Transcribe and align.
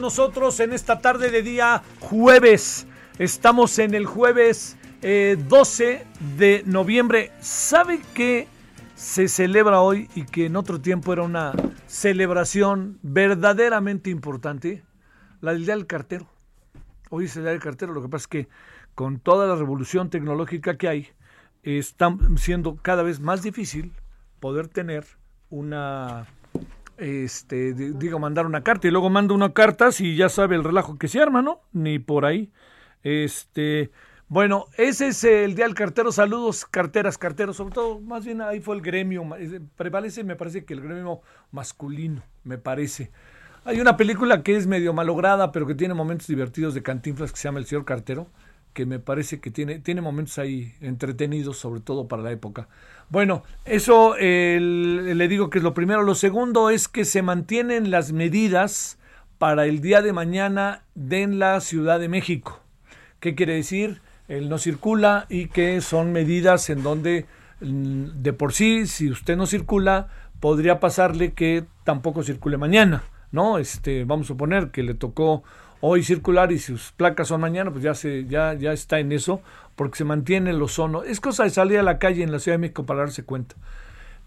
Nosotros 0.00 0.58
en 0.60 0.72
esta 0.72 1.00
tarde 1.00 1.30
de 1.30 1.42
día 1.42 1.82
jueves. 2.00 2.86
Estamos 3.18 3.78
en 3.78 3.94
el 3.94 4.06
jueves 4.06 4.76
eh, 5.02 5.36
12 5.48 6.06
de 6.36 6.62
noviembre. 6.66 7.32
¿Sabe 7.40 8.00
qué 8.14 8.48
se 8.96 9.28
celebra 9.28 9.80
hoy 9.80 10.08
y 10.14 10.24
que 10.24 10.46
en 10.46 10.56
otro 10.56 10.80
tiempo 10.80 11.12
era 11.12 11.22
una 11.22 11.52
celebración 11.86 12.98
verdaderamente 13.02 14.10
importante? 14.10 14.82
La 15.40 15.52
del 15.52 15.64
Día 15.64 15.76
del 15.76 15.86
Cartero. 15.86 16.26
Hoy 17.10 17.26
es 17.26 17.36
el 17.36 17.42
Día 17.42 17.52
del 17.52 17.60
Cartero, 17.60 17.92
lo 17.92 18.02
que 18.02 18.08
pasa 18.08 18.22
es 18.22 18.28
que 18.28 18.48
con 18.94 19.20
toda 19.20 19.46
la 19.46 19.56
revolución 19.56 20.10
tecnológica 20.10 20.76
que 20.76 20.88
hay, 20.88 21.08
está 21.62 22.16
siendo 22.36 22.76
cada 22.76 23.02
vez 23.02 23.20
más 23.20 23.42
difícil 23.42 23.92
poder 24.40 24.68
tener 24.68 25.04
una 25.50 26.26
este, 27.00 27.72
di- 27.74 27.92
digo, 27.94 28.18
mandar 28.18 28.46
una 28.46 28.62
carta 28.62 28.86
y 28.86 28.90
luego 28.90 29.10
manda 29.10 29.34
una 29.34 29.52
carta 29.52 29.90
si 29.92 30.14
ya 30.16 30.28
sabe 30.28 30.56
el 30.56 30.64
relajo 30.64 30.98
que 30.98 31.08
se 31.08 31.20
arma, 31.20 31.42
¿no? 31.42 31.62
Ni 31.72 31.98
por 31.98 32.24
ahí. 32.24 32.52
Este, 33.02 33.90
bueno, 34.28 34.66
ese 34.76 35.08
es 35.08 35.24
el 35.24 35.54
día 35.54 35.64
del 35.64 35.74
cartero. 35.74 36.12
Saludos, 36.12 36.64
carteras, 36.66 37.18
carteros. 37.18 37.56
Sobre 37.56 37.74
todo, 37.74 38.00
más 38.00 38.24
bien 38.24 38.40
ahí 38.42 38.60
fue 38.60 38.76
el 38.76 38.82
gremio. 38.82 39.24
Prevalece, 39.76 40.22
me 40.22 40.36
parece 40.36 40.64
que 40.64 40.74
el 40.74 40.80
gremio 40.82 41.20
masculino, 41.50 42.22
me 42.44 42.58
parece. 42.58 43.10
Hay 43.64 43.80
una 43.80 43.96
película 43.96 44.42
que 44.42 44.56
es 44.56 44.66
medio 44.66 44.92
malograda, 44.92 45.52
pero 45.52 45.66
que 45.66 45.74
tiene 45.74 45.94
momentos 45.94 46.26
divertidos 46.26 46.74
de 46.74 46.82
cantinflas 46.82 47.32
que 47.32 47.38
se 47.38 47.48
llama 47.48 47.58
El 47.58 47.66
señor 47.66 47.84
cartero, 47.84 48.28
que 48.72 48.86
me 48.86 48.98
parece 48.98 49.40
que 49.40 49.50
tiene, 49.50 49.78
tiene 49.78 50.00
momentos 50.00 50.38
ahí 50.38 50.74
entretenidos, 50.80 51.58
sobre 51.58 51.80
todo 51.80 52.08
para 52.08 52.22
la 52.22 52.30
época. 52.32 52.68
Bueno, 53.08 53.42
eso 53.64 54.14
el- 54.16 55.18
le 55.18 55.28
digo 55.28 55.50
que 55.50 55.58
es 55.58 55.64
lo 55.64 55.74
primero. 55.74 56.02
Lo 56.02 56.14
segundo 56.14 56.70
es 56.70 56.88
que 56.88 57.04
se 57.04 57.22
mantienen 57.22 57.90
las 57.90 58.12
medidas 58.12 58.98
para 59.38 59.66
el 59.66 59.80
día 59.80 60.02
de 60.02 60.12
mañana 60.12 60.82
de 60.94 61.22
en 61.22 61.38
la 61.38 61.60
Ciudad 61.60 61.98
de 61.98 62.08
México. 62.08 62.60
¿Qué 63.18 63.34
quiere 63.34 63.54
decir? 63.54 64.00
Él 64.28 64.48
no 64.48 64.58
circula 64.58 65.26
y 65.28 65.48
que 65.48 65.80
son 65.80 66.12
medidas 66.12 66.70
en 66.70 66.82
donde 66.82 67.26
mm, 67.60 68.22
de 68.22 68.32
por 68.32 68.52
sí, 68.52 68.86
si 68.86 69.10
usted 69.10 69.36
no 69.36 69.46
circula, 69.46 70.08
podría 70.38 70.78
pasarle 70.80 71.32
que 71.32 71.64
tampoco 71.84 72.22
circule 72.22 72.56
mañana, 72.56 73.02
¿no? 73.32 73.58
Este, 73.58 74.04
vamos 74.04 74.26
a 74.26 74.28
suponer 74.28 74.70
que 74.70 74.82
le 74.82 74.94
tocó 74.94 75.42
hoy 75.80 76.02
circular 76.02 76.52
y 76.52 76.58
sus 76.58 76.92
placas 76.92 77.28
son 77.28 77.40
mañana, 77.40 77.70
pues 77.70 77.82
ya 77.82 77.94
se, 77.94 78.26
ya, 78.26 78.54
ya 78.54 78.72
está 78.72 78.98
en 78.98 79.12
eso, 79.12 79.40
porque 79.76 79.98
se 79.98 80.04
mantiene 80.04 80.50
el 80.50 80.62
ozono. 80.62 81.02
Es 81.02 81.20
cosa 81.20 81.44
de 81.44 81.50
salir 81.50 81.78
a 81.78 81.82
la 81.82 81.98
calle 81.98 82.22
en 82.22 82.32
la 82.32 82.38
Ciudad 82.38 82.54
de 82.54 82.60
México 82.60 82.86
para 82.86 83.00
darse 83.00 83.24
cuenta. 83.24 83.56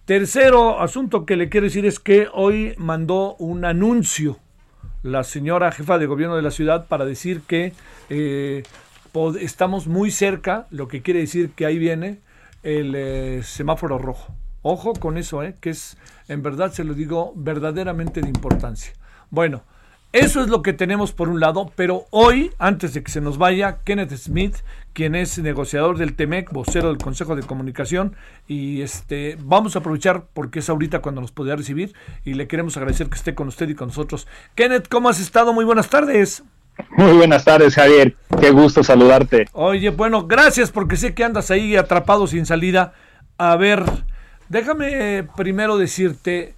Tercero 0.05 0.81
asunto 0.81 1.25
que 1.25 1.37
le 1.37 1.49
quiero 1.49 1.65
decir 1.65 1.85
es 1.85 1.99
que 1.99 2.27
hoy 2.33 2.73
mandó 2.77 3.35
un 3.35 3.63
anuncio 3.63 4.39
la 5.03 5.23
señora 5.23 5.71
jefa 5.71 5.97
de 5.97 6.07
gobierno 6.07 6.35
de 6.35 6.41
la 6.41 6.51
ciudad 6.51 6.87
para 6.87 7.05
decir 7.05 7.41
que 7.41 7.73
eh, 8.09 8.63
estamos 9.39 9.87
muy 9.87 10.11
cerca, 10.11 10.65
lo 10.71 10.87
que 10.87 11.01
quiere 11.01 11.19
decir 11.19 11.51
que 11.51 11.65
ahí 11.65 11.77
viene 11.77 12.19
el 12.63 12.95
eh, 12.95 13.41
semáforo 13.43 13.97
rojo. 13.97 14.33
Ojo 14.61 14.93
con 14.93 15.17
eso, 15.17 15.43
eh, 15.43 15.55
que 15.59 15.69
es, 15.71 15.97
en 16.29 16.41
verdad 16.41 16.71
se 16.71 16.85
lo 16.85 16.93
digo, 16.93 17.33
verdaderamente 17.35 18.21
de 18.21 18.29
importancia. 18.29 18.93
Bueno, 19.29 19.63
eso 20.13 20.41
es 20.41 20.47
lo 20.47 20.62
que 20.62 20.74
tenemos 20.74 21.12
por 21.12 21.28
un 21.28 21.40
lado, 21.40 21.72
pero 21.75 22.06
hoy, 22.12 22.51
antes 22.59 22.94
de 22.94 23.01
que 23.01 23.12
se 23.12 23.19
nos 23.19 23.40
vaya, 23.40 23.79
Kenneth 23.84 24.16
Smith, 24.16 24.57
quien 24.94 25.16
es 25.16 25.40
negociador 25.40 25.97
del 25.97 26.16
TEMEC, 26.16 26.51
vocero 26.51 26.90
del 26.90 27.00
Consejo 27.00 27.35
de 27.35 27.41
Comunicación, 27.41 28.16
y 28.47 28.84
este 28.84 29.40
vamos 29.41 29.75
a 29.75 29.79
aprovechar 29.79 30.25
porque 30.34 30.59
es 30.59 30.69
ahorita 30.69 31.00
cuando 31.00 31.19
nos 31.19 31.31
podría 31.31 31.56
recibir 31.56 31.94
y 32.24 32.35
le 32.35 32.47
queremos 32.47 32.78
agradecer 32.78 33.09
que 33.09 33.18
esté 33.18 33.34
con 33.34 33.47
usted 33.47 33.68
y 33.69 33.74
con 33.74 33.88
nosotros. 33.88 34.28
Kenneth, 34.53 34.88
¿cómo 34.88 35.09
has 35.09 35.19
estado? 35.19 35.51
Muy 35.51 35.66
buenas 35.66 35.90
tardes. 35.90 36.44
Muy 36.91 37.13
buenas 37.13 37.44
tardes, 37.44 37.74
Javier. 37.74 38.16
Qué 38.40 38.51
gusto 38.51 38.84
saludarte. 38.84 39.47
Oye, 39.53 39.90
bueno, 39.90 40.28
gracias 40.28 40.72
porque 40.72 40.95
sé 40.95 41.16
que 41.16 41.24
andas 41.24 41.50
ahí 41.50 41.75
atrapado 41.75 42.28
sin 42.28 42.45
salida. 42.45 42.94
A 43.40 43.56
ver, 43.56 43.84
déjame 44.50 45.28
primero 45.35 45.78
decirte, 45.78 46.53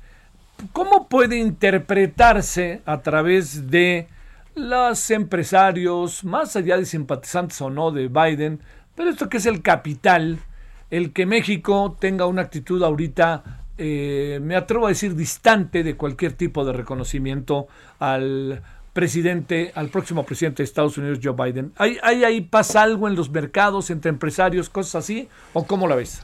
¿cómo 0.72 1.08
puede 1.08 1.38
interpretarse 1.38 2.82
a 2.86 3.02
través 3.02 3.70
de 3.70 4.08
los 4.56 5.12
empresarios, 5.12 6.24
más 6.24 6.56
allá 6.56 6.78
de 6.78 6.86
simpatizantes 6.86 7.62
o 7.62 7.70
no 7.70 7.92
de 7.92 8.08
Biden, 8.08 8.60
pero 8.96 9.10
esto 9.10 9.30
que 9.30 9.38
es 9.38 9.46
el 9.46 9.62
capital, 9.62 10.40
el 10.90 11.12
que 11.12 11.26
México 11.26 11.98
tenga 12.00 12.26
una 12.26 12.44
actitud 12.44 12.82
ahorita, 12.82 13.62
eh, 13.78 14.40
me 14.42 14.56
atrevo 14.56 14.86
a 14.86 14.90
decir, 14.90 15.16
distante 15.16 15.84
de 15.84 15.96
cualquier 15.96 16.34
tipo 16.34 16.64
de 16.64 16.72
reconocimiento 16.72 17.68
al 18.00 18.62
presidente, 18.94 19.74
al 19.76 19.90
próximo 19.90 20.24
presidente 20.26 20.64
de 20.64 20.66
Estados 20.66 20.98
Unidos, 20.98 21.20
Joe 21.22 21.34
Biden. 21.34 21.74
¿Hay, 21.76 21.98
ahí 22.02 22.40
pasa 22.40 22.82
algo 22.82 23.10
en 23.10 23.16
los 23.16 23.30
mercados, 23.30 23.90
entre 23.90 24.10
empresarios, 24.10 24.70
cosas 24.70 25.04
así? 25.04 25.28
¿O 25.52 25.66
cómo 25.68 25.90
la 25.90 25.96
ves? 25.96 26.24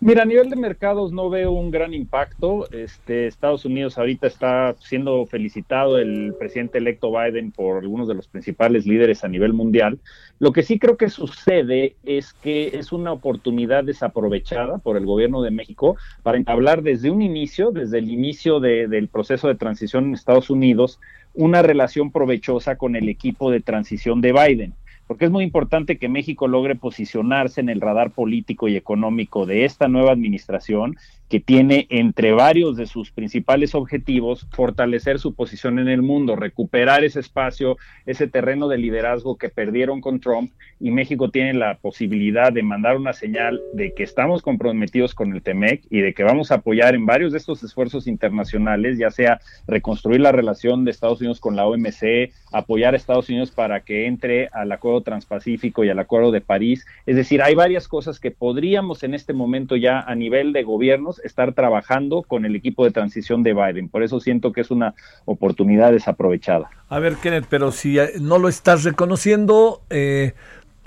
Mira, 0.00 0.22
a 0.22 0.26
nivel 0.26 0.48
de 0.48 0.54
mercados 0.54 1.10
no 1.12 1.28
veo 1.28 1.50
un 1.50 1.72
gran 1.72 1.92
impacto. 1.92 2.70
Este, 2.70 3.26
Estados 3.26 3.64
Unidos 3.64 3.98
ahorita 3.98 4.28
está 4.28 4.76
siendo 4.78 5.26
felicitado 5.26 5.98
el 5.98 6.36
presidente 6.38 6.78
electo 6.78 7.10
Biden 7.10 7.50
por 7.50 7.78
algunos 7.82 8.06
de 8.06 8.14
los 8.14 8.28
principales 8.28 8.86
líderes 8.86 9.24
a 9.24 9.28
nivel 9.28 9.54
mundial. 9.54 9.98
Lo 10.38 10.52
que 10.52 10.62
sí 10.62 10.78
creo 10.78 10.96
que 10.96 11.08
sucede 11.08 11.96
es 12.04 12.32
que 12.32 12.68
es 12.78 12.92
una 12.92 13.10
oportunidad 13.10 13.82
desaprovechada 13.82 14.78
por 14.78 14.96
el 14.96 15.04
gobierno 15.04 15.42
de 15.42 15.50
México 15.50 15.96
para 16.22 16.38
entablar 16.38 16.82
desde 16.84 17.10
un 17.10 17.20
inicio, 17.20 17.72
desde 17.72 17.98
el 17.98 18.08
inicio 18.08 18.60
de- 18.60 18.86
del 18.86 19.08
proceso 19.08 19.48
de 19.48 19.56
transición 19.56 20.04
en 20.04 20.14
Estados 20.14 20.48
Unidos, 20.48 21.00
una 21.34 21.60
relación 21.62 22.12
provechosa 22.12 22.76
con 22.76 22.94
el 22.94 23.08
equipo 23.08 23.50
de 23.50 23.60
transición 23.60 24.20
de 24.20 24.32
Biden. 24.32 24.74
Porque 25.08 25.24
es 25.24 25.30
muy 25.30 25.42
importante 25.42 25.98
que 25.98 26.08
México 26.08 26.46
logre 26.46 26.76
posicionarse 26.76 27.62
en 27.62 27.70
el 27.70 27.80
radar 27.80 28.10
político 28.10 28.68
y 28.68 28.76
económico 28.76 29.46
de 29.46 29.64
esta 29.64 29.88
nueva 29.88 30.12
administración 30.12 30.98
que 31.28 31.40
tiene 31.40 31.86
entre 31.90 32.32
varios 32.32 32.76
de 32.76 32.86
sus 32.86 33.10
principales 33.10 33.74
objetivos 33.74 34.46
fortalecer 34.50 35.18
su 35.18 35.34
posición 35.34 35.78
en 35.78 35.88
el 35.88 36.02
mundo, 36.02 36.36
recuperar 36.36 37.04
ese 37.04 37.20
espacio, 37.20 37.76
ese 38.06 38.26
terreno 38.26 38.68
de 38.68 38.78
liderazgo 38.78 39.36
que 39.36 39.48
perdieron 39.48 40.00
con 40.00 40.20
Trump 40.20 40.52
y 40.80 40.90
México 40.90 41.30
tiene 41.30 41.54
la 41.54 41.78
posibilidad 41.78 42.52
de 42.52 42.62
mandar 42.62 42.96
una 42.96 43.12
señal 43.12 43.60
de 43.74 43.92
que 43.94 44.02
estamos 44.02 44.42
comprometidos 44.42 45.14
con 45.14 45.32
el 45.32 45.42
TEMEC 45.42 45.82
y 45.90 46.00
de 46.00 46.14
que 46.14 46.22
vamos 46.22 46.50
a 46.50 46.56
apoyar 46.56 46.94
en 46.94 47.06
varios 47.06 47.32
de 47.32 47.38
estos 47.38 47.62
esfuerzos 47.62 48.06
internacionales, 48.06 48.98
ya 48.98 49.10
sea 49.10 49.40
reconstruir 49.66 50.20
la 50.20 50.32
relación 50.32 50.84
de 50.84 50.90
Estados 50.90 51.20
Unidos 51.20 51.40
con 51.40 51.56
la 51.56 51.66
OMC, 51.66 52.32
apoyar 52.52 52.94
a 52.94 52.96
Estados 52.96 53.28
Unidos 53.28 53.50
para 53.50 53.80
que 53.80 54.06
entre 54.06 54.48
al 54.52 54.72
Acuerdo 54.72 55.02
Transpacífico 55.02 55.84
y 55.84 55.90
al 55.90 55.98
Acuerdo 55.98 56.30
de 56.30 56.40
París. 56.40 56.86
Es 57.06 57.16
decir, 57.16 57.42
hay 57.42 57.54
varias 57.54 57.88
cosas 57.88 58.20
que 58.20 58.30
podríamos 58.30 59.02
en 59.02 59.14
este 59.14 59.32
momento 59.32 59.76
ya 59.76 60.00
a 60.00 60.14
nivel 60.14 60.52
de 60.52 60.62
gobiernos 60.62 61.17
Estar 61.24 61.52
trabajando 61.52 62.22
con 62.22 62.44
el 62.44 62.56
equipo 62.56 62.84
de 62.84 62.90
transición 62.90 63.42
de 63.42 63.54
Biden. 63.54 63.88
Por 63.88 64.02
eso 64.02 64.20
siento 64.20 64.52
que 64.52 64.60
es 64.60 64.70
una 64.70 64.94
oportunidad 65.24 65.92
desaprovechada. 65.92 66.70
A 66.88 66.98
ver, 66.98 67.16
Kenneth, 67.16 67.46
pero 67.48 67.72
si 67.72 67.98
eh, 67.98 68.12
no 68.20 68.38
lo 68.38 68.48
estás 68.48 68.84
reconociendo, 68.84 69.82
eh, 69.90 70.34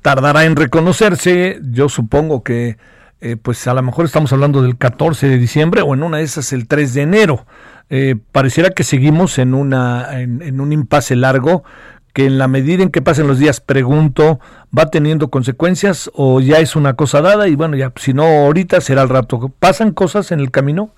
tardará 0.01 0.45
en 0.45 0.55
reconocerse. 0.55 1.59
Yo 1.71 1.89
supongo 1.89 2.43
que, 2.43 2.77
eh, 3.21 3.37
pues 3.41 3.67
a 3.67 3.73
lo 3.73 3.81
mejor 3.81 4.05
estamos 4.05 4.33
hablando 4.33 4.61
del 4.61 4.77
14 4.77 5.27
de 5.27 5.37
diciembre 5.37 5.81
o 5.81 5.93
en 5.93 6.03
una 6.03 6.17
de 6.17 6.23
esas 6.23 6.53
el 6.53 6.67
3 6.67 6.93
de 6.93 7.01
enero. 7.01 7.45
pareciera 8.31 8.69
que 8.69 8.83
seguimos 8.85 9.37
en, 9.37 9.53
una, 9.53 10.21
en 10.21 10.61
un 10.61 10.71
impasse 10.71 11.17
largo 11.17 11.63
que 12.13 12.25
en 12.25 12.37
la 12.37 12.47
medida 12.47 12.83
en 12.83 12.89
que 12.89 13.01
pasen 13.01 13.27
los 13.27 13.39
días, 13.39 13.61
pregunto, 13.61 14.39
¿va 14.77 14.87
teniendo 14.87 15.29
consecuencias 15.29 16.11
o 16.13 16.39
ya 16.39 16.59
es 16.59 16.75
una 16.75 16.95
cosa 16.95 17.21
dada? 17.21 17.47
Y 17.47 17.55
bueno, 17.55 17.75
ya 17.77 17.91
si 17.95 18.13
no 18.13 18.23
ahorita 18.23 18.81
será 18.81 19.03
el 19.03 19.09
rato. 19.09 19.51
¿Pasan 19.59 19.91
cosas 19.91 20.31
en 20.31 20.39
el 20.39 20.51
camino? 20.51 20.93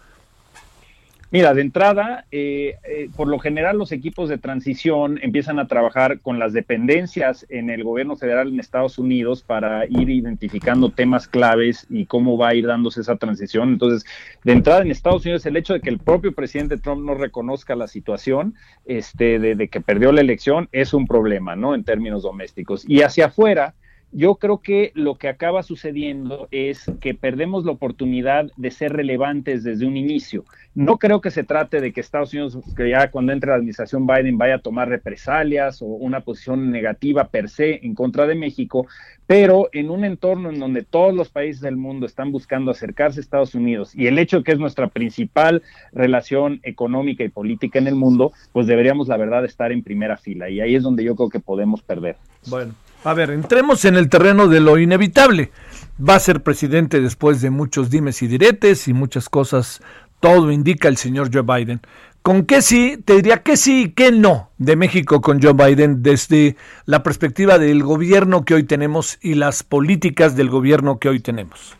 Mira, 1.34 1.56
de 1.56 1.62
entrada, 1.62 2.28
eh, 2.30 2.76
eh, 2.84 3.10
por 3.18 3.28
lo 3.28 3.40
general 3.40 3.80
los 3.80 3.92
equipos 3.92 4.30
de 4.30 4.38
transición 4.38 5.18
empiezan 5.20 5.58
a 5.58 5.66
trabajar 5.68 6.20
con 6.20 6.38
las 6.38 6.54
dependencias 6.54 7.48
en 7.50 7.72
el 7.72 7.84
gobierno 7.84 8.16
federal 8.16 8.50
en 8.50 8.60
Estados 8.60 9.00
Unidos 9.00 9.42
para 9.42 9.88
ir 9.88 10.12
identificando 10.12 10.92
temas 10.92 11.28
claves 11.28 11.88
y 11.90 12.06
cómo 12.06 12.38
va 12.38 12.50
a 12.50 12.54
ir 12.54 12.68
dándose 12.68 13.02
esa 13.02 13.16
transición. 13.16 13.70
Entonces, 13.70 14.06
de 14.44 14.52
entrada 14.52 14.84
en 14.84 14.92
Estados 14.92 15.26
Unidos, 15.26 15.44
el 15.48 15.58
hecho 15.58 15.74
de 15.74 15.82
que 15.82 15.90
el 15.90 15.98
propio 15.98 16.34
presidente 16.34 16.78
Trump 16.78 17.04
no 17.04 17.16
reconozca 17.16 17.76
la 17.76 17.88
situación 17.88 18.54
este, 18.86 19.40
de, 19.40 19.56
de 19.56 19.70
que 19.70 19.82
perdió 19.82 20.12
la 20.12 20.22
elección 20.22 20.70
es 20.72 20.94
un 20.94 21.08
problema, 21.08 21.56
¿no? 21.56 21.74
En 21.74 21.84
términos 21.84 22.22
domésticos. 22.22 22.88
Y 22.88 23.02
hacia 23.02 23.26
afuera, 23.26 23.74
yo 24.14 24.36
creo 24.36 24.60
que 24.60 24.92
lo 24.94 25.16
que 25.16 25.28
acaba 25.28 25.64
sucediendo 25.64 26.48
es 26.52 26.86
que 27.02 27.16
perdemos 27.16 27.66
la 27.66 27.72
oportunidad 27.72 28.52
de 28.58 28.72
ser 28.72 28.94
relevantes 28.94 29.64
desde 29.64 29.88
un 29.88 29.98
inicio. 29.98 30.46
No 30.76 30.98
creo 30.98 31.20
que 31.22 31.32
se 31.32 31.44
trate 31.44 31.82
de 31.82 31.92
que 31.92 32.02
Estados 32.02 32.34
Unidos, 32.34 32.58
que 32.76 32.90
ya 32.90 33.10
cuando 33.12 33.32
entre 33.32 33.50
la 33.50 33.58
administración 33.58 34.08
Biden 34.08 34.38
vaya 34.38 34.56
a 34.56 34.62
tomar 34.62 34.90
represalias 34.90 35.82
o 35.82 35.86
una 35.86 36.22
posición 36.22 36.72
negativa 36.72 37.28
per 37.28 37.50
se 37.50 37.86
en 37.86 37.96
contra 37.96 38.28
de 38.28 38.36
México, 38.36 38.88
pero 39.26 39.70
en 39.72 39.90
un 39.90 40.06
entorno 40.06 40.50
en 40.50 40.60
donde 40.60 40.84
todos 40.84 41.14
los 41.14 41.30
países 41.30 41.62
del 41.62 41.78
mundo 41.78 42.06
están 42.06 42.32
buscando 42.32 42.72
acercarse 42.72 43.20
a 43.20 43.22
Estados 43.22 43.56
Unidos 43.56 43.96
y 43.96 44.08
el 44.08 44.20
hecho 44.20 44.38
de 44.38 44.44
que 44.44 44.52
es 44.52 44.60
nuestra 44.60 44.88
principal 44.88 45.64
relación 45.92 46.60
económica 46.64 47.24
y 47.24 47.30
política 47.30 47.80
en 47.80 47.88
el 47.88 47.96
mundo, 47.96 48.32
pues 48.52 48.68
deberíamos 48.68 49.08
la 49.08 49.18
verdad 49.18 49.46
estar 49.46 49.72
en 49.72 49.84
primera 49.84 50.18
fila 50.18 50.50
y 50.50 50.62
ahí 50.62 50.76
es 50.76 50.84
donde 50.84 51.04
yo 51.04 51.16
creo 51.16 51.30
que 51.30 51.40
podemos 51.40 51.82
perder. 51.82 52.18
Bueno. 52.48 52.74
A 53.04 53.14
ver, 53.14 53.32
entremos 53.32 53.84
en 53.84 53.96
el 53.96 54.08
terreno 54.08 54.48
de 54.48 54.62
lo 54.62 54.78
inevitable. 54.80 55.52
Va 56.00 56.16
a 56.16 56.20
ser 56.20 56.42
presidente 56.42 57.02
después 57.02 57.42
de 57.42 57.50
muchos 57.50 57.90
dimes 57.90 58.22
y 58.22 58.28
diretes 58.28 58.88
y 58.88 58.94
muchas 58.94 59.28
cosas. 59.28 59.82
Todo 60.22 60.52
indica 60.52 60.88
el 60.88 60.96
señor 60.96 61.30
Joe 61.34 61.42
Biden. 61.42 61.82
¿Con 62.22 62.46
qué 62.46 62.62
sí? 62.62 62.98
Te 63.04 63.16
diría 63.16 63.44
que 63.44 63.58
sí 63.58 63.84
y 63.84 63.90
qué 63.90 64.14
no 64.14 64.52
de 64.58 64.78
México 64.78 65.20
con 65.20 65.42
Joe 65.42 65.52
Biden 65.52 66.02
desde 66.02 66.56
la 66.86 67.04
perspectiva 67.04 67.60
del 67.60 67.84
gobierno 67.84 68.46
que 68.46 68.54
hoy 68.54 68.64
tenemos 68.64 69.20
y 69.22 69.34
las 69.34 69.64
políticas 69.64 70.38
del 70.38 70.50
gobierno 70.50 71.00
que 71.00 71.10
hoy 71.10 71.20
tenemos. 71.20 71.76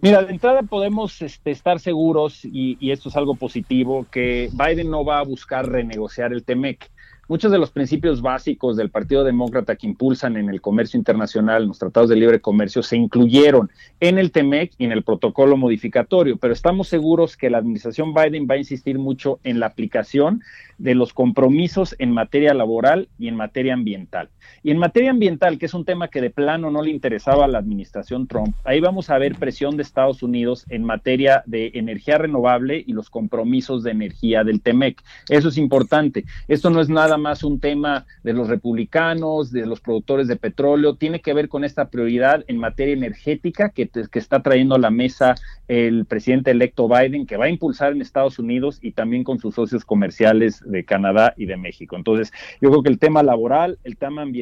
Mira, 0.00 0.22
de 0.22 0.32
entrada 0.32 0.62
podemos 0.62 1.20
este, 1.20 1.50
estar 1.50 1.80
seguros, 1.80 2.44
y, 2.44 2.78
y, 2.80 2.92
esto 2.92 3.10
es 3.10 3.16
algo 3.16 3.34
positivo, 3.34 4.06
que 4.10 4.48
Biden 4.52 4.90
no 4.90 5.04
va 5.04 5.18
a 5.18 5.24
buscar 5.24 5.68
renegociar 5.68 6.32
el 6.32 6.42
TEMEC 6.44 6.90
muchos 7.28 7.50
de 7.50 7.58
los 7.58 7.70
principios 7.70 8.22
básicos 8.22 8.76
del 8.76 8.90
Partido 8.90 9.24
Demócrata 9.24 9.76
que 9.76 9.86
impulsan 9.86 10.36
en 10.36 10.48
el 10.48 10.60
comercio 10.60 10.98
internacional, 10.98 11.66
los 11.66 11.78
tratados 11.78 12.08
de 12.08 12.16
libre 12.16 12.40
comercio, 12.40 12.82
se 12.82 12.96
incluyeron 12.96 13.70
en 14.00 14.18
el 14.18 14.30
TEMEC 14.30 14.72
y 14.78 14.84
en 14.84 14.92
el 14.92 15.02
protocolo 15.02 15.56
modificatorio, 15.56 16.36
pero 16.36 16.52
estamos 16.52 16.88
seguros 16.88 17.36
que 17.36 17.50
la 17.50 17.58
administración 17.58 18.14
Biden 18.14 18.46
va 18.50 18.54
a 18.54 18.58
insistir 18.58 18.98
mucho 18.98 19.40
en 19.44 19.60
la 19.60 19.66
aplicación 19.66 20.42
de 20.78 20.94
los 20.94 21.12
compromisos 21.12 21.96
en 21.98 22.12
materia 22.12 22.54
laboral 22.54 23.08
y 23.18 23.28
en 23.28 23.36
materia 23.36 23.74
ambiental. 23.74 24.28
Y 24.62 24.70
en 24.70 24.78
materia 24.78 25.10
ambiental, 25.10 25.58
que 25.58 25.66
es 25.66 25.74
un 25.74 25.84
tema 25.84 26.08
que 26.08 26.20
de 26.20 26.30
plano 26.30 26.70
no 26.70 26.82
le 26.82 26.90
interesaba 26.90 27.44
a 27.44 27.48
la 27.48 27.58
administración 27.58 28.26
Trump, 28.26 28.54
ahí 28.64 28.80
vamos 28.80 29.10
a 29.10 29.18
ver 29.18 29.36
presión 29.36 29.76
de 29.76 29.82
Estados 29.82 30.22
Unidos 30.22 30.64
en 30.68 30.84
materia 30.84 31.42
de 31.46 31.72
energía 31.74 32.18
renovable 32.18 32.82
y 32.86 32.92
los 32.92 33.10
compromisos 33.10 33.82
de 33.82 33.90
energía 33.90 34.44
del 34.44 34.60
TEMEC. 34.60 35.02
Eso 35.28 35.48
es 35.48 35.58
importante. 35.58 36.24
Esto 36.48 36.70
no 36.70 36.80
es 36.80 36.88
nada 36.88 37.16
más 37.16 37.44
un 37.44 37.60
tema 37.60 38.06
de 38.22 38.32
los 38.32 38.48
republicanos, 38.48 39.52
de 39.52 39.66
los 39.66 39.80
productores 39.80 40.28
de 40.28 40.36
petróleo, 40.36 40.96
tiene 40.96 41.20
que 41.20 41.34
ver 41.34 41.48
con 41.48 41.64
esta 41.64 41.88
prioridad 41.88 42.44
en 42.48 42.58
materia 42.58 42.94
energética 42.94 43.70
que, 43.70 43.88
que 43.88 44.18
está 44.18 44.42
trayendo 44.42 44.74
a 44.74 44.78
la 44.78 44.90
mesa 44.90 45.34
el 45.68 46.04
presidente 46.06 46.52
electo 46.52 46.88
Biden, 46.88 47.26
que 47.26 47.36
va 47.36 47.46
a 47.46 47.50
impulsar 47.50 47.92
en 47.92 48.00
Estados 48.00 48.38
Unidos 48.38 48.78
y 48.82 48.92
también 48.92 49.24
con 49.24 49.38
sus 49.38 49.54
socios 49.54 49.84
comerciales 49.84 50.62
de 50.64 50.84
Canadá 50.84 51.34
y 51.36 51.46
de 51.46 51.56
México. 51.56 51.96
Entonces, 51.96 52.32
yo 52.60 52.70
creo 52.70 52.82
que 52.82 52.90
el 52.90 52.98
tema 52.98 53.22
laboral, 53.22 53.78
el 53.84 53.96
tema 53.96 54.22
ambiental 54.22 54.35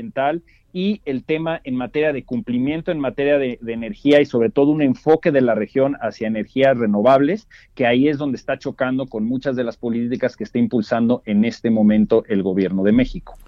y 0.74 1.00
el 1.04 1.22
tema 1.22 1.60
en 1.62 1.76
materia 1.76 2.12
de 2.12 2.24
cumplimiento, 2.24 2.90
en 2.90 2.98
materia 2.98 3.38
de, 3.38 3.60
energía 3.64 4.20
y 4.20 4.26
sobre 4.26 4.50
todo 4.50 4.72
un 4.72 4.82
enfoque 4.82 5.30
de 5.30 5.40
la 5.40 5.54
región 5.54 5.96
hacia 6.00 6.26
energías 6.26 6.76
renovables, 6.76 7.46
que 7.76 7.86
ahí 7.86 8.08
es 8.08 8.18
donde 8.18 8.36
está 8.36 8.58
chocando 8.58 9.06
con 9.06 9.24
muchas 9.24 9.54
de 9.54 9.62
las 9.62 9.76
políticas 9.76 10.36
que 10.36 10.42
está 10.42 10.58
impulsando 10.58 11.22
en 11.26 11.44
este 11.44 11.70
momento 11.70 12.24
el 12.26 12.42
gobierno 12.42 12.82
de 12.82 12.90
México. 12.90 13.38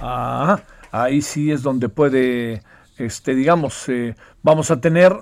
Ah, 0.00 0.62
ahí 0.92 1.22
sí 1.22 1.50
es 1.50 1.64
donde 1.64 1.88
puede, 1.88 2.62
este, 2.98 3.34
digamos, 3.34 3.88
eh, 3.88 4.14
vamos 4.44 4.70
a 4.70 4.80
tener 4.80 5.12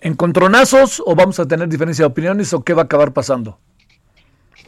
encontronazos 0.00 1.02
o 1.04 1.16
vamos 1.16 1.40
a 1.40 1.48
tener 1.48 1.68
diferencia 1.68 2.04
de 2.04 2.10
opiniones 2.10 2.52
o 2.52 2.62
qué 2.62 2.72
va 2.72 2.82
a 2.82 2.84
acabar 2.84 3.12
pasando. 3.12 3.58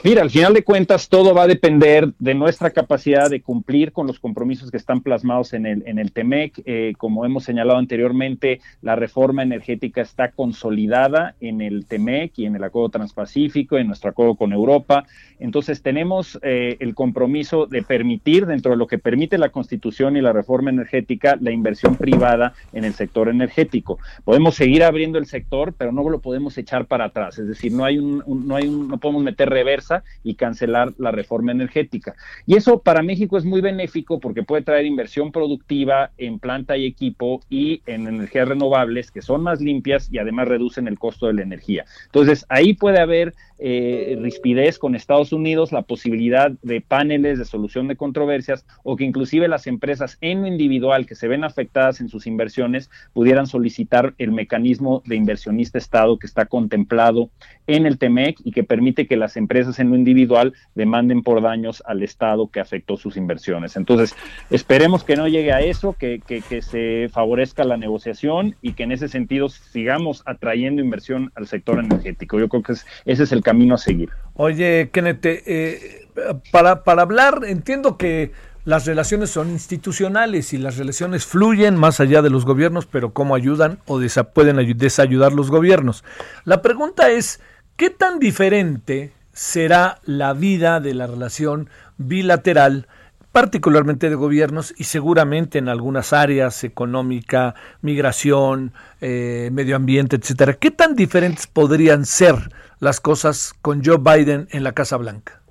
Mira, 0.05 0.23
al 0.23 0.31
final 0.31 0.53
de 0.53 0.65
cuentas 0.65 1.09
todo 1.09 1.33
va 1.33 1.45
a 1.45 1.47
depender 1.47 2.13
de 2.19 2.35
nuestra 2.35 2.71
capacidad 2.71 3.31
de 3.31 3.41
cumplir 3.41 3.93
con 3.93 4.09
los 4.09 4.19
compromisos 4.19 4.73
que 4.73 4.77
están 4.77 5.01
plasmados 5.01 5.53
en 5.53 5.65
el, 5.65 5.85
en 5.87 6.01
el 6.01 6.11
TEMEC. 6.11 6.61
Eh, 6.65 6.95
como 6.99 7.25
hemos 7.25 7.45
señalado 7.45 7.79
anteriormente, 7.79 8.61
la 8.81 8.97
reforma 8.97 9.45
energética 9.45 10.01
está 10.01 10.33
consolidada 10.33 11.37
en 11.41 11.61
el 11.61 11.87
TEMEC 11.87 12.33
y 12.41 12.47
en 12.47 12.57
el 12.57 12.65
Acuerdo 12.65 12.89
Transpacífico, 12.89 13.79
en 13.79 13.87
nuestro 13.87 14.11
acuerdo 14.11 14.35
con 14.35 14.53
Europa. 14.53 15.05
Entonces 15.39 15.83
tenemos 15.83 16.37
eh, 16.43 16.79
el 16.81 16.97
compromiso 16.97 17.67
de 17.67 17.83
permitir, 17.83 18.47
dentro 18.47 18.73
de 18.73 18.79
lo 18.79 18.89
que 18.89 18.99
permite 18.99 19.39
la 19.39 19.51
Constitución 19.51 20.17
y 20.17 20.21
la 20.21 20.33
reforma 20.33 20.71
energética, 20.71 21.39
la 21.41 21.53
inversión 21.53 21.95
privada 21.95 22.55
en 22.73 22.85
el 22.85 22.95
sector 22.95 23.29
energético. 23.29 24.01
Podemos 24.25 24.57
seguir 24.57 24.83
abriendo 24.83 25.19
el 25.19 25.27
sector, 25.27 25.75
pero 25.79 25.93
no 25.93 26.03
lo 26.11 26.19
podemos 26.19 26.59
echar 26.59 26.87
para 26.87 27.05
atrás. 27.05 27.39
Es 27.39 27.47
decir, 27.47 27.71
no 27.71 27.85
hay 27.85 27.99
un, 27.99 28.25
no 28.27 28.57
hay 28.57 28.67
un, 28.67 28.89
no 28.89 28.99
podemos 28.99 29.23
meter 29.23 29.49
reversa 29.49 29.92
y 30.23 30.35
cancelar 30.35 30.93
la 30.99 31.11
reforma 31.11 31.53
energética. 31.53 32.15
Y 32.47 32.57
eso 32.57 32.81
para 32.81 33.03
México 33.03 33.37
es 33.37 33.45
muy 33.45 33.61
benéfico 33.61 34.21
porque 34.21 34.43
puede 34.43 34.63
traer 34.63 34.87
inversión 34.87 35.33
productiva 35.33 36.11
en 36.19 36.39
planta 36.39 36.77
y 36.77 36.87
equipo 36.87 37.41
y 37.51 37.83
en 37.87 38.07
energías 38.07 38.49
renovables 38.49 39.11
que 39.11 39.23
son 39.23 39.43
más 39.43 39.61
limpias 39.61 40.09
y 40.11 40.19
además 40.19 40.49
reducen 40.49 40.89
el 40.89 40.99
costo 40.99 41.27
de 41.27 41.35
la 41.35 41.43
energía. 41.43 41.85
Entonces, 42.07 42.47
ahí 42.49 42.75
puede 42.75 43.01
haber 43.01 43.35
eh, 43.65 44.19
rispidez 44.21 44.81
con 44.81 44.97
Estados 44.97 45.33
Unidos, 45.33 45.71
la 45.71 45.83
posibilidad 45.83 46.51
de 46.63 46.81
paneles 46.81 47.39
de 47.39 47.45
solución 47.45 47.87
de 47.87 47.95
controversias 47.95 48.67
o 48.83 48.97
que 48.97 49.05
inclusive 49.05 49.47
las 49.47 49.69
empresas 49.69 50.19
en 50.21 50.43
lo 50.43 50.49
individual 50.49 51.07
que 51.07 51.15
se 51.15 51.29
ven 51.29 51.45
afectadas 51.45 52.01
en 52.01 52.09
sus 52.09 52.27
inversiones 52.27 52.91
pudieran 53.13 53.47
solicitar 53.47 54.15
el 54.19 54.33
mecanismo 54.33 55.03
de 55.07 55.15
inversionista 55.15 55.79
Estado 55.79 56.19
que 56.19 56.27
está 56.27 56.47
contemplado 56.47 57.31
en 57.69 57.87
el 57.87 57.99
TEMEC 57.99 58.41
y 58.43 58.51
que 58.51 58.65
permite 58.65 59.07
que 59.07 59.17
las 59.17 59.37
empresas 59.37 59.79
en 59.79 59.91
lo 59.91 59.97
individual 59.97 60.55
demanden 60.75 61.23
por 61.23 61.41
daños 61.41 61.85
al 61.87 62.03
Estado 62.03 62.49
que 62.49 62.59
afectó 62.59 62.97
sus 62.97 63.17
inversiones. 63.17 63.77
Entonces, 63.77 64.17
esperemos 64.51 65.05
que 65.05 65.15
no 65.15 65.29
llegue 65.29 65.53
a 65.53 65.61
eso, 65.61 65.95
que, 65.97 66.21
se 66.63 67.09
favorezca 67.13 67.63
la 67.63 67.77
negociación 67.77 68.57
y 68.61 68.73
que 68.73 68.83
en 68.83 68.91
ese 68.91 69.07
sentido 69.07 69.49
sigamos 69.49 70.23
atrayendo 70.27 70.83
inversión 70.83 71.31
al 71.37 71.47
sector 71.47 71.79
energético. 71.79 72.41
Yo 72.41 72.49
creo 72.49 72.63
que 72.65 72.73
ese 72.73 73.23
es 73.23 73.31
el 73.31 73.43
camino 73.43 73.52
a 73.75 73.79
seguir. 73.79 74.11
Oye, 74.35 74.91
Kenneth, 74.93 75.25
eh, 75.25 76.09
para, 76.51 76.85
para 76.85 77.03
hablar, 77.03 77.41
entiendo 77.47 77.97
que 77.97 78.33
las 78.65 78.87
relaciones 78.87 79.31
son 79.31 79.51
institucionales 79.51 80.53
y 80.53 80.59
las 80.59 80.77
relaciones 80.77 81.27
fluyen 81.27 81.77
más 81.77 81.99
allá 81.99 82.23
de 82.23 82.31
los 82.31 82.45
gobiernos, 82.45 82.87
pero 82.87 83.13
cómo 83.13 83.35
ayudan 83.35 83.79
o 83.87 83.99
pueden 84.35 84.57
desayudar 84.77 85.33
los 85.33 85.51
gobiernos. 85.51 86.05
La 86.45 86.63
pregunta 86.63 87.11
es, 87.11 87.41
¿qué 87.77 87.91
tan 87.91 88.21
diferente 88.21 89.13
será 89.33 89.99
la 90.05 90.33
vida 90.33 90.81
de 90.81 90.95
la 90.95 91.07
relación 91.07 91.69
bilateral, 91.97 92.87
particularmente 93.33 94.09
de 94.09 94.15
gobiernos 94.15 94.75
y 94.77 94.85
seguramente 94.85 95.59
en 95.59 95.69
algunas 95.69 96.13
áreas, 96.13 96.65
económica, 96.65 97.55
migración, 97.81 98.73
eh, 99.01 99.51
medio 99.53 99.77
ambiente, 99.77 100.17
etcétera. 100.17 100.55
¿Qué 100.55 100.71
tan 100.71 100.95
diferentes 100.95 101.47
podrían 101.47 102.05
ser 102.07 102.53
las 102.79 103.01
cosas 103.01 103.55
con 103.63 103.85
Joe 103.85 103.99
Biden 103.99 104.49
en 104.51 104.65
la 104.65 104.73
Casa 104.73 104.97
Blanca? 104.97 105.42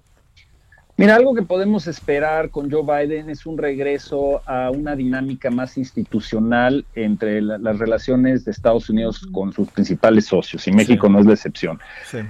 Mira, 1.02 1.16
algo 1.16 1.34
que 1.34 1.42
podemos 1.42 1.88
esperar 1.88 2.52
con 2.52 2.70
Joe 2.70 2.84
Biden 2.84 3.32
es 3.32 3.48
un 3.48 3.58
regreso 3.58 4.44
a 4.46 4.70
una 4.70 4.96
dinámica 4.96 5.50
más 5.50 5.76
institucional 5.80 6.86
entre 6.94 7.42
las 7.42 7.80
relaciones 7.80 8.46
de 8.46 8.52
Estados 8.52 8.88
Unidos 8.88 9.26
con 9.32 9.52
sus 9.52 9.68
principales 9.72 10.28
socios, 10.28 10.68
y 10.68 10.72
México 10.72 11.10
no 11.10 11.20
es 11.20 11.26
la 11.26 11.34
excepción. 11.34 11.80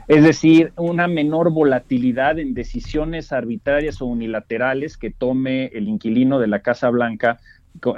Es 0.07 0.23
decir, 0.23 0.71
una 0.77 1.09
menor 1.09 1.51
volatilidad 1.51 2.39
en 2.39 2.53
decisiones 2.53 3.33
arbitrarias 3.33 4.01
o 4.01 4.05
unilaterales 4.05 4.95
que 4.95 5.11
tome 5.11 5.65
el 5.73 5.89
inquilino 5.89 6.39
de 6.39 6.47
la 6.47 6.59
Casa 6.61 6.89
Blanca 6.89 7.39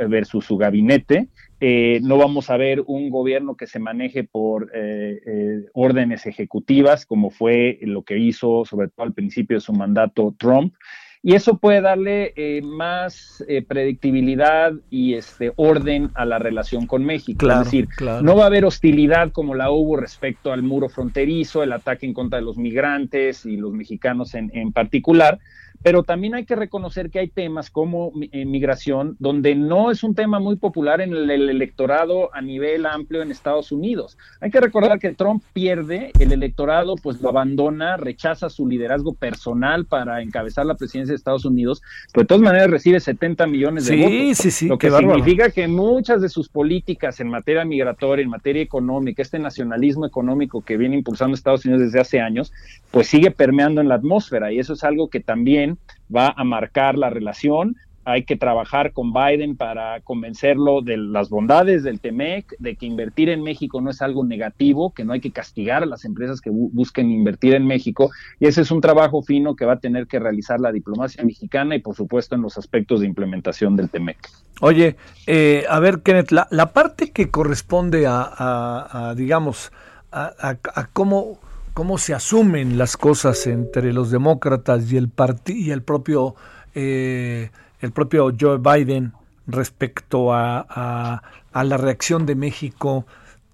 versus 0.09 0.45
su 0.45 0.57
gabinete. 0.57 1.27
Eh, 1.65 2.01
no 2.03 2.17
vamos 2.17 2.49
a 2.49 2.57
ver 2.57 2.83
un 2.87 3.09
gobierno 3.09 3.55
que 3.55 3.67
se 3.67 3.79
maneje 3.79 4.25
por 4.25 4.69
eh, 4.75 5.21
eh, 5.25 5.65
órdenes 5.71 6.25
ejecutivas, 6.25 7.05
como 7.05 7.29
fue 7.29 7.79
lo 7.83 8.03
que 8.03 8.17
hizo, 8.17 8.65
sobre 8.65 8.89
todo 8.89 9.05
al 9.05 9.13
principio 9.13 9.55
de 9.55 9.61
su 9.61 9.71
mandato, 9.71 10.35
Trump. 10.37 10.73
Y 11.21 11.35
eso 11.35 11.59
puede 11.59 11.79
darle 11.79 12.33
más 12.65 13.45
predictibilidad 13.69 14.73
y 14.89 15.13
este 15.13 15.53
orden 15.55 16.09
a 16.15 16.25
la 16.25 16.37
relación 16.37 16.85
con 16.85 17.05
México. 17.05 17.49
es 17.49 17.59
decir, 17.59 17.87
no 18.21 18.35
va 18.35 18.43
a 18.43 18.47
haber 18.47 18.65
hostilidad 18.65 19.31
como 19.31 19.55
la 19.55 19.71
hubo 19.71 19.95
respecto 19.95 20.51
al 20.51 20.63
muro 20.63 20.89
fronterizo, 20.89 21.63
el 21.63 21.71
ataque 21.71 22.05
en 22.05 22.13
contra 22.13 22.39
de 22.39 22.45
los 22.45 22.57
migrantes 22.57 23.45
y 23.45 23.55
los 23.55 23.71
mexicanos 23.71 24.35
en, 24.35 24.51
en 24.53 24.73
particular, 24.73 25.39
pero 25.83 26.03
también 26.03 26.33
hay 26.33 26.45
que 26.45 26.55
reconocer 26.55 27.09
que 27.09 27.19
hay 27.19 27.27
temas 27.27 27.69
como 27.69 28.13
eh, 28.31 28.45
migración, 28.45 29.17
donde 29.19 29.53
no 29.53 29.91
es 29.91 30.03
un 30.03 30.15
tema 30.15 30.39
muy 30.39 30.55
popular 30.55 31.01
en 31.01 31.13
el, 31.13 31.29
electorado 31.29 32.33
a 32.33 32.41
nivel 32.41 32.85
amplio 32.85 33.21
en 33.21 33.31
Estados 33.31 33.71
Unidos. 33.71 34.17
Hay 34.39 34.49
que 34.49 34.61
recordar 34.61 34.97
que 34.97 35.13
Trump 35.13 35.43
pierde, 35.51 36.11
el 36.19 36.31
electorado 36.31 36.95
pues 36.95 37.21
lo 37.21 37.29
abandona, 37.29 37.97
rechaza 37.97 38.49
su 38.49 38.65
liderazgo 38.65 39.13
personal 39.13 39.85
para 39.85 40.21
encabezar 40.21 40.65
la 40.65 40.75
presidencia 40.75 41.11
de 41.11 41.17
Estados 41.17 41.43
Unidos, 41.43 41.81
pero 42.13 42.23
de 42.23 42.27
todas 42.27 42.43
maneras 42.43 42.69
recibe 42.69 43.01
70 43.01 43.45
millones 43.47 43.85
de 43.85 43.97
votos. 43.97 44.37
Sí, 44.37 44.51
sí, 44.51 44.67
lo 44.67 44.77
que 44.77 44.89
significa 44.89 45.49
que 45.49 45.67
muchas 45.67 46.21
de 46.21 46.29
sus 46.29 46.47
políticas 46.47 47.19
en 47.19 47.27
materia 47.27 47.65
migratoria, 47.65 48.23
en 48.23 48.29
materia 48.29 48.61
económica, 48.61 49.21
este 49.21 49.37
nacionalismo 49.37 50.05
económico 50.05 50.61
que 50.61 50.77
viene 50.77 50.95
impulsando 50.95 51.35
Estados 51.35 51.65
Unidos 51.65 51.83
desde 51.83 51.99
hace 51.99 52.21
años, 52.21 52.53
pues 52.91 53.07
sigue 53.07 53.31
permeando 53.31 53.81
en 53.81 53.89
la 53.89 53.95
atmósfera 53.95 54.53
y 54.53 54.59
eso 54.59 54.73
es 54.73 54.83
algo 54.85 55.09
que 55.09 55.19
también 55.19 55.72
va 56.15 56.33
a 56.35 56.43
marcar 56.43 56.97
la 56.97 57.09
relación. 57.09 57.75
Hay 58.05 58.25
que 58.25 58.35
trabajar 58.35 58.91
con 58.91 59.13
Biden 59.13 59.55
para 59.55 60.01
convencerlo 60.01 60.81
de 60.81 60.97
las 60.97 61.29
bondades 61.29 61.83
del 61.83 62.01
TEMEC, 62.01 62.57
de 62.59 62.75
que 62.75 62.85
invertir 62.85 63.29
en 63.29 63.41
México 63.41 63.79
no 63.79 63.89
es 63.89 64.01
algo 64.01 64.25
negativo, 64.25 64.93
que 64.93 65.05
no 65.05 65.13
hay 65.13 65.21
que 65.21 65.31
castigar 65.31 65.83
a 65.83 65.85
las 65.85 66.03
empresas 66.03 66.41
que 66.41 66.49
busquen 66.49 67.09
invertir 67.09 67.55
en 67.55 67.65
México. 67.65 68.11
Y 68.41 68.47
ese 68.47 68.61
es 68.61 68.71
un 68.71 68.81
trabajo 68.81 69.21
fino 69.21 69.55
que 69.55 69.65
va 69.65 69.73
a 69.73 69.79
tener 69.79 70.07
que 70.07 70.19
realizar 70.19 70.59
la 70.59 70.73
diplomacia 70.73 71.23
mexicana 71.23 71.77
y, 71.77 71.79
por 71.79 71.95
supuesto, 71.95 72.35
en 72.35 72.41
los 72.41 72.57
aspectos 72.57 72.99
de 72.99 73.07
implementación 73.07 73.77
del 73.77 73.89
TEMEC. 73.89 74.17
Oye, 74.59 74.97
eh, 75.25 75.63
a 75.69 75.79
ver, 75.79 76.01
Kenneth, 76.01 76.31
la, 76.31 76.73
parte 76.73 77.11
que 77.11 77.29
corresponde 77.29 78.05
a, 78.05 79.13
digamos, 79.15 79.71
a, 80.11 80.57
a 80.75 80.87
cómo 80.91 81.39
cómo 81.73 81.97
se 81.97 82.13
asumen 82.13 82.77
las 82.77 82.97
cosas 82.97 83.47
entre 83.47 83.93
los 83.93 84.11
demócratas 84.11 84.91
y 84.91 84.97
el 84.97 85.11
y 85.47 85.71
el 85.71 85.81
propio 85.81 86.35
eh, 86.75 87.49
el 87.81 87.91
propio 87.91 88.31
Joe 88.39 88.59
Biden 88.59 89.13
respecto 89.47 90.33
a, 90.33 91.21
a, 91.51 91.63
la 91.63 91.77
reacción 91.77 92.25
de 92.25 92.35
México 92.35 93.05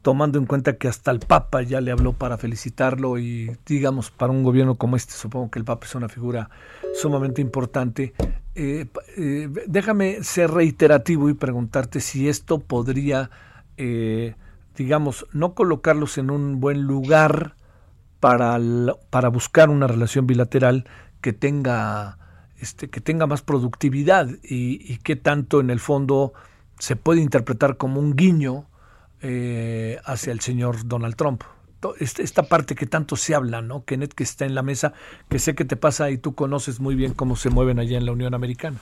tomando 0.02 0.38
en 0.38 0.46
cuenta 0.46 0.78
que 0.78 0.88
hasta 0.88 1.12
el 1.12 1.20
Papa 1.20 1.62
ya 1.64 1.82
le 1.82 1.92
habló 1.92 2.14
para 2.14 2.38
felicitarlo 2.38 3.18
y 3.18 3.58
digamos 3.66 4.12
para 4.12 4.32
un 4.32 4.44
gobierno 4.44 4.76
como 4.76 4.96
este 4.96 5.14
supongo 5.14 5.50
que 5.50 5.60
el 5.60 5.66
Papa 5.66 5.88
es 5.88 5.96
una 5.96 6.10
figura 6.10 6.50
sumamente 6.94 7.42
importante. 7.42 8.14
Eh, 8.56 8.86
eh, 9.18 9.50
déjame 9.68 10.24
ser 10.24 10.52
reiterativo 10.52 11.30
y 11.30 11.34
preguntarte 11.34 12.02
si 12.02 12.30
esto 12.30 12.60
podría 12.60 13.30
digamos 14.76 15.26
no 15.32 15.54
colocarlos 15.54 16.18
en 16.18 16.30
un 16.30 16.60
buen 16.60 16.82
lugar 16.82 17.56
para, 18.20 18.60
para 19.10 19.30
buscar 19.30 19.70
una 19.70 19.88
relación 19.88 20.28
bilateral 20.28 20.86
que 21.22 21.34
tenga, 21.34 22.18
este, 22.60 22.90
que 22.90 23.02
tenga 23.02 23.28
más 23.28 23.42
productividad 23.42 24.30
y, 24.44 24.98
que 24.98 25.16
tanto 25.16 25.60
en 25.60 25.70
el 25.70 25.80
fondo 25.80 26.34
se 26.78 26.96
puede 26.96 27.22
interpretar 27.22 27.78
como 27.78 28.00
un 28.00 28.16
guiño 28.16 28.66
eh, 29.22 30.00
hacia 30.06 30.32
el 30.32 30.40
señor 30.40 30.88
Donald 30.88 31.16
Trump. 31.16 31.44
Esta 32.00 32.44
parte 32.44 32.76
que 32.76 32.86
tanto 32.86 33.16
se 33.16 33.36
habla, 33.36 33.62
¿no? 33.62 33.86
Kenneth, 33.86 34.14
que 34.14 34.24
está 34.24 34.46
en 34.46 34.54
la 34.54 34.64
mesa, 34.64 34.92
que 35.30 35.40
sé 35.40 35.56
que 35.56 35.64
te 35.64 35.78
pasa 35.78 36.10
y 36.12 36.18
tú 36.18 36.36
conoces 36.36 36.82
muy 36.82 36.96
bien 36.96 37.14
cómo 37.14 37.38
se 37.38 37.50
mueven 37.50 37.80
allá 37.80 37.98
en 37.98 38.06
la 38.06 38.12
Unión 38.12 38.34
Americana. 38.34 38.80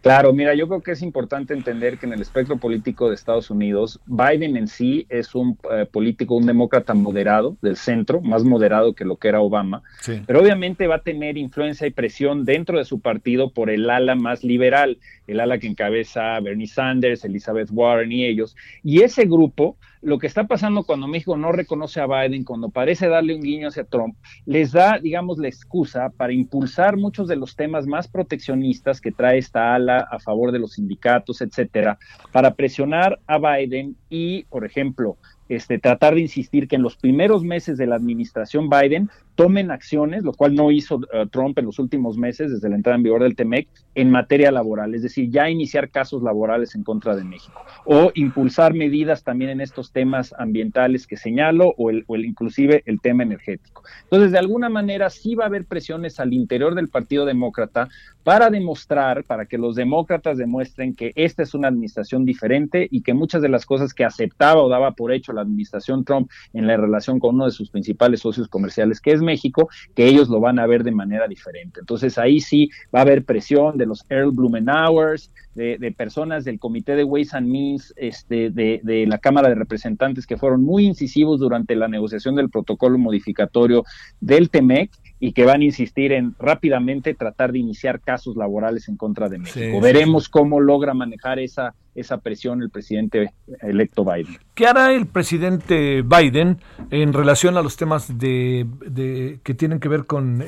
Claro, 0.00 0.32
mira, 0.32 0.54
yo 0.54 0.68
creo 0.68 0.80
que 0.80 0.92
es 0.92 1.02
importante 1.02 1.54
entender 1.54 1.98
que 1.98 2.06
en 2.06 2.12
el 2.12 2.22
espectro 2.22 2.56
político 2.56 3.08
de 3.08 3.16
Estados 3.16 3.50
Unidos, 3.50 4.00
Biden 4.06 4.56
en 4.56 4.68
sí 4.68 5.06
es 5.08 5.34
un 5.34 5.58
eh, 5.72 5.86
político, 5.90 6.36
un 6.36 6.46
demócrata 6.46 6.94
moderado 6.94 7.56
del 7.62 7.76
centro, 7.76 8.20
más 8.20 8.44
moderado 8.44 8.94
que 8.94 9.04
lo 9.04 9.16
que 9.16 9.26
era 9.26 9.40
Obama, 9.40 9.82
pero 10.26 10.40
obviamente 10.40 10.86
va 10.86 10.96
a 10.96 11.02
tener 11.02 11.36
influencia 11.36 11.86
y 11.86 11.90
presión 11.90 12.44
dentro 12.44 12.78
de 12.78 12.84
su 12.84 13.00
partido 13.00 13.50
por 13.50 13.70
el 13.70 13.90
ala 13.90 14.14
más 14.14 14.44
liberal, 14.44 14.98
el 15.26 15.40
ala 15.40 15.58
que 15.58 15.66
encabeza 15.66 16.38
Bernie 16.40 16.68
Sanders, 16.68 17.24
Elizabeth 17.24 17.68
Warren 17.72 18.12
y 18.12 18.24
ellos, 18.24 18.56
y 18.84 19.00
ese 19.02 19.24
grupo 19.24 19.76
lo 20.00 20.18
que 20.18 20.28
está 20.28 20.46
pasando 20.46 20.84
cuando 20.84 21.08
México 21.08 21.36
no 21.36 21.50
reconoce 21.50 22.00
a 22.00 22.06
Biden, 22.06 22.44
cuando 22.44 22.68
parece 22.68 23.08
darle 23.08 23.34
un 23.34 23.42
guiño 23.42 23.66
hacia 23.66 23.82
Trump, 23.82 24.16
les 24.46 24.70
da, 24.70 25.00
digamos, 25.00 25.38
la 25.38 25.48
excusa 25.48 26.10
para 26.16 26.32
impulsar 26.32 26.96
muchos 26.96 27.26
de 27.26 27.34
los 27.34 27.56
temas 27.56 27.84
más 27.84 28.06
proteccionistas 28.06 29.00
que 29.00 29.10
trae 29.10 29.38
esta 29.38 29.74
ala 29.74 29.87
a 29.96 30.18
favor 30.18 30.52
de 30.52 30.58
los 30.58 30.72
sindicatos, 30.74 31.40
etcétera, 31.40 31.98
para 32.32 32.54
presionar 32.54 33.18
a 33.26 33.38
Biden 33.38 33.96
y, 34.10 34.44
por 34.44 34.66
ejemplo, 34.66 35.16
este, 35.48 35.78
tratar 35.78 36.14
de 36.14 36.20
insistir 36.20 36.68
que 36.68 36.76
en 36.76 36.82
los 36.82 36.96
primeros 36.96 37.42
meses 37.42 37.78
de 37.78 37.86
la 37.86 37.96
administración 37.96 38.68
Biden 38.68 39.10
tomen 39.34 39.70
acciones, 39.70 40.24
lo 40.24 40.32
cual 40.32 40.56
no 40.56 40.72
hizo 40.72 41.00
eh, 41.12 41.26
Trump 41.30 41.56
en 41.60 41.66
los 41.66 41.78
últimos 41.78 42.18
meses 42.18 42.50
desde 42.50 42.68
la 42.68 42.74
entrada 42.74 42.96
en 42.96 43.04
vigor 43.04 43.22
del 43.22 43.36
TEMEC, 43.36 43.68
en 43.94 44.10
materia 44.10 44.50
laboral, 44.50 44.96
es 44.96 45.02
decir, 45.02 45.30
ya 45.30 45.48
iniciar 45.48 45.90
casos 45.90 46.24
laborales 46.24 46.74
en 46.74 46.82
contra 46.82 47.14
de 47.14 47.22
México, 47.22 47.64
o 47.84 48.10
impulsar 48.14 48.74
medidas 48.74 49.22
también 49.22 49.52
en 49.52 49.60
estos 49.60 49.92
temas 49.92 50.34
ambientales 50.38 51.06
que 51.06 51.16
señalo, 51.16 51.72
o 51.78 51.90
el, 51.90 52.04
o 52.08 52.16
el 52.16 52.24
inclusive 52.24 52.82
el 52.86 53.00
tema 53.00 53.22
energético. 53.22 53.84
Entonces, 54.02 54.32
de 54.32 54.38
alguna 54.38 54.68
manera 54.68 55.08
sí 55.08 55.36
va 55.36 55.44
a 55.44 55.46
haber 55.46 55.66
presiones 55.66 56.18
al 56.18 56.32
interior 56.32 56.74
del 56.74 56.88
Partido 56.88 57.24
Demócrata 57.24 57.88
para 58.24 58.50
demostrar, 58.50 59.24
para 59.24 59.46
que 59.46 59.56
los 59.56 59.76
demócratas 59.76 60.36
demuestren 60.36 60.94
que 60.94 61.12
esta 61.14 61.42
es 61.42 61.54
una 61.54 61.68
administración 61.68 62.24
diferente 62.24 62.88
y 62.90 63.02
que 63.02 63.14
muchas 63.14 63.40
de 63.40 63.48
las 63.48 63.64
cosas 63.64 63.94
que 63.94 64.04
aceptaba 64.04 64.62
o 64.62 64.68
daba 64.68 64.92
por 64.92 65.12
hecho 65.12 65.32
la 65.38 65.42
administración 65.42 66.04
Trump 66.04 66.30
en 66.52 66.66
la 66.66 66.76
relación 66.76 67.18
con 67.18 67.36
uno 67.36 67.46
de 67.46 67.50
sus 67.50 67.70
principales 67.70 68.20
socios 68.20 68.48
comerciales, 68.48 69.00
que 69.00 69.12
es 69.12 69.22
México, 69.22 69.68
que 69.94 70.06
ellos 70.06 70.28
lo 70.28 70.40
van 70.40 70.58
a 70.58 70.66
ver 70.66 70.84
de 70.84 70.92
manera 70.92 71.26
diferente. 71.26 71.80
Entonces 71.80 72.18
ahí 72.18 72.40
sí 72.40 72.70
va 72.94 73.00
a 73.00 73.02
haber 73.02 73.24
presión 73.24 73.78
de 73.78 73.86
los 73.86 74.04
Earl 74.08 74.32
Blumenauers, 74.32 75.30
de, 75.54 75.76
de 75.78 75.92
personas 75.92 76.44
del 76.44 76.58
Comité 76.58 76.94
de 76.94 77.04
Ways 77.04 77.34
and 77.34 77.48
Means, 77.48 77.92
este, 77.96 78.50
de, 78.50 78.80
de 78.82 79.06
la 79.06 79.18
Cámara 79.18 79.48
de 79.48 79.56
Representantes 79.56 80.26
que 80.26 80.36
fueron 80.36 80.62
muy 80.62 80.86
incisivos 80.86 81.40
durante 81.40 81.74
la 81.74 81.88
negociación 81.88 82.36
del 82.36 82.50
protocolo 82.50 82.96
modificatorio 82.98 83.84
del 84.20 84.50
TEMEC 84.50 84.90
y 85.20 85.32
que 85.32 85.44
van 85.44 85.60
a 85.62 85.64
insistir 85.64 86.12
en 86.12 86.34
rápidamente 86.38 87.14
tratar 87.14 87.52
de 87.52 87.58
iniciar 87.58 88.00
casos 88.00 88.36
laborales 88.36 88.88
en 88.88 88.96
contra 88.96 89.28
de 89.28 89.38
México. 89.38 89.80
Veremos 89.80 90.28
cómo 90.28 90.60
logra 90.60 90.94
manejar 90.94 91.38
esa, 91.38 91.74
esa 91.94 92.18
presión 92.18 92.62
el 92.62 92.70
presidente 92.70 93.32
electo 93.62 94.04
Biden. 94.04 94.38
¿Qué 94.54 94.66
hará 94.66 94.92
el 94.92 95.06
presidente 95.06 96.02
Biden 96.02 96.58
en 96.90 97.12
relación 97.12 97.56
a 97.56 97.62
los 97.62 97.76
temas 97.76 98.18
de, 98.18 98.66
de 98.86 99.40
que 99.42 99.54
tienen 99.54 99.80
que 99.80 99.88
ver 99.88 100.06
con 100.06 100.44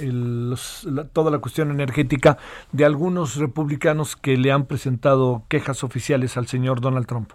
toda 1.12 1.30
la 1.30 1.38
cuestión 1.38 1.70
energética 1.70 2.38
de 2.72 2.84
algunos 2.84 3.36
republicanos 3.36 4.14
que 4.14 4.36
le 4.36 4.52
han 4.52 4.66
presentado 4.66 5.44
quejas 5.48 5.82
oficiales 5.82 6.36
al 6.36 6.46
señor 6.46 6.80
Donald 6.80 7.06
Trump? 7.06 7.32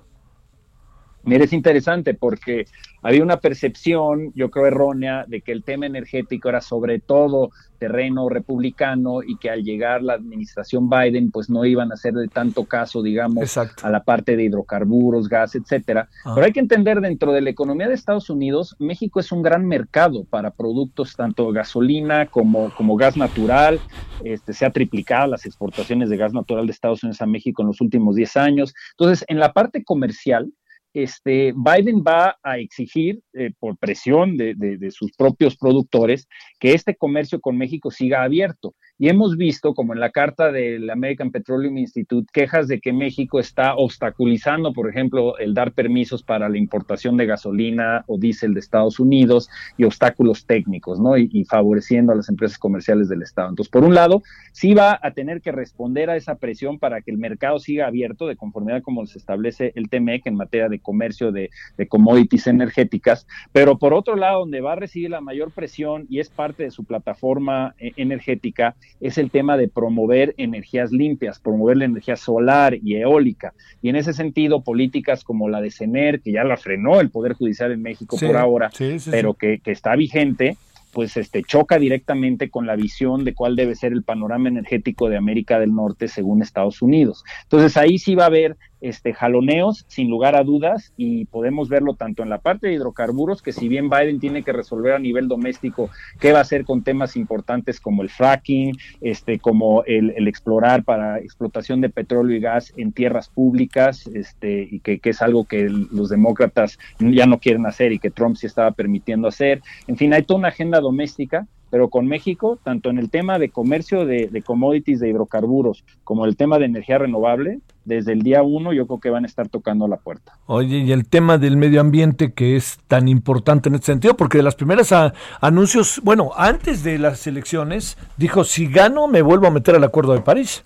Mira, 1.26 1.44
es 1.44 1.54
interesante 1.54 2.14
porque 2.14 2.66
había 3.02 3.24
una 3.24 3.38
percepción, 3.38 4.32
yo 4.36 4.50
creo 4.50 4.68
errónea, 4.68 5.26
de 5.28 5.42
que 5.42 5.52
el 5.52 5.64
tema 5.64 5.86
energético 5.86 6.50
era 6.50 6.62
sobre 6.62 7.00
todo 7.00 7.52
terreno 7.78 8.30
republicano 8.30 9.22
y 9.22 9.38
que 9.38 9.50
al 9.50 9.64
llegar 9.64 10.02
la 10.02 10.14
administración 10.14 10.90
Biden, 10.90 11.30
pues 11.30 11.50
no 11.50 11.66
iban 11.66 11.92
a 11.92 11.96
hacer 11.96 12.14
de 12.14 12.28
tanto 12.28 12.66
caso, 12.66 13.04
digamos, 13.04 13.58
a 13.58 13.90
la 13.90 14.04
parte 14.04 14.36
de 14.36 14.46
hidrocarburos, 14.46 15.30
gas, 15.30 15.56
etcétera. 15.56 16.10
Ah. 16.24 16.32
Pero 16.34 16.46
hay 16.46 16.54
que 16.54 16.60
entender 16.60 17.02
dentro 17.02 17.32
de 17.34 17.42
la 17.42 17.50
economía 17.50 17.88
de 17.88 17.94
Estados 17.94 18.30
Unidos, 18.30 18.76
México 18.80 19.20
es 19.20 19.32
un 19.32 19.42
gran 19.42 19.68
mercado 19.68 20.24
para 20.24 20.52
productos 20.52 21.16
tanto 21.16 21.52
gasolina 21.52 22.26
como, 22.28 22.72
como 22.76 22.96
gas 22.96 23.18
natural. 23.18 23.80
Este, 24.24 24.54
se 24.54 24.66
ha 24.66 24.72
triplicado 24.72 25.28
las 25.28 25.46
exportaciones 25.46 26.10
de 26.10 26.18
gas 26.18 26.34
natural 26.34 26.66
de 26.66 26.72
Estados 26.72 27.04
Unidos 27.04 27.22
a 27.22 27.26
México 27.26 27.62
en 27.62 27.68
los 27.68 27.82
últimos 27.82 28.16
10 28.16 28.38
años. 28.38 28.74
Entonces, 28.92 29.26
en 29.28 29.40
la 29.40 29.54
parte 29.54 29.84
comercial, 29.84 30.52
este, 30.96 31.54
Biden 31.54 32.02
va 32.02 32.38
a 32.42 32.58
exigir, 32.58 33.22
eh, 33.34 33.52
por 33.60 33.78
presión 33.78 34.38
de, 34.38 34.56
sus 34.92 35.12
propios 35.12 35.58
productores, 35.58 36.28
que 36.58 36.74
este 36.74 36.96
comercio 36.96 37.42
con 37.42 37.58
México 37.58 37.92
siga 37.92 38.24
abierto. 38.24 38.74
Y 38.98 39.10
hemos 39.10 39.36
visto, 39.36 39.74
como 39.74 39.94
en 39.94 40.00
la 40.00 40.12
carta 40.12 40.54
del 40.54 40.90
American 40.90 41.32
Petroleum 41.32 41.78
Institute, 41.78 42.28
quejas 42.32 42.70
de 42.70 42.80
que 42.80 42.94
México 42.94 43.40
está 43.40 43.76
obstaculizando, 43.76 44.72
por 44.72 44.90
ejemplo, 44.90 45.38
el 45.38 45.54
dar 45.54 45.74
permisos 45.74 46.24
para 46.24 46.48
la 46.48 46.58
importación 46.58 47.18
de 47.18 47.26
gasolina 47.26 48.06
o 48.08 48.18
diésel 48.18 48.54
de 48.54 48.62
Estados 48.62 49.00
Unidos 49.00 49.50
y 49.78 49.84
obstáculos 49.84 50.46
técnicos, 50.46 51.00
¿no? 51.00 51.18
Y, 51.18 51.44
favoreciendo 51.46 52.14
a 52.14 52.16
las 52.16 52.30
empresas 52.30 52.58
comerciales 52.58 53.10
del 53.10 53.22
Estado. 53.22 53.50
Entonces, 53.50 53.70
por 53.70 53.84
un 53.84 53.94
lado, 53.94 54.24
sí 54.54 54.74
va 54.74 54.98
a 55.02 55.12
tener 55.12 55.42
que 55.42 55.52
responder 55.52 56.10
a 56.10 56.16
esa 56.16 56.36
presión 56.36 56.80
para 56.80 57.02
que 57.02 57.12
el 57.12 57.18
mercado 57.18 57.60
siga 57.60 57.88
abierto 57.88 58.28
de 58.28 58.36
conformidad 58.36 58.82
como 58.82 59.06
se 59.06 59.18
establece 59.18 59.74
el 59.76 59.90
TMEC 59.90 60.26
en 60.28 60.36
materia 60.36 60.70
de 60.70 60.80
comercio 60.80 61.32
de, 61.32 61.50
de 61.78 61.88
commodities 61.88 62.48
energéticas, 62.48 63.28
pero 63.52 63.78
por 63.78 63.94
otro 63.94 64.16
lado, 64.16 64.40
donde 64.40 64.62
va 64.62 64.74
a 64.74 64.78
recibir 64.78 65.10
la 65.10 65.22
mayor 65.22 65.52
presión 65.52 66.06
y 66.10 66.20
es 66.20 66.30
parte 66.30 66.64
de 66.64 66.72
su 66.72 66.86
plataforma 66.86 67.76
eh, 67.78 67.92
energética, 67.98 68.76
es 69.00 69.18
el 69.18 69.30
tema 69.30 69.58
de 69.58 69.68
promover 69.68 70.34
energías 70.38 70.92
limpias, 70.92 71.40
promover 71.40 71.78
la 71.78 71.86
energía 71.86 72.16
solar 72.16 72.78
y 72.82 72.96
eólica. 72.96 73.54
Y 73.82 73.90
en 73.90 73.96
ese 73.96 74.14
sentido, 74.14 74.64
políticas 74.64 75.24
como 75.24 75.50
la 75.50 75.62
de 75.62 75.72
CENER, 75.72 76.22
que 76.22 76.32
ya 76.32 76.44
la 76.44 76.58
frenó 76.58 77.00
el 77.02 77.10
Poder 77.10 77.34
Judicial 77.34 77.72
en 77.72 77.82
México 77.82 78.18
por 78.20 78.38
ahora, 78.38 78.70
pero 79.12 79.34
que, 79.34 79.60
que 79.60 79.72
está 79.72 79.96
vigente, 79.96 80.58
pues 80.96 81.18
este 81.18 81.44
choca 81.44 81.78
directamente 81.78 82.50
con 82.50 82.66
la 82.66 82.78
visión 82.78 83.26
de 83.26 83.34
cuál 83.34 83.58
debe 83.58 83.76
ser 83.76 83.92
el 83.92 84.04
panorama 84.04 84.48
energético 84.48 85.10
de 85.10 85.18
América 85.18 85.60
del 85.60 85.76
Norte 85.76 86.08
según 86.08 86.42
Estados 86.42 86.82
Unidos. 86.82 87.26
Entonces 87.44 87.76
ahí 87.76 87.98
sí 87.98 88.16
va 88.16 88.24
a 88.24 88.28
haber 88.28 88.56
este 88.88 89.14
jaloneos 89.14 89.86
sin 89.88 90.10
lugar 90.10 90.36
a 90.36 90.44
dudas 90.44 90.94
y 90.96 91.26
podemos 91.26 91.70
verlo 91.70 91.96
tanto 91.96 92.22
en 92.22 92.30
la 92.30 92.38
parte 92.38 92.68
de 92.68 92.74
hidrocarburos 92.74 93.42
que 93.42 93.52
si 93.52 93.68
bien 93.68 93.90
Biden 93.90 94.20
tiene 94.20 94.44
que 94.44 94.54
resolver 94.54 94.94
a 94.94 95.00
nivel 95.00 95.28
doméstico 95.28 95.90
qué 96.20 96.32
va 96.32 96.40
a 96.40 96.42
hacer 96.42 96.66
con 96.66 96.84
temas 96.84 97.16
importantes 97.16 97.80
como 97.80 98.04
el 98.04 98.10
fracking, 98.10 98.78
este 99.02 99.40
como 99.40 99.84
el, 99.86 100.28
explorar 100.28 100.84
para 100.84 101.20
explotación 101.20 101.82
de 101.82 101.90
petróleo 101.90 102.38
y 102.38 102.40
gas 102.40 102.74
en 102.78 102.92
tierras 102.92 103.30
públicas, 103.30 104.08
este 104.14 104.68
y 104.70 104.80
que, 104.80 105.00
que 105.00 105.10
es 105.10 105.22
algo 105.22 105.46
que 105.46 105.68
los 105.70 106.10
demócratas 106.10 106.78
ya 107.00 107.26
no 107.26 107.40
quieren 107.40 107.66
hacer 107.66 107.92
y 107.92 108.00
que 108.00 108.12
Trump 108.12 108.36
sí 108.36 108.46
estaba 108.46 108.72
permitiendo 108.72 109.28
hacer. 109.28 109.62
En 109.88 109.98
fin, 109.98 110.14
hay 110.14 110.24
toda 110.24 110.40
una 110.40 110.50
agenda 110.50 110.80
doméstica 110.80 111.48
pero 111.72 111.90
con 111.90 112.08
México, 112.08 112.58
tanto 112.64 112.90
en 112.90 113.00
el 113.00 113.10
tema 113.10 113.38
de 113.38 113.50
comercio 113.50 114.06
de, 114.06 114.28
de, 114.28 114.42
commodities 114.44 115.00
de 115.00 115.10
hidrocarburos 115.10 115.84
como 116.06 116.26
el 116.26 116.38
tema 116.38 116.58
de 116.58 116.66
energía 116.66 117.00
renovable, 117.00 117.60
desde 117.86 118.14
el 118.14 118.22
día 118.22 118.44
uno 118.44 118.74
yo 118.74 118.86
creo 118.88 119.00
que 119.00 119.10
van 119.10 119.24
a 119.24 119.28
estar 119.28 119.48
tocando 119.48 119.88
la 119.88 119.98
puerta. 119.98 120.34
Oye, 120.48 120.80
y 120.80 120.92
el 120.92 121.08
tema 121.08 121.38
del 121.38 121.56
medio 121.56 121.82
ambiente 121.82 122.34
que 122.34 122.56
es 122.56 122.80
tan 122.88 123.08
importante 123.08 123.70
en 123.70 123.76
este 123.76 123.88
sentido, 123.88 124.18
porque 124.18 124.40
de 124.40 124.44
las 124.44 124.56
primeras 124.56 124.94
anuncios, 125.40 126.02
bueno, 126.04 126.32
antes 126.36 126.84
de 126.84 126.98
las 126.98 127.26
elecciones, 127.28 127.98
dijo, 128.18 128.44
si 128.44 128.68
gano 128.68 129.08
me 129.08 129.22
vuelvo 129.22 129.48
a 129.48 129.52
meter 129.52 129.76
al 129.76 129.84
Acuerdo 129.84 130.14
de 130.14 130.22
París. 130.22 130.66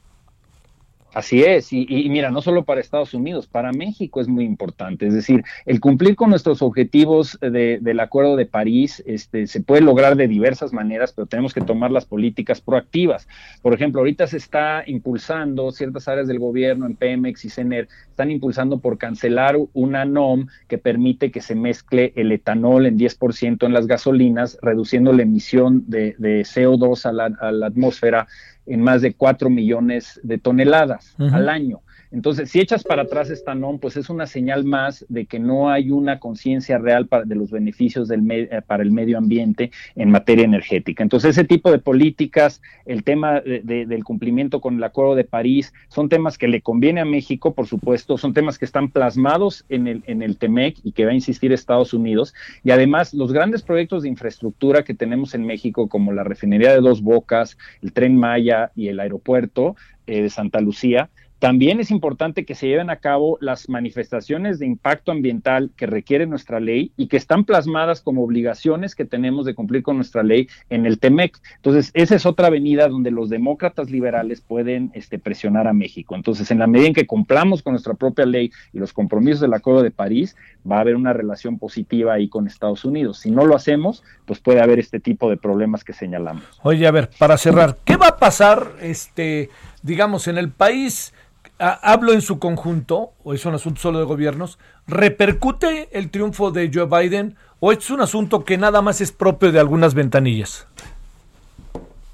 Así 1.13 1.41
es, 1.43 1.73
y, 1.73 1.87
y, 1.89 2.07
mira, 2.09 2.29
no 2.29 2.39
solo 2.39 2.65
para 2.65 2.81
Estados 2.81 3.15
Unidos, 3.15 3.47
para 3.47 3.71
México 3.71 4.21
es 4.21 4.27
muy 4.27 4.45
importante. 4.45 5.07
Es 5.07 5.15
decir, 5.15 5.43
el 5.65 5.79
cumplir 5.79 6.15
con 6.15 6.29
nuestros 6.29 6.61
objetivos 6.61 7.39
de, 7.41 7.79
del 7.81 7.99
Acuerdo 7.99 8.35
de 8.35 8.45
París 8.45 9.01
este, 9.07 9.47
se 9.47 9.61
puede 9.61 9.81
lograr 9.81 10.15
de 10.15 10.27
diversas 10.27 10.71
maneras, 10.71 11.11
pero 11.11 11.25
tenemos 11.25 11.53
que 11.53 11.61
tomar 11.61 11.89
las 11.89 12.05
políticas 12.05 12.61
proactivas. 12.61 13.27
Por 13.63 13.73
ejemplo, 13.73 14.01
ahorita 14.01 14.27
se 14.27 14.37
está 14.37 14.83
impulsando 14.85 15.71
ciertas 15.71 16.07
áreas 16.07 16.27
del 16.27 16.37
gobierno 16.37 16.85
en 16.85 16.95
Pemex 16.95 17.43
y 17.43 17.49
CENER, 17.49 17.87
están 18.09 18.29
impulsando 18.29 18.79
por 18.79 18.99
cancelar 18.99 19.57
una 19.73 20.05
NOM 20.05 20.45
que 20.67 20.77
permite 20.77 21.31
que 21.31 21.41
se 21.41 21.55
mezcle 21.55 22.13
el 22.17 22.31
etanol 22.31 22.85
en 22.85 22.99
10% 22.99 23.65
en 23.65 23.73
las 23.73 23.87
gasolinas, 23.87 24.59
reduciendo 24.61 25.11
la 25.11 25.23
emisión 25.23 25.85
de, 25.87 26.15
de 26.19 26.41
CO2 26.41 27.05
a 27.05 27.11
la, 27.11 27.25
a 27.39 27.51
la 27.51 27.67
atmósfera 27.67 28.27
en 28.69 28.81
más 28.81 29.01
de 29.01 29.13
4 29.13 29.49
millones 29.49 30.19
de 30.23 30.37
toneladas 30.37 31.15
uh 31.17 31.23
-huh. 31.23 31.33
al 31.33 31.49
año. 31.49 31.81
Entonces, 32.11 32.49
si 32.49 32.59
echas 32.59 32.83
para 32.83 33.03
atrás 33.03 33.29
esta 33.29 33.53
NOM, 33.53 33.79
pues 33.79 33.95
es 33.97 34.09
una 34.09 34.25
señal 34.25 34.63
más 34.63 35.05
de 35.09 35.25
que 35.25 35.39
no 35.39 35.69
hay 35.69 35.91
una 35.91 36.19
conciencia 36.19 36.77
real 36.77 37.07
para, 37.07 37.25
de 37.25 37.35
los 37.35 37.51
beneficios 37.51 38.07
del 38.07 38.29
eh, 38.31 38.61
para 38.65 38.83
el 38.83 38.91
medio 38.91 39.17
ambiente 39.17 39.71
en 39.95 40.09
materia 40.09 40.45
energética. 40.45 41.03
Entonces, 41.03 41.31
ese 41.31 41.43
tipo 41.43 41.71
de 41.71 41.79
políticas, 41.79 42.61
el 42.85 43.03
tema 43.03 43.41
de, 43.41 43.61
de, 43.63 43.85
del 43.85 44.03
cumplimiento 44.03 44.59
con 44.59 44.77
el 44.77 44.83
Acuerdo 44.83 45.15
de 45.15 45.23
París, 45.23 45.73
son 45.87 46.09
temas 46.09 46.37
que 46.37 46.47
le 46.47 46.61
conviene 46.61 47.01
a 47.01 47.05
México, 47.05 47.53
por 47.53 47.67
supuesto, 47.67 48.17
son 48.17 48.33
temas 48.33 48.57
que 48.57 48.65
están 48.65 48.89
plasmados 48.89 49.65
en 49.69 49.87
el, 49.87 50.03
en 50.07 50.21
el 50.21 50.37
TEMEC 50.37 50.77
y 50.83 50.93
que 50.93 51.05
va 51.05 51.11
a 51.11 51.15
insistir 51.15 51.51
Estados 51.51 51.93
Unidos. 51.93 52.33
Y 52.63 52.71
además, 52.71 53.13
los 53.13 53.31
grandes 53.31 53.61
proyectos 53.61 54.03
de 54.03 54.09
infraestructura 54.09 54.83
que 54.83 54.93
tenemos 54.93 55.35
en 55.35 55.45
México, 55.45 55.87
como 55.87 56.11
la 56.11 56.23
refinería 56.23 56.73
de 56.73 56.81
Dos 56.81 57.01
Bocas, 57.01 57.57
el 57.81 57.93
tren 57.93 58.17
Maya 58.17 58.71
y 58.75 58.87
el 58.87 58.99
aeropuerto 58.99 59.75
eh, 60.07 60.23
de 60.23 60.29
Santa 60.29 60.59
Lucía, 60.59 61.09
también 61.39 61.79
es 61.79 61.89
importante 61.89 62.45
que 62.45 62.53
se 62.53 62.67
lleven 62.67 62.89
a 62.89 62.97
cabo 62.97 63.37
las 63.39 63.69
manifestaciones 63.69 64.59
de 64.59 64.65
impacto 64.65 65.11
ambiental 65.11 65.71
que 65.77 65.85
requiere 65.85 66.27
nuestra 66.27 66.59
ley 66.59 66.91
y 66.97 67.07
que 67.07 67.15
están 67.15 67.45
plasmadas 67.45 68.01
como 68.01 68.23
obligaciones 68.23 68.93
que 68.93 69.05
tenemos 69.05 69.45
de 69.45 69.55
cumplir 69.55 69.81
con 69.81 69.95
nuestra 69.95 70.21
ley 70.21 70.49
en 70.69 70.85
el 70.85 70.99
TEMEC. 70.99 71.39
Entonces, 71.55 71.91
esa 71.93 72.15
es 72.15 72.25
otra 72.25 72.47
avenida 72.47 72.89
donde 72.89 73.11
los 73.11 73.29
demócratas 73.29 73.89
liberales 73.89 74.41
pueden 74.41 74.91
este, 74.93 75.17
presionar 75.17 75.67
a 75.67 75.73
México. 75.73 76.13
Entonces, 76.13 76.51
en 76.51 76.59
la 76.59 76.67
medida 76.67 76.87
en 76.87 76.93
que 76.93 77.07
cumplamos 77.07 77.63
con 77.63 77.71
nuestra 77.71 77.93
propia 77.93 78.25
ley 78.25 78.51
y 78.73 78.79
los 78.79 78.91
compromisos 78.91 79.39
del 79.39 79.53
Acuerdo 79.53 79.81
de 79.81 79.91
París, 79.91 80.35
va 80.69 80.77
a 80.77 80.81
haber 80.81 80.97
una 80.97 81.13
relación 81.13 81.57
positiva 81.57 82.13
ahí 82.13 82.27
con 82.27 82.47
Estados 82.47 82.83
Unidos. 82.83 83.19
Si 83.19 83.31
no 83.31 83.45
lo 83.45 83.55
hacemos, 83.55 84.03
pues 84.25 84.41
puede 84.41 84.61
haber 84.61 84.79
este 84.79 84.99
tipo 84.99 85.29
de 85.29 85.37
problemas 85.37 85.85
que 85.85 85.93
señalamos. 85.93 86.43
Oye, 86.63 86.85
a 86.85 86.91
ver, 86.91 87.09
para 87.17 87.37
cerrar, 87.37 87.77
¿qué 87.85 87.95
va 87.95 88.07
a 88.07 88.17
pasar, 88.17 88.73
este, 88.81 89.49
digamos, 89.83 90.27
en 90.27 90.37
el 90.37 90.49
país? 90.49 91.13
Hablo 91.59 92.13
en 92.13 92.21
su 92.21 92.39
conjunto, 92.39 93.11
o 93.23 93.33
es 93.33 93.45
un 93.45 93.53
asunto 93.53 93.81
solo 93.81 93.99
de 93.99 94.05
gobiernos, 94.05 94.57
¿repercute 94.87 95.89
el 95.91 96.09
triunfo 96.09 96.51
de 96.51 96.71
Joe 96.73 96.85
Biden 96.85 97.35
o 97.59 97.71
es 97.71 97.89
un 97.89 98.01
asunto 98.01 98.45
que 98.45 98.57
nada 98.57 98.81
más 98.81 99.01
es 99.01 99.11
propio 99.11 99.51
de 99.51 99.59
algunas 99.59 99.93
ventanillas? 99.93 100.65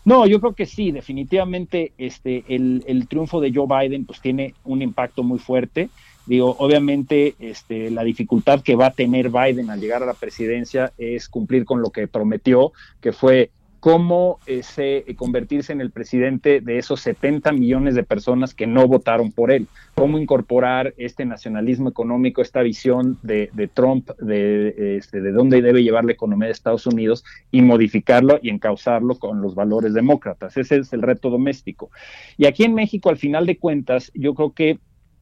No, 0.04 0.28
yo 0.28 0.40
creo 0.40 0.54
que 0.54 0.66
sí, 0.66 0.92
definitivamente 0.92 1.94
este, 1.98 2.44
el, 2.48 2.84
el 2.88 3.08
triunfo 3.08 3.42
de 3.42 3.52
Joe 3.54 3.66
Biden 3.68 4.06
pues 4.06 4.22
tiene 4.22 4.54
un 4.64 4.82
impacto 4.82 5.24
muy 5.24 5.40
fuerte. 5.40 5.90
Digo, 6.28 6.56
obviamente 6.60 7.36
este, 7.40 7.92
la 7.92 8.04
dificultad 8.04 8.62
que 8.62 8.76
va 8.76 8.88
a 8.88 8.92
tener 8.92 9.30
Biden 9.30 9.70
al 9.70 9.80
llegar 9.80 10.02
a 10.02 10.08
la 10.08 10.14
presidencia 10.14 10.92
es 10.98 11.30
cumplir 11.30 11.66
con 11.66 11.82
lo 11.82 11.92
que 11.92 12.08
prometió, 12.08 12.72
que 13.00 13.12
fue 13.12 13.52
cómo 13.86 14.40
ese, 14.48 15.06
convertirse 15.16 15.72
en 15.72 15.80
el 15.80 15.92
presidente 15.92 16.60
de 16.60 16.80
esos 16.80 17.02
70 17.02 17.52
millones 17.52 17.94
de 17.94 18.02
personas 18.02 18.56
que 18.56 18.66
no 18.66 18.88
votaron 18.88 19.32
por 19.32 19.52
él, 19.52 19.68
cómo 19.94 20.18
incorporar 20.18 20.96
este 20.98 21.24
nacionalismo 21.24 21.88
económico, 21.88 22.42
esta 22.42 22.64
visión 22.64 23.20
de, 23.22 23.52
de 23.54 23.68
Trump 23.68 24.10
de, 24.18 24.98
este, 24.98 25.22
de 25.22 25.32
dónde 25.32 25.62
debe 25.62 25.84
llevar 25.84 26.04
la 26.04 26.14
economía 26.14 26.48
de 26.48 26.54
Estados 26.54 26.88
Unidos 26.88 27.24
y 27.52 27.62
modificarlo 27.62 28.40
y 28.42 28.50
encauzarlo 28.50 29.20
con 29.20 29.40
los 29.44 29.54
valores 29.54 29.94
demócratas. 29.94 30.58
Ese 30.58 30.78
es 30.78 30.92
el 30.92 31.04
reto 31.04 31.30
doméstico. 31.30 31.92
Y 32.38 32.48
aquí 32.48 32.64
en 32.64 32.74
México, 32.74 33.10
al 33.10 33.18
final 33.18 33.46
de 33.46 33.60
cuentas, 33.60 34.12
yo 34.16 34.34
creo 34.34 34.52
que 34.54 34.80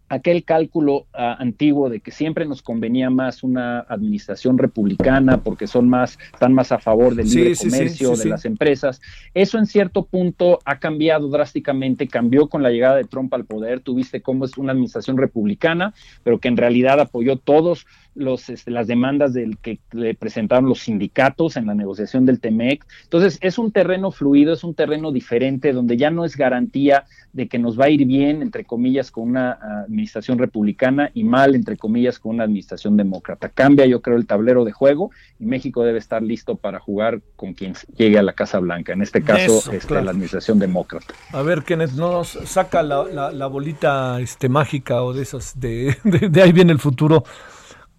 aquel 0.09 0.43
cálculo 0.43 1.07
uh, 1.13 1.39
antiguo 1.39 1.89
de 1.89 1.99
que 1.99 2.11
siempre 2.11 2.45
nos 2.45 2.61
convenía 2.61 3.09
más 3.09 3.43
una 3.43 3.79
administración 3.79 4.57
republicana 4.57 5.37
porque 5.37 5.67
son 5.67 5.89
más, 5.89 6.19
están 6.33 6.53
más 6.53 6.71
a 6.71 6.79
favor 6.79 7.15
del 7.15 7.29
libre 7.29 7.55
sí, 7.55 7.69
comercio, 7.69 8.09
sí, 8.09 8.15
sí, 8.15 8.23
de 8.23 8.29
las 8.29 8.45
empresas. 8.45 9.01
Eso 9.33 9.57
en 9.57 9.65
cierto 9.65 10.05
punto 10.05 10.59
ha 10.65 10.79
cambiado 10.79 11.29
drásticamente, 11.29 12.07
cambió 12.07 12.47
con 12.47 12.63
la 12.63 12.69
llegada 12.69 12.97
de 12.97 13.05
Trump 13.05 13.33
al 13.33 13.45
poder. 13.45 13.79
Tuviste 13.79 14.21
cómo 14.21 14.45
es 14.45 14.57
una 14.57 14.71
administración 14.71 15.17
republicana, 15.17 15.93
pero 16.23 16.39
que 16.39 16.47
en 16.47 16.57
realidad 16.57 16.99
apoyó 16.99 17.37
todos 17.37 17.85
los, 18.15 18.49
este, 18.49 18.71
las 18.71 18.87
demandas 18.87 19.33
del 19.33 19.57
que 19.57 19.79
le 19.91 20.13
presentaron 20.13 20.69
los 20.69 20.81
sindicatos 20.81 21.57
en 21.57 21.65
la 21.65 21.73
negociación 21.73 22.25
del 22.25 22.39
TEMEC. 22.39 22.85
Entonces, 23.03 23.39
es 23.41 23.57
un 23.57 23.71
terreno 23.71 24.11
fluido, 24.11 24.53
es 24.53 24.63
un 24.63 24.75
terreno 24.75 25.11
diferente, 25.11 25.73
donde 25.73 25.97
ya 25.97 26.11
no 26.11 26.25
es 26.25 26.37
garantía 26.37 27.05
de 27.31 27.47
que 27.47 27.57
nos 27.57 27.79
va 27.79 27.85
a 27.85 27.89
ir 27.89 28.05
bien, 28.05 28.41
entre 28.41 28.65
comillas, 28.65 29.09
con 29.09 29.29
una 29.29 29.85
administración 29.93 30.39
republicana 30.39 31.11
y 31.13 31.23
mal, 31.23 31.55
entre 31.55 31.77
comillas, 31.77 32.19
con 32.19 32.35
una 32.35 32.43
administración 32.43 32.97
demócrata. 32.97 33.49
Cambia, 33.49 33.85
yo 33.85 34.01
creo, 34.01 34.17
el 34.17 34.25
tablero 34.25 34.65
de 34.65 34.71
juego 34.71 35.11
y 35.39 35.45
México 35.45 35.83
debe 35.83 35.99
estar 35.99 36.21
listo 36.23 36.55
para 36.55 36.79
jugar 36.79 37.21
con 37.35 37.53
quien 37.53 37.75
llegue 37.95 38.17
a 38.17 38.23
la 38.23 38.33
Casa 38.33 38.59
Blanca, 38.59 38.93
en 38.93 39.01
este 39.01 39.21
caso, 39.21 39.59
Eso, 39.59 39.71
este, 39.71 39.87
claro. 39.87 40.05
la 40.05 40.11
administración 40.11 40.59
demócrata. 40.59 41.13
A 41.31 41.41
ver, 41.43 41.63
Kenneth, 41.63 41.91
no 41.91 42.11
nos 42.11 42.29
saca 42.29 42.81
la, 42.81 43.05
la, 43.05 43.31
la 43.31 43.47
bolita 43.47 44.19
este, 44.19 44.49
mágica 44.49 45.03
o 45.03 45.13
de 45.13 45.21
esas, 45.21 45.59
de, 45.59 45.95
de, 46.03 46.29
de 46.29 46.41
ahí 46.41 46.51
viene 46.51 46.71
el 46.71 46.79
futuro. 46.79 47.23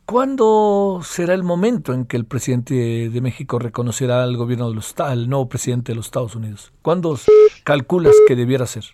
¿Cuándo 0.05 1.01
será 1.03 1.33
el 1.33 1.45
momento 1.45 1.95
en 1.95 2.05
que 2.05 2.19
el 2.19 2.27
presidente 2.27 3.09
de 3.09 3.21
México 3.23 3.59
reconocerá 3.59 4.23
al 4.23 4.37
gobierno 4.37 4.69
de 4.69 4.75
los 4.75 4.95
al 4.99 5.31
nuevo 5.31 5.49
presidente 5.49 5.93
de 5.93 5.97
los 5.97 6.07
Estados 6.07 6.35
Unidos? 6.35 6.73
¿Cuándo 6.83 7.19
calculas 7.63 8.15
que 8.29 8.37
debiera 8.37 8.67
ser? 8.67 8.85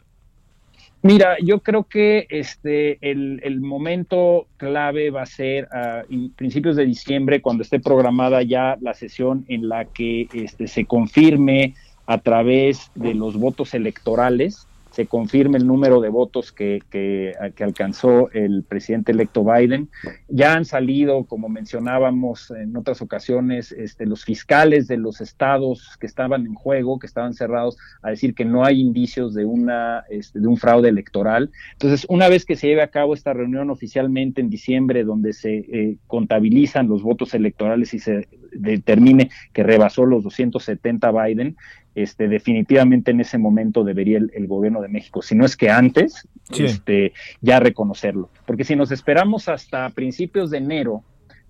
Mira, 1.02 1.36
yo 1.42 1.60
creo 1.60 1.84
que 1.84 2.26
este 2.28 2.98
el, 3.00 3.40
el 3.42 3.60
momento 3.60 4.46
clave 4.58 5.10
va 5.10 5.22
a 5.22 5.26
ser 5.26 5.66
a 5.72 6.04
principios 6.36 6.76
de 6.76 6.84
diciembre, 6.84 7.40
cuando 7.40 7.62
esté 7.62 7.80
programada 7.80 8.42
ya 8.42 8.76
la 8.82 8.92
sesión 8.92 9.46
en 9.48 9.68
la 9.68 9.86
que 9.86 10.28
este, 10.34 10.66
se 10.68 10.84
confirme 10.84 11.74
a 12.04 12.18
través 12.18 12.90
de 12.94 13.14
los 13.14 13.36
votos 13.38 13.72
electorales 13.72 14.66
se 15.00 15.06
confirme 15.06 15.56
el 15.56 15.66
número 15.66 16.02
de 16.02 16.10
votos 16.10 16.52
que, 16.52 16.82
que, 16.90 17.32
alcanzó 17.58 18.30
el 18.32 18.64
presidente 18.64 19.12
electo 19.12 19.42
Biden. 19.42 19.88
Ya 20.28 20.52
han 20.52 20.66
salido, 20.66 21.24
como 21.24 21.48
mencionábamos 21.48 22.50
en 22.50 22.76
otras 22.76 23.00
ocasiones, 23.00 23.72
este, 23.72 24.04
los 24.04 24.26
fiscales 24.26 24.88
de 24.88 24.98
los 24.98 25.22
estados 25.22 25.96
que 25.98 26.06
estaban 26.06 26.44
en 26.44 26.52
juego, 26.52 26.98
que 26.98 27.06
estaban 27.06 27.32
cerrados, 27.32 27.78
a 28.02 28.10
decir 28.10 28.34
que 28.34 28.44
no 28.44 28.62
hay 28.62 28.78
indicios 28.78 29.32
de, 29.32 29.46
una, 29.46 30.04
este, 30.10 30.38
de 30.38 30.46
un 30.46 30.58
fraude 30.58 30.90
electoral. 30.90 31.50
Entonces, 31.72 32.04
una 32.10 32.28
vez 32.28 32.44
que 32.44 32.56
se 32.56 32.66
lleve 32.66 32.82
a 32.82 32.90
cabo 32.90 33.14
esta 33.14 33.32
reunión 33.32 33.70
oficialmente 33.70 34.42
en 34.42 34.50
diciembre, 34.50 35.02
donde 35.02 35.32
se 35.32 35.54
eh, 35.56 35.96
contabilizan 36.08 36.88
los 36.88 37.02
votos 37.02 37.32
electorales 37.32 37.94
y 37.94 38.00
se 38.00 38.28
determine 38.52 39.30
que 39.54 39.62
rebasó 39.62 40.04
los 40.04 40.24
270 40.24 41.10
Biden, 41.10 41.56
este, 41.94 42.29
definitivamente 42.29 43.11
en 43.11 43.20
ese 43.20 43.38
momento 43.38 43.85
debería 43.85 44.18
el, 44.18 44.46
gobierno 44.46 44.81
de 44.81 44.88
México, 44.88 45.22
si 45.22 45.35
no 45.35 45.44
es 45.44 45.57
que 45.57 45.70
antes, 45.70 46.29
este, 46.57 47.12
ya 47.40 47.61
reconocerlo. 47.61 48.31
Porque 48.46 48.64
si 48.64 48.76
nos 48.76 48.90
esperamos 48.92 49.48
hasta 49.48 49.88
principios 49.90 50.50
de 50.50 50.59
enero, 50.59 51.05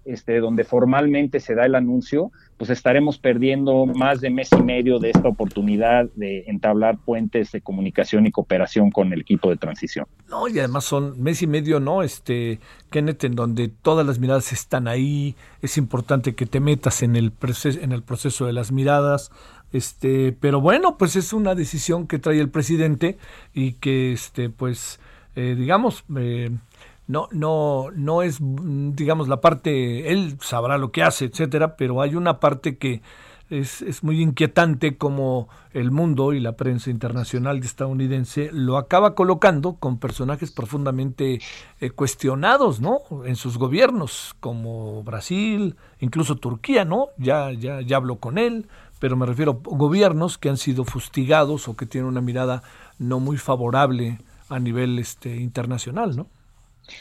este, 0.04 0.40
donde 0.40 0.64
formalmente 0.64 1.40
se 1.40 1.54
da 1.54 1.66
el 1.66 1.74
anuncio, 1.74 2.32
pues 2.56 2.70
estaremos 2.70 3.18
perdiendo 3.18 3.86
más 3.86 4.20
de 4.20 4.30
mes 4.30 4.50
y 4.52 4.62
medio 4.62 4.98
de 4.98 5.10
esta 5.10 5.28
oportunidad 5.28 6.10
de 6.14 6.44
entablar 6.46 6.98
puentes 6.98 7.52
de 7.52 7.60
comunicación 7.60 8.26
y 8.26 8.30
cooperación 8.30 8.90
con 8.90 9.12
el 9.12 9.20
equipo 9.20 9.50
de 9.50 9.56
transición. 9.56 10.06
No, 10.28 10.48
y 10.48 10.58
además 10.58 10.84
son 10.84 11.22
mes 11.22 11.42
y 11.42 11.46
medio, 11.46 11.80
¿no? 11.80 12.02
Este, 12.02 12.60
Kenneth, 12.90 13.24
en 13.24 13.34
donde 13.34 13.68
todas 13.68 14.06
las 14.06 14.18
miradas 14.18 14.52
están 14.52 14.88
ahí, 14.88 15.36
es 15.62 15.78
importante 15.78 16.34
que 16.34 16.46
te 16.46 16.60
metas 16.60 17.02
en 17.02 17.16
el, 17.16 17.32
en 17.80 17.92
el 17.92 18.02
proceso 18.02 18.46
de 18.46 18.52
las 18.52 18.72
miradas, 18.72 19.30
este, 19.72 20.32
pero 20.32 20.60
bueno, 20.60 20.96
pues 20.98 21.16
es 21.16 21.32
una 21.32 21.54
decisión 21.54 22.06
que 22.06 22.18
trae 22.18 22.40
el 22.40 22.50
presidente 22.50 23.18
y 23.54 23.74
que, 23.74 24.12
este, 24.12 24.50
pues, 24.50 25.00
eh, 25.36 25.54
digamos, 25.56 26.04
eh, 26.16 26.50
no, 27.06 27.28
no, 27.32 27.88
no 27.92 28.22
es, 28.22 28.38
digamos, 28.40 29.28
la 29.28 29.40
parte, 29.40 30.12
él 30.12 30.36
sabrá 30.40 30.78
lo 30.78 30.92
que 30.92 31.02
hace, 31.02 31.24
etcétera, 31.26 31.76
pero 31.76 32.02
hay 32.02 32.14
una 32.14 32.40
parte 32.40 32.78
que 32.78 33.02
es, 33.50 33.82
es, 33.82 34.04
muy 34.04 34.22
inquietante 34.22 34.96
como 34.96 35.48
el 35.72 35.90
mundo 35.90 36.32
y 36.32 36.40
la 36.40 36.52
prensa 36.52 36.88
internacional 36.88 37.58
estadounidense 37.58 38.50
lo 38.52 38.76
acaba 38.76 39.16
colocando 39.16 39.74
con 39.74 39.98
personajes 39.98 40.52
profundamente 40.52 41.40
eh, 41.80 41.90
cuestionados, 41.90 42.80
¿no? 42.80 43.00
En 43.24 43.34
sus 43.34 43.58
gobiernos, 43.58 44.36
como 44.38 45.02
Brasil, 45.02 45.74
incluso 45.98 46.36
Turquía, 46.36 46.84
¿no? 46.84 47.08
Ya, 47.18 47.50
ya, 47.50 47.80
ya 47.80 47.96
habló 47.96 48.20
con 48.20 48.38
él, 48.38 48.68
pero 49.00 49.16
me 49.16 49.26
refiero 49.26 49.52
a 49.52 49.76
gobiernos 49.76 50.38
que 50.38 50.48
han 50.48 50.56
sido 50.56 50.84
fustigados 50.84 51.66
o 51.66 51.76
que 51.76 51.86
tienen 51.86 52.06
una 52.06 52.20
mirada 52.20 52.62
no 52.98 53.18
muy 53.18 53.36
favorable 53.38 54.18
a 54.48 54.60
nivel 54.60 54.98
este, 54.98 55.36
internacional, 55.36 56.16
¿no? 56.16 56.28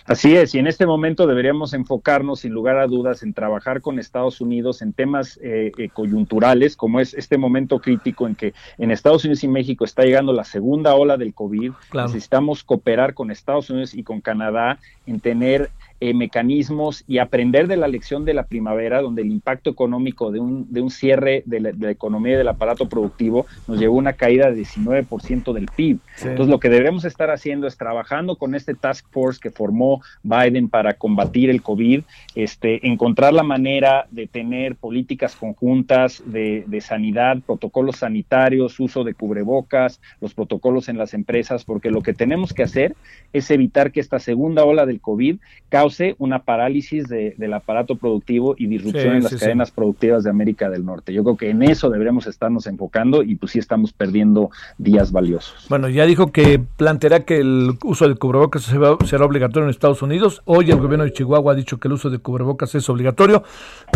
Así 0.05 0.35
es, 0.35 0.53
y 0.53 0.59
en 0.59 0.67
este 0.67 0.85
momento 0.85 1.27
deberíamos 1.27 1.73
enfocarnos, 1.73 2.41
sin 2.41 2.53
lugar 2.53 2.77
a 2.77 2.87
dudas, 2.87 3.23
en 3.23 3.33
trabajar 3.33 3.81
con 3.81 3.99
Estados 3.99 4.41
Unidos 4.41 4.81
en 4.81 4.93
temas 4.93 5.39
eh, 5.41 5.71
eh, 5.77 5.89
coyunturales, 5.89 6.75
como 6.75 6.99
es 6.99 7.13
este 7.13 7.37
momento 7.37 7.79
crítico 7.79 8.27
en 8.27 8.35
que 8.35 8.53
en 8.77 8.91
Estados 8.91 9.25
Unidos 9.25 9.43
y 9.43 9.47
México 9.47 9.85
está 9.85 10.03
llegando 10.03 10.33
la 10.33 10.43
segunda 10.43 10.93
ola 10.95 11.17
del 11.17 11.33
COVID. 11.33 11.71
Necesitamos 11.93 12.63
cooperar 12.63 13.13
con 13.13 13.31
Estados 13.31 13.69
Unidos 13.69 13.93
y 13.93 14.03
con 14.03 14.21
Canadá 14.21 14.79
en 15.05 15.19
tener 15.19 15.71
eh, 16.01 16.13
mecanismos 16.13 17.03
y 17.07 17.17
aprender 17.17 17.67
de 17.67 17.75
la 17.75 17.89
lección 17.89 18.23
de 18.23 18.33
la 18.33 18.43
primavera, 18.43 19.01
donde 19.01 19.21
el 19.21 19.31
impacto 19.31 19.69
económico 19.69 20.31
de 20.31 20.39
un, 20.39 20.71
de 20.71 20.79
un 20.79 20.91
cierre 20.91 21.43
de 21.45 21.59
la, 21.59 21.91
economía 21.91 22.35
y 22.35 22.37
del 22.37 22.47
aparato 22.47 22.87
productivo 22.87 23.45
nos 23.67 23.79
llevó 23.79 23.95
a 23.95 23.99
una 23.99 24.13
caída 24.13 24.49
de 24.49 24.61
19% 24.61 25.51
del 25.51 25.65
PIB. 25.75 25.99
Entonces, 26.21 26.47
lo 26.47 26.59
que 26.59 26.69
debemos 26.69 27.03
estar 27.03 27.31
haciendo 27.31 27.67
es 27.67 27.75
trabajando 27.75 28.37
con 28.37 28.55
este 28.55 28.75
task 28.75 29.05
force 29.11 29.41
que 29.41 29.49
formó 29.49 30.01
Biden 30.23 30.69
para 30.69 30.93
combatir 30.93 31.49
el 31.49 31.61
COVID, 31.61 32.03
este, 32.33 32.87
encontrar 32.87 33.33
la 33.33 33.43
manera 33.43 34.07
de 34.09 34.27
tener 34.27 34.77
políticas 34.77 35.35
conjuntas 35.35 36.23
de, 36.25 36.63
de 36.65 36.79
sanidad, 36.79 37.39
protocolos 37.45 37.97
sanitarios, 37.97 38.79
uso 38.79 39.03
de 39.03 39.13
cubrebocas, 39.13 39.99
los 40.21 40.33
protocolos 40.33 40.87
en 40.87 40.97
las 40.97 41.13
empresas, 41.13 41.65
porque 41.65 41.91
lo 41.91 42.01
que 42.01 42.13
tenemos 42.13 42.53
que 42.53 42.63
hacer 42.63 42.95
es 43.33 43.51
evitar 43.51 43.91
que 43.91 43.99
esta 43.99 44.19
segunda 44.19 44.63
ola 44.63 44.85
del 44.85 45.01
COVID 45.01 45.37
cause 45.67 45.88
una 46.17 46.43
parálisis 46.43 47.07
del 47.07 47.53
aparato 47.53 47.95
productivo 47.95 48.55
y 48.57 48.67
disrupción 48.67 49.15
en 49.15 49.23
las 49.23 49.35
cadenas 49.35 49.71
productivas 49.71 50.23
de 50.23 50.29
América 50.29 50.69
del 50.69 50.85
Norte. 50.85 51.13
Yo 51.13 51.23
creo 51.23 51.37
que 51.37 51.49
en 51.49 51.63
eso 51.63 51.89
deberíamos 51.89 52.27
estarnos 52.27 52.67
enfocando 52.67 53.23
y 53.23 53.35
pues 53.35 53.53
sí 53.53 53.59
estamos 53.59 53.93
perdiendo 53.93 54.49
días 54.77 55.11
valiosos. 55.11 55.67
Bueno, 55.69 55.89
ya 55.89 56.05
dijo 56.05 56.31
que 56.31 56.59
planteará 56.77 57.21
que 57.21 57.37
el 57.37 57.73
uso 57.83 58.07
de 58.07 58.15
cubrebocas 58.15 58.63
será 58.63 59.25
obligatorio 59.25 59.65
en 59.65 59.69
Estados 59.69 60.01
Unidos. 60.01 60.41
Hoy 60.45 60.71
el 60.71 60.77
gobierno 60.77 61.05
de 61.05 61.13
Chihuahua 61.13 61.53
ha 61.53 61.55
dicho 61.55 61.79
que 61.79 61.87
el 61.87 61.93
uso 61.93 62.09
de 62.09 62.19
cubrebocas 62.19 62.75
es 62.75 62.89
obligatorio, 62.89 63.43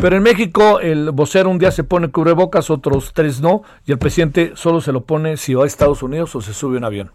pero 0.02 0.16
en 0.16 0.24
México 0.24 0.80
el 0.80 1.12
vocero 1.12 1.50
un 1.50 1.60
día 1.60 1.72
se 1.72 1.84
pone 1.84 2.10
cubrebocas, 2.10 2.70
otros 2.70 3.14
tres 3.14 3.42
no, 3.42 3.64
y 3.86 3.92
el 3.92 3.98
presidente 3.98 4.52
solo 4.56 4.82
se 4.82 4.92
lo 4.92 5.06
pone 5.06 5.38
si 5.38 5.54
va 5.54 5.64
a 5.64 5.68
Estados 5.68 6.04
Unidos 6.04 6.36
o 6.36 6.42
se 6.42 6.54
sube 6.54 6.78
un 6.78 6.84
avión. 6.84 7.12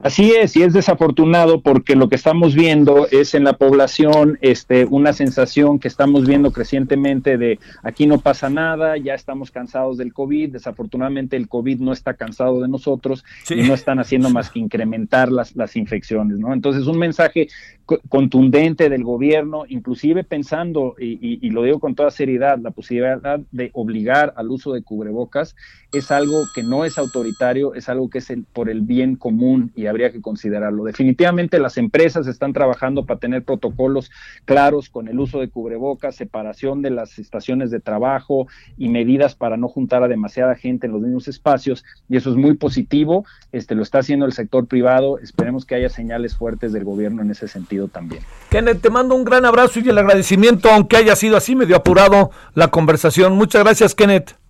Así 0.00 0.30
es, 0.30 0.54
y 0.54 0.62
es 0.62 0.72
desafortunado 0.72 1.60
porque 1.60 1.96
lo 1.96 2.08
que 2.08 2.14
estamos 2.14 2.54
viendo 2.54 3.08
es 3.10 3.34
en 3.34 3.42
la 3.42 3.54
población 3.54 4.38
este, 4.42 4.84
una 4.84 5.12
sensación 5.12 5.80
que 5.80 5.88
estamos 5.88 6.24
viendo 6.24 6.52
crecientemente 6.52 7.36
de 7.36 7.58
aquí 7.82 8.06
no 8.06 8.20
pasa 8.20 8.48
nada, 8.48 8.96
ya 8.96 9.14
estamos 9.14 9.50
cansados 9.50 9.96
del 9.96 10.12
COVID, 10.12 10.52
desafortunadamente 10.52 11.36
el 11.36 11.48
COVID 11.48 11.80
no 11.80 11.92
está 11.92 12.14
cansado 12.14 12.60
de 12.60 12.68
nosotros 12.68 13.24
y 13.50 13.66
no 13.66 13.74
están 13.74 13.98
haciendo 13.98 14.30
más 14.30 14.50
que 14.50 14.60
incrementar 14.60 15.32
las, 15.32 15.56
las 15.56 15.74
infecciones, 15.74 16.38
¿no? 16.38 16.52
Entonces, 16.52 16.86
un 16.86 16.98
mensaje 16.98 17.48
contundente 18.08 18.90
del 18.90 19.02
gobierno, 19.02 19.64
inclusive 19.66 20.22
pensando, 20.22 20.94
y, 21.00 21.38
y, 21.44 21.50
lo 21.50 21.62
digo 21.62 21.80
con 21.80 21.94
toda 21.94 22.10
seriedad, 22.10 22.58
la 22.58 22.70
posibilidad 22.70 23.40
de 23.50 23.70
obligar 23.72 24.34
al 24.36 24.50
uso 24.50 24.74
de 24.74 24.82
cubrebocas 24.82 25.56
es 25.92 26.10
algo 26.10 26.44
que 26.54 26.62
no 26.62 26.84
es 26.84 26.98
autoritario, 26.98 27.74
es 27.74 27.88
algo 27.88 28.10
que 28.10 28.18
es 28.18 28.28
el, 28.28 28.44
por 28.44 28.68
el 28.68 28.82
bien 28.82 29.16
común 29.16 29.72
y 29.74 29.86
habría 29.88 30.12
que 30.12 30.20
considerarlo. 30.20 30.84
Definitivamente 30.84 31.58
las 31.58 31.76
empresas 31.76 32.26
están 32.26 32.52
trabajando 32.52 33.06
para 33.06 33.20
tener 33.20 33.44
protocolos 33.44 34.10
claros 34.44 34.88
con 34.88 35.08
el 35.08 35.18
uso 35.18 35.40
de 35.40 35.48
cubrebocas, 35.48 36.16
separación 36.16 36.82
de 36.82 36.90
las 36.90 37.18
estaciones 37.18 37.70
de 37.70 37.80
trabajo 37.80 38.46
y 38.76 38.88
medidas 38.88 39.34
para 39.34 39.56
no 39.56 39.68
juntar 39.68 40.02
a 40.02 40.08
demasiada 40.08 40.54
gente 40.54 40.86
en 40.86 40.92
los 40.92 41.02
mismos 41.02 41.28
espacios 41.28 41.84
y 42.08 42.16
eso 42.16 42.30
es 42.30 42.36
muy 42.36 42.54
positivo. 42.54 43.24
Este 43.52 43.74
lo 43.74 43.82
está 43.82 43.98
haciendo 43.98 44.26
el 44.26 44.32
sector 44.32 44.66
privado. 44.66 45.18
Esperemos 45.18 45.64
que 45.64 45.74
haya 45.74 45.88
señales 45.88 46.36
fuertes 46.36 46.72
del 46.72 46.84
gobierno 46.84 47.22
en 47.22 47.30
ese 47.30 47.48
sentido 47.48 47.88
también. 47.88 48.22
Kenneth, 48.50 48.80
te 48.80 48.90
mando 48.90 49.14
un 49.14 49.24
gran 49.24 49.44
abrazo 49.44 49.80
y 49.80 49.88
el 49.88 49.98
agradecimiento, 49.98 50.70
aunque 50.70 50.96
haya 50.96 51.16
sido 51.16 51.36
así 51.36 51.54
medio 51.54 51.76
apurado 51.76 52.30
la 52.54 52.68
conversación. 52.68 53.36
Muchas 53.36 53.62
gracias, 53.62 53.94
Kenneth. 53.94 54.47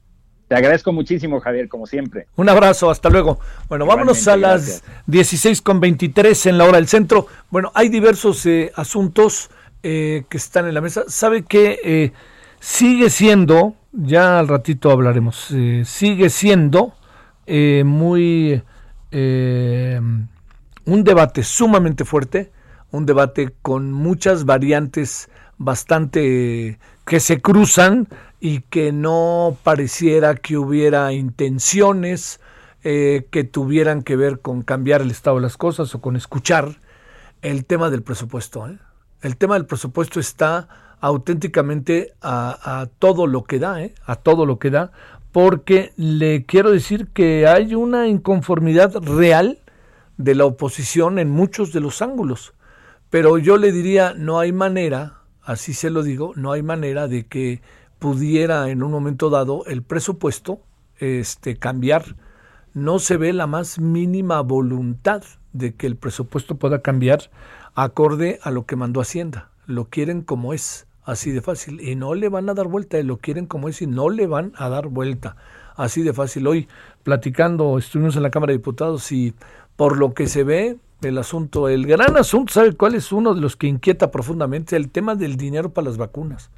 Te 0.48 0.54
agradezco 0.54 0.94
muchísimo, 0.94 1.40
Javier, 1.40 1.68
como 1.68 1.86
siempre. 1.86 2.26
Un 2.36 2.48
abrazo, 2.48 2.88
hasta 2.90 3.10
luego. 3.10 3.38
Bueno, 3.68 3.84
vámonos 3.84 4.26
a 4.28 4.36
las 4.38 4.82
16 5.06 5.60
con 5.60 5.78
23 5.78 6.46
en 6.46 6.56
la 6.56 6.64
hora 6.64 6.78
del 6.78 6.88
centro. 6.88 7.26
Bueno, 7.50 7.70
hay 7.74 7.90
diversos 7.90 8.46
eh, 8.46 8.72
asuntos 8.74 9.50
eh, 9.82 10.24
que 10.30 10.38
están 10.38 10.66
en 10.66 10.72
la 10.72 10.80
mesa. 10.80 11.04
¿Sabe 11.06 11.42
que 11.42 11.78
eh, 11.84 12.12
sigue 12.60 13.10
siendo, 13.10 13.74
ya 13.92 14.38
al 14.38 14.48
ratito 14.48 14.90
hablaremos, 14.90 15.54
sigue 15.84 16.30
siendo 16.30 16.94
muy 17.46 18.62
un 19.10 21.04
debate 21.04 21.42
sumamente 21.42 22.06
fuerte, 22.06 22.50
un 22.90 23.04
debate 23.04 23.52
con 23.60 23.92
muchas 23.92 24.46
variantes 24.46 25.28
bastante 25.58 26.78
que 27.04 27.20
se 27.20 27.40
cruzan 27.40 28.08
y 28.40 28.60
que 28.60 28.92
no 28.92 29.56
pareciera 29.62 30.34
que 30.36 30.56
hubiera 30.56 31.12
intenciones 31.12 32.40
eh, 32.84 33.26
que 33.30 33.44
tuvieran 33.44 34.02
que 34.02 34.16
ver 34.16 34.40
con 34.40 34.62
cambiar 34.62 35.02
el 35.02 35.10
estado 35.10 35.36
de 35.36 35.42
las 35.42 35.56
cosas 35.56 35.94
o 35.94 36.00
con 36.00 36.14
escuchar 36.14 36.76
el 37.42 37.64
tema 37.64 37.90
del 37.90 38.02
presupuesto. 38.02 38.68
¿eh? 38.68 38.78
El 39.20 39.36
tema 39.36 39.54
del 39.54 39.66
presupuesto 39.66 40.20
está 40.20 40.68
auténticamente 41.00 42.14
a, 42.22 42.88
todo 42.98 43.26
lo 43.26 43.44
que 43.44 43.58
da, 43.58 43.82
¿eh? 43.82 43.94
a 44.04 44.16
todo 44.16 44.46
lo 44.46 44.58
que 44.58 44.70
da, 44.70 44.92
porque 45.32 45.92
le 45.96 46.44
quiero 46.44 46.70
decir 46.70 47.08
que 47.08 47.46
hay 47.46 47.74
una 47.74 48.08
inconformidad 48.08 48.96
real 48.96 49.58
de 50.16 50.34
la 50.34 50.44
oposición 50.44 51.18
en 51.18 51.30
muchos 51.30 51.72
de 51.72 51.80
los 51.80 52.02
ángulos. 52.02 52.54
Pero 53.10 53.38
yo 53.38 53.56
le 53.56 53.72
diría, 53.72 54.14
no 54.14 54.38
hay 54.38 54.52
manera, 54.52 55.18
así 55.42 55.74
se 55.74 55.90
lo 55.90 56.02
digo, 56.02 56.32
no 56.36 56.52
hay 56.52 56.62
manera 56.62 57.08
de 57.08 57.26
que 57.26 57.60
pudiera 57.98 58.68
en 58.70 58.82
un 58.82 58.90
momento 58.90 59.30
dado 59.30 59.64
el 59.66 59.82
presupuesto 59.82 60.60
este, 60.98 61.56
cambiar. 61.56 62.16
No 62.74 62.98
se 62.98 63.16
ve 63.16 63.32
la 63.32 63.46
más 63.46 63.78
mínima 63.78 64.40
voluntad 64.40 65.22
de 65.52 65.74
que 65.74 65.86
el 65.86 65.96
presupuesto 65.96 66.56
pueda 66.56 66.82
cambiar 66.82 67.30
acorde 67.74 68.38
a 68.42 68.50
lo 68.50 68.66
que 68.66 68.76
mandó 68.76 69.00
Hacienda. 69.00 69.50
Lo 69.66 69.86
quieren 69.86 70.22
como 70.22 70.52
es, 70.52 70.88
Así 71.08 71.30
de 71.30 71.40
fácil. 71.40 71.80
Y 71.80 71.96
no 71.96 72.14
le 72.14 72.28
van 72.28 72.50
a 72.50 72.54
dar 72.54 72.66
vuelta, 72.66 73.02
lo 73.02 73.16
quieren 73.16 73.46
como 73.46 73.70
es 73.70 73.80
y 73.80 73.86
no 73.86 74.10
le 74.10 74.26
van 74.26 74.52
a 74.56 74.68
dar 74.68 74.88
vuelta. 74.88 75.36
Así 75.74 76.02
de 76.02 76.12
fácil. 76.12 76.46
Hoy 76.46 76.68
platicando, 77.02 77.78
estuvimos 77.78 78.14
en 78.16 78.24
la 78.24 78.30
Cámara 78.30 78.50
de 78.50 78.58
Diputados 78.58 79.10
y 79.10 79.32
por 79.74 79.96
lo 79.96 80.12
que 80.12 80.26
se 80.26 80.44
ve, 80.44 80.76
el 81.00 81.16
asunto, 81.16 81.70
el 81.70 81.86
gran 81.86 82.18
asunto, 82.18 82.52
¿sabe 82.52 82.74
cuál 82.74 82.94
es 82.94 83.10
uno 83.10 83.32
de 83.32 83.40
los 83.40 83.56
que 83.56 83.68
inquieta 83.68 84.10
profundamente? 84.10 84.76
El 84.76 84.90
tema 84.90 85.14
del 85.14 85.38
dinero 85.38 85.72
para 85.72 85.86
las 85.86 85.96
vacunas. 85.96 86.50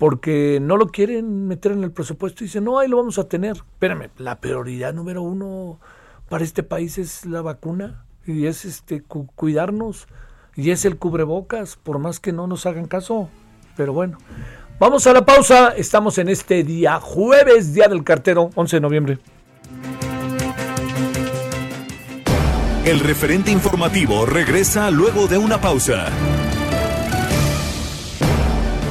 Porque 0.00 0.60
no 0.62 0.78
lo 0.78 0.86
quieren 0.86 1.46
meter 1.46 1.72
en 1.72 1.84
el 1.84 1.92
presupuesto 1.92 2.42
y 2.42 2.46
dicen, 2.46 2.64
no, 2.64 2.78
ahí 2.78 2.88
lo 2.88 2.96
vamos 2.96 3.18
a 3.18 3.28
tener. 3.28 3.56
Espérame, 3.56 4.08
la 4.16 4.40
prioridad 4.40 4.94
número 4.94 5.20
uno 5.20 5.78
para 6.30 6.42
este 6.42 6.62
país 6.62 6.96
es 6.96 7.26
la 7.26 7.42
vacuna 7.42 8.06
y 8.24 8.46
es 8.46 8.64
este 8.64 9.02
cuidarnos 9.02 10.08
y 10.56 10.70
es 10.70 10.86
el 10.86 10.96
cubrebocas, 10.96 11.76
por 11.76 11.98
más 11.98 12.18
que 12.18 12.32
no 12.32 12.46
nos 12.46 12.64
hagan 12.64 12.86
caso. 12.86 13.28
Pero 13.76 13.92
bueno, 13.92 14.16
vamos 14.78 15.06
a 15.06 15.12
la 15.12 15.26
pausa. 15.26 15.74
Estamos 15.76 16.16
en 16.16 16.30
este 16.30 16.64
día, 16.64 16.98
jueves, 16.98 17.74
día 17.74 17.86
del 17.86 18.02
cartero, 18.02 18.48
11 18.54 18.76
de 18.76 18.80
noviembre. 18.80 19.18
El 22.86 23.00
referente 23.00 23.50
informativo 23.50 24.24
regresa 24.24 24.90
luego 24.90 25.26
de 25.26 25.36
una 25.36 25.60
pausa. 25.60 26.06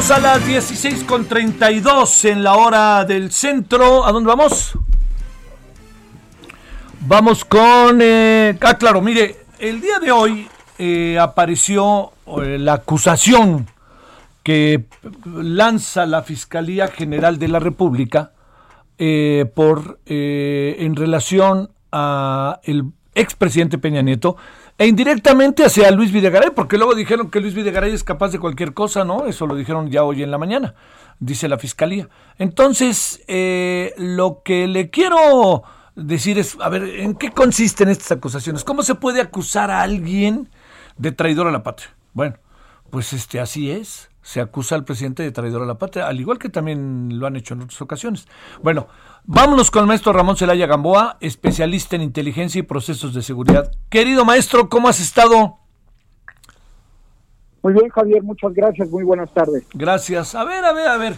Vámonos 0.00 0.16
a 0.16 0.38
las 0.38 0.48
16.32 0.48 2.30
en 2.30 2.42
la 2.42 2.54
hora 2.54 3.04
del 3.04 3.30
centro. 3.30 4.06
¿A 4.06 4.12
dónde 4.12 4.28
vamos? 4.28 4.72
Vamos 7.00 7.44
con... 7.44 7.98
Eh, 8.00 8.56
ah, 8.62 8.78
claro, 8.78 9.02
mire, 9.02 9.44
el 9.58 9.82
día 9.82 9.98
de 9.98 10.10
hoy 10.10 10.48
eh, 10.78 11.18
apareció 11.20 12.12
eh, 12.26 12.56
la 12.58 12.74
acusación 12.74 13.66
que 14.42 14.86
lanza 15.26 16.06
la 16.06 16.22
Fiscalía 16.22 16.88
General 16.88 17.38
de 17.38 17.48
la 17.48 17.58
República 17.58 18.32
por 19.54 20.00
en 20.06 20.96
relación 20.96 21.72
a 21.92 22.60
el 22.62 22.84
expresidente 23.14 23.76
Peña 23.76 24.00
Nieto 24.00 24.36
e 24.80 24.86
indirectamente 24.86 25.62
hacia 25.62 25.90
Luis 25.90 26.10
Videgaray, 26.10 26.52
porque 26.52 26.78
luego 26.78 26.94
dijeron 26.94 27.30
que 27.30 27.38
Luis 27.38 27.52
Videgaray 27.52 27.92
es 27.92 28.02
capaz 28.02 28.30
de 28.30 28.38
cualquier 28.38 28.72
cosa, 28.72 29.04
¿no? 29.04 29.26
Eso 29.26 29.46
lo 29.46 29.54
dijeron 29.54 29.90
ya 29.90 30.04
hoy 30.04 30.22
en 30.22 30.30
la 30.30 30.38
mañana, 30.38 30.74
dice 31.18 31.48
la 31.48 31.58
fiscalía. 31.58 32.08
Entonces, 32.38 33.22
eh, 33.28 33.92
lo 33.98 34.40
que 34.42 34.66
le 34.68 34.88
quiero 34.88 35.64
decir 35.96 36.38
es, 36.38 36.56
a 36.60 36.70
ver, 36.70 36.84
¿en 36.84 37.14
qué 37.14 37.30
consisten 37.30 37.90
estas 37.90 38.12
acusaciones? 38.12 38.64
¿Cómo 38.64 38.82
se 38.82 38.94
puede 38.94 39.20
acusar 39.20 39.70
a 39.70 39.82
alguien 39.82 40.48
de 40.96 41.12
traidor 41.12 41.46
a 41.46 41.50
la 41.50 41.62
patria? 41.62 41.90
Bueno, 42.14 42.36
pues 42.88 43.12
este 43.12 43.38
así 43.38 43.70
es 43.70 44.09
se 44.22 44.40
acusa 44.40 44.74
al 44.74 44.84
presidente 44.84 45.22
de 45.22 45.32
traidor 45.32 45.62
a 45.62 45.66
la 45.66 45.78
patria, 45.78 46.06
al 46.06 46.20
igual 46.20 46.38
que 46.38 46.48
también 46.48 47.18
lo 47.18 47.26
han 47.26 47.36
hecho 47.36 47.54
en 47.54 47.62
otras 47.62 47.80
ocasiones. 47.80 48.26
Bueno, 48.62 48.86
vámonos 49.24 49.70
con 49.70 49.82
el 49.82 49.86
maestro 49.86 50.12
Ramón 50.12 50.36
Celaya 50.36 50.66
Gamboa, 50.66 51.16
especialista 51.20 51.96
en 51.96 52.02
inteligencia 52.02 52.58
y 52.58 52.62
procesos 52.62 53.14
de 53.14 53.22
seguridad. 53.22 53.70
Querido 53.88 54.24
maestro, 54.24 54.68
¿cómo 54.68 54.88
has 54.88 55.00
estado? 55.00 55.58
Muy 57.62 57.74
bien, 57.74 57.88
Javier, 57.90 58.22
muchas 58.22 58.54
gracias, 58.54 58.88
muy 58.88 59.04
buenas 59.04 59.32
tardes. 59.32 59.64
Gracias. 59.74 60.34
A 60.34 60.44
ver, 60.44 60.64
a 60.64 60.72
ver, 60.72 60.88
a 60.88 60.96
ver. 60.96 61.16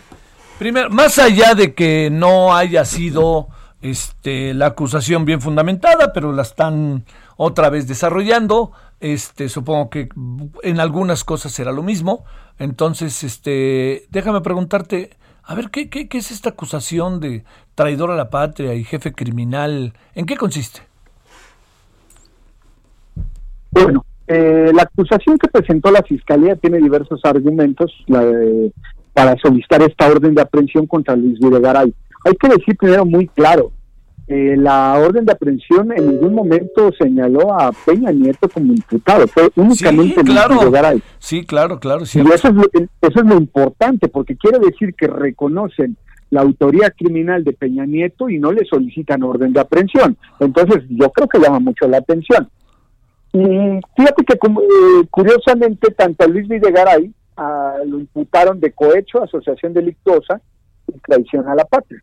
Primero, 0.59 0.91
más 0.91 1.19
allá 1.19 1.55
de 1.55 1.75
que 1.75 2.09
no 2.11 2.55
haya 2.55 2.85
sido 2.85 3.49
este, 3.81 4.55
la 4.55 4.67
acusación 4.67 5.25
bien 5.25 5.41
fundamentada, 5.41 6.12
pero 6.12 6.33
la 6.33 6.43
están 6.43 7.05
otra 7.45 7.71
vez 7.71 7.89
desarrollando, 7.89 8.71
este, 9.01 9.49
supongo 9.49 9.91
que 9.91 10.09
en 10.63 10.79
algunas 10.79 11.25
cosas 11.25 11.51
será 11.51 11.73
lo 11.73 11.83
mismo. 11.83 12.25
Entonces, 12.59 13.25
este, 13.25 14.05
déjame 14.11 14.43
preguntarte, 14.43 15.11
a 15.43 15.57
ver, 15.57 15.71
¿qué, 15.71 15.91
qué, 15.91 16.07
es 16.13 16.31
esta 16.31 16.51
acusación 16.51 17.19
de 17.19 17.43
traidor 17.75 18.13
a 18.13 18.17
la 18.17 18.31
patria 18.31 18.75
y 18.75 18.85
jefe 18.85 19.13
criminal? 19.13 19.93
¿En 20.15 20.25
qué 20.25 20.37
consiste? 20.37 20.83
Bueno, 23.73 24.05
eh, 24.29 24.71
la 24.73 24.85
acusación 24.85 25.37
que 25.37 25.49
presentó 25.49 25.91
la 25.91 26.03
Fiscalía 26.03 26.55
tiene 26.55 26.79
diversos 26.79 27.21
argumentos 27.25 27.93
para 29.13 29.37
solicitar 29.39 29.83
esta 29.83 30.07
orden 30.07 30.37
de 30.37 30.43
aprehensión 30.43 30.87
contra 30.87 31.17
Luis 31.17 31.41
Videgaray. 31.41 31.93
Hay 32.25 32.35
que 32.35 32.49
decir 32.49 32.77
primero 32.77 33.05
muy 33.05 33.27
claro, 33.27 33.73
eh, 34.29 34.57
la 34.57 34.95
orden 34.99 35.25
de 35.25 35.33
aprehensión 35.33 35.93
en 35.93 36.09
ningún 36.09 36.35
momento 36.35 36.91
señaló 36.99 37.53
a 37.53 37.73
Peña 37.73 38.13
Nieto 38.13 38.49
como 38.49 38.73
imputado, 38.73 39.27
fue 39.27 39.51
únicamente 39.57 40.21
sí, 40.21 40.27
claro. 40.27 40.61
Sí, 41.19 41.45
claro, 41.45 41.81
claro. 41.81 42.03
Y 42.03 42.21
eso 42.21 42.49
es, 42.49 42.55
lo, 42.55 42.63
eso 42.73 43.21
es 43.21 43.25
lo 43.25 43.37
importante, 43.37 44.09
porque 44.09 44.37
quiere 44.37 44.59
decir 44.61 44.95
que 44.95 45.09
reconocen 45.09 45.97
la 46.31 46.41
autoría 46.41 46.91
criminal 46.91 47.43
de 47.43 47.53
Peña 47.53 47.85
Nieto 47.85 48.29
y 48.29 48.39
no 48.39 48.53
le 48.53 48.65
solicitan 48.65 49.23
orden 49.23 49.53
de 49.53 49.61
aprehensión. 49.61 50.17
Entonces, 50.39 50.85
yo 50.89 51.11
creo 51.11 51.29
que 51.29 51.41
llama 51.41 51.59
mucho 51.59 51.87
la 51.89 51.99
atención. 51.99 52.49
Y 53.33 53.81
fíjate 53.97 54.25
que 54.25 54.35
eh, 54.35 55.07
curiosamente 55.11 55.91
tanto 55.91 56.25
a 56.25 56.29
Luis 56.29 56.47
Videgaray 56.49 57.13
a, 57.37 57.75
lo 57.85 57.99
imputaron 57.99 58.61
de 58.61 58.73
cohecho, 58.73 59.23
asociación 59.23 59.75
delictuosa 59.75 60.41
y 60.87 60.99
traición 61.01 61.49
a 61.49 61.55
la 61.55 61.65
patria 61.65 62.03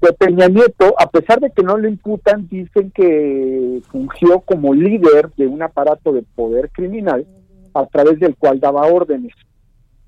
de 0.00 0.12
Peña 0.12 0.48
Nieto, 0.48 0.94
a 0.98 1.10
pesar 1.10 1.40
de 1.40 1.50
que 1.50 1.62
no 1.62 1.76
lo 1.76 1.88
imputan, 1.88 2.48
dicen 2.48 2.90
que 2.92 3.80
fungió 3.90 4.40
como 4.40 4.74
líder 4.74 5.30
de 5.36 5.46
un 5.46 5.62
aparato 5.62 6.12
de 6.12 6.22
poder 6.22 6.70
criminal 6.70 7.26
a 7.74 7.86
través 7.86 8.20
del 8.20 8.36
cual 8.36 8.60
daba 8.60 8.86
órdenes. 8.86 9.32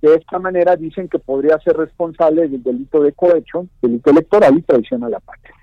De 0.01 0.15
esta 0.15 0.39
manera 0.39 0.77
dicen 0.77 1.09
que 1.09 1.19
podría 1.19 1.59
ser 1.59 1.77
responsable 1.77 2.49
del 2.49 2.63
delito 2.63 3.03
de 3.03 3.13
cohecho, 3.13 3.67
delito 3.83 4.11
electoral 4.11 4.57
y 4.57 4.63
traición 4.63 5.05
a 5.05 5.09
la 5.09 5.21
patria. 5.21 5.55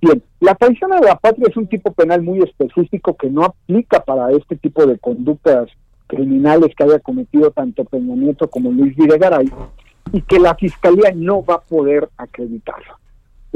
Bien, 0.00 0.22
la 0.40 0.54
traición 0.54 0.92
a 0.92 1.00
la 1.00 1.16
patria 1.16 1.46
es 1.48 1.56
un 1.56 1.66
tipo 1.66 1.92
penal 1.92 2.22
muy 2.22 2.40
específico 2.40 3.16
que 3.16 3.28
no 3.28 3.44
aplica 3.44 4.00
para 4.00 4.30
este 4.30 4.56
tipo 4.56 4.86
de 4.86 4.98
conductas 4.98 5.68
criminales 6.06 6.74
que 6.76 6.84
haya 6.84 7.00
cometido 7.00 7.50
tanto 7.50 7.84
Peña 7.84 8.14
Nieto 8.14 8.48
como 8.48 8.70
Luis 8.70 8.94
Videgaray 8.96 9.50
y 10.12 10.22
que 10.22 10.38
la 10.38 10.54
fiscalía 10.54 11.10
no 11.14 11.44
va 11.44 11.54
a 11.54 11.60
poder 11.60 12.08
acreditarlo. 12.16 12.94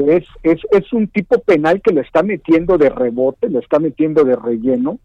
Es, 0.09 0.25
es, 0.43 0.59
es 0.71 0.93
un 0.93 1.07
tipo 1.07 1.39
penal 1.39 1.81
que 1.81 1.93
lo 1.93 2.01
está 2.01 2.23
metiendo 2.23 2.77
de 2.77 2.89
rebote, 2.89 3.49
lo 3.49 3.59
está 3.59 3.79
metiendo 3.79 4.23
de 4.23 4.35
relleno, 4.35 4.99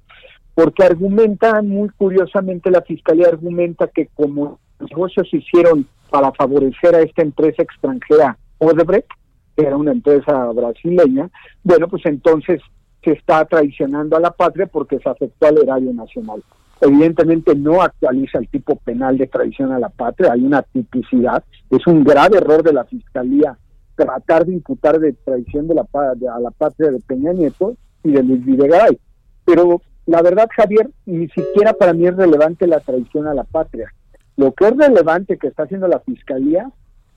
porque 0.55 0.85
argumenta, 0.85 1.61
muy 1.63 1.91
curiosamente, 1.91 2.71
la 2.71 2.83
fiscalía 2.83 3.29
argumenta 3.29 3.89
que 3.89 4.09
como 4.15 4.59
los 4.79 4.91
negocios 4.91 5.29
se 5.31 5.39
hicieron 5.39 5.87
para 6.11 6.33
favorecer 6.33 6.95
a 6.95 7.01
esta 7.01 7.23
empresa 7.23 7.63
extranjera 7.63 8.39
Odebrecht, 8.59 9.11
que 9.57 9.67
era 9.67 9.77
una 9.77 9.93
empresa 9.93 10.53
brasileña, 10.53 11.29
bueno, 11.63 11.89
pues 11.89 12.07
entonces 12.07 12.61
se 13.03 13.13
está 13.13 13.45
traicionando 13.45 14.17
a 14.17 14.21
la 14.21 14.31
patria 14.31 14.67
porque 14.67 14.99
se 14.99 15.09
afectó 15.09 15.47
al 15.47 15.59
erario 15.59 15.93
nacional. 15.93 16.43
Evidentemente 16.81 17.55
no 17.55 17.81
actualiza 17.81 18.39
el 18.39 18.49
tipo 18.49 18.77
penal 18.77 19.17
de 19.17 19.27
traición 19.27 19.73
a 19.73 19.79
la 19.79 19.89
patria, 19.89 20.33
hay 20.33 20.43
una 20.43 20.63
tipicidad, 20.63 21.43
es 21.71 21.87
un 21.87 22.05
grave 22.05 22.39
error 22.39 22.63
de 22.63 22.73
la 22.73 22.85
Fiscalía 22.85 23.57
tratar 23.97 24.47
de 24.47 24.53
imputar 24.53 25.01
de 25.01 25.13
traición 25.13 25.67
de 25.67 25.75
la, 25.75 25.87
a 25.93 26.41
la 26.41 26.51
patria 26.51 26.91
de 26.91 27.01
Peña 27.01 27.33
Nieto 27.33 27.77
y 28.05 28.13
de 28.13 28.23
Luis 28.23 28.45
Videgaray. 28.45 28.99
Pero 29.45 29.81
la 30.07 30.23
verdad, 30.23 30.49
Javier, 30.55 30.91
ni 31.07 31.29
siquiera 31.29 31.73
para 31.73 31.93
mí 31.93 32.07
es 32.07 32.17
relevante 32.17 32.67
la 32.67 32.81
traición 32.81 33.27
a 33.27 33.35
la 33.35 33.45
patria. 33.45 33.93
Lo 34.37 34.53
que 34.53 34.69
es 34.69 34.77
relevante 34.77 35.39
que 35.39 35.49
está 35.49 35.65
haciendo 35.65 35.89
la 35.89 36.01
Fiscalía 36.01 36.71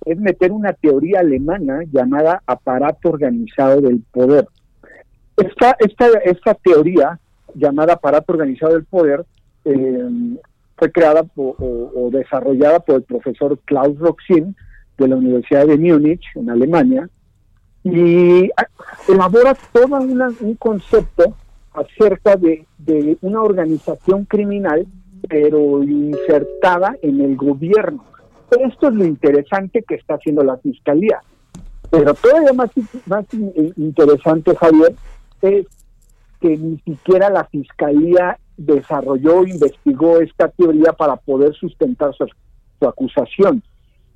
es 0.05 0.17
meter 0.17 0.51
una 0.51 0.73
teoría 0.73 1.19
alemana 1.19 1.81
llamada 1.91 2.41
aparato 2.45 3.09
organizado 3.09 3.81
del 3.81 4.01
poder. 4.11 4.47
Esta, 5.37 5.75
esta, 5.79 6.07
esta 6.23 6.53
teoría 6.55 7.19
llamada 7.53 7.93
aparato 7.93 8.33
organizado 8.33 8.73
del 8.73 8.85
poder 8.85 9.25
eh, 9.65 10.37
fue 10.77 10.91
creada 10.91 11.25
o, 11.35 12.09
desarrollada 12.11 12.79
por 12.79 12.95
el 12.95 13.03
profesor 13.03 13.59
Klaus 13.65 13.99
Roxin 13.99 14.55
de 14.99 15.07
la 15.07 15.15
Universidad 15.15 15.65
de 15.65 15.77
Múnich, 15.77 16.23
en 16.35 16.49
Alemania, 16.49 17.09
y 17.83 18.49
elabora 19.07 19.55
todo 19.71 19.97
un 19.97 20.55
concepto 20.55 21.33
acerca 21.73 22.35
de, 22.35 22.65
de 22.77 23.17
una 23.21 23.41
organización 23.41 24.25
criminal, 24.25 24.85
pero 25.27 25.81
insertada 25.83 26.95
en 27.01 27.21
el 27.21 27.35
gobierno. 27.35 28.03
Esto 28.51 28.87
es 28.87 28.93
lo 28.93 29.05
interesante 29.05 29.83
que 29.87 29.95
está 29.95 30.15
haciendo 30.15 30.43
la 30.43 30.57
Fiscalía. 30.57 31.21
Pero 31.89 32.13
todavía 32.13 32.53
más, 32.53 32.69
más 33.05 33.25
interesante, 33.77 34.55
Javier, 34.55 34.93
es 35.41 35.65
que 36.39 36.57
ni 36.57 36.77
siquiera 36.79 37.29
la 37.29 37.45
Fiscalía 37.45 38.37
desarrolló, 38.57 39.45
investigó 39.45 40.19
esta 40.19 40.49
teoría 40.49 40.93
para 40.93 41.15
poder 41.15 41.53
sustentar 41.55 42.13
su, 42.15 42.25
acusación. 42.87 43.63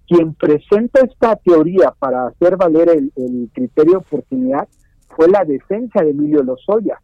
Quien 0.07 0.33
presenta 0.33 1.01
esta 1.01 1.35
teoría 1.37 1.93
para 1.97 2.27
hacer 2.27 2.57
valer 2.57 2.89
el, 2.89 3.11
el, 3.15 3.49
criterio 3.53 3.93
de 3.93 3.97
oportunidad 3.97 4.67
fue 5.15 5.29
la 5.29 5.43
defensa 5.45 6.03
de 6.03 6.11
Emilio 6.11 6.43
Lozoya. 6.43 6.99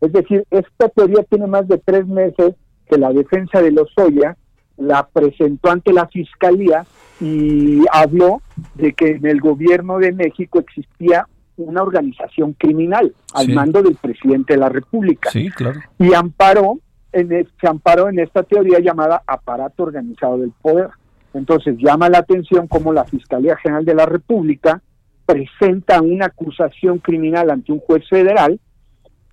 Es 0.00 0.12
decir, 0.12 0.44
esta 0.50 0.88
teoría 0.90 1.22
tiene 1.24 1.46
más 1.46 1.66
de 1.66 1.78
tres 1.78 2.06
meses 2.06 2.54
que 2.88 2.98
la 2.98 3.12
defensa 3.12 3.60
de 3.60 3.72
Lozoya 3.72 4.36
la 4.76 5.06
presentó 5.06 5.70
ante 5.70 5.92
la 5.92 6.06
Fiscalía 6.06 6.84
y 7.20 7.82
habló 7.90 8.42
de 8.74 8.92
que 8.92 9.12
en 9.12 9.26
el 9.26 9.40
gobierno 9.40 9.98
de 9.98 10.12
México 10.12 10.58
existía 10.60 11.26
una 11.56 11.82
organización 11.82 12.52
criminal 12.52 13.14
al 13.32 13.48
mando 13.48 13.82
del 13.82 13.96
presidente 13.96 14.54
de 14.54 14.60
la 14.60 14.68
República. 14.68 15.30
Sí, 15.30 15.48
claro. 15.50 15.80
Y 15.98 16.12
amparó 16.12 16.78
en, 17.12 17.48
se 17.60 17.66
amparó 17.66 18.08
en 18.08 18.18
esta 18.18 18.42
teoría 18.42 18.78
llamada 18.78 19.22
aparato 19.26 19.84
organizado 19.84 20.38
del 20.38 20.52
poder. 20.60 20.90
Entonces 21.36 21.76
llama 21.78 22.08
la 22.08 22.18
atención 22.18 22.66
cómo 22.66 22.92
la 22.92 23.04
Fiscalía 23.04 23.56
General 23.56 23.84
de 23.84 23.94
la 23.94 24.06
República 24.06 24.80
presenta 25.24 26.00
una 26.00 26.26
acusación 26.26 26.98
criminal 26.98 27.50
ante 27.50 27.72
un 27.72 27.80
juez 27.80 28.08
federal 28.08 28.58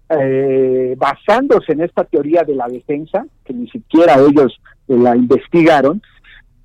eh, 0.10 0.96
basándose 0.98 1.72
en 1.72 1.82
esta 1.82 2.04
teoría 2.04 2.44
de 2.44 2.56
la 2.56 2.68
defensa, 2.68 3.26
que 3.46 3.54
ni 3.54 3.70
siquiera 3.70 4.16
ellos 4.20 4.60
eh, 4.88 4.98
la 4.98 5.16
investigaron, 5.16 6.02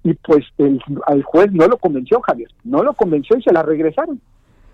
y 0.02 0.14
pues 0.14 0.44
el, 0.58 0.80
al 1.06 1.22
juez 1.22 1.52
no 1.52 1.66
lo 1.66 1.78
convenció, 1.78 2.20
Javier, 2.20 2.50
no 2.64 2.82
lo 2.82 2.92
convenció 2.94 3.36
y 3.38 3.42
se 3.42 3.52
la 3.52 3.62
regresaron. 3.62 4.20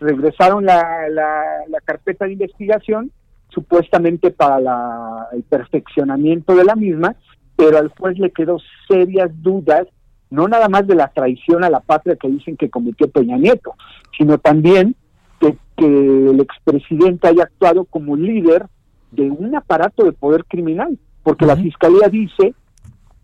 Regresaron 0.00 0.64
la, 0.64 1.08
la, 1.08 1.80
carpeta 1.84 2.24
de 2.24 2.32
investigación 2.32 3.10
supuestamente 3.48 4.30
para 4.30 5.28
el 5.32 5.42
perfeccionamiento 5.44 6.54
de 6.54 6.64
la 6.64 6.74
misma, 6.74 7.14
pero 7.56 7.78
al 7.78 7.88
juez 7.88 8.18
le 8.18 8.30
quedó 8.30 8.58
serias 8.88 9.30
dudas, 9.42 9.86
no 10.34 10.48
nada 10.48 10.68
más 10.68 10.86
de 10.86 10.94
la 10.94 11.08
traición 11.08 11.64
a 11.64 11.70
la 11.70 11.80
patria 11.80 12.16
que 12.16 12.28
dicen 12.28 12.56
que 12.56 12.70
cometió 12.70 13.08
Peña 13.08 13.36
Nieto, 13.36 13.74
sino 14.16 14.38
también 14.38 14.96
de 15.40 15.56
que 15.76 15.86
el 15.86 16.40
expresidente 16.40 17.28
haya 17.28 17.44
actuado 17.44 17.84
como 17.84 18.16
líder 18.16 18.66
de 19.12 19.30
un 19.30 19.54
aparato 19.54 20.04
de 20.04 20.12
poder 20.12 20.44
criminal, 20.44 20.98
porque 21.22 21.46
la 21.46 21.56
fiscalía 21.56 22.08
dice 22.08 22.54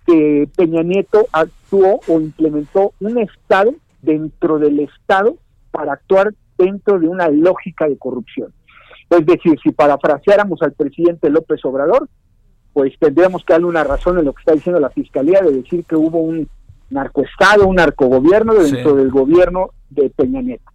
que 0.07 0.49
Peña 0.57 0.83
Nieto 0.83 1.27
actuó 1.33 2.01
o 2.07 2.21
implementó 2.21 2.93
un 3.01 3.19
Estado 3.19 3.75
dentro 4.03 4.59
del 4.59 4.81
Estado 4.81 5.37
para 5.71 5.95
actuar 5.95 6.33
dentro 6.57 6.99
de 6.99 7.09
una 7.09 7.29
lógica 7.29 7.89
de 7.89 7.99
corrupción. 7.99 8.53
Es 9.09 9.27
decir, 9.27 9.59
si 9.63 9.73
parafraseáramos 9.73 10.63
al 10.63 10.73
presidente 10.73 11.31
López 11.31 11.65
Obrador, 11.65 12.09
pues 12.73 12.93
tendríamos 13.01 13.45
que 13.45 13.53
darle 13.53 13.67
una 13.67 13.83
razón 13.83 14.19
en 14.19 14.25
lo 14.25 14.33
que 14.33 14.41
está 14.41 14.53
diciendo 14.53 14.81
la 14.81 14.91
Fiscalía 14.91 15.41
de 15.41 15.53
decir 15.53 15.85
que 15.85 15.97
hubo 15.97 16.21
un 16.21 16.49
narcoestado, 16.91 17.67
un 17.67 17.77
narcogobierno 17.77 18.55
dentro 18.55 18.95
del 18.95 19.11
gobierno 19.11 19.71
de 19.89 20.11
Peña 20.11 20.43
Nieto. 20.43 20.71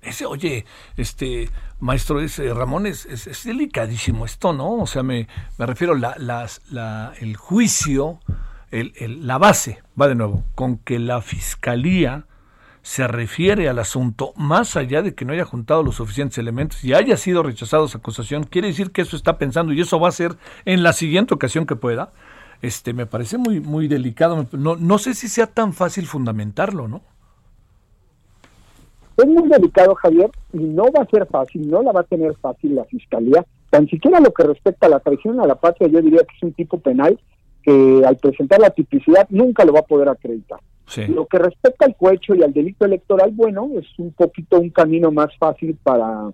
Ese, 0.00 0.26
oye, 0.26 0.64
este 0.96 1.48
maestro 1.78 2.20
ese 2.20 2.52
Ramón 2.52 2.86
es, 2.86 3.06
es, 3.06 3.44
delicadísimo 3.44 4.24
esto, 4.24 4.52
¿no? 4.52 4.74
O 4.74 4.86
sea, 4.86 5.04
me, 5.04 5.28
me 5.58 5.66
refiero 5.66 5.94
la, 5.94 6.16
las, 6.18 6.60
la, 6.72 7.12
el 7.20 7.36
juicio, 7.36 8.18
el, 8.72 8.92
el, 8.96 9.26
la 9.26 9.38
base, 9.38 9.80
va 10.00 10.08
de 10.08 10.16
nuevo, 10.16 10.42
con 10.56 10.78
que 10.78 10.98
la 10.98 11.22
fiscalía 11.22 12.26
se 12.82 13.06
refiere 13.06 13.68
al 13.68 13.78
asunto, 13.78 14.32
más 14.36 14.76
allá 14.76 15.02
de 15.02 15.14
que 15.14 15.24
no 15.24 15.32
haya 15.32 15.44
juntado 15.44 15.84
los 15.84 15.96
suficientes 15.96 16.36
elementos 16.38 16.82
y 16.84 16.94
haya 16.94 17.16
sido 17.16 17.44
rechazado 17.44 17.86
su 17.86 17.96
acusación, 17.96 18.42
quiere 18.42 18.68
decir 18.68 18.90
que 18.90 19.02
eso 19.02 19.16
está 19.16 19.38
pensando 19.38 19.72
y 19.72 19.80
eso 19.80 20.00
va 20.00 20.08
a 20.08 20.12
ser 20.12 20.36
en 20.64 20.82
la 20.82 20.92
siguiente 20.92 21.32
ocasión 21.32 21.64
que 21.64 21.76
pueda. 21.76 22.12
Este, 22.62 22.92
me 22.92 23.06
parece 23.06 23.38
muy, 23.38 23.60
muy 23.60 23.88
delicado. 23.88 24.46
No, 24.52 24.76
no 24.76 24.98
sé 24.98 25.14
si 25.14 25.28
sea 25.28 25.48
tan 25.48 25.72
fácil 25.72 26.06
fundamentarlo, 26.06 26.86
¿no? 26.86 27.02
Es 29.16 29.26
muy 29.26 29.48
delicado, 29.48 29.94
Javier, 29.96 30.30
y 30.52 30.58
no 30.58 30.84
va 30.84 31.02
a 31.02 31.10
ser 31.10 31.26
fácil, 31.26 31.68
no 31.68 31.82
la 31.82 31.92
va 31.92 32.00
a 32.00 32.04
tener 32.04 32.34
fácil 32.36 32.76
la 32.76 32.84
fiscalía. 32.84 33.44
Tan 33.68 33.88
siquiera 33.88 34.20
lo 34.20 34.32
que 34.32 34.44
respecta 34.44 34.86
a 34.86 34.90
la 34.90 35.00
traición 35.00 35.40
a 35.40 35.46
la 35.46 35.56
patria, 35.56 35.88
yo 35.88 36.00
diría 36.00 36.20
que 36.20 36.36
es 36.36 36.42
un 36.42 36.52
tipo 36.52 36.78
penal 36.78 37.18
que 37.62 38.02
al 38.06 38.16
presentar 38.16 38.60
la 38.60 38.70
tipicidad 38.70 39.26
nunca 39.28 39.64
lo 39.64 39.72
va 39.72 39.80
a 39.80 39.86
poder 39.86 40.08
acreditar. 40.08 40.60
Lo 41.08 41.26
que 41.26 41.38
respecta 41.38 41.86
al 41.86 41.96
cohecho 41.96 42.34
y 42.34 42.42
al 42.42 42.52
delito 42.52 42.84
electoral, 42.84 43.30
bueno, 43.32 43.70
es 43.78 43.86
un 43.98 44.12
poquito 44.12 44.60
un 44.60 44.70
camino 44.70 45.10
más 45.10 45.30
fácil 45.38 45.76
para, 45.82 46.30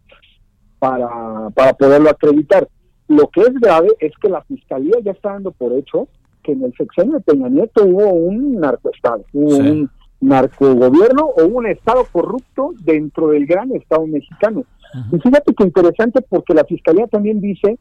para, 0.79 1.51
para 1.51 1.73
poderlo 1.75 2.11
acreditar. 2.11 2.69
Lo 3.07 3.29
que 3.29 3.41
es 3.43 3.55
grave 3.55 3.89
es 4.01 4.13
que 4.21 4.29
la 4.29 4.43
Fiscalía 4.43 4.97
ya 5.03 5.13
está 5.13 5.33
dando 5.33 5.53
por 5.53 5.73
hecho 5.73 6.09
que 6.49 6.53
en 6.53 6.65
el 6.65 6.73
sexenio 6.75 7.19
de 7.19 7.21
Peña 7.21 7.51
Nieto 7.51 7.85
hubo 7.85 8.11
un 8.11 8.59
narcoestado, 8.59 9.23
hubo 9.35 9.59
un 9.59 9.91
narcogobierno 10.19 11.27
o 11.27 11.45
un 11.45 11.67
estado 11.67 12.07
corrupto 12.11 12.73
dentro 12.81 13.29
del 13.29 13.45
gran 13.45 13.71
estado 13.73 14.07
mexicano. 14.07 14.65
Y 15.13 15.19
fíjate 15.19 15.55
que 15.55 15.65
interesante 15.65 16.23
porque 16.23 16.55
la 16.55 16.65
Fiscalía 16.65 17.07
también 17.07 17.43
dice 17.43 17.79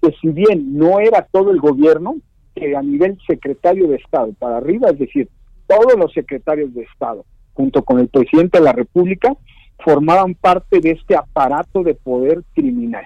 que 0.00 0.14
si 0.18 0.28
bien 0.28 0.78
no 0.78 0.98
era 0.98 1.28
todo 1.30 1.50
el 1.50 1.60
gobierno, 1.60 2.16
que 2.54 2.74
a 2.74 2.80
nivel 2.80 3.18
secretario 3.26 3.86
de 3.88 3.96
Estado 3.96 4.32
para 4.38 4.56
arriba, 4.56 4.88
es 4.88 4.98
decir, 4.98 5.28
todos 5.66 5.94
los 5.98 6.10
secretarios 6.14 6.72
de 6.72 6.84
Estado, 6.84 7.26
junto 7.52 7.82
con 7.82 7.98
el 7.98 8.08
presidente 8.08 8.58
de 8.58 8.64
la 8.64 8.72
República, 8.72 9.36
formaban 9.84 10.34
parte 10.34 10.80
de 10.80 10.92
este 10.92 11.14
aparato 11.14 11.82
de 11.82 11.94
poder 11.94 12.42
criminal. 12.54 13.04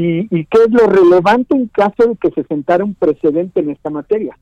¿Y, 0.00 0.28
qué 0.44 0.58
es 0.64 0.70
lo 0.70 0.86
relevante 0.86 1.56
en 1.56 1.66
caso 1.66 2.06
de 2.06 2.16
que 2.20 2.30
se 2.30 2.44
sentara 2.44 2.84
un 2.84 2.94
precedente 2.94 3.58
en 3.58 3.70
esta 3.70 3.90
materia? 3.90 4.38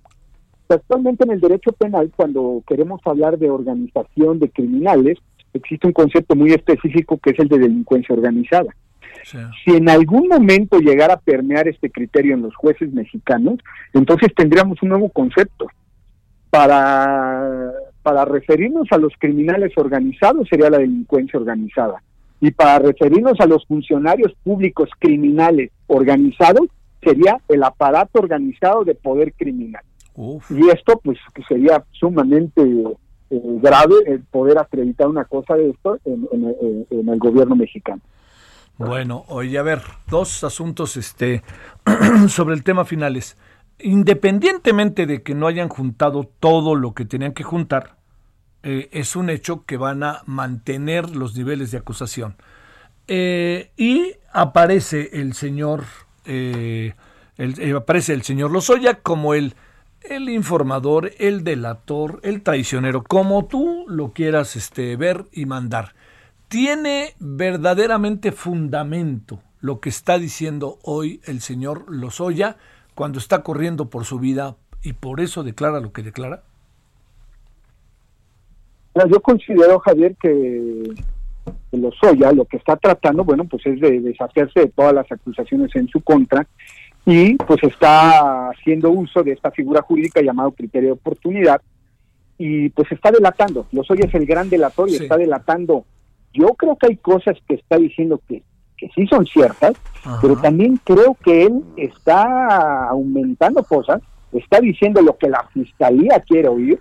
Actualmente 0.69 1.25
en 1.25 1.31
el 1.31 1.41
derecho 1.41 1.73
penal, 1.73 2.13
cuando 2.15 2.63
queremos 2.69 3.01
hablar 3.07 3.39
de 3.39 3.49
organización 3.49 4.39
de 4.39 4.51
criminales, 4.51 5.17
existe 5.55 5.87
un 5.87 5.95
concepto 5.95 6.37
muy 6.37 6.51
específico 6.51 7.17
que 7.17 7.31
es 7.31 7.39
el 7.39 7.49
de 7.49 7.59
delincuencia 7.59 8.15
organizada. 8.15 8.77
Si 9.65 9.75
en 9.75 9.89
algún 9.89 10.29
momento 10.29 10.79
llegara 10.79 11.15
a 11.15 11.21
permear 11.21 11.67
este 11.69 11.91
criterio 11.91 12.35
en 12.35 12.43
los 12.43 12.55
jueces 12.55 12.93
mexicanos, 12.93 13.59
entonces 13.95 14.35
tendríamos 14.37 14.83
un 14.83 14.91
nuevo 14.91 15.09
concepto, 15.09 15.69
para, 16.51 17.73
para 18.03 18.25
referirnos 18.27 18.89
a 18.91 18.99
los 18.99 19.15
criminales 19.19 19.73
organizados 19.77 20.49
sería 20.49 20.69
la 20.69 20.79
delincuencia 20.79 21.41
organizada. 21.41 22.03
Y 22.41 22.51
para 22.51 22.79
referirnos 22.79 23.41
a 23.41 23.47
los 23.47 23.67
funcionarios 23.67 24.33
públicos 24.45 24.91
criminales 24.99 25.71
organizados 25.87 26.69
sería 27.03 27.41
el 27.49 27.63
aparato 27.63 28.19
organizado 28.19 28.85
de 28.85 28.95
poder 28.95 29.33
criminal. 29.35 29.83
Y 30.17 30.69
esto 30.71 31.01
pues 31.03 31.19
sería 31.47 31.85
sumamente 31.93 32.63
eh, 32.63 33.41
grave 33.63 33.95
el 34.07 34.21
poder 34.21 34.59
acreditar 34.59 35.07
una 35.07 35.25
cosa 35.25 35.55
de 35.55 35.71
esto 35.71 35.99
en, 36.05 36.27
en 36.91 37.09
el 37.09 37.19
gobierno 37.19 37.55
mexicano. 37.55 38.01
Bueno, 38.79 39.25
oye, 39.29 39.59
a 39.59 39.63
ver, 39.63 39.81
dos 40.09 40.45
asuntos 40.45 40.99
este, 40.99 41.43
sobre 42.29 42.55
el 42.55 42.63
tema 42.63 42.85
finales. 42.85 43.39
Independientemente 43.79 45.07
de 45.07 45.23
que 45.23 45.35
no 45.35 45.47
hayan 45.47 45.69
juntado 45.69 46.25
todo 46.41 46.75
lo 46.75 46.93
que 46.93 47.07
tenían 47.07 47.33
que 47.33 47.43
juntar, 47.43 47.96
eh, 48.63 48.89
es 48.93 49.17
un 49.17 49.31
hecho 49.31 49.65
que 49.65 49.77
van 49.77 50.03
a 50.03 50.23
mantener 50.27 51.15
los 51.15 51.37
niveles 51.37 51.71
de 51.71 51.79
acusación. 51.79 52.37
Eh, 53.09 53.71
y 53.77 54.15
aparece 54.33 55.11
el 55.13 55.35
señor, 55.35 55.85
eh, 56.25 56.95
aparece 57.77 58.15
el 58.15 58.23
señor 58.23 58.51
Lozoya 58.51 58.95
como 58.95 59.35
el, 59.35 59.55
el 60.03 60.29
informador, 60.29 61.13
el 61.19 61.45
delator, 61.45 62.21
el 62.23 62.43
traicionero, 62.43 63.05
como 63.05 63.47
tú 63.47 63.85
lo 63.89 64.13
quieras 64.13 64.57
este, 64.57 64.97
ver 64.97 65.27
y 65.33 65.47
mandar 65.47 65.95
tiene 66.49 67.15
verdaderamente 67.19 68.33
fundamento 68.33 69.43
lo 69.61 69.81
que 69.81 69.89
está 69.89 70.19
diciendo 70.19 70.79
hoy 70.83 71.21
el 71.25 71.41
señor 71.41 71.87
Lozoya 71.89 72.57
cuando 72.95 73.19
está 73.19 73.43
corriendo 73.43 73.91
por 73.91 74.05
su 74.05 74.19
vida 74.19 74.57
y 74.83 74.93
por 74.93 75.21
eso 75.21 75.43
declara 75.43 75.81
lo 75.81 75.93
que 75.93 76.03
declara? 76.03 76.45
Yo 79.11 79.21
considero, 79.21 79.79
Javier, 79.81 80.17
que 80.21 80.83
Lozoya 81.73 82.33
lo 82.33 82.45
que 82.47 82.57
está 82.57 82.77
tratando, 82.77 83.25
bueno, 83.25 83.45
pues 83.45 83.65
es 83.67 83.81
de 83.81 84.01
deshacerse 84.01 84.61
de 84.61 84.69
todas 84.69 84.95
las 84.95 85.11
acusaciones 85.13 85.75
en 85.77 85.89
su 85.89 86.01
contra 86.01 86.47
y 87.05 87.35
pues 87.35 87.63
está 87.63 88.49
haciendo 88.49 88.91
uso 88.91 89.23
de 89.23 89.33
esta 89.33 89.51
figura 89.51 89.83
jurídica 89.83 90.23
llamado 90.23 90.51
criterio 90.53 90.89
de 90.89 90.93
oportunidad 90.95 91.61
y 92.39 92.71
pues 92.71 92.91
está 92.91 93.11
delatando. 93.11 93.67
Lozoya 93.73 94.07
es 94.07 94.15
el 94.15 94.27
gran 94.27 94.49
delator 94.49 94.89
y 94.89 94.97
está 94.97 95.17
delatando 95.17 95.85
yo 96.37 96.49
creo 96.49 96.77
que 96.77 96.89
hay 96.89 96.97
cosas 96.97 97.37
que 97.49 97.55
está 97.55 97.79
diciendo 97.79 98.21
que, 98.29 98.43
que 98.77 98.91
sí 98.95 99.07
son 99.07 99.25
ciertas, 99.27 99.73
pero 100.21 100.37
también 100.37 100.79
creo 100.85 101.17
que 101.25 101.45
él 101.45 101.65
está 101.77 102.89
aumentando 102.89 103.63
cosas, 103.65 104.03
está 104.33 104.61
diciendo 104.61 105.01
lo 105.01 105.17
que 105.17 105.29
la 105.29 105.49
fiscalía 105.53 106.23
quiere 106.27 106.49
oír, 106.49 106.79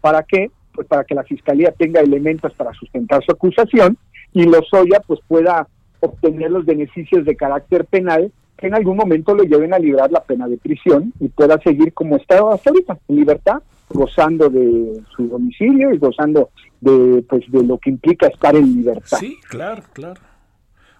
¿para 0.00 0.22
qué? 0.22 0.50
Pues 0.78 0.86
para 0.86 1.02
que 1.02 1.16
la 1.16 1.24
fiscalía 1.24 1.72
tenga 1.72 2.00
elementos 2.00 2.54
para 2.54 2.72
sustentar 2.72 3.20
su 3.24 3.32
acusación 3.32 3.98
y 4.32 4.44
Lozoya 4.44 5.02
pues 5.04 5.18
pueda 5.26 5.66
obtener 5.98 6.52
los 6.52 6.64
beneficios 6.64 7.24
de 7.24 7.34
carácter 7.34 7.84
penal 7.86 8.30
que 8.56 8.68
en 8.68 8.76
algún 8.76 8.96
momento 8.96 9.34
lo 9.34 9.42
lleven 9.42 9.74
a 9.74 9.80
librar 9.80 10.12
la 10.12 10.22
pena 10.22 10.46
de 10.46 10.56
prisión 10.56 11.12
y 11.18 11.26
pueda 11.30 11.60
seguir 11.62 11.92
como 11.94 12.14
está 12.14 12.38
hasta 12.52 12.70
en 12.70 13.16
libertad, 13.16 13.60
gozando 13.88 14.48
de 14.48 15.02
su 15.16 15.26
domicilio 15.26 15.92
y 15.92 15.98
gozando 15.98 16.50
de 16.80 17.24
pues 17.28 17.42
de 17.50 17.64
lo 17.64 17.78
que 17.78 17.90
implica 17.90 18.28
estar 18.28 18.54
en 18.54 18.76
libertad. 18.76 19.18
Sí, 19.18 19.36
claro, 19.48 19.82
claro. 19.92 20.20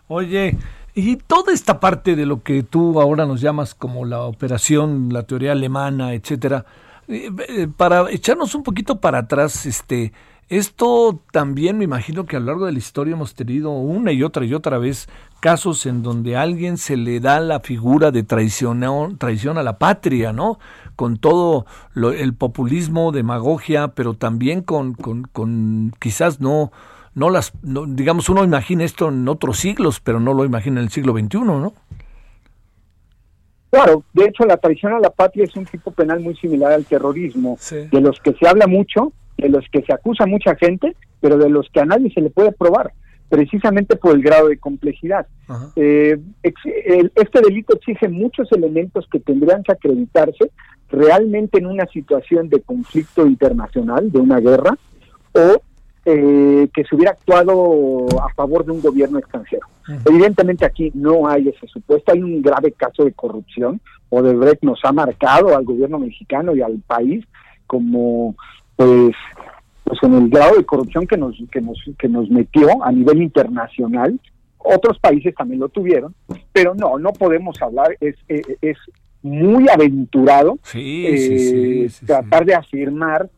Oye, 0.09 0.57
y 0.93 1.14
toda 1.18 1.53
esta 1.53 1.79
parte 1.79 2.16
de 2.16 2.26
lo 2.26 2.43
que 2.43 2.64
tú 2.64 3.01
ahora 3.01 3.26
nos 3.26 3.41
llamas 3.41 3.76
como 3.76 4.05
la 4.05 4.22
operación, 4.22 5.11
la 5.12 5.22
teoría 5.22 5.53
alemana, 5.53 6.14
etcétera, 6.14 6.66
para 7.77 8.11
echarnos 8.11 8.55
un 8.55 8.63
poquito 8.63 9.01
para 9.01 9.19
atrás, 9.19 9.67
este, 9.67 10.13
esto 10.49 11.21
también 11.31 11.77
me 11.77 11.85
imagino 11.85 12.25
que 12.25 12.37
a 12.37 12.41
lo 12.41 12.47
largo 12.47 12.67
de 12.67 12.73
la 12.73 12.79
historia 12.79 13.13
hemos 13.13 13.35
tenido 13.35 13.71
una 13.71 14.13
y 14.13 14.23
otra 14.23 14.47
y 14.47 14.55
otra 14.55 14.79
vez 14.79 15.09
casos 15.41 15.85
en 15.85 16.03
donde 16.03 16.37
a 16.37 16.43
alguien 16.43 16.79
se 16.79 16.97
le 16.97 17.21
da 17.21 17.39
la 17.41 17.61
figura 17.61 18.11
de 18.11 18.23
traición, 18.23 18.83
a 18.83 19.63
la 19.63 19.79
patria, 19.79 20.33
¿no? 20.33 20.59
Con 20.97 21.19
todo 21.19 21.67
el 21.95 22.35
populismo, 22.35 23.13
demagogia, 23.13 23.89
pero 23.89 24.15
también 24.15 24.63
con, 24.63 24.95
con, 24.95 25.93
quizás 26.01 26.41
no, 26.41 26.73
no 27.15 27.29
las, 27.29 27.53
digamos, 27.63 28.31
uno 28.31 28.43
imagina 28.43 28.85
esto 28.85 29.09
en 29.09 29.29
otros 29.29 29.59
siglos, 29.59 30.01
pero 30.01 30.19
no 30.19 30.33
lo 30.33 30.47
imagina 30.47 30.81
en 30.81 30.85
el 30.85 30.91
siglo 30.91 31.13
XXI, 31.13 31.41
¿no? 31.41 31.75
Claro, 33.71 34.05
de 34.14 34.25
hecho 34.25 34.45
la 34.45 34.57
traición 34.57 34.95
a 34.95 35.01
la 35.01 35.11
patria 35.11 35.45
es 35.45 35.55
un 35.57 35.66
tipo 35.66 35.91
penal 35.91 36.21
muy 36.21 36.35
similar 36.37 36.73
al 36.73 36.85
terrorismo, 36.85 37.59
de 37.71 38.01
los 38.01 38.19
que 38.21 38.33
se 38.33 38.49
habla 38.49 38.66
mucho, 38.66 39.12
de 39.37 39.49
los 39.49 39.64
que 39.71 39.83
se 39.83 39.93
acusa 39.93 40.27
mucha 40.27 40.55
gente, 40.57 40.97
pero 41.21 41.37
de 41.37 41.51
los 41.51 41.69
que 41.71 41.81
a 41.81 41.85
nadie 41.85 42.12
se 42.12 42.21
le 42.21 42.31
puede 42.31 42.53
probar, 42.53 42.93
precisamente 43.29 43.97
por 43.97 44.14
el 44.14 44.23
grado 44.23 44.49
de 44.49 44.59
complejidad. 44.59 45.27
Eh, 45.77 46.19
este 46.43 47.41
delito 47.43 47.77
exige 47.77 48.09
muchos 48.09 48.51
elementos 48.53 49.07
que 49.11 49.21
tendrían 49.21 49.62
que 49.62 49.73
acreditarse 49.73 50.51
realmente 50.91 51.59
en 51.59 51.66
una 51.66 51.87
situación 51.87 52.49
de 52.49 52.62
conflicto 52.62 53.27
internacional, 53.27 54.11
de 54.11 54.19
una 54.19 54.41
guerra, 54.41 54.79
o 55.33 55.62
eh, 56.11 56.69
que 56.73 56.85
se 56.85 56.97
hubiera 56.97 57.11
actuado 57.11 58.07
a 58.23 58.33
favor 58.33 58.65
de 58.65 58.73
un 58.73 58.81
gobierno 58.81 59.19
extranjero. 59.19 59.67
Evidentemente 60.07 60.65
aquí 60.65 60.91
no 60.95 61.29
hay 61.29 61.49
ese 61.49 61.67
supuesto, 61.67 62.13
hay 62.13 62.23
un 62.23 62.41
grave 62.41 62.73
caso 62.73 63.05
de 63.05 63.13
corrupción. 63.13 63.79
Odebrecht 64.09 64.63
nos 64.63 64.81
ha 64.85 64.93
marcado 64.93 65.55
al 65.55 65.65
gobierno 65.65 65.99
mexicano 65.99 66.57
y 66.57 66.63
al 66.63 66.79
país 66.87 67.27
como 67.67 68.35
pues 68.77 69.15
pues 69.85 70.03
en 70.03 70.15
el 70.15 70.31
grado 70.31 70.57
de 70.57 70.65
corrupción 70.65 71.07
que 71.07 71.19
nos 71.19 71.37
que 71.53 71.61
nos 71.61 71.79
que 71.99 72.09
nos 72.09 72.31
metió 72.31 72.83
a 72.83 72.91
nivel 72.91 73.21
internacional 73.23 74.19
otros 74.57 74.99
países 74.99 75.35
también 75.35 75.61
lo 75.61 75.69
tuvieron 75.69 76.15
pero 76.53 76.75
no 76.75 76.99
no 76.99 77.13
podemos 77.13 77.61
hablar 77.61 77.97
es 78.01 78.17
es 78.29 78.79
muy 79.23 79.69
aventurado 79.69 80.59
eh, 80.75 81.91
tratar 82.07 82.47
de 82.47 82.55
afirmar 82.55 83.25
eh, 83.25 83.38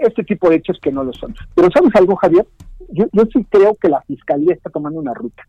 este 0.00 0.24
tipo 0.24 0.48
de 0.48 0.56
hechos 0.56 0.78
que 0.80 0.92
no 0.92 1.04
lo 1.04 1.12
son. 1.12 1.34
Pero 1.54 1.70
sabes 1.70 1.94
algo 1.94 2.16
Javier 2.16 2.46
yo, 2.90 3.06
yo 3.12 3.24
sí 3.32 3.44
creo 3.48 3.74
que 3.74 3.88
la 3.88 4.00
fiscalía 4.02 4.54
está 4.54 4.70
tomando 4.70 5.00
una 5.00 5.14
ruta 5.14 5.42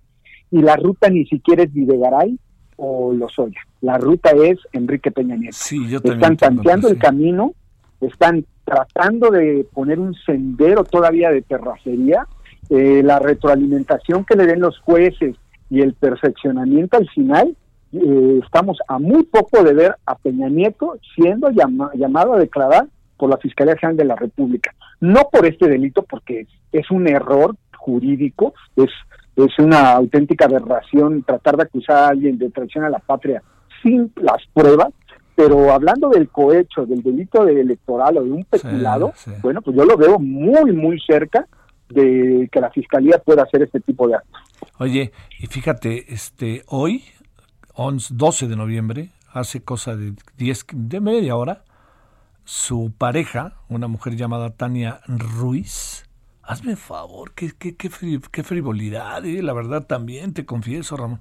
y 0.51 0.61
la 0.61 0.75
ruta 0.75 1.09
ni 1.09 1.25
siquiera 1.25 1.63
es 1.63 1.73
Videgaray 1.73 2.39
o 2.77 3.13
Lozoya. 3.13 3.59
La 3.81 3.97
ruta 3.97 4.31
es 4.31 4.59
Enrique 4.71 5.11
Peña 5.11 5.35
Nieto. 5.35 5.57
Están 6.03 6.37
tanteando 6.37 6.87
el 6.87 6.97
camino 6.97 7.53
están 8.01 8.45
tratando 8.63 9.31
de 9.31 9.65
poner 9.73 9.99
un 9.99 10.13
sendero 10.13 10.83
todavía 10.83 11.31
de 11.31 11.41
terracería, 11.41 12.27
eh, 12.69 13.01
la 13.03 13.19
retroalimentación 13.19 14.25
que 14.25 14.35
le 14.35 14.45
den 14.45 14.59
los 14.59 14.77
jueces 14.79 15.35
y 15.69 15.81
el 15.81 15.93
perfeccionamiento 15.93 16.97
al 16.97 17.09
final, 17.09 17.55
eh, 17.93 18.39
estamos 18.43 18.77
a 18.87 18.99
muy 18.99 19.23
poco 19.23 19.63
de 19.63 19.73
ver 19.73 19.95
a 20.05 20.15
Peña 20.15 20.49
Nieto 20.49 20.97
siendo 21.15 21.49
llamado 21.49 22.33
a 22.33 22.39
declarar 22.39 22.87
por 23.17 23.29
la 23.29 23.37
Fiscalía 23.37 23.75
General 23.75 23.97
de 23.97 24.05
la 24.05 24.15
República. 24.15 24.73
No 24.99 25.29
por 25.31 25.45
este 25.45 25.67
delito, 25.67 26.03
porque 26.03 26.47
es 26.71 26.91
un 26.91 27.07
error 27.07 27.55
jurídico, 27.77 28.53
es, 28.75 28.89
es 29.35 29.59
una 29.59 29.91
auténtica 29.93 30.45
aberración 30.45 31.23
tratar 31.23 31.57
de 31.57 31.63
acusar 31.63 31.97
a 31.97 32.07
alguien 32.09 32.37
de 32.37 32.49
traición 32.49 32.83
a 32.83 32.89
la 32.89 32.99
patria 32.99 33.41
sin 33.81 34.11
las 34.15 34.45
pruebas, 34.53 34.89
pero 35.35 35.71
hablando 35.71 36.09
del 36.09 36.29
cohecho, 36.29 36.85
del 36.85 37.03
delito 37.03 37.45
de 37.45 37.61
electoral 37.61 38.17
o 38.17 38.23
de 38.23 38.31
un 38.31 38.43
peculado, 38.43 39.13
bueno, 39.41 39.61
pues 39.61 39.77
yo 39.77 39.85
lo 39.85 39.95
veo 39.95 40.19
muy, 40.19 40.71
muy 40.71 40.99
cerca 40.99 41.47
de 41.89 42.49
que 42.51 42.59
la 42.59 42.71
fiscalía 42.71 43.19
pueda 43.19 43.43
hacer 43.43 43.61
este 43.61 43.79
tipo 43.79 44.07
de 44.07 44.15
actos. 44.15 44.41
Oye, 44.79 45.11
y 45.39 45.47
fíjate, 45.47 46.11
este 46.13 46.63
hoy, 46.67 47.03
11, 47.75 48.15
12 48.15 48.47
de 48.47 48.55
noviembre, 48.55 49.09
hace 49.31 49.63
cosa 49.63 49.95
de 49.95 50.13
10, 50.37 50.65
de 50.73 50.99
media 50.99 51.35
hora, 51.35 51.63
su 52.47 52.93
pareja, 52.97 53.55
una 53.67 53.89
mujer 53.89 54.15
llamada 54.15 54.51
Tania 54.51 55.01
Ruiz, 55.05 56.05
hazme 56.43 56.77
favor, 56.77 57.33
qué, 57.33 57.51
qué, 57.51 57.75
qué, 57.75 57.89
qué 58.31 58.43
frivolidad, 58.43 59.25
eh, 59.25 59.43
la 59.43 59.51
verdad 59.51 59.85
también, 59.85 60.33
te 60.33 60.45
confieso, 60.45 60.95
Ramón 60.95 61.19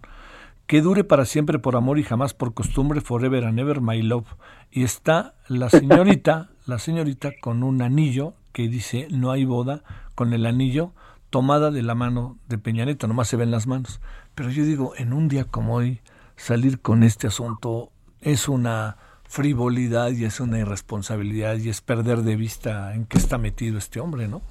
que 0.67 0.83
dure 0.83 1.05
para 1.05 1.25
siempre 1.25 1.59
por 1.59 1.77
amor 1.77 1.99
y 1.99 2.03
jamás 2.03 2.35
por 2.35 2.53
costumbre, 2.53 3.01
forever 3.01 3.45
and 3.45 3.59
ever, 3.59 3.81
my 3.81 4.03
love. 4.03 4.27
Y 4.71 4.83
está 4.83 5.35
la 5.49 5.71
señorita, 5.71 6.51
la 6.67 6.79
señorita 6.79 7.31
con 7.41 7.63
un 7.63 7.83
anillo 7.83 8.35
que 8.53 8.69
dice 8.69 9.07
no 9.11 9.31
hay 9.31 9.45
boda, 9.45 9.83
con 10.15 10.33
el 10.33 10.47
anillo 10.47 10.93
tomada 11.31 11.71
de 11.71 11.83
la 11.83 11.95
mano 11.95 12.39
de 12.49 12.59
Peñaneta, 12.59 13.07
nomás 13.07 13.29
se 13.29 13.37
ven 13.37 13.51
las 13.51 13.67
manos. 13.67 14.01
Pero 14.35 14.51
yo 14.51 14.65
digo, 14.65 14.93
en 14.97 15.13
un 15.13 15.29
día 15.29 15.45
como 15.45 15.75
hoy, 15.75 16.01
salir 16.37 16.81
con 16.81 17.03
este 17.03 17.29
asunto 17.29 17.93
es 18.21 18.49
una 18.49 18.97
frivolidad 19.29 20.11
y 20.11 20.25
es 20.25 20.41
una 20.41 20.59
irresponsabilidad 20.59 21.57
y 21.57 21.69
es 21.69 21.81
perder 21.81 22.19
de 22.19 22.37
vista 22.37 22.95
en 22.95 23.07
qué 23.07 23.19
está 23.19 23.39
metido 23.39 23.79
este 23.79 24.01
hombre, 24.01 24.29
¿no? 24.29 24.43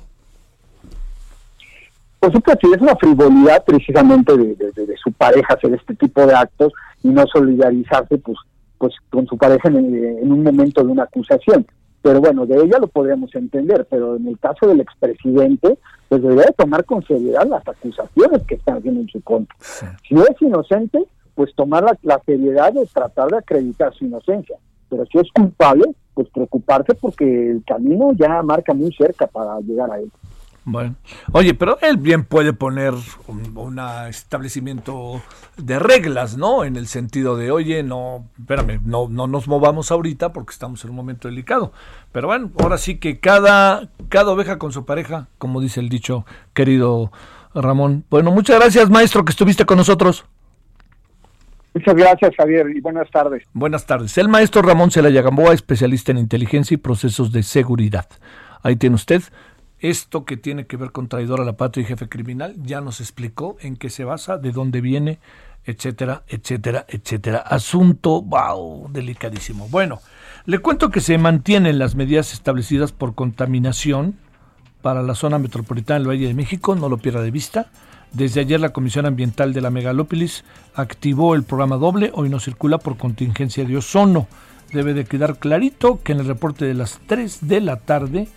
Por 2.19 2.31
supuesto, 2.31 2.73
es 2.73 2.81
una 2.81 2.95
frivolidad 2.95 3.63
precisamente 3.63 4.35
de, 4.35 4.95
su 5.03 5.11
pareja 5.11 5.53
hacer 5.53 5.73
este 5.75 5.93
tipo 5.93 6.25
de 6.25 6.33
actos 6.33 6.73
y 7.03 7.09
no 7.09 7.23
solidarizarse 7.27 8.17
pues, 8.17 8.37
pues 8.79 8.93
con 9.11 9.27
su 9.27 9.37
pareja 9.37 9.67
en, 9.69 10.31
un 10.31 10.43
momento 10.43 10.83
de 10.83 10.91
una 10.91 11.03
acusación. 11.03 11.67
pero 12.01 12.19
bueno, 12.21 12.47
de 12.47 12.63
ella 12.63 12.79
lo 12.79 12.87
podríamos 12.87 13.33
entender, 13.35 13.85
pero 13.91 14.15
en 14.15 14.27
el 14.27 14.39
caso 14.39 14.65
del 14.67 14.79
expresidente, 14.79 15.77
pues 16.09 16.23
debería 16.23 16.51
tomar 16.57 16.83
con 16.85 17.05
seriedad 17.05 17.47
las 17.47 17.67
acusaciones 17.67 18.41
que 18.47 18.55
están 18.55 18.77
haciendo 18.77 19.01
en 19.01 19.09
su 19.09 19.21
contra. 19.21 19.55
Si 20.07 20.15
es 20.15 20.41
inocente, 20.41 21.05
pues 21.35 21.53
tomar 21.53 21.85
la, 22.01 22.21
seriedad 22.25 22.73
de 22.73 22.85
tratar 22.87 23.29
de 23.29 23.37
acreditar 23.37 23.93
su 23.93 24.05
inocencia. 24.05 24.57
Pero 24.89 25.05
si 25.05 25.19
es 25.19 25.31
culpable, 25.31 25.83
pues 26.13 26.29
preocuparse 26.29 26.95
porque 26.95 27.51
el 27.51 27.63
camino 27.65 28.13
ya 28.13 28.41
marca 28.41 28.73
muy 28.73 28.93
cerca 28.93 29.27
para 29.27 29.59
llegar 29.59 29.91
a 29.91 29.99
él. 29.99 30.09
Bueno, 30.67 30.95
oye, 31.31 31.53
pero 31.53 31.77
él 31.81 31.97
bien 31.97 32.23
puede 32.25 32.51
poner 32.51 32.95
un, 33.27 33.79
establecimiento 34.09 35.21
de 35.57 35.77
reglas, 35.77 36.37
¿no? 36.37 36.63
En 36.63 36.75
el 36.75 36.87
sentido 36.87 37.37
de, 37.37 37.51
oye, 37.51 37.83
no, 37.83 38.25
espérame, 38.39 38.81
no, 38.83 39.07
no 39.07 39.27
nos 39.27 39.47
movamos 39.47 39.91
ahorita 39.91 40.33
porque 40.33 40.53
estamos 40.53 40.83
en 40.83 40.89
un 40.89 40.95
momento 40.95 41.27
delicado. 41.27 41.71
Pero 42.11 42.27
bueno, 42.27 42.49
ahora 42.59 42.79
sí 42.79 42.97
que 42.97 43.19
cada, 43.19 43.89
cada 44.09 44.31
oveja 44.31 44.57
con 44.57 44.71
su 44.71 44.85
pareja, 44.85 45.27
como 45.37 45.61
dice 45.61 45.81
el 45.81 45.89
dicho, 45.89 46.25
querido 46.55 47.11
Ramón. 47.53 48.03
Bueno, 48.09 48.31
muchas 48.31 48.59
gracias, 48.59 48.89
maestro, 48.89 49.23
que 49.23 49.31
estuviste 49.31 49.65
con 49.65 49.77
nosotros. 49.77 50.25
Muchas 51.75 51.95
gracias, 51.95 52.33
Javier, 52.37 52.69
y 52.73 52.79
buenas 52.79 53.11
tardes. 53.11 53.43
Buenas 53.53 53.85
tardes. 53.85 54.17
El 54.17 54.29
maestro 54.29 54.61
Ramón 54.61 54.91
Celaya 54.91 55.21
Gamboa, 55.21 55.53
especialista 55.53 56.11
en 56.11 56.17
inteligencia 56.17 56.73
y 56.73 56.77
procesos 56.77 57.31
de 57.33 57.43
seguridad. 57.43 58.07
Ahí 58.63 58.77
tiene 58.77 58.95
usted 58.95 59.21
esto 59.79 60.25
que 60.25 60.37
tiene 60.37 60.67
que 60.67 60.77
ver 60.77 60.91
con 60.91 61.07
traidor 61.07 61.41
a 61.41 61.45
la 61.45 61.57
patria 61.57 61.83
y 61.83 61.85
jefe 61.85 62.07
criminal, 62.07 62.55
ya 62.63 62.81
nos 62.81 63.01
explicó 63.01 63.57
en 63.59 63.75
qué 63.75 63.89
se 63.89 64.03
basa, 64.03 64.37
de 64.37 64.51
dónde 64.51 64.81
viene, 64.81 65.19
etcétera, 65.65 66.23
etcétera, 66.27 66.85
etcétera. 66.87 67.39
Asunto, 67.39 68.21
wow, 68.21 68.89
delicadísimo. 68.91 69.67
Bueno, 69.69 69.99
le 70.45 70.59
cuento 70.59 70.89
que 70.89 71.01
se 71.01 71.17
mantienen 71.17 71.77
las 71.77 71.95
medidas 71.95 72.33
establecidas 72.33 72.93
por 72.93 73.15
contaminación 73.15 74.17
para 74.81 75.03
la 75.03 75.13
zona 75.13 75.39
metropolitana 75.39 75.99
del 75.99 76.07
Valle 76.07 76.27
de 76.27 76.33
México, 76.33 76.75
no 76.75 76.89
lo 76.89 76.97
pierda 76.97 77.21
de 77.21 77.31
vista. 77.31 77.69
Desde 78.15 78.39
ayer 78.39 78.61
la 78.61 78.69
Comisión 78.69 79.05
Ambiental 79.05 79.51
de 79.51 79.59
la 79.59 79.69
Megalópolis 79.69 80.45
activó 80.73 81.35
el 81.35 81.43
programa 81.43 81.75
doble, 81.75 82.11
hoy 82.13 82.29
no 82.29 82.39
circula 82.39 82.77
por 82.77 82.95
contingencia 82.95 83.65
de 83.65 83.75
ozono. 83.75 84.27
Debe 84.71 84.93
de 84.93 85.03
quedar 85.03 85.37
clarito 85.37 86.01
que 86.01 86.13
en 86.13 86.21
el 86.21 86.25
reporte 86.25 86.63
de 86.63 86.75
las 86.75 87.01
3 87.07 87.45
de 87.45 87.59
la 87.59 87.75
tarde 87.75 88.29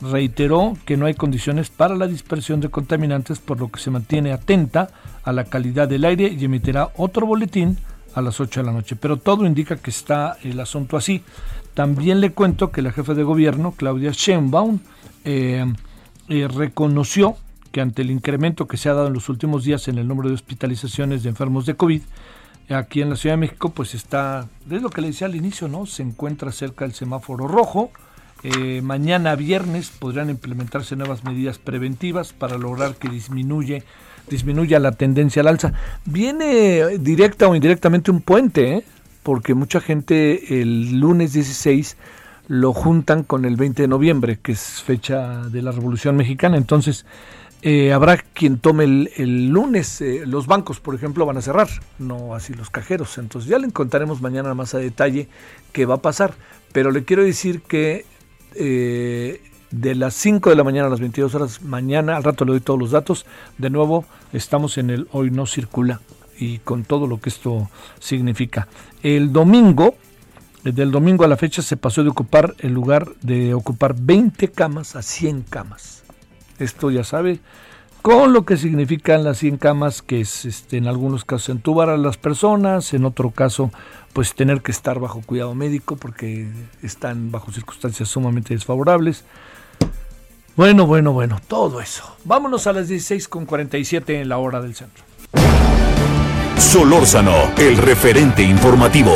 reiteró 0.00 0.74
que 0.84 0.96
no 0.96 1.06
hay 1.06 1.14
condiciones 1.14 1.68
para 1.68 1.96
la 1.96 2.06
dispersión 2.06 2.60
de 2.60 2.68
contaminantes, 2.68 3.40
por 3.40 3.58
lo 3.58 3.72
que 3.72 3.80
se 3.80 3.90
mantiene 3.90 4.32
atenta 4.32 4.90
a 5.24 5.32
la 5.32 5.42
calidad 5.46 5.88
del 5.88 6.04
aire 6.04 6.28
y 6.28 6.44
emitirá 6.44 6.90
otro 6.96 7.26
boletín 7.26 7.78
a 8.14 8.22
las 8.22 8.38
8 8.38 8.60
de 8.60 8.66
la 8.66 8.72
noche. 8.72 8.94
Pero 8.94 9.16
todo 9.16 9.46
indica 9.46 9.78
que 9.78 9.90
está 9.90 10.36
el 10.44 10.60
asunto 10.60 10.96
así. 10.96 11.24
También 11.74 12.20
le 12.20 12.30
cuento 12.30 12.70
que 12.70 12.82
la 12.82 12.92
jefa 12.92 13.14
de 13.14 13.24
gobierno, 13.24 13.72
Claudia 13.72 14.12
Sheinbaum, 14.12 14.78
eh, 15.24 15.64
eh, 16.28 16.46
reconoció 16.46 17.36
que 17.74 17.80
ante 17.80 18.02
el 18.02 18.12
incremento 18.12 18.68
que 18.68 18.76
se 18.76 18.88
ha 18.88 18.94
dado 18.94 19.08
en 19.08 19.14
los 19.14 19.28
últimos 19.28 19.64
días 19.64 19.88
en 19.88 19.98
el 19.98 20.06
número 20.06 20.28
de 20.28 20.36
hospitalizaciones 20.36 21.24
de 21.24 21.30
enfermos 21.30 21.66
de 21.66 21.74
COVID, 21.74 22.02
aquí 22.68 23.02
en 23.02 23.10
la 23.10 23.16
Ciudad 23.16 23.32
de 23.32 23.40
México, 23.40 23.70
pues 23.70 23.96
está, 23.96 24.46
es 24.70 24.80
lo 24.80 24.90
que 24.90 25.00
le 25.00 25.08
decía 25.08 25.26
al 25.26 25.34
inicio, 25.34 25.66
¿no? 25.66 25.84
Se 25.84 26.04
encuentra 26.04 26.52
cerca 26.52 26.84
del 26.84 26.94
semáforo 26.94 27.48
rojo, 27.48 27.90
eh, 28.44 28.80
mañana 28.80 29.34
viernes 29.34 29.90
podrán 29.90 30.30
implementarse 30.30 30.94
nuevas 30.94 31.24
medidas 31.24 31.58
preventivas 31.58 32.32
para 32.32 32.58
lograr 32.58 32.94
que 32.94 33.08
disminuye, 33.08 33.82
disminuya 34.30 34.78
la 34.78 34.92
tendencia 34.92 35.42
al 35.42 35.48
alza. 35.48 35.72
Viene 36.04 36.98
directa 36.98 37.48
o 37.48 37.56
indirectamente 37.56 38.12
un 38.12 38.20
puente, 38.20 38.72
¿eh? 38.72 38.84
porque 39.24 39.54
mucha 39.54 39.80
gente 39.80 40.60
el 40.60 41.00
lunes 41.00 41.32
16 41.32 41.96
lo 42.46 42.72
juntan 42.72 43.24
con 43.24 43.44
el 43.44 43.56
20 43.56 43.82
de 43.82 43.88
noviembre, 43.88 44.38
que 44.40 44.52
es 44.52 44.80
fecha 44.82 45.48
de 45.48 45.60
la 45.60 45.72
Revolución 45.72 46.14
Mexicana. 46.14 46.56
Entonces, 46.56 47.04
eh, 47.66 47.94
habrá 47.94 48.18
quien 48.18 48.58
tome 48.58 48.84
el, 48.84 49.48
lunes, 49.48 50.04
los 50.26 50.46
bancos, 50.46 50.80
por 50.80 50.94
ejemplo, 50.94 51.24
van 51.24 51.38
a 51.38 51.40
cerrar, 51.40 51.68
no 51.98 52.34
así 52.34 52.52
los 52.52 52.68
cajeros. 52.68 53.16
Entonces, 53.16 53.48
ya 53.48 53.58
le 53.58 53.70
contaremos 53.72 54.20
mañana 54.20 54.52
más 54.52 54.74
a 54.74 54.78
detalle 54.78 55.28
qué 55.72 55.86
va 55.86 55.94
a 55.94 56.02
pasar. 56.02 56.34
Pero 56.74 56.90
le 56.90 57.04
quiero 57.04 57.24
decir 57.24 57.62
que 57.62 58.04
eh, 58.54 59.40
de 59.70 59.94
las 59.94 60.12
5 60.12 60.50
de 60.50 60.56
la 60.56 60.62
mañana 60.62 60.88
a 60.88 60.90
las 60.90 61.00
22 61.00 61.34
horas 61.34 61.62
mañana, 61.62 62.18
al 62.18 62.22
rato 62.22 62.44
le 62.44 62.50
doy 62.50 62.60
todos 62.60 62.78
los 62.78 62.90
datos, 62.90 63.24
de 63.56 63.70
nuevo 63.70 64.04
estamos 64.34 64.76
en 64.76 64.90
el 64.90 65.08
Hoy 65.12 65.30
no 65.30 65.46
circula 65.46 66.02
y 66.38 66.58
con 66.58 66.84
todo 66.84 67.06
lo 67.06 67.18
que 67.18 67.30
esto 67.30 67.70
significa. 67.98 68.68
El 69.02 69.32
domingo, 69.32 69.94
del 70.64 70.90
domingo 70.90 71.24
a 71.24 71.28
la 71.28 71.38
fecha 71.38 71.62
se 71.62 71.78
pasó 71.78 72.02
de 72.02 72.10
ocupar 72.10 72.54
el 72.58 72.74
lugar 72.74 73.08
de 73.22 73.54
ocupar 73.54 73.94
20 73.98 74.48
camas 74.48 74.96
a 74.96 75.00
100 75.00 75.46
camas. 75.48 76.03
Esto 76.58 76.90
ya 76.90 77.04
sabe, 77.04 77.40
con 78.02 78.32
lo 78.34 78.44
que 78.44 78.56
significan 78.56 79.24
las 79.24 79.38
100 79.38 79.56
camas, 79.56 80.02
que 80.02 80.20
es 80.20 80.44
este, 80.44 80.76
en 80.76 80.86
algunos 80.86 81.24
casos 81.24 81.48
entubar 81.48 81.88
a 81.88 81.96
las 81.96 82.16
personas, 82.16 82.92
en 82.92 83.04
otro 83.06 83.30
caso 83.30 83.70
pues 84.12 84.34
tener 84.34 84.60
que 84.60 84.72
estar 84.72 85.00
bajo 85.00 85.22
cuidado 85.22 85.54
médico 85.54 85.96
porque 85.96 86.46
están 86.82 87.32
bajo 87.32 87.50
circunstancias 87.50 88.08
sumamente 88.08 88.54
desfavorables. 88.54 89.24
Bueno, 90.54 90.86
bueno, 90.86 91.12
bueno, 91.12 91.40
todo 91.48 91.80
eso. 91.80 92.16
Vámonos 92.24 92.66
a 92.66 92.72
las 92.72 92.88
16.47 92.88 94.20
en 94.20 94.28
la 94.28 94.38
hora 94.38 94.60
del 94.60 94.74
centro. 94.74 95.02
Solórzano, 96.58 97.52
el 97.56 97.76
referente 97.76 98.42
informativo. 98.42 99.14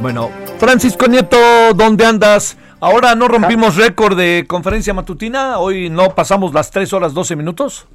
Bueno, 0.00 0.30
Francisco 0.58 1.08
Nieto, 1.08 1.36
¿dónde 1.74 2.04
andas? 2.04 2.56
Ahora 2.80 3.16
no 3.16 3.26
rompimos 3.26 3.76
récord 3.76 4.16
de 4.16 4.44
conferencia 4.46 4.94
matutina, 4.94 5.58
hoy 5.58 5.90
no 5.90 6.14
pasamos 6.14 6.54
las 6.54 6.70
3 6.70 6.92
horas 6.92 7.14
12 7.14 7.34
minutos. 7.34 7.88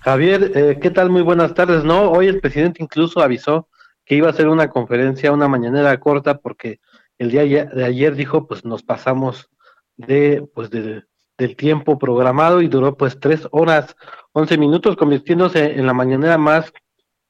Javier, 0.00 0.52
eh, 0.54 0.78
¿qué 0.80 0.90
tal? 0.90 1.10
Muy 1.10 1.22
buenas 1.22 1.52
tardes. 1.54 1.82
No, 1.82 2.12
hoy 2.12 2.28
el 2.28 2.40
presidente 2.40 2.80
incluso 2.80 3.20
avisó 3.20 3.66
que 4.04 4.14
iba 4.14 4.28
a 4.28 4.30
hacer 4.30 4.46
una 4.46 4.70
conferencia, 4.70 5.32
una 5.32 5.48
mañanera 5.48 5.98
corta, 5.98 6.38
porque 6.38 6.78
el 7.18 7.32
día 7.32 7.42
de 7.42 7.84
ayer 7.84 8.14
dijo, 8.14 8.46
pues 8.46 8.64
nos 8.64 8.84
pasamos 8.84 9.48
de, 9.96 10.46
pues 10.54 10.70
del 10.70 11.56
tiempo 11.56 11.98
programado 11.98 12.62
y 12.62 12.68
duró 12.68 12.96
pues 12.96 13.18
3 13.18 13.48
horas 13.50 13.96
11 14.30 14.58
minutos, 14.58 14.94
convirtiéndose 14.94 15.72
en 15.72 15.86
la 15.86 15.92
mañanera 15.92 16.38
más 16.38 16.72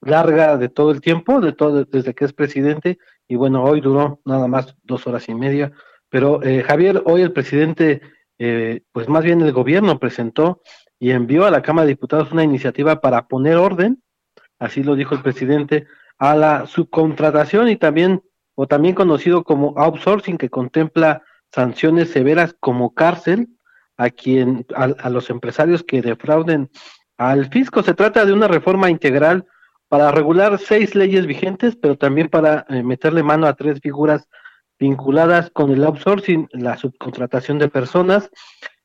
larga 0.03 0.59
de 0.59 0.68
todo 0.68 0.90
el 0.90 1.01
tiempo, 1.01 1.40
de 1.40 1.53
todo, 1.53 1.84
desde 1.84 2.14
que 2.14 2.26
es 2.26 2.34
presidente, 2.34 2.99
y 3.28 3.36
bueno, 3.36 3.62
hoy 3.64 3.80
duró 3.80 4.20
nada 4.24 4.46
más 4.48 4.76
dos 4.82 5.06
horas 5.06 5.28
y 5.28 5.34
media, 5.34 5.72
pero 6.08 6.42
eh, 6.42 6.62
Javier, 6.62 7.02
hoy 7.04 7.22
el 7.22 7.32
presidente, 7.32 8.00
eh, 8.38 8.82
pues 8.92 9.08
más 9.08 9.24
bien 9.24 9.40
el 9.40 9.52
gobierno 9.52 9.98
presentó 9.98 10.62
y 10.98 11.10
envió 11.10 11.44
a 11.44 11.50
la 11.50 11.62
Cámara 11.62 11.86
de 11.86 11.92
Diputados 11.92 12.32
una 12.32 12.44
iniciativa 12.44 13.00
para 13.00 13.26
poner 13.26 13.56
orden, 13.56 14.02
así 14.58 14.82
lo 14.82 14.94
dijo 14.94 15.14
el 15.14 15.22
presidente, 15.22 15.86
a 16.18 16.34
la 16.34 16.66
subcontratación 16.66 17.68
y 17.68 17.76
también, 17.76 18.22
o 18.54 18.66
también 18.66 18.94
conocido 18.94 19.44
como 19.44 19.74
outsourcing, 19.76 20.38
que 20.38 20.48
contempla 20.48 21.22
sanciones 21.52 22.10
severas 22.10 22.54
como 22.58 22.94
cárcel 22.94 23.48
a 23.96 24.10
quien, 24.10 24.66
a, 24.74 25.10
los 25.10 25.30
empresarios 25.30 25.82
que 25.82 26.02
defrauden 26.02 26.70
al 27.16 27.46
fisco. 27.50 27.82
Se 27.82 27.94
trata 27.94 28.24
de 28.24 28.32
una 28.32 28.48
reforma 28.48 28.90
integral 28.90 29.46
para 29.89 30.11
regular 30.11 30.59
seis 30.59 30.95
leyes 30.95 31.26
vigentes, 31.26 31.76
pero 31.76 31.97
también 31.97 32.28
para 32.28 32.66
eh, 32.68 32.82
meterle 32.82 33.22
mano 33.22 33.47
a 33.47 33.55
tres 33.55 33.80
figuras 33.80 34.28
vinculadas 34.78 35.51
con 35.51 35.70
el 35.70 35.84
outsourcing, 35.84 36.49
la 36.53 36.76
subcontratación 36.76 37.59
de 37.59 37.68
personas, 37.68 38.30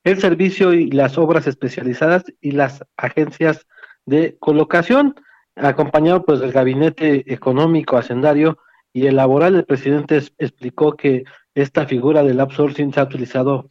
el 0.03 0.19
servicio 0.19 0.73
y 0.73 0.89
las 0.91 1.17
obras 1.17 1.47
especializadas 1.47 2.23
y 2.39 2.51
las 2.51 2.83
agencias 2.97 3.67
de 4.05 4.37
colocación, 4.39 5.15
acompañado 5.55 6.23
pues 6.23 6.39
del 6.39 6.51
gabinete 6.51 7.31
económico 7.31 7.97
hacendario 7.97 8.57
y 8.93 9.07
el 9.07 9.17
laboral. 9.17 9.55
El 9.55 9.65
presidente 9.65 10.21
explicó 10.37 10.95
que 10.95 11.25
esta 11.55 11.85
figura 11.85 12.23
del 12.23 12.39
outsourcing 12.39 12.93
se 12.93 12.99
ha 12.99 13.03
utilizado 13.03 13.69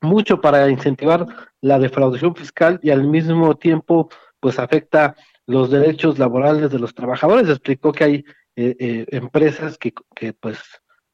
mucho 0.00 0.40
para 0.40 0.68
incentivar 0.68 1.26
la 1.60 1.78
defraudación 1.78 2.34
fiscal 2.34 2.80
y 2.82 2.90
al 2.90 3.04
mismo 3.04 3.56
tiempo 3.56 4.08
pues 4.40 4.58
afecta 4.58 5.14
los 5.46 5.70
derechos 5.70 6.18
laborales 6.18 6.70
de 6.70 6.78
los 6.78 6.94
trabajadores. 6.94 7.48
Explicó 7.48 7.92
que 7.92 8.04
hay 8.04 8.24
eh, 8.56 8.76
eh, 8.78 9.06
empresas 9.10 9.78
que, 9.78 9.92
pues 10.40 10.58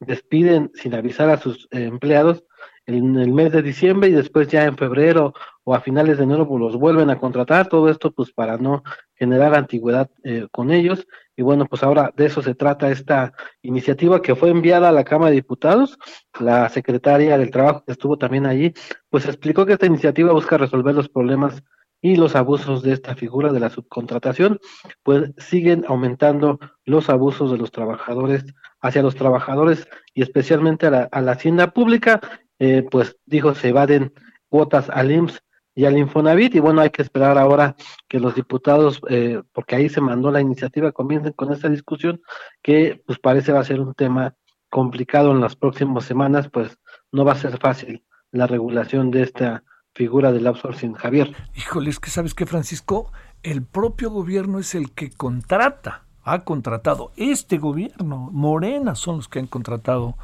despiden 0.00 0.70
sin 0.74 0.94
avisar 0.94 1.28
a 1.30 1.38
sus 1.38 1.66
eh, 1.70 1.84
empleados 1.84 2.44
en 2.88 3.18
el 3.18 3.32
mes 3.32 3.52
de 3.52 3.60
diciembre 3.60 4.08
y 4.08 4.12
después 4.12 4.48
ya 4.48 4.64
en 4.64 4.76
febrero 4.76 5.34
o 5.62 5.74
a 5.74 5.80
finales 5.80 6.16
de 6.16 6.24
enero 6.24 6.48
pues 6.48 6.60
los 6.60 6.76
vuelven 6.76 7.10
a 7.10 7.18
contratar, 7.18 7.68
todo 7.68 7.90
esto 7.90 8.12
pues 8.12 8.32
para 8.32 8.56
no 8.56 8.82
generar 9.14 9.54
antigüedad 9.54 10.08
eh, 10.24 10.46
con 10.50 10.70
ellos. 10.70 11.06
Y 11.36 11.42
bueno 11.42 11.66
pues 11.66 11.82
ahora 11.82 12.12
de 12.16 12.24
eso 12.26 12.40
se 12.40 12.54
trata 12.54 12.90
esta 12.90 13.34
iniciativa 13.60 14.22
que 14.22 14.34
fue 14.34 14.48
enviada 14.48 14.88
a 14.88 14.92
la 14.92 15.04
Cámara 15.04 15.30
de 15.30 15.36
Diputados, 15.36 15.98
la 16.40 16.68
secretaria 16.70 17.36
del 17.36 17.50
Trabajo 17.50 17.84
que 17.84 17.92
estuvo 17.92 18.16
también 18.16 18.46
allí 18.46 18.72
pues 19.10 19.26
explicó 19.26 19.66
que 19.66 19.74
esta 19.74 19.86
iniciativa 19.86 20.32
busca 20.32 20.56
resolver 20.56 20.94
los 20.94 21.10
problemas 21.10 21.62
y 22.00 22.16
los 22.16 22.36
abusos 22.36 22.82
de 22.82 22.92
esta 22.92 23.14
figura 23.14 23.52
de 23.52 23.60
la 23.60 23.70
subcontratación, 23.70 24.60
pues 25.02 25.32
siguen 25.38 25.84
aumentando 25.88 26.58
los 26.84 27.10
abusos 27.10 27.50
de 27.50 27.58
los 27.58 27.72
trabajadores 27.72 28.44
hacia 28.80 29.02
los 29.02 29.16
trabajadores 29.16 29.88
y 30.14 30.22
especialmente 30.22 30.86
a 30.86 30.90
la, 30.90 31.32
hacienda 31.32 31.72
pública, 31.72 32.20
eh, 32.58 32.86
pues 32.90 33.16
dijo 33.26 33.54
se 33.54 33.68
evaden 33.68 34.12
cuotas 34.48 34.88
al 34.90 35.10
IMSS 35.10 35.42
y 35.74 35.84
al 35.84 35.96
Infonavit 35.96 36.54
y 36.56 36.60
bueno 36.60 36.80
hay 36.80 36.90
que 36.90 37.02
esperar 37.02 37.38
ahora 37.38 37.76
que 38.08 38.18
los 38.18 38.34
diputados 38.34 39.00
eh, 39.08 39.42
porque 39.52 39.76
ahí 39.76 39.88
se 39.88 40.00
mandó 40.00 40.30
la 40.32 40.40
iniciativa 40.40 40.90
comiencen 40.90 41.32
con 41.34 41.52
esta 41.52 41.68
discusión 41.68 42.20
que 42.62 43.00
pues 43.06 43.20
parece 43.20 43.52
va 43.52 43.60
a 43.60 43.64
ser 43.64 43.80
un 43.80 43.94
tema 43.94 44.34
complicado 44.70 45.30
en 45.30 45.40
las 45.40 45.54
próximas 45.54 46.04
semanas 46.04 46.48
pues 46.50 46.76
no 47.12 47.24
va 47.24 47.32
a 47.32 47.36
ser 47.36 47.58
fácil 47.58 48.04
la 48.32 48.48
regulación 48.48 49.12
de 49.12 49.22
esta 49.22 49.62
figura 49.98 50.30
del 50.30 50.46
outsourcing, 50.46 50.94
Javier. 50.94 51.34
Híjole, 51.56 51.90
es 51.90 51.98
que 51.98 52.08
sabes 52.08 52.32
que 52.32 52.46
Francisco, 52.46 53.12
el 53.42 53.64
propio 53.64 54.10
gobierno 54.10 54.60
es 54.60 54.76
el 54.76 54.92
que 54.92 55.10
contrata, 55.10 56.04
ha 56.22 56.44
contratado. 56.44 57.10
Este 57.16 57.58
gobierno, 57.58 58.30
Morena, 58.32 58.94
son 58.94 59.16
los 59.16 59.28
que 59.28 59.40
han 59.40 59.48
contratado 59.48 60.16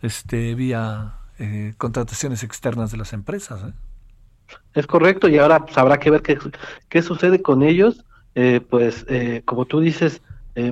este 0.00 0.54
vía 0.54 1.18
eh, 1.38 1.74
contrataciones 1.76 2.42
externas 2.42 2.90
de 2.90 2.96
las 2.96 3.12
empresas. 3.12 3.62
¿eh? 3.64 3.72
Es 4.72 4.86
correcto, 4.86 5.28
y 5.28 5.36
ahora 5.36 5.60
pues, 5.60 5.76
habrá 5.76 5.98
que 5.98 6.10
ver 6.10 6.22
qué, 6.22 6.38
qué 6.88 7.02
sucede 7.02 7.42
con 7.42 7.62
ellos. 7.62 8.06
Eh, 8.34 8.60
pues, 8.60 9.04
como 9.44 9.66
tú 9.66 9.80
dices, 9.80 10.22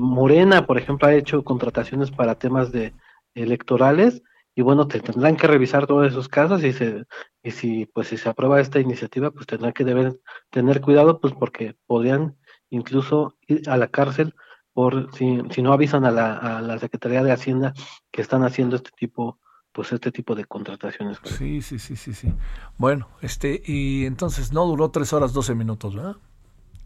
Morena, 0.00 0.66
por 0.66 0.78
ejemplo, 0.78 1.08
ha 1.08 1.14
hecho 1.14 1.44
contrataciones 1.44 2.10
para 2.10 2.36
temas 2.36 2.72
de 2.72 2.94
electorales 3.34 4.22
y 4.58 4.62
bueno, 4.62 4.88
te 4.88 5.00
tendrán 5.00 5.36
que 5.36 5.46
revisar 5.46 5.86
todos 5.86 6.08
esos 6.08 6.28
casos 6.28 6.64
y, 6.64 6.72
se, 6.72 7.04
y 7.42 7.50
si 7.50 7.84
pues 7.84 8.08
si 8.08 8.16
se 8.16 8.30
aprueba 8.30 8.58
esta 8.58 8.80
iniciativa, 8.80 9.30
pues 9.30 9.46
tendrán 9.46 9.74
que 9.74 9.84
deber 9.84 10.18
tener 10.50 10.80
cuidado, 10.80 11.20
pues 11.20 11.34
porque 11.34 11.76
podrían 11.86 12.36
incluso 12.70 13.36
ir 13.46 13.68
a 13.68 13.76
la 13.76 13.88
cárcel 13.88 14.34
por 14.72 15.14
si, 15.14 15.42
si 15.50 15.60
no 15.60 15.74
avisan 15.74 16.06
a 16.06 16.10
la, 16.10 16.36
a 16.36 16.62
la 16.62 16.78
Secretaría 16.78 17.22
de 17.22 17.32
Hacienda 17.32 17.74
que 18.10 18.22
están 18.22 18.44
haciendo 18.44 18.76
este 18.76 18.90
tipo 18.96 19.38
pues 19.72 19.92
este 19.92 20.10
tipo 20.10 20.34
de 20.34 20.46
contrataciones. 20.46 21.18
Sí, 21.24 21.60
sí, 21.60 21.78
sí, 21.78 21.96
sí, 21.96 22.14
sí. 22.14 22.32
Bueno, 22.78 23.08
este, 23.20 23.62
y 23.62 24.06
entonces 24.06 24.54
no 24.54 24.64
duró 24.64 24.88
tres 24.90 25.12
horas 25.12 25.34
doce 25.34 25.54
minutos, 25.54 25.94
¿verdad? 25.94 26.16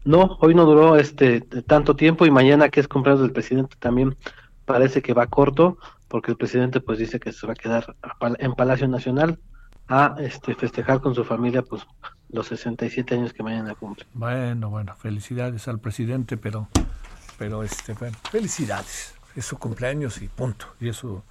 No, 0.03 0.37
hoy 0.41 0.55
no 0.55 0.65
duró 0.65 0.97
este 0.97 1.39
tanto 1.39 1.95
tiempo 1.95 2.25
y 2.25 2.31
mañana 2.31 2.67
que 2.67 2.81
es 2.81 2.89
cumpleaños 2.89 3.21
del 3.21 3.31
presidente 3.31 3.77
también 3.79 4.17
parece 4.65 5.01
que 5.01 5.13
va 5.13 5.27
corto 5.27 5.77
porque 6.11 6.31
el 6.31 6.37
presidente 6.37 6.81
pues 6.81 6.99
dice 6.99 7.19
que 7.19 7.31
se 7.31 7.47
va 7.47 7.53
a 7.53 7.55
quedar 7.55 7.95
en 8.37 8.53
Palacio 8.53 8.87
Nacional 8.87 9.39
a 9.87 10.15
este 10.19 10.53
festejar 10.55 10.99
con 10.99 11.15
su 11.15 11.23
familia 11.23 11.61
pues 11.61 11.83
los 12.29 12.47
67 12.47 13.15
años 13.15 13.33
que 13.33 13.41
mañana 13.41 13.73
cumple. 13.75 14.05
Bueno, 14.13 14.69
bueno, 14.69 14.93
felicidades 14.97 15.67
al 15.69 15.79
presidente, 15.79 16.35
pero 16.37 16.67
pero 17.41 17.63
este, 17.63 17.93
bueno, 17.93 18.15
felicidades. 18.29 19.15
Es 19.35 19.45
su 19.45 19.57
cumpleaños 19.57 20.21
y 20.21 20.27
punto. 20.27 20.67
Y 20.79 20.89
eso 20.89 21.23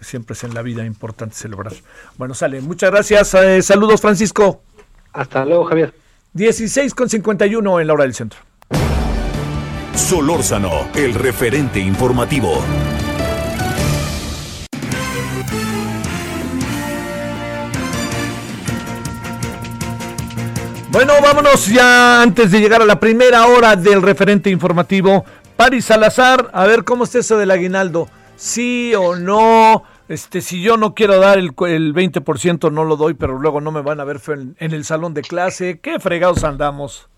siempre 0.00 0.34
es 0.34 0.44
en 0.44 0.54
la 0.54 0.62
vida 0.62 0.84
importante 0.84 1.34
celebrar. 1.34 1.72
Bueno, 2.16 2.34
sale. 2.34 2.60
Muchas 2.60 2.92
gracias. 2.92 3.34
Eh, 3.34 3.60
saludos, 3.60 4.00
Francisco. 4.00 4.62
Hasta 5.12 5.44
luego, 5.44 5.64
Javier. 5.64 5.92
16 6.34 6.94
con 6.94 7.08
51 7.08 7.80
en 7.80 7.86
la 7.86 7.92
hora 7.94 8.04
del 8.04 8.14
centro. 8.14 8.38
Solórzano, 9.96 10.88
el 10.94 11.14
referente 11.14 11.80
informativo. 11.80 12.62
Bueno, 20.92 21.12
vámonos 21.22 21.68
ya 21.68 22.20
antes 22.20 22.50
de 22.50 22.58
llegar 22.58 22.82
a 22.82 22.84
la 22.84 22.98
primera 22.98 23.46
hora 23.46 23.76
del 23.76 24.02
referente 24.02 24.50
informativo. 24.50 25.24
Paris 25.56 25.84
Salazar, 25.84 26.50
a 26.52 26.66
ver 26.66 26.82
cómo 26.82 27.04
está 27.04 27.20
eso 27.20 27.38
del 27.38 27.52
aguinaldo. 27.52 28.08
Sí 28.34 28.92
o 28.96 29.14
no. 29.14 29.84
Este, 30.08 30.40
si 30.40 30.60
yo 30.62 30.76
no 30.76 30.96
quiero 30.96 31.20
dar 31.20 31.38
el, 31.38 31.52
el 31.68 31.94
20%, 31.94 32.72
no 32.72 32.82
lo 32.82 32.96
doy, 32.96 33.14
pero 33.14 33.38
luego 33.38 33.60
no 33.60 33.70
me 33.70 33.82
van 33.82 34.00
a 34.00 34.04
ver 34.04 34.20
en, 34.28 34.56
en 34.58 34.72
el 34.72 34.84
salón 34.84 35.14
de 35.14 35.22
clase. 35.22 35.78
¿Qué 35.78 36.00
fregados 36.00 36.42
andamos? 36.42 37.08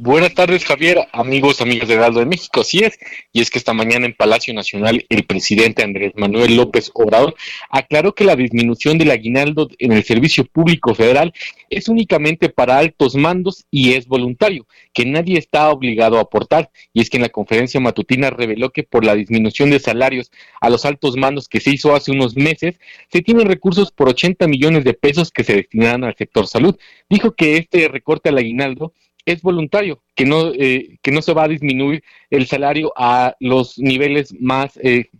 Buenas 0.00 0.32
tardes, 0.32 0.64
Javier, 0.64 1.08
amigos, 1.10 1.60
amigas 1.60 1.88
de 1.88 1.94
Heraldo 1.94 2.20
de 2.20 2.26
México. 2.26 2.60
Así 2.60 2.78
es, 2.84 2.96
y 3.32 3.40
es 3.40 3.50
que 3.50 3.58
esta 3.58 3.72
mañana 3.72 4.06
en 4.06 4.14
Palacio 4.14 4.54
Nacional 4.54 5.04
el 5.08 5.24
presidente 5.24 5.82
Andrés 5.82 6.12
Manuel 6.14 6.54
López 6.54 6.92
Obrador 6.94 7.34
aclaró 7.68 8.14
que 8.14 8.22
la 8.22 8.36
disminución 8.36 8.96
del 8.96 9.10
aguinaldo 9.10 9.68
en 9.80 9.90
el 9.90 10.04
servicio 10.04 10.44
público 10.44 10.94
federal 10.94 11.32
es 11.68 11.88
únicamente 11.88 12.48
para 12.48 12.78
altos 12.78 13.16
mandos 13.16 13.66
y 13.72 13.94
es 13.94 14.06
voluntario, 14.06 14.68
que 14.92 15.04
nadie 15.04 15.36
está 15.36 15.68
obligado 15.70 16.18
a 16.18 16.22
aportar. 16.22 16.70
Y 16.92 17.00
es 17.00 17.10
que 17.10 17.16
en 17.16 17.24
la 17.24 17.28
conferencia 17.30 17.80
matutina 17.80 18.30
reveló 18.30 18.70
que 18.70 18.84
por 18.84 19.04
la 19.04 19.16
disminución 19.16 19.70
de 19.70 19.80
salarios 19.80 20.30
a 20.60 20.70
los 20.70 20.84
altos 20.84 21.16
mandos 21.16 21.48
que 21.48 21.58
se 21.58 21.70
hizo 21.70 21.96
hace 21.96 22.12
unos 22.12 22.36
meses, 22.36 22.78
se 23.10 23.20
tienen 23.20 23.48
recursos 23.48 23.90
por 23.90 24.08
80 24.08 24.46
millones 24.46 24.84
de 24.84 24.94
pesos 24.94 25.32
que 25.32 25.42
se 25.42 25.56
destinarán 25.56 26.04
al 26.04 26.14
sector 26.14 26.46
salud. 26.46 26.76
Dijo 27.10 27.34
que 27.34 27.56
este 27.56 27.88
recorte 27.88 28.28
al 28.28 28.38
aguinaldo 28.38 28.92
es 29.32 29.42
voluntario, 29.42 30.02
que 30.14 30.24
no, 30.24 30.52
eh, 30.52 30.98
que 31.02 31.10
no 31.10 31.22
se 31.22 31.34
va 31.34 31.44
a 31.44 31.48
disminuir 31.48 32.02
el 32.30 32.46
salario 32.46 32.92
a 32.96 33.34
los 33.40 33.78
niveles 33.78 34.34
más 34.40 34.78
eh, 34.82 35.10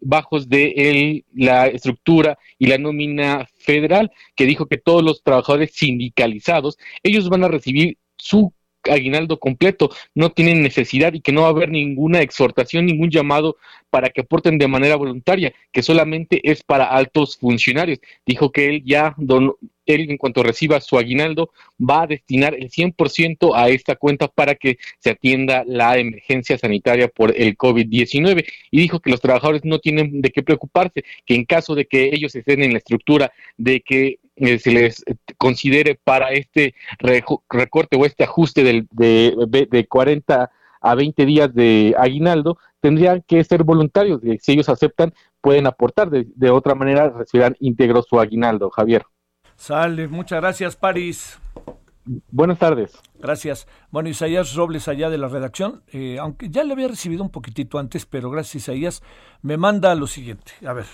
bajos 0.00 0.48
de 0.48 1.24
la 1.34 1.66
estructura 1.66 2.38
y 2.58 2.66
la 2.66 2.78
nómina 2.78 3.46
federal, 3.58 4.10
que 4.34 4.46
dijo 4.46 4.66
que 4.66 4.78
todos 4.78 5.02
los 5.02 5.22
trabajadores 5.22 5.72
sindicalizados, 5.74 6.78
ellos 7.02 7.28
van 7.28 7.44
a 7.44 7.48
recibir 7.48 7.98
su 8.16 8.52
aguinaldo 8.90 9.38
completo, 9.38 9.90
no 10.14 10.30
tienen 10.30 10.62
necesidad 10.62 11.12
y 11.12 11.20
que 11.20 11.32
no 11.32 11.42
va 11.42 11.48
a 11.48 11.50
haber 11.50 11.70
ninguna 11.70 12.20
exhortación, 12.20 12.86
ningún 12.86 13.10
llamado 13.10 13.56
para 13.90 14.10
que 14.10 14.20
aporten 14.22 14.58
de 14.58 14.68
manera 14.68 14.96
voluntaria, 14.96 15.52
que 15.72 15.82
solamente 15.82 16.40
es 16.42 16.62
para 16.62 16.84
altos 16.84 17.36
funcionarios. 17.36 18.00
Dijo 18.26 18.52
que 18.52 18.68
él 18.68 18.82
ya 18.84 19.14
él 19.86 20.10
en 20.10 20.18
cuanto 20.18 20.42
reciba 20.42 20.80
su 20.80 20.98
aguinaldo 20.98 21.50
va 21.78 22.02
a 22.02 22.06
destinar 22.06 22.54
el 22.54 22.70
100% 22.70 23.52
a 23.54 23.70
esta 23.70 23.96
cuenta 23.96 24.28
para 24.28 24.54
que 24.54 24.78
se 24.98 25.10
atienda 25.10 25.64
la 25.66 25.98
emergencia 25.98 26.58
sanitaria 26.58 27.08
por 27.08 27.34
el 27.36 27.56
COVID-19 27.56 28.44
y 28.70 28.80
dijo 28.80 29.00
que 29.00 29.10
los 29.10 29.20
trabajadores 29.20 29.64
no 29.64 29.78
tienen 29.78 30.20
de 30.20 30.30
qué 30.30 30.42
preocuparse, 30.42 31.04
que 31.24 31.34
en 31.34 31.44
caso 31.44 31.74
de 31.74 31.86
que 31.86 32.10
ellos 32.12 32.34
estén 32.34 32.62
en 32.62 32.72
la 32.72 32.78
estructura 32.78 33.32
de 33.56 33.80
que 33.80 34.18
eh, 34.40 34.58
se 34.58 34.70
les 34.70 35.04
considere 35.36 35.98
para 36.02 36.30
este 36.32 36.74
recorte 36.98 37.96
o 37.96 38.04
este 38.04 38.24
ajuste 38.24 38.62
del, 38.62 38.88
de, 38.90 39.66
de 39.70 39.86
40 39.86 40.50
a 40.80 40.94
20 40.94 41.26
días 41.26 41.54
de 41.54 41.94
aguinaldo, 41.98 42.58
tendrían 42.80 43.22
que 43.26 43.42
ser 43.44 43.64
voluntarios. 43.64 44.20
Si 44.40 44.52
ellos 44.52 44.68
aceptan, 44.68 45.12
pueden 45.40 45.66
aportar. 45.66 46.10
De, 46.10 46.26
de 46.34 46.50
otra 46.50 46.74
manera, 46.74 47.10
recibirán 47.10 47.56
íntegro 47.60 48.02
su 48.02 48.20
aguinaldo. 48.20 48.70
Javier. 48.70 49.04
Sale, 49.56 50.06
muchas 50.06 50.40
gracias, 50.40 50.76
París. 50.76 51.38
Buenas 52.30 52.58
tardes. 52.58 52.98
Gracias. 53.18 53.66
Bueno, 53.90 54.08
Isaías 54.08 54.54
Robles 54.54 54.88
allá 54.88 55.10
de 55.10 55.18
la 55.18 55.28
redacción, 55.28 55.82
eh, 55.88 56.18
aunque 56.18 56.48
ya 56.48 56.64
le 56.64 56.72
había 56.72 56.88
recibido 56.88 57.22
un 57.22 57.30
poquitito 57.30 57.78
antes, 57.78 58.06
pero 58.06 58.30
gracias 58.30 58.62
Isaías, 58.62 59.02
me 59.42 59.58
manda 59.58 59.94
lo 59.94 60.06
siguiente. 60.06 60.52
A 60.66 60.72
ver, 60.72 60.86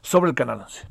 sobre 0.00 0.30
el 0.30 0.36
Canal 0.36 0.62
11. 0.62 0.88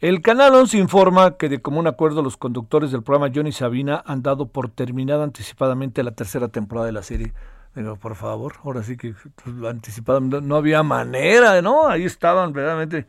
El 0.00 0.22
Canal 0.22 0.54
11 0.54 0.78
informa 0.78 1.36
que 1.36 1.48
de 1.48 1.60
común 1.60 1.88
acuerdo 1.88 2.22
los 2.22 2.36
conductores 2.36 2.92
del 2.92 3.02
programa 3.02 3.32
Johnny 3.34 3.50
Sabina 3.50 4.04
han 4.06 4.22
dado 4.22 4.46
por 4.46 4.70
terminada 4.70 5.24
anticipadamente 5.24 6.04
la 6.04 6.12
tercera 6.12 6.46
temporada 6.46 6.86
de 6.86 6.92
la 6.92 7.02
serie. 7.02 7.32
Digo, 7.74 7.96
por 7.96 8.14
favor, 8.14 8.54
ahora 8.62 8.84
sí 8.84 8.96
que 8.96 9.12
pues, 9.42 9.56
anticipadamente 9.68 10.40
no 10.40 10.54
había 10.54 10.84
manera, 10.84 11.60
¿no? 11.62 11.88
Ahí 11.88 12.04
estaban 12.04 12.52
verdaderamente 12.52 13.08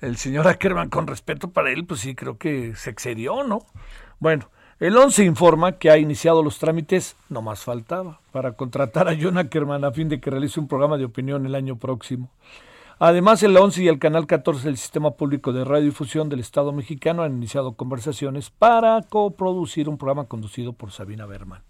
el 0.00 0.16
señor 0.18 0.46
Ackerman, 0.46 0.88
con 0.88 1.08
respeto 1.08 1.50
para 1.50 1.72
él, 1.72 1.84
pues 1.84 1.98
sí, 1.98 2.14
creo 2.14 2.38
que 2.38 2.76
se 2.76 2.90
excedió, 2.90 3.42
¿no? 3.42 3.66
Bueno, 4.20 4.50
el 4.78 4.96
11 4.96 5.24
informa 5.24 5.72
que 5.78 5.90
ha 5.90 5.98
iniciado 5.98 6.44
los 6.44 6.60
trámites, 6.60 7.16
no 7.28 7.42
más 7.42 7.64
faltaba, 7.64 8.20
para 8.30 8.52
contratar 8.52 9.08
a 9.08 9.16
John 9.20 9.36
Ackerman 9.36 9.84
a 9.84 9.90
fin 9.90 10.08
de 10.08 10.20
que 10.20 10.30
realice 10.30 10.60
un 10.60 10.68
programa 10.68 10.96
de 10.96 11.06
opinión 11.06 11.44
el 11.44 11.56
año 11.56 11.74
próximo. 11.74 12.30
Además, 13.02 13.42
el 13.42 13.56
11 13.56 13.82
y 13.82 13.88
el 13.88 13.98
Canal 13.98 14.26
14 14.26 14.66
del 14.66 14.76
Sistema 14.76 15.12
Público 15.12 15.54
de 15.54 15.64
Radiodifusión 15.64 16.28
del 16.28 16.40
Estado 16.40 16.70
mexicano 16.70 17.22
han 17.22 17.34
iniciado 17.34 17.72
conversaciones 17.72 18.50
para 18.50 19.00
coproducir 19.00 19.88
un 19.88 19.96
programa 19.96 20.26
conducido 20.26 20.74
por 20.74 20.92
Sabina 20.92 21.24
Berman. 21.24 21.62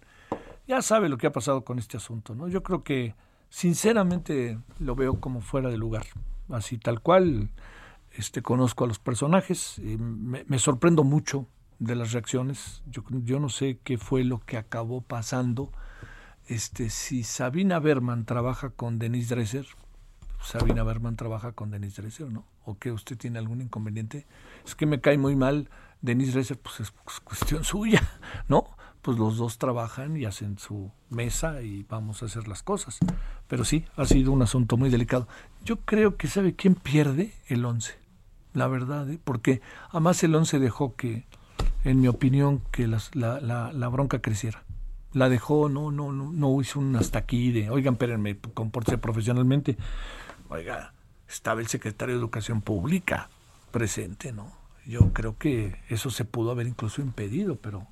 Ya 0.67 0.81
sabe 0.81 1.07
lo 1.07 1.17
que 1.17 1.27
ha 1.27 1.31
pasado 1.31 1.63
con 1.63 1.79
este 1.79 1.95
asunto, 1.95 2.35
¿no? 2.35 2.49
Yo 2.49 2.63
creo 2.63 2.83
que, 2.83 3.15
sinceramente, 3.47 4.59
lo 4.77 4.93
veo 4.93 5.21
como 5.21 5.39
fuera 5.39 5.69
de 5.69 5.77
lugar. 5.77 6.05
Así, 6.49 6.77
tal 6.77 6.99
cual, 6.99 7.49
este, 8.11 8.41
conozco 8.41 8.83
a 8.83 8.87
los 8.87 8.99
personajes, 8.99 9.79
y 9.79 9.95
me, 9.95 10.59
sorprendo 10.59 11.05
mucho 11.05 11.47
de 11.79 11.95
las 11.95 12.11
reacciones. 12.11 12.83
Yo, 12.87 13.03
yo 13.09 13.39
no 13.39 13.47
sé 13.47 13.79
qué 13.85 13.97
fue 13.97 14.25
lo 14.25 14.39
que 14.39 14.57
acabó 14.57 14.99
pasando. 14.99 15.71
Este, 16.47 16.89
si 16.89 17.23
Sabina 17.23 17.79
Berman 17.79 18.25
trabaja 18.25 18.71
con 18.71 18.99
Denise 18.99 19.33
Dresser, 19.33 19.65
Sabina 20.43 20.83
Berman 20.83 21.15
trabaja 21.15 21.51
con 21.51 21.71
Denise 21.71 22.01
Dresser, 22.01 22.31
¿no? 22.31 22.45
¿O 22.65 22.77
que 22.77 22.91
usted 22.91 23.17
tiene 23.17 23.39
algún 23.39 23.61
inconveniente? 23.61 24.25
Es 24.65 24.75
que 24.75 24.85
me 24.85 25.01
cae 25.01 25.17
muy 25.17 25.35
mal 25.35 25.69
Denise 26.01 26.33
Dresser, 26.33 26.59
pues 26.59 26.79
es 26.79 26.91
cuestión 27.23 27.63
suya, 27.63 28.01
¿no? 28.47 28.65
pues 29.01 29.17
los 29.17 29.37
dos 29.37 29.57
trabajan 29.57 30.15
y 30.17 30.25
hacen 30.25 30.59
su 30.59 30.91
mesa 31.09 31.61
y 31.61 31.83
vamos 31.89 32.21
a 32.21 32.27
hacer 32.27 32.47
las 32.47 32.63
cosas. 32.63 32.99
Pero 33.47 33.65
sí, 33.65 33.85
ha 33.95 34.05
sido 34.05 34.31
un 34.31 34.41
asunto 34.41 34.77
muy 34.77 34.89
delicado. 34.89 35.27
Yo 35.65 35.77
creo 35.77 36.17
que 36.17 36.27
sabe 36.27 36.55
quién 36.55 36.75
pierde 36.75 37.33
el 37.47 37.65
11, 37.65 37.95
la 38.53 38.67
verdad, 38.67 39.09
¿eh? 39.09 39.19
porque 39.23 39.61
además 39.89 40.23
el 40.23 40.35
11 40.35 40.59
dejó 40.59 40.95
que, 40.95 41.25
en 41.83 41.99
mi 41.99 42.07
opinión, 42.07 42.61
que 42.71 42.87
la, 42.87 43.89
bronca 43.91 44.21
creciera. 44.21 44.63
La 45.13 45.27
dejó, 45.27 45.67
no, 45.67 45.91
no, 45.91 46.13
no, 46.13 46.31
no 46.31 46.61
hizo 46.61 46.79
un 46.79 46.95
hasta 46.95 47.19
aquí 47.19 47.51
de, 47.51 47.69
oigan, 47.69 47.95
espérenme, 47.95 48.37
compórtese 48.37 48.97
profesionalmente. 48.97 49.77
Oiga, 50.53 50.91
estaba 51.29 51.61
el 51.61 51.67
secretario 51.67 52.13
de 52.13 52.19
Educación 52.19 52.59
Pública 52.59 53.29
presente, 53.71 54.33
¿no? 54.33 54.51
Yo 54.85 55.13
creo 55.13 55.37
que 55.37 55.79
eso 55.87 56.09
se 56.09 56.25
pudo 56.25 56.51
haber 56.51 56.67
incluso 56.67 57.01
impedido, 57.01 57.55
pero 57.55 57.87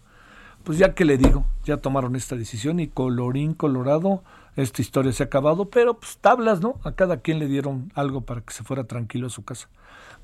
pues 0.66 0.78
ya 0.78 0.94
que 0.94 1.06
le 1.06 1.18
digo, 1.18 1.46
ya 1.64 1.78
tomaron 1.78 2.18
esta 2.18 2.36
decisión 2.36 2.82
y 2.82 2.90
colorín 2.90 3.54
colorado, 3.54 4.24
esta 4.58 4.82
historia 4.82 5.14
se 5.14 5.24
ha 5.24 5.28
acabado, 5.28 5.70
pero 5.70 5.94
pues 5.94 6.18
tablas, 6.18 6.60
¿no? 6.60 6.82
A 6.84 6.92
cada 6.92 7.22
quien 7.22 7.40
le 7.40 7.48
dieron 7.48 7.94
algo 7.96 8.22
para 8.22 8.42
que 8.42 8.52
se 8.52 8.66
fuera 8.66 8.84
tranquilo 8.84 9.28
a 9.28 9.30
su 9.30 9.46
casa. 9.46 9.70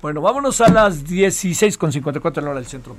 Bueno, 0.02 0.20
vámonos 0.20 0.60
a 0.60 0.68
las 0.68 1.06
16.54 1.06 2.36
en 2.36 2.44
la 2.44 2.50
hora 2.50 2.60
del 2.60 2.68
centro. 2.68 2.98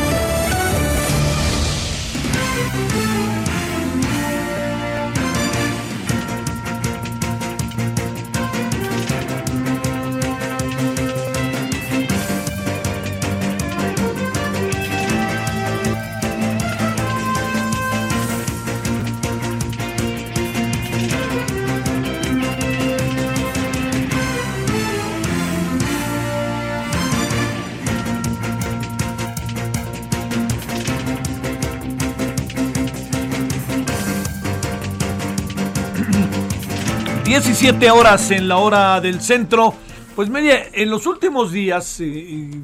17 37.31 37.89
horas 37.91 38.29
en 38.31 38.49
la 38.49 38.57
hora 38.57 38.99
del 38.99 39.21
centro. 39.21 39.73
Pues 40.17 40.29
mire, 40.29 40.69
en 40.73 40.89
los 40.89 41.07
últimos 41.07 41.53
días 41.53 42.03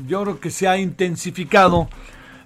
yo 0.05 0.23
creo 0.23 0.39
que 0.41 0.49
se 0.49 0.67
ha 0.67 0.77
intensificado 0.77 1.87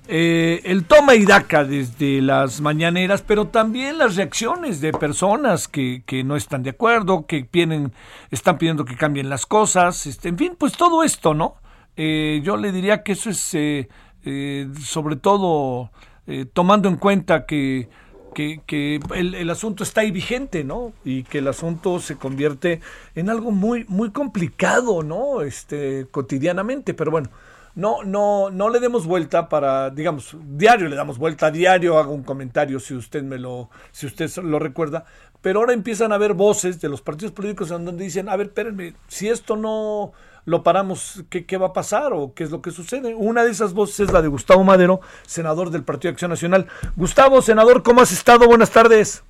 eh, 0.07 0.61
el 0.65 0.85
toma 0.85 1.15
y 1.15 1.25
daca 1.25 1.63
desde 1.63 2.21
las 2.21 2.61
mañaneras, 2.61 3.23
pero 3.23 3.47
también 3.47 3.97
las 3.97 4.17
reacciones 4.17 4.81
de 4.81 4.91
personas 4.91 5.67
que, 5.67 6.03
no 6.23 6.35
están 6.35 6.61
de 6.61 6.69
acuerdo, 6.69 7.25
que 7.25 7.49
vienen, 7.51 7.91
están 8.29 8.59
pidiendo 8.59 8.85
que 8.85 8.95
cambien 8.95 9.27
las 9.27 9.47
cosas, 9.47 10.05
este, 10.05 10.29
en 10.29 10.37
fin, 10.37 10.55
pues 10.55 10.73
todo 10.73 11.03
esto, 11.03 11.33
¿no? 11.33 11.55
Eh, 11.95 12.41
yo 12.43 12.55
le 12.55 12.71
diría 12.71 13.01
que 13.01 13.13
eso 13.13 13.31
es 13.31 13.49
eh, 13.55 14.69
sobre 14.79 15.15
todo 15.15 15.89
tomando 16.53 16.87
en 16.87 16.97
cuenta 16.97 17.47
que 17.47 17.89
que, 18.33 18.99
el, 19.15 19.49
asunto 19.49 19.83
está 19.83 20.01
ahí 20.01 20.11
vigente, 20.11 20.63
¿no? 20.63 20.93
Y 21.03 21.23
que 21.23 21.39
el 21.39 21.47
asunto 21.47 21.99
se 21.99 22.17
convierte 22.17 22.81
en 23.15 23.29
algo 23.29 23.51
muy, 23.51 23.85
muy 23.87 24.11
complicado, 24.11 25.03
¿no? 25.03 25.41
Este, 25.41 26.07
cotidianamente, 26.11 26.93
pero 26.93 27.11
bueno, 27.11 27.29
no, 27.75 28.03
no, 28.03 28.49
no 28.49 28.69
le 28.69 28.79
demos 28.79 29.05
vuelta 29.05 29.47
para, 29.47 29.89
digamos, 29.89 30.35
diario 30.57 30.87
le 30.89 30.95
damos 30.95 31.17
vuelta, 31.17 31.51
diario 31.51 31.97
hago 31.97 32.13
un 32.13 32.23
comentario 32.23 32.79
si 32.79 32.93
usted 32.93 33.23
me 33.23 33.37
lo, 33.37 33.69
si 33.91 34.05
usted 34.05 34.29
lo 34.43 34.59
recuerda, 34.59 35.05
pero 35.41 35.59
ahora 35.59 35.73
empiezan 35.73 36.11
a 36.11 36.15
haber 36.15 36.33
voces 36.33 36.81
de 36.81 36.89
los 36.89 37.01
partidos 37.01 37.33
políticos 37.33 37.71
en 37.71 37.85
donde 37.85 38.03
dicen, 38.03 38.29
a 38.29 38.35
ver, 38.35 38.47
espérenme, 38.47 38.93
si 39.07 39.29
esto 39.29 39.55
no 39.55 40.11
lo 40.45 40.63
paramos, 40.63 41.23
¿qué, 41.29 41.45
¿qué, 41.45 41.57
va 41.57 41.67
a 41.67 41.73
pasar 41.73 42.13
o 42.13 42.33
qué 42.33 42.43
es 42.43 42.51
lo 42.51 42.61
que 42.61 42.71
sucede? 42.71 43.15
Una 43.15 43.43
de 43.43 43.51
esas 43.51 43.73
voces 43.73 44.01
es 44.01 44.11
la 44.11 44.21
de 44.21 44.27
Gustavo 44.27 44.63
Madero, 44.63 45.01
senador 45.25 45.69
del 45.69 45.83
Partido 45.83 46.09
de 46.09 46.13
Acción 46.13 46.31
Nacional. 46.31 46.67
Gustavo, 46.95 47.41
senador, 47.41 47.83
¿cómo 47.83 48.01
has 48.01 48.11
estado? 48.11 48.47
Buenas 48.47 48.71
tardes. 48.71 49.23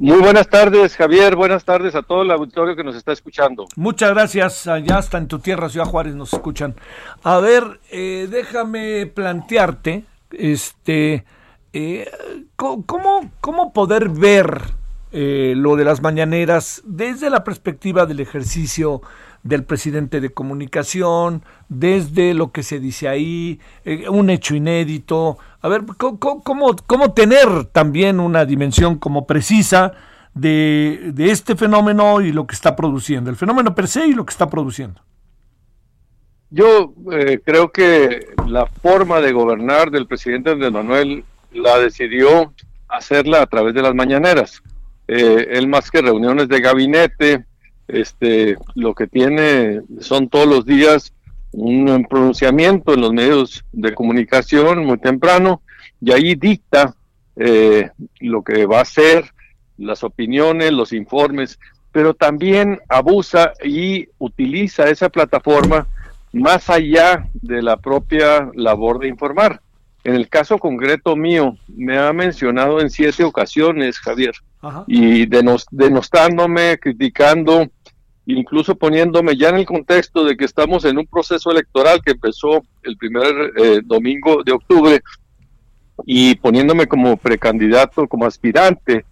Muy 0.00 0.20
buenas 0.20 0.48
tardes, 0.48 0.96
Javier. 0.96 1.34
Buenas 1.34 1.64
tardes 1.64 1.96
a 1.96 2.02
todo 2.02 2.22
el 2.22 2.30
auditorio 2.30 2.76
que 2.76 2.84
nos 2.84 2.94
está 2.94 3.10
escuchando. 3.10 3.66
Muchas 3.74 4.10
gracias. 4.10 4.68
Allá 4.68 4.98
hasta 4.98 5.18
en 5.18 5.26
tu 5.26 5.40
tierra, 5.40 5.68
Ciudad 5.68 5.86
Juárez, 5.86 6.14
nos 6.14 6.32
escuchan. 6.32 6.76
A 7.24 7.38
ver, 7.38 7.80
eh, 7.90 8.28
déjame 8.30 9.06
plantearte, 9.06 10.04
este, 10.30 11.24
eh, 11.72 12.08
¿cómo, 12.54 13.32
¿cómo 13.40 13.72
poder 13.72 14.08
ver 14.08 14.60
eh, 15.10 15.54
lo 15.56 15.74
de 15.74 15.84
las 15.84 16.00
mañaneras 16.00 16.82
desde 16.84 17.28
la 17.28 17.42
perspectiva 17.42 18.06
del 18.06 18.20
ejercicio 18.20 19.00
del 19.42 19.64
presidente 19.64 20.20
de 20.20 20.30
comunicación, 20.30 21.42
desde 21.68 22.34
lo 22.34 22.52
que 22.52 22.62
se 22.62 22.80
dice 22.80 23.08
ahí, 23.08 23.60
eh, 23.84 24.08
un 24.08 24.30
hecho 24.30 24.54
inédito. 24.54 25.38
A 25.60 25.68
ver, 25.68 25.82
¿cómo, 25.96 26.76
cómo, 26.86 27.12
tener 27.14 27.64
también 27.66 28.20
una 28.20 28.44
dimensión 28.44 28.98
como 28.98 29.26
precisa 29.26 29.92
de, 30.34 31.12
de, 31.14 31.30
este 31.30 31.56
fenómeno 31.56 32.20
y 32.20 32.32
lo 32.32 32.46
que 32.46 32.54
está 32.54 32.76
produciendo, 32.76 33.30
el 33.30 33.36
fenómeno 33.36 33.74
per 33.74 33.88
se 33.88 34.06
y 34.06 34.12
lo 34.12 34.24
que 34.24 34.32
está 34.32 34.48
produciendo? 34.48 35.00
Yo 36.50 36.94
eh, 37.12 37.40
creo 37.44 37.70
que 37.70 38.28
la 38.46 38.66
forma 38.66 39.20
de 39.20 39.32
gobernar 39.32 39.90
del 39.90 40.06
presidente 40.06 40.50
Andrés 40.50 40.72
Manuel 40.72 41.24
la 41.52 41.78
decidió 41.78 42.54
hacerla 42.88 43.42
a 43.42 43.46
través 43.46 43.74
de 43.74 43.82
las 43.82 43.94
mañaneras. 43.94 44.62
Eh, 45.08 45.48
él 45.52 45.68
más 45.68 45.90
que 45.90 46.00
reuniones 46.00 46.48
de 46.48 46.60
gabinete, 46.60 47.44
este, 47.88 48.56
lo 48.74 48.94
que 48.94 49.06
tiene 49.06 49.80
son 50.00 50.28
todos 50.28 50.46
los 50.46 50.64
días 50.64 51.12
un 51.52 52.06
pronunciamiento 52.08 52.94
en 52.94 53.00
los 53.00 53.12
medios 53.12 53.64
de 53.72 53.94
comunicación 53.94 54.84
muy 54.84 54.98
temprano 54.98 55.62
y 56.00 56.12
ahí 56.12 56.34
dicta 56.34 56.94
eh, 57.36 57.90
lo 58.20 58.42
que 58.42 58.66
va 58.66 58.80
a 58.80 58.84
ser, 58.84 59.32
las 59.76 60.04
opiniones, 60.04 60.72
los 60.72 60.92
informes, 60.92 61.58
pero 61.92 62.14
también 62.14 62.80
abusa 62.88 63.52
y 63.64 64.08
utiliza 64.18 64.90
esa 64.90 65.08
plataforma 65.08 65.86
más 66.32 66.68
allá 66.68 67.28
de 67.32 67.62
la 67.62 67.76
propia 67.76 68.50
labor 68.54 68.98
de 68.98 69.08
informar. 69.08 69.60
En 70.04 70.14
el 70.14 70.28
caso 70.28 70.58
concreto 70.58 71.16
mío, 71.16 71.56
me 71.68 71.98
ha 71.98 72.12
mencionado 72.12 72.80
en 72.80 72.90
siete 72.90 73.24
ocasiones, 73.24 73.98
Javier, 73.98 74.34
y 74.86 75.26
denostándome, 75.26 76.78
criticando 76.78 77.66
incluso 78.34 78.74
poniéndome 78.74 79.36
ya 79.36 79.48
en 79.48 79.56
el 79.56 79.66
contexto 79.66 80.24
de 80.24 80.36
que 80.36 80.44
estamos 80.44 80.84
en 80.84 80.98
un 80.98 81.06
proceso 81.06 81.50
electoral 81.50 82.00
que 82.04 82.12
empezó 82.12 82.62
el 82.82 82.96
primer 82.96 83.52
eh, 83.56 83.80
domingo 83.84 84.42
de 84.44 84.52
octubre 84.52 85.00
y 86.04 86.34
poniéndome 86.36 86.86
como 86.86 87.16
precandidato, 87.16 88.06
como 88.06 88.26
aspirante 88.26 89.04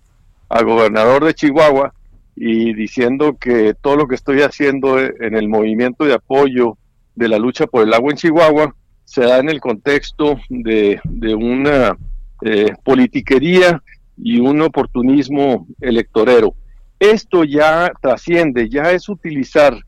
a 0.49 0.63
gobernador 0.63 1.25
de 1.25 1.35
Chihuahua 1.35 1.95
y 2.37 2.75
diciendo 2.75 3.37
que 3.41 3.75
todo 3.75 3.97
lo 3.97 4.07
que 4.07 4.15
estoy 4.15 4.43
haciendo 4.43 4.99
en 5.01 5.37
el 5.37 5.49
movimiento 5.49 6.05
de 6.05 6.15
apoyo 6.15 6.77
de 7.15 7.29
la 7.29 7.39
lucha 7.39 7.67
por 7.67 7.83
el 7.83 7.95
agua 7.95 8.11
en 8.11 8.19
Chihuahua 8.19 8.75
se 9.05 9.23
da 9.23 9.39
en 9.39 9.49
el 9.49 9.61
contexto 9.61 10.39
de, 10.51 11.01
una 11.35 11.97
eh, 12.43 12.73
politiquería 12.85 13.83
y 14.19 14.41
un 14.41 14.61
oportunismo 14.61 15.67
electorero. 15.81 16.55
Esto 16.99 17.45
ya 17.45 17.93
trasciende, 18.01 18.69
ya 18.69 18.93
es 18.93 19.09
utilizar 19.09 19.79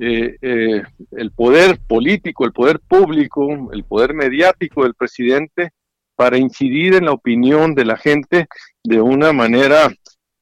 eh, 0.00 0.36
eh, 0.40 0.82
el 1.10 1.30
poder 1.32 1.78
político, 1.86 2.44
el 2.44 2.52
poder 2.52 2.80
público, 2.80 3.70
el 3.72 3.84
poder 3.84 4.14
mediático 4.14 4.84
del 4.84 4.94
presidente 4.94 5.70
para 6.16 6.38
incidir 6.38 6.94
en 6.94 7.06
la 7.06 7.12
opinión 7.12 7.74
de 7.74 7.84
la 7.84 7.96
gente 7.96 8.46
de 8.84 9.00
una 9.00 9.32
manera 9.32 9.92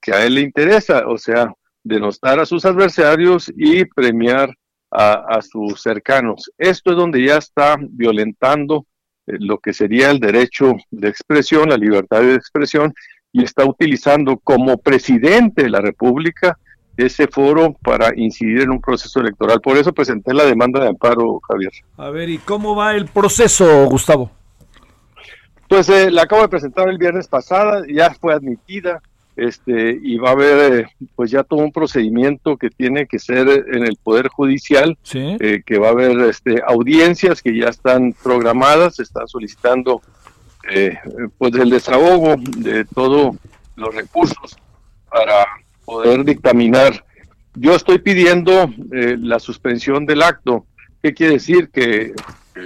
que 0.00 0.12
a 0.12 0.24
él 0.24 0.34
le 0.34 0.42
interesa, 0.42 1.06
o 1.06 1.18
sea, 1.18 1.52
denostar 1.82 2.38
a 2.38 2.46
sus 2.46 2.64
adversarios 2.64 3.50
y 3.56 3.84
premiar 3.84 4.54
a, 4.90 5.40
sus 5.40 5.80
cercanos. 5.80 6.50
Esto 6.58 6.90
es 6.90 6.96
donde 6.96 7.24
ya 7.24 7.36
está 7.36 7.76
violentando 7.80 8.86
eh, 9.26 9.36
lo 9.38 9.58
que 9.58 9.72
sería 9.72 10.10
el 10.10 10.18
derecho 10.18 10.74
de 10.90 11.08
expresión, 11.08 11.68
la 11.68 11.76
libertad 11.76 12.22
de 12.22 12.34
expresión, 12.34 12.92
y 13.32 13.44
está 13.44 13.64
utilizando 13.64 14.36
como 14.38 14.78
presidente 14.78 15.62
de 15.62 15.70
la 15.70 15.80
República 15.80 16.58
ese 16.96 17.26
foro 17.28 17.74
para 17.82 18.12
incidir 18.16 18.60
en 18.60 18.70
un 18.70 18.80
proceso 18.80 19.20
electoral. 19.20 19.60
Por 19.60 19.76
eso 19.76 19.92
presenté 19.92 20.34
la 20.34 20.44
demanda 20.44 20.80
de 20.80 20.88
amparo, 20.88 21.40
Javier. 21.48 21.72
A 21.96 22.10
ver, 22.10 22.28
¿y 22.28 22.38
cómo 22.38 22.76
va 22.76 22.94
el 22.94 23.06
proceso, 23.06 23.86
Gustavo? 23.86 24.30
Pues 25.68 25.88
eh, 25.88 26.10
la 26.10 26.22
acabo 26.22 26.42
de 26.42 26.48
presentar 26.48 26.88
el 26.88 26.98
viernes 26.98 27.28
pasada, 27.28 27.84
ya 27.88 28.12
fue 28.12 28.34
admitida, 28.34 29.00
este, 29.36 29.98
y 30.02 30.18
va 30.18 30.30
a 30.30 30.32
haber 30.32 30.80
eh, 30.80 30.86
pues 31.14 31.30
ya 31.30 31.44
todo 31.44 31.60
un 31.60 31.72
procedimiento 31.72 32.56
que 32.56 32.68
tiene 32.68 33.06
que 33.06 33.18
ser 33.18 33.48
en 33.48 33.84
el 33.84 33.96
Poder 33.96 34.28
Judicial, 34.28 34.98
eh, 35.14 35.62
que 35.64 35.78
va 35.78 35.88
a 35.88 35.92
haber 35.92 36.18
este, 36.28 36.60
audiencias 36.66 37.40
que 37.40 37.56
ya 37.56 37.68
están 37.68 38.14
programadas, 38.22 38.96
se 38.96 39.04
están 39.04 39.28
solicitando 39.28 40.02
eh, 40.68 40.98
pues 41.38 41.54
el 41.54 41.70
desahogo 41.70 42.36
de 42.58 42.84
todos 42.84 43.36
los 43.76 43.94
recursos 43.94 44.56
para 45.10 45.46
poder 45.84 46.24
dictaminar. 46.24 47.04
Yo 47.54 47.74
estoy 47.74 47.98
pidiendo 47.98 48.72
la 48.90 49.38
suspensión 49.40 50.06
del 50.06 50.22
acto. 50.22 50.66
¿Qué 51.02 51.14
quiere 51.14 51.34
decir? 51.34 51.70
Que 51.70 52.12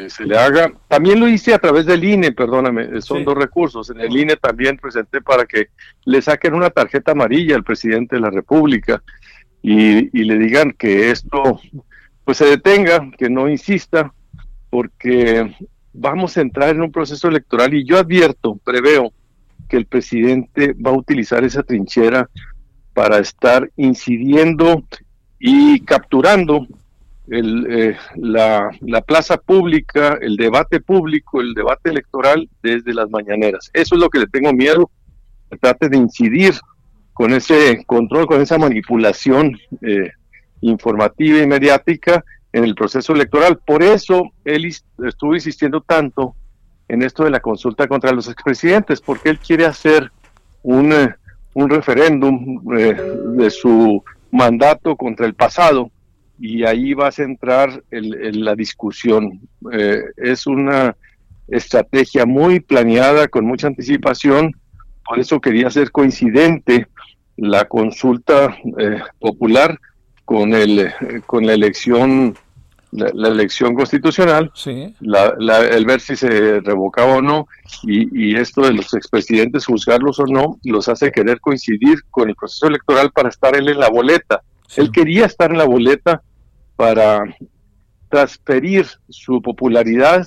se 0.08 0.24
le 0.24 0.36
haga. 0.36 0.72
También 0.88 1.20
lo 1.20 1.28
hice 1.28 1.54
a 1.54 1.58
través 1.58 1.86
del 1.86 2.04
INE, 2.04 2.32
perdóname, 2.32 3.00
son 3.00 3.24
dos 3.24 3.34
recursos. 3.34 3.90
En 3.90 4.00
el 4.00 4.16
INE 4.16 4.36
también 4.36 4.76
presenté 4.76 5.20
para 5.20 5.46
que 5.46 5.68
le 6.04 6.20
saquen 6.20 6.54
una 6.54 6.70
tarjeta 6.70 7.12
amarilla 7.12 7.56
al 7.56 7.64
presidente 7.64 8.16
de 8.16 8.22
la 8.22 8.30
República 8.30 9.02
y, 9.62 10.18
y 10.18 10.24
le 10.24 10.38
digan 10.38 10.72
que 10.72 11.10
esto 11.10 11.60
pues 12.24 12.38
se 12.38 12.46
detenga, 12.46 13.10
que 13.18 13.28
no 13.28 13.48
insista, 13.48 14.12
porque 14.70 15.54
vamos 15.94 16.36
a 16.36 16.42
entrar 16.42 16.70
en 16.70 16.82
un 16.82 16.92
proceso 16.92 17.28
electoral 17.28 17.72
y 17.72 17.84
yo 17.84 17.98
advierto, 17.98 18.58
preveo 18.64 19.12
que 19.68 19.76
el 19.76 19.86
presidente 19.86 20.74
va 20.74 20.90
a 20.90 20.98
utilizar 20.98 21.44
esa 21.44 21.62
trinchera 21.62 22.28
para 22.92 23.18
estar 23.18 23.70
incidiendo 23.76 24.82
y 25.38 25.80
capturando 25.80 26.66
el, 27.28 27.66
eh, 27.70 27.96
la, 28.16 28.70
la, 28.80 29.00
plaza 29.00 29.36
pública, 29.38 30.18
el 30.20 30.36
debate 30.36 30.80
público, 30.80 31.40
el 31.40 31.54
debate 31.54 31.90
electoral 31.90 32.48
desde 32.62 32.92
las 32.92 33.08
mañaneras. 33.08 33.70
Eso 33.72 33.94
es 33.94 34.00
lo 34.00 34.10
que 34.10 34.18
le 34.18 34.26
tengo 34.26 34.52
miedo, 34.52 34.90
trate 35.60 35.88
de 35.88 35.96
incidir 35.96 36.54
con 37.14 37.32
ese 37.32 37.82
control, 37.86 38.26
con 38.26 38.42
esa 38.42 38.58
manipulación 38.58 39.58
eh, 39.80 40.10
informativa 40.60 41.38
y 41.38 41.46
mediática 41.46 42.24
en 42.54 42.62
el 42.62 42.76
proceso 42.76 43.12
electoral. 43.12 43.58
Por 43.58 43.82
eso 43.82 44.30
él 44.44 44.64
estuvo 44.64 45.34
insistiendo 45.34 45.80
tanto 45.80 46.36
en 46.86 47.02
esto 47.02 47.24
de 47.24 47.30
la 47.30 47.40
consulta 47.40 47.88
contra 47.88 48.12
los 48.12 48.28
expresidentes, 48.28 49.00
porque 49.00 49.30
él 49.30 49.40
quiere 49.40 49.66
hacer 49.66 50.12
un, 50.62 50.92
eh, 50.92 51.14
un 51.54 51.68
referéndum 51.68 52.62
de 52.64 53.50
su 53.50 54.02
mandato 54.30 54.94
contra 54.94 55.26
el 55.26 55.34
pasado 55.34 55.90
y 56.38 56.64
ahí 56.64 56.94
va 56.94 57.08
a 57.08 57.12
centrar 57.12 57.82
el, 57.90 58.44
la 58.44 58.54
discusión. 58.54 59.40
Eh, 59.72 60.02
es 60.16 60.46
una 60.46 60.96
estrategia 61.48 62.24
muy 62.24 62.60
planeada, 62.60 63.26
con 63.26 63.46
mucha 63.46 63.66
anticipación, 63.66 64.52
por 65.04 65.18
eso 65.18 65.40
quería 65.40 65.66
hacer 65.66 65.90
coincidente 65.90 66.86
la 67.36 67.64
consulta 67.64 68.56
eh, 68.78 69.00
popular 69.18 69.78
con 70.24 70.54
el 70.54 70.92
con 71.26 71.44
la 71.46 71.52
elección 71.52 72.34
la, 72.94 73.28
elección 73.28 73.74
constitucional, 73.74 74.52
el 74.64 75.84
ver 75.86 76.00
si 76.00 76.16
se 76.16 76.60
revocaba 76.60 77.16
o 77.16 77.22
no, 77.22 77.48
y, 77.82 78.30
y 78.30 78.36
esto 78.36 78.62
de 78.62 78.72
los 78.72 78.94
expresidentes, 78.94 79.66
juzgarlos 79.66 80.20
o 80.20 80.26
no, 80.26 80.58
los 80.64 80.88
hace 80.88 81.10
querer 81.10 81.40
coincidir 81.40 81.98
con 82.10 82.28
el 82.28 82.36
proceso 82.36 82.68
electoral 82.68 83.10
para 83.10 83.28
estar 83.28 83.56
él 83.56 83.68
en 83.68 83.78
la 83.78 83.90
boleta. 83.90 84.42
Él 84.76 84.90
quería 84.90 85.26
estar 85.26 85.50
en 85.50 85.58
la 85.58 85.64
boleta 85.64 86.22
para 86.76 87.24
transferir 88.08 88.86
su 89.08 89.42
popularidad 89.42 90.26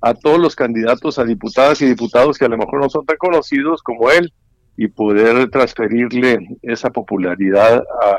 a 0.00 0.14
todos 0.14 0.38
los 0.38 0.54
candidatos 0.54 1.18
a 1.18 1.24
diputadas 1.24 1.80
y 1.82 1.86
diputados 1.86 2.38
que 2.38 2.44
a 2.44 2.48
lo 2.48 2.58
mejor 2.58 2.80
no 2.80 2.88
son 2.88 3.04
tan 3.04 3.16
conocidos 3.16 3.82
como 3.82 4.10
él 4.10 4.32
y 4.76 4.88
poder 4.88 5.50
transferirle 5.50 6.38
esa 6.62 6.90
popularidad 6.90 7.82
a, 8.02 8.16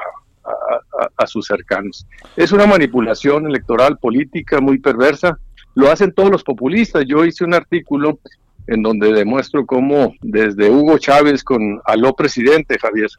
a, 1.17 1.27
sus 1.27 1.45
cercanos. 1.45 2.05
Es 2.35 2.51
una 2.51 2.65
manipulación 2.65 3.47
electoral 3.47 3.97
política 3.97 4.59
muy 4.59 4.79
perversa. 4.79 5.37
Lo 5.75 5.91
hacen 5.91 6.13
todos 6.13 6.31
los 6.31 6.43
populistas. 6.43 7.03
Yo 7.07 7.25
hice 7.25 7.43
un 7.43 7.53
artículo 7.53 8.19
en 8.67 8.83
donde 8.83 9.13
demuestro 9.13 9.65
cómo 9.65 10.13
desde 10.21 10.69
Hugo 10.69 10.97
Chávez 10.97 11.43
con 11.43 11.81
aló 11.85 12.13
presidente 12.13 12.77
Javier 12.79 13.09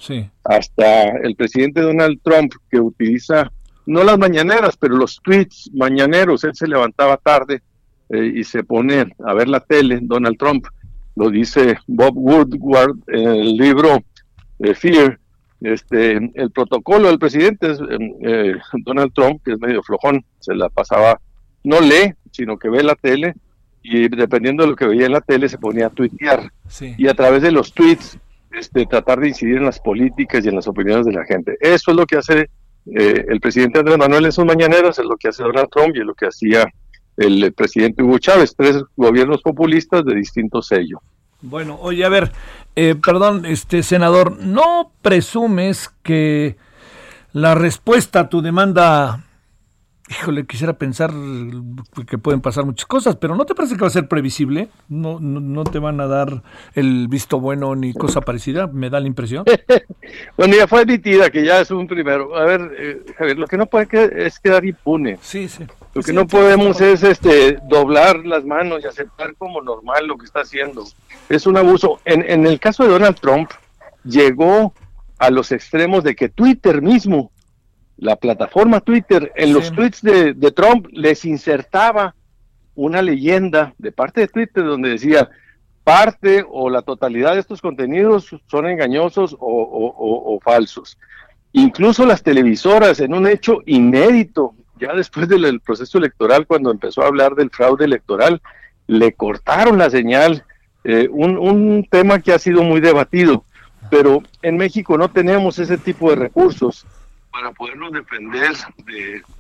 hasta 0.45 1.09
el 1.23 1.35
presidente 1.35 1.81
Donald 1.81 2.21
Trump 2.23 2.53
que 2.71 2.79
utiliza 2.79 3.51
no 3.87 4.05
las 4.05 4.19
mañaneras, 4.19 4.77
pero 4.77 4.97
los 4.97 5.21
tweets 5.23 5.71
mañaneros, 5.75 6.45
él 6.45 6.55
se 6.55 6.69
levantaba 6.69 7.17
tarde 7.17 7.63
eh, 8.09 8.33
y 8.37 8.45
se 8.45 8.63
pone 8.63 9.13
a 9.27 9.35
ver 9.35 9.49
la 9.49 9.61
tele, 9.61 9.99
Donald 10.03 10.39
Trump, 10.39 10.67
lo 11.17 11.31
dice 11.31 11.77
Bob 11.87 12.17
Woodward 12.17 12.97
en 13.09 13.29
el 13.29 13.57
libro 13.57 14.03
eh, 14.61 14.75
Fear, 14.75 15.20
este, 15.61 16.17
el 16.35 16.51
protocolo 16.51 17.09
del 17.09 17.19
presidente 17.19 17.73
es 17.73 17.81
eh, 18.23 18.55
Donald 18.85 19.13
Trump, 19.15 19.43
que 19.45 19.53
es 19.53 19.61
medio 19.61 19.83
flojón, 19.83 20.25
se 20.39 20.55
la 20.55 20.69
pasaba, 20.69 21.21
no 21.65 21.81
lee, 21.81 22.15
sino 22.31 22.59
que 22.59 22.71
ve 22.71 22.83
la 22.83 22.95
tele 22.95 23.35
y 23.83 24.09
dependiendo 24.09 24.63
de 24.63 24.71
lo 24.71 24.77
que 24.77 24.87
veía 24.87 25.07
en 25.07 25.13
la 25.13 25.21
tele 25.21 25.49
se 25.49 25.59
ponía 25.59 25.87
a 25.87 25.91
tuitear 25.91 26.53
y 26.81 27.09
a 27.09 27.15
través 27.15 27.43
de 27.43 27.51
los 27.51 27.73
tweets 27.73 28.19
este, 28.53 28.85
tratar 28.85 29.21
de 29.21 29.29
incidir 29.29 29.57
en 29.57 29.65
las 29.65 29.81
políticas 29.81 30.45
y 30.45 30.49
en 30.49 30.57
las 30.57 30.69
opiniones 30.69 31.07
de 31.07 31.13
la 31.13 31.25
gente. 31.25 31.57
Eso 31.61 31.91
es 31.91 31.97
lo 31.97 32.05
que 32.05 32.17
hace 32.17 32.51
eh, 32.87 33.25
el 33.29 33.41
presidente 33.41 33.79
Andrés 33.79 33.99
Manuel 33.99 34.27
en 34.27 34.33
sus 34.33 34.45
mañaneras 34.45 34.99
es 34.99 35.05
lo 35.05 35.17
que 35.17 35.29
hace 35.29 35.43
Donald 35.43 35.69
Trump 35.71 35.95
y 35.95 36.01
es 36.01 36.07
lo 36.07 36.15
que 36.15 36.27
hacía 36.27 36.67
el 37.17 37.53
presidente 37.53 38.03
Hugo 38.03 38.19
Chávez, 38.19 38.55
tres 38.57 38.83
gobiernos 38.97 39.43
populistas 39.43 40.05
de 40.05 40.15
distinto 40.15 40.63
sello. 40.63 41.01
Bueno, 41.43 41.79
oye, 41.81 42.05
a 42.05 42.09
ver, 42.09 42.33
eh, 42.77 42.95
perdón, 42.95 43.47
este 43.47 43.83
senador, 43.83 44.39
¿no 44.39 44.93
presumes 45.03 45.91
que 46.03 46.57
la 47.33 47.55
respuesta 47.55 48.21
a 48.21 48.29
tu 48.29 48.43
demanda 48.43 49.25
híjole, 50.11 50.45
quisiera 50.45 50.73
pensar 50.73 51.13
que 52.07 52.19
pueden 52.19 52.41
pasar 52.41 52.65
muchas 52.65 52.87
cosas, 52.87 53.17
pero 53.17 53.37
¿no 53.37 53.45
te 53.45 53.55
parece 53.55 53.77
que 53.77 53.83
va 53.83 53.87
a 53.87 53.91
ser 53.91 54.09
previsible? 54.09 54.69
¿No, 54.89 55.21
no, 55.21 55.65
te 55.65 55.79
van 55.79 56.01
a 56.01 56.07
dar 56.07 56.43
el 56.75 57.07
visto 57.09 57.39
bueno 57.39 57.77
ni 57.77 57.93
cosa 57.93 58.21
parecida? 58.21 58.67
Me 58.67 58.91
da 58.91 58.99
la 59.01 59.07
impresión. 59.07 59.45
bueno, 60.37 60.57
ya 60.57 60.67
fue 60.67 60.81
admitida, 60.81 61.31
que 61.31 61.45
ya 61.45 61.61
es 61.61 61.71
un 61.71 61.87
primero. 61.87 62.37
A 62.37 62.45
ver, 62.45 62.73
eh, 62.77 63.03
Javier, 63.17 63.39
lo 63.39 63.47
que 63.47 63.57
no 63.57 63.67
puede 63.67 63.89
es 64.27 64.41
quedar 64.41 64.65
impune. 64.65 65.19
Sí, 65.23 65.49
sí. 65.49 65.65
Lo 65.93 66.03
que 66.03 66.13
no 66.13 66.27
podemos 66.27 66.81
es 66.81 67.03
este 67.03 67.59
doblar 67.69 68.25
las 68.25 68.45
manos 68.45 68.81
y 68.83 68.87
aceptar 68.87 69.35
como 69.37 69.61
normal 69.61 70.07
lo 70.07 70.17
que 70.17 70.27
está 70.27 70.41
haciendo. 70.41 70.85
Es 71.29 71.47
un 71.47 71.57
abuso. 71.57 72.01
En, 72.05 72.29
en 72.29 72.47
el 72.47 72.61
caso 72.61 72.85
de 72.85 72.91
Donald 72.91 73.19
Trump, 73.19 73.51
llegó 74.05 74.73
a 75.19 75.31
los 75.31 75.51
extremos 75.53 76.05
de 76.05 76.15
que 76.15 76.29
Twitter 76.29 76.81
mismo 76.81 77.31
la 78.01 78.17
plataforma 78.17 78.81
Twitter, 78.81 79.31
en 79.37 79.53
los 79.53 79.73
tweets 79.73 80.01
de, 80.01 80.53
Trump 80.53 80.87
les 80.91 81.25
insertaba 81.27 82.15
una 82.75 83.03
leyenda 83.03 83.75
de 83.77 83.93
parte 83.93 84.23
de 84.23 84.29
Twitter 84.29 84.65
donde 84.65 84.89
decía 84.89 85.29
parte 85.85 86.45
o 86.49 86.71
la 86.71 86.81
totalidad 86.81 87.35
de 87.35 87.41
estos 87.41 87.61
contenidos 87.61 88.35
son 88.47 88.67
engañosos 88.67 89.37
o, 89.39 90.39
falsos. 90.43 90.99
Incluso 91.53 92.07
las 92.07 92.23
televisoras, 92.23 93.01
en 93.01 93.13
un 93.13 93.27
hecho 93.27 93.59
inédito, 93.67 94.55
ya 94.81 94.95
después 94.95 95.29
del 95.29 95.61
proceso 95.61 95.99
electoral, 95.99 96.47
cuando 96.47 96.71
empezó 96.71 97.03
a 97.03 97.07
hablar 97.07 97.35
del 97.35 97.51
fraude 97.51 97.85
electoral, 97.85 98.41
le 98.87 99.13
cortaron 99.13 99.79
la 99.79 99.91
señal, 99.91 100.45
eh, 100.85 101.09
un, 101.11 101.39
un 101.39 101.87
tema 101.91 102.21
que 102.21 102.33
ha 102.33 102.39
sido 102.39 102.63
muy 102.63 102.81
debatido, 102.81 103.45
pero 103.91 104.23
en 104.43 104.57
México 104.57 104.97
no 104.97 105.11
tenemos 105.11 105.59
ese 105.59 105.79
tipo 105.79 106.11
de 106.11 106.17
recursos 106.17 106.87
para 107.31 107.53
podernos 107.53 107.93
defender 107.93 108.53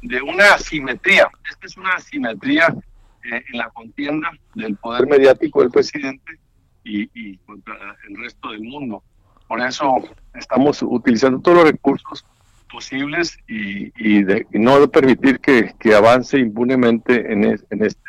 de, 0.02 0.22
una 0.22 0.54
asimetría. 0.54 1.28
Esta 1.50 1.66
es 1.66 1.76
una 1.76 1.94
asimetría 1.94 2.74
eh, 3.24 3.44
en 3.52 3.58
la 3.58 3.68
contienda 3.70 4.30
del 4.54 4.76
poder 4.76 5.06
mediático 5.06 5.60
del 5.60 5.70
presidente 5.70 6.38
y, 6.84 7.36
contra 7.38 7.74
el 8.08 8.16
resto 8.16 8.50
del 8.50 8.62
mundo. 8.62 9.02
Por 9.46 9.60
eso 9.60 9.96
estamos 10.34 10.82
utilizando 10.82 11.40
todos 11.40 11.58
los 11.58 11.66
recursos 11.72 12.24
posibles 12.70 13.38
y, 13.48 14.22
de, 14.22 14.46
no 14.52 14.88
permitir 14.88 15.40
que, 15.40 15.94
avance 15.94 16.38
impunemente 16.38 17.32
en, 17.32 17.44
este, 17.44 17.74
en 17.74 17.84
esta 17.84 18.02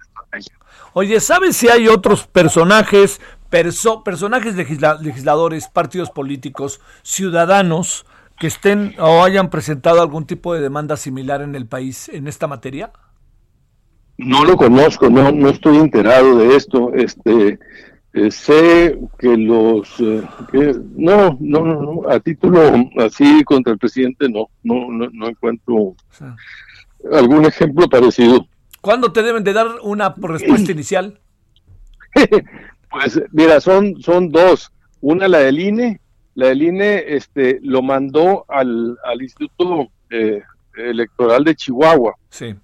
estrategia. 0.00 0.58
Oye, 0.92 1.20
¿sabes 1.20 1.56
si 1.56 1.68
hay 1.68 1.88
otros 1.88 2.26
personajes, 2.26 3.20
personajes 3.50 4.54
legisladores, 4.56 5.68
partidos 5.68 6.10
políticos, 6.10 6.80
ciudadanos, 7.02 8.06
que 8.38 8.46
estén 8.46 8.94
o 8.98 9.24
hayan 9.24 9.50
presentado 9.50 10.00
algún 10.00 10.26
tipo 10.26 10.54
de 10.54 10.60
demanda 10.60 10.96
similar 10.96 11.42
en 11.42 11.54
el 11.54 11.66
país 11.66 12.08
en 12.08 12.28
esta 12.28 12.46
materia? 12.46 12.92
No 14.18 14.44
lo 14.44 14.56
conozco, 14.56 15.10
no, 15.10 15.30
no 15.32 15.50
estoy 15.50 15.76
enterado 15.76 16.38
de 16.38 16.56
esto. 16.56 16.92
Este, 16.94 17.58
eh, 18.16 18.30
sé 18.30 18.98
que 19.18 19.36
los 19.36 20.00
eh, 20.00 20.22
no, 20.96 21.36
no, 21.38 21.60
no, 21.60 21.82
no, 21.82 22.08
a 22.08 22.18
título 22.18 22.60
así 22.96 23.44
contra 23.44 23.74
el 23.74 23.78
presidente 23.78 24.26
no, 24.30 24.48
no, 24.62 24.88
no, 24.90 25.28
encuentro 25.28 25.94
algún 27.12 27.44
ejemplo 27.44 27.86
parecido. 27.90 28.46
¿Cuándo 28.80 29.12
te 29.12 29.22
deben 29.22 29.44
de 29.44 29.52
dar 29.52 29.66
una 29.82 30.14
respuesta 30.16 30.72
inicial? 30.76 31.20
pues 32.90 33.20
mira, 33.32 33.60
son, 33.60 34.00
son 34.00 34.30
dos. 34.30 34.72
Una 35.02 35.28
la 35.28 35.40
del 35.40 35.60
INE, 35.60 36.00
la 36.34 36.46
del 36.46 36.62
INE 36.62 37.04
este, 37.08 37.58
lo 37.60 37.82
mandó 37.82 38.46
al, 38.48 38.96
al 39.04 39.20
Instituto 39.20 39.90
eh, 40.08 40.40
Electoral 40.74 41.44
de 41.44 41.54
Chihuahua 41.54 42.14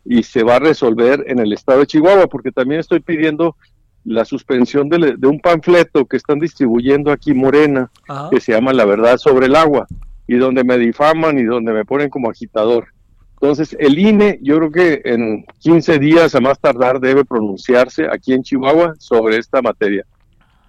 y 0.05 0.23
se 0.23 0.43
va 0.43 0.57
a 0.57 0.61
resolver 0.61 1.25
en 1.27 1.39
el 1.41 1.53
estado 1.53 1.81
de 1.81 1.87
Chihuahua, 1.87 2.27
porque 2.27 2.53
también 2.53 2.81
estoy 2.81 3.01
pidiendo 3.01 3.57
la 4.05 4.25
suspensión 4.25 4.89
de, 4.89 5.17
un 5.27 5.41
panfleto 5.41 6.07
que 6.07 6.17
están 6.17 6.39
distribuyendo 6.39 7.13
aquí 7.13 7.35
Morena, 7.35 7.91
que 8.31 8.41
se 8.41 8.53
llama 8.53 8.73
La 8.73 8.85
verdad 8.85 9.17
sobre 9.17 9.47
el 9.47 9.57
agua, 9.57 9.87
y 10.27 10.37
donde 10.37 10.65
me 10.65 10.79
difaman 10.79 11.39
y 11.39 11.45
donde 11.45 11.73
me 11.73 11.85
ponen 11.85 12.11
como 12.11 12.31
agitador. 12.31 12.87
Entonces, 13.35 13.77
el 13.81 13.99
INE, 13.99 14.39
yo 14.41 14.57
creo 14.59 14.71
que 14.71 15.03
en 15.05 15.45
15 15.59 15.99
días 15.99 16.35
a 16.35 16.41
más 16.41 16.61
tardar 16.61 17.01
debe 17.01 17.25
pronunciarse 17.25 18.07
aquí 18.11 18.33
en 18.33 18.43
Chihuahua 18.43 18.95
sobre 18.99 19.39
esta 19.39 19.61
materia. 19.61 20.07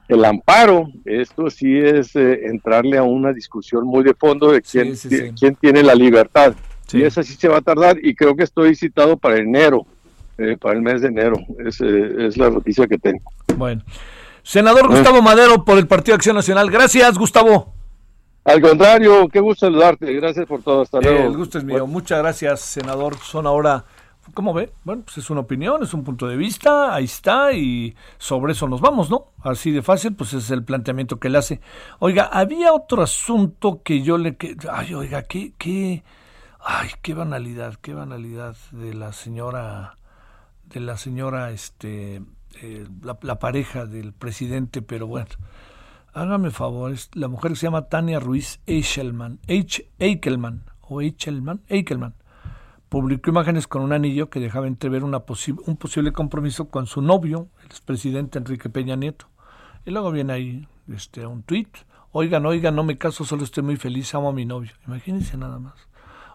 El 0.08 0.26
amparo, 0.26 0.88
esto 1.06 1.50
sí 1.50 1.78
es 1.78 2.16
eh, 2.16 2.48
entrarle 2.48 2.98
a 2.98 3.04
una 3.04 3.32
discusión 3.32 3.86
muy 3.86 4.04
de 4.04 4.14
fondo 4.16 4.52
de 4.52 4.62
quién, 4.62 4.96
quién 5.40 5.56
tiene 5.56 5.84
la 5.84 5.96
libertad. 5.96 6.56
Y 6.92 7.04
esa 7.04 7.24
sí 7.24 7.34
se 7.34 7.48
va 7.48 7.58
a 7.58 7.62
tardar 7.62 7.98
y 8.04 8.14
creo 8.14 8.36
que 8.36 8.44
estoy 8.44 8.76
citado 8.76 9.18
para 9.18 9.38
enero 9.38 9.86
eh, 10.38 10.58
para 10.60 10.76
el 10.76 10.82
mes 10.82 11.02
de 11.02 11.08
enero. 11.08 11.38
Es, 11.66 11.82
eh, 11.82 12.28
es 12.28 12.38
la 12.38 12.50
noticia 12.50 12.88
que 12.88 12.98
tengo. 12.98 13.24
Bueno. 13.58 13.84
Senador 14.44 14.90
Gustavo 14.90 15.22
Madero 15.22 15.64
por 15.64 15.78
el 15.78 15.88
Partido 15.88 16.16
Acción 16.16 16.36
Nacional. 16.36 16.70
Gracias, 16.70 17.18
Gustavo. 17.18 17.74
Al 18.44 18.62
contrario, 18.62 19.30
qué 19.30 19.40
gusto 19.40 19.68
saludarte. 19.68 20.14
Gracias 20.14 20.46
por 20.46 20.62
todo. 20.62 20.82
Hasta 20.82 21.00
luego. 21.00 21.28
el 21.28 21.38
gusto 21.38 21.58
es 21.58 21.64
mío. 21.64 21.88
Muchas 21.88 22.20
gracias, 22.20 22.60
senador. 22.60 23.16
Son 23.20 23.48
ahora, 23.48 23.86
¿cómo 24.34 24.54
ve? 24.54 24.74
Bueno, 24.84 25.04
pues 25.06 25.18
es 25.18 25.30
una 25.30 25.40
opinión, 25.40 25.82
es 25.82 25.94
un 25.94 26.04
punto 26.04 26.28
de 26.28 26.36
vista. 26.36 26.94
Ahí 26.94 27.06
está. 27.06 27.54
Y 27.54 27.96
sobre 28.18 28.52
eso 28.52 28.68
nos 28.68 28.82
vamos, 28.82 29.10
¿no? 29.10 29.28
Así 29.42 29.72
de 29.72 29.82
fácil, 29.82 30.14
pues 30.14 30.34
es 30.34 30.52
el 30.52 30.66
planteamiento 30.66 31.22
que 31.22 31.30
él 31.30 31.38
hace. 31.38 31.62
Oiga, 32.00 32.26
había 32.26 32.74
otro 32.74 33.02
asunto 33.02 33.82
que 33.82 34.02
yo 34.02 34.18
le. 34.18 34.36
Ay, 34.70 34.94
oiga, 34.94 35.24
qué, 35.24 35.54
qué. 35.58 36.04
Ay, 36.60 36.90
qué 37.02 37.14
banalidad, 37.14 37.76
qué 37.82 37.94
banalidad 37.94 38.58
de 38.72 38.94
la 38.94 39.14
señora 39.14 39.96
de 40.74 40.80
la 40.80 40.98
señora, 40.98 41.52
este, 41.52 42.22
eh, 42.62 42.88
la, 43.02 43.40
pareja 43.40 43.86
del 43.86 44.12
presidente, 44.14 44.82
pero 44.82 45.08
bueno, 45.08 45.30
hágame 46.14 46.50
favor, 46.52 46.94
la 47.14 47.28
mujer 47.28 47.52
que 47.52 47.58
se 47.58 47.68
llama 47.68 47.90
Tania 47.90 48.20
Ruiz 48.20 48.60
Eichelman, 48.66 49.40
Eichelman, 49.48 50.64
o 50.82 51.02
Eichelman, 51.02 51.62
Eichelman, 51.68 52.16
publicó 52.90 53.30
imágenes 53.30 53.68
con 53.68 53.84
un 53.84 53.94
anillo 53.94 54.30
que 54.30 54.40
dejaba 54.40 54.68
entrever 54.68 55.04
una 55.04 55.24
un 55.66 55.78
posible 55.78 56.12
compromiso 56.12 56.70
con 56.70 56.88
su 56.88 57.02
novio, 57.02 57.50
el 57.62 57.68
expresidente 57.68 58.40
Enrique 58.40 58.70
Peña 58.70 58.96
Nieto. 58.96 59.28
Y 59.86 59.92
luego 59.92 60.12
viene 60.12 60.34
ahí 60.34 60.68
este, 60.88 61.26
un 61.26 61.44
tuit, 61.44 61.70
oigan, 62.12 62.46
oigan, 62.46 62.76
no 62.76 62.84
me 62.84 62.98
caso, 62.98 63.26
solo 63.26 63.44
estoy 63.44 63.64
muy 63.64 63.78
feliz, 63.78 64.14
amo 64.16 64.30
a 64.30 64.34
mi 64.34 64.46
novio. 64.46 64.72
Imagínense 64.88 65.38
nada 65.38 65.60
más 65.60 65.93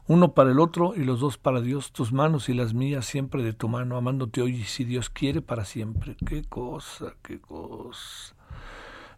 uno 0.08 0.32
para 0.32 0.50
el 0.50 0.58
otro 0.58 0.94
y 0.96 1.04
los 1.04 1.20
dos 1.20 1.36
para 1.38 1.60
Dios, 1.60 1.92
tus 1.92 2.12
manos 2.12 2.48
y 2.48 2.54
las 2.54 2.74
mías 2.74 3.04
siempre 3.04 3.42
de 3.42 3.52
tu 3.52 3.68
mano, 3.68 3.96
amándote 3.96 4.40
hoy 4.40 4.56
y 4.56 4.64
si 4.64 4.84
Dios 4.84 5.10
quiere 5.10 5.42
para 5.42 5.66
siempre. 5.66 6.16
Qué 6.26 6.42
cosa, 6.44 7.14
qué 7.22 7.38
cosa. 7.40 8.34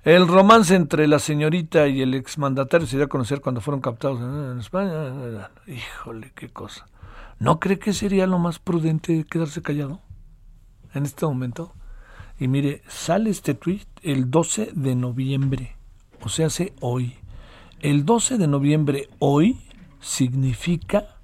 El 0.03 0.26
romance 0.26 0.74
entre 0.74 1.07
la 1.07 1.20
señorita 1.20 1.86
y 1.86 2.03
el 2.03 2.14
exmandatario 2.14 2.86
se 2.86 2.97
dio 2.97 3.05
a 3.05 3.09
conocer 3.09 3.41
cuando 3.41 3.61
fueron 3.61 3.80
captados 3.80 4.20
en 4.20 4.59
España. 4.59 5.51
Híjole, 5.66 6.32
qué 6.34 6.49
cosa. 6.49 6.86
¿No 7.38 7.61
cree 7.61 7.78
que 7.78 7.93
sería 7.93 8.26
lo 8.26 8.38
más 8.38 8.59
prudente 8.59 9.24
quedarse 9.30 9.62
callado 9.62 10.01
en 10.93 11.05
este 11.05 11.24
momento? 11.24 11.72
Y 12.41 12.49
mire, 12.49 12.82
sale 12.88 13.30
este 13.30 13.55
tweet 13.55 13.86
el 14.03 14.30
12 14.30 14.72
de 14.74 14.95
noviembre, 14.97 15.76
o 16.22 16.28
sea, 16.28 16.47
hace 16.47 16.74
hoy. 16.80 17.14
El 17.80 18.05
12 18.05 18.38
de 18.38 18.49
noviembre, 18.49 19.09
hoy, 19.18 19.59
significa 20.01 21.16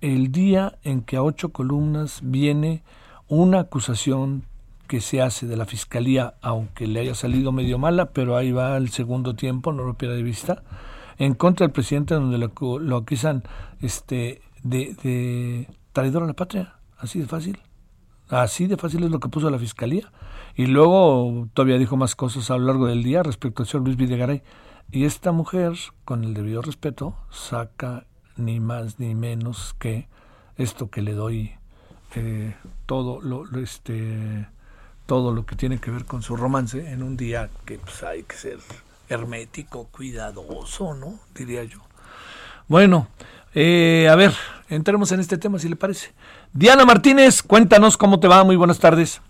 el 0.00 0.32
día 0.32 0.78
en 0.82 1.02
que 1.02 1.16
a 1.16 1.22
ocho 1.22 1.50
columnas 1.50 2.20
viene 2.22 2.82
una 3.28 3.60
acusación 3.60 4.44
que 4.88 5.00
se 5.00 5.22
hace 5.22 5.46
de 5.46 5.56
la 5.56 5.64
fiscalía, 5.64 6.34
aunque 6.42 6.86
le 6.86 7.00
haya 7.00 7.14
salido 7.14 7.52
medio 7.52 7.78
mala, 7.78 8.10
pero 8.10 8.36
ahí 8.36 8.52
va 8.52 8.76
el 8.76 8.90
segundo 8.90 9.34
tiempo, 9.34 9.72
no 9.72 9.84
lo 9.84 9.94
pierda 9.94 10.16
de 10.16 10.22
vista, 10.22 10.62
en 11.18 11.34
contra 11.34 11.66
del 11.66 11.72
presidente 11.72 12.14
donde 12.14 12.36
lo, 12.36 12.78
lo 12.78 12.96
acusan 12.96 13.42
este, 13.80 14.42
de, 14.62 14.94
de 15.02 15.68
traidor 15.92 16.24
a 16.24 16.26
la 16.26 16.34
patria, 16.34 16.74
así 16.98 17.20
de 17.20 17.26
fácil. 17.26 17.58
Así 18.28 18.66
de 18.66 18.76
fácil 18.76 19.04
es 19.04 19.10
lo 19.10 19.20
que 19.20 19.28
puso 19.28 19.50
la 19.50 19.58
fiscalía. 19.58 20.10
Y 20.56 20.66
luego 20.66 21.48
todavía 21.52 21.78
dijo 21.78 21.96
más 21.96 22.16
cosas 22.16 22.50
a 22.50 22.56
lo 22.56 22.66
largo 22.66 22.86
del 22.86 23.02
día 23.02 23.22
respecto 23.22 23.62
al 23.62 23.68
señor 23.68 23.84
Luis 23.84 23.96
Videgaray. 23.96 24.42
Y 24.90 25.04
esta 25.04 25.32
mujer, 25.32 25.74
con 26.04 26.24
el 26.24 26.34
debido 26.34 26.62
respeto, 26.62 27.16
saca 27.30 28.06
ni 28.36 28.60
más 28.60 28.98
ni 28.98 29.14
menos 29.14 29.74
que 29.78 30.08
esto 30.56 30.90
que 30.90 31.02
le 31.02 31.12
doy 31.12 31.52
eh, 32.14 32.54
todo 32.86 33.20
lo, 33.20 33.44
este 33.58 34.46
todo 35.06 35.32
lo 35.32 35.44
que 35.44 35.56
tiene 35.56 35.78
que 35.78 35.90
ver 35.90 36.04
con 36.04 36.22
su 36.22 36.36
romance 36.36 36.90
en 36.90 37.02
un 37.02 37.16
día 37.16 37.50
que 37.64 37.78
pues, 37.78 38.02
hay 38.02 38.22
que 38.22 38.36
ser 38.36 38.58
hermético, 39.08 39.88
cuidadoso, 39.90 40.94
¿no? 40.94 41.18
Diría 41.34 41.64
yo. 41.64 41.80
Bueno, 42.68 43.08
eh, 43.54 44.08
a 44.10 44.16
ver, 44.16 44.32
entremos 44.68 45.12
en 45.12 45.20
este 45.20 45.36
tema 45.38 45.58
si 45.58 45.68
le 45.68 45.76
parece. 45.76 46.12
Diana 46.52 46.84
Martínez, 46.84 47.42
cuéntanos 47.42 47.96
cómo 47.96 48.20
te 48.20 48.28
va. 48.28 48.44
Muy 48.44 48.56
buenas 48.56 48.78
tardes. 48.78 49.20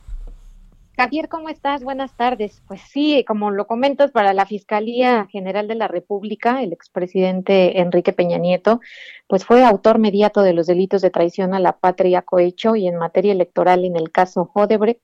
Javier, 1.03 1.29
¿cómo 1.29 1.49
estás? 1.49 1.83
Buenas 1.83 2.17
tardes. 2.17 2.63
Pues 2.69 2.81
sí, 2.81 3.25
como 3.27 3.51
lo 3.51 3.67
comentas, 3.67 4.13
para 4.13 4.33
la 4.33 4.47
Fiscalía 4.47 5.27
General 5.33 5.67
de 5.67 5.75
la 5.75 5.89
República, 5.89 6.63
el 6.63 6.73
expresidente 6.73 7.81
Enrique 7.81 8.13
Peña 8.13 8.39
Nieto, 8.39 8.81
pues 9.27 9.45
fue 9.45 9.65
autor 9.65 9.99
mediato 9.99 10.43
de 10.43 10.53
los 10.53 10.69
delitos 10.69 11.03
de 11.03 11.11
traición 11.11 11.55
a 11.55 11.59
la 11.59 11.77
patria 11.77 12.23
cohecho 12.23 12.77
y 12.77 12.87
en 12.87 12.99
materia 12.99 13.33
electoral 13.33 13.85
en 13.85 13.97
el 13.97 14.13
caso 14.13 14.53
Odebrecht, 14.55 15.03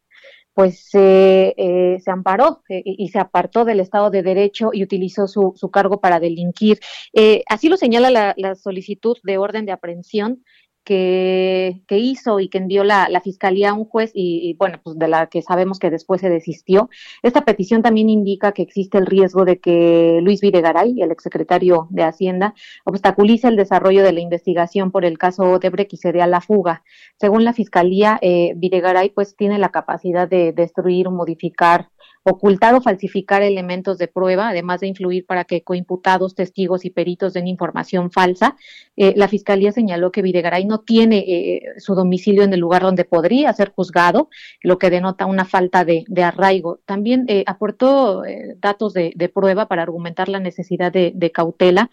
pues 0.55 0.89
eh, 0.93 1.99
se 2.01 2.11
amparó 2.13 2.63
eh, 2.69 2.81
y 2.85 3.09
se 3.09 3.19
apartó 3.19 3.65
del 3.65 3.81
Estado 3.81 4.11
de 4.11 4.23
Derecho 4.23 4.71
y 4.73 4.85
utilizó 4.85 5.27
su, 5.27 5.55
su 5.57 5.73
cargo 5.73 6.01
para 6.01 6.21
delinquir. 6.21 6.79
Eh, 7.13 7.43
así 7.49 7.69
lo 7.69 7.77
señala 7.77 8.11
la, 8.11 8.35
la, 8.37 8.55
solicitud 8.55 9.17
de 9.25 9.39
orden 9.39 9.67
de 9.67 9.73
aprehensión 9.73 10.45
que, 10.89 11.83
hizo 11.91 12.41
y 12.41 12.49
que 12.49 12.57
envió 12.57 12.83
la, 12.83 13.21
Fiscalía 13.23 13.71
a 13.71 13.75
un 13.75 13.85
juez 13.85 14.11
y, 14.15 14.55
bueno, 14.55 14.81
pues 14.83 14.99
de 14.99 15.07
la 15.07 15.27
que 15.27 15.43
sabemos 15.43 15.79
que 15.79 15.91
después 15.91 16.21
se 16.23 16.31
desistió. 16.31 16.89
Esta 17.23 17.45
petición 17.45 17.83
también 17.83 18.09
indica 18.09 18.53
que 18.53 18.63
existe 18.63 18.97
el 18.97 19.05
riesgo 19.05 19.45
de 19.45 19.59
que 19.59 20.21
Luis 20.23 20.41
Videgaray, 20.41 21.03
el 21.03 21.11
exsecretario 21.11 21.89
de 21.91 22.05
Hacienda, 22.05 22.55
obstaculice 22.85 23.49
el 23.49 23.57
desarrollo 23.57 24.03
de 24.03 24.13
la 24.13 24.21
investigación 24.21 24.91
por 24.91 25.05
el 25.05 25.19
caso 25.19 25.43
Odebrecht 25.43 25.93
y 25.93 25.97
se 25.99 26.13
dé 26.13 26.23
a 26.23 26.27
la 26.27 26.41
fuga. 26.41 26.85
Según 27.21 27.45
la 27.45 27.53
Fiscalía, 27.53 28.19
eh, 28.23 28.53
Videgaray 28.57 29.11
pues 29.11 29.37
tiene 29.37 29.59
la 29.59 29.71
capacidad 29.71 30.27
de 30.27 30.53
destruir 30.53 31.09
o 31.09 31.11
modificar 31.11 31.91
ocultar 32.29 32.75
o 32.75 32.81
falsificar 32.81 33.43
elementos 33.43 33.99
de 33.99 34.09
prueba, 34.09 34.49
además 34.49 34.81
de 34.81 34.89
influir 34.89 35.27
para 35.27 35.45
que 35.45 35.63
coimputados, 35.63 36.35
testigos 36.35 36.85
y 36.85 36.91
peritos 36.91 37.33
den 37.33 37.47
información 37.47 38.11
falsa. 38.11 38.57
Eh, 38.97 39.15
la 39.17 39.29
Fiscalía 39.29 39.73
señaló 39.73 40.11
que 40.11 40.23
Videgaray 40.23 40.65
no 40.65 40.81
tiene 40.81 41.19
eh, 41.19 41.63
su 41.79 41.95
domicilio 41.95 42.43
en 42.43 42.53
el 42.53 42.61
lugar 42.61 42.83
donde 42.83 43.05
podría 43.05 43.53
ser 43.53 43.71
juzgado, 43.71 44.29
lo 44.63 44.79
que 44.79 44.91
denota 44.91 45.27
una 45.27 45.45
falta 45.45 45.85
de, 45.85 46.05
arraigo. 46.23 46.81
También 46.85 47.25
eh, 47.29 47.45
aportó 47.47 48.23
datos 48.61 48.93
de, 48.93 49.31
prueba 49.33 49.69
para 49.69 49.83
argumentar 49.83 50.29
la 50.29 50.41
necesidad 50.41 50.91
de, 50.91 51.13
de 51.15 51.31
cautela. 51.31 51.91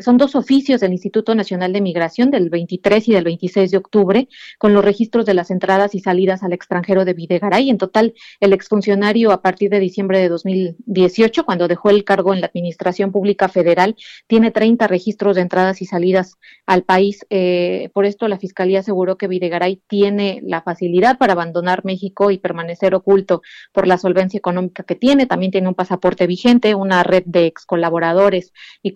son 0.00 0.16
dos 0.16 0.34
oficios 0.34 0.80
del 0.80 0.92
Instituto 0.92 1.34
Nacional 1.34 1.72
de 1.72 1.80
Migración 1.80 2.30
del 2.30 2.50
23 2.50 3.08
y 3.08 3.12
del 3.12 3.24
26 3.24 3.70
de 3.70 3.76
octubre 3.76 4.28
con 4.58 4.72
los 4.72 4.84
registros 4.84 5.26
de 5.26 5.34
las 5.34 5.50
entradas 5.50 5.94
y 5.94 6.00
salidas 6.00 6.42
al 6.42 6.52
extranjero 6.52 7.04
de 7.04 7.14
Videgaray. 7.14 7.70
En 7.70 7.78
total, 7.78 8.14
el 8.40 8.52
exfuncionario 8.52 9.32
a 9.32 9.42
partir 9.54 9.70
de 9.70 9.78
diciembre 9.78 10.18
de 10.18 10.28
2018, 10.28 11.44
cuando 11.44 11.68
dejó 11.68 11.88
el 11.88 12.02
cargo 12.02 12.34
en 12.34 12.40
la 12.40 12.48
Administración 12.48 13.12
Pública 13.12 13.46
Federal, 13.46 13.94
tiene 14.26 14.50
30 14.50 14.88
registros 14.88 15.36
de 15.36 15.42
entradas 15.42 15.80
y 15.80 15.86
salidas 15.86 16.38
al 16.66 16.82
país. 16.82 17.24
Eh, 17.30 17.88
por 17.94 18.04
esto, 18.04 18.26
la 18.26 18.36
Fiscalía 18.36 18.80
aseguró 18.80 19.16
que 19.16 19.28
Videgaray 19.28 19.80
tiene 19.86 20.40
la 20.42 20.60
facilidad 20.60 21.18
para 21.18 21.34
abandonar 21.34 21.84
México 21.84 22.32
y 22.32 22.38
permanecer 22.38 22.96
oculto 22.96 23.42
por 23.72 23.86
la 23.86 23.96
solvencia 23.96 24.38
económica 24.38 24.82
que 24.82 24.96
tiene. 24.96 25.26
También 25.26 25.52
tiene 25.52 25.68
un 25.68 25.76
pasaporte 25.76 26.26
vigente, 26.26 26.74
una 26.74 27.04
red 27.04 27.22
de 27.24 27.46
ex 27.46 27.64
colaboradores 27.64 28.52
y 28.82 28.92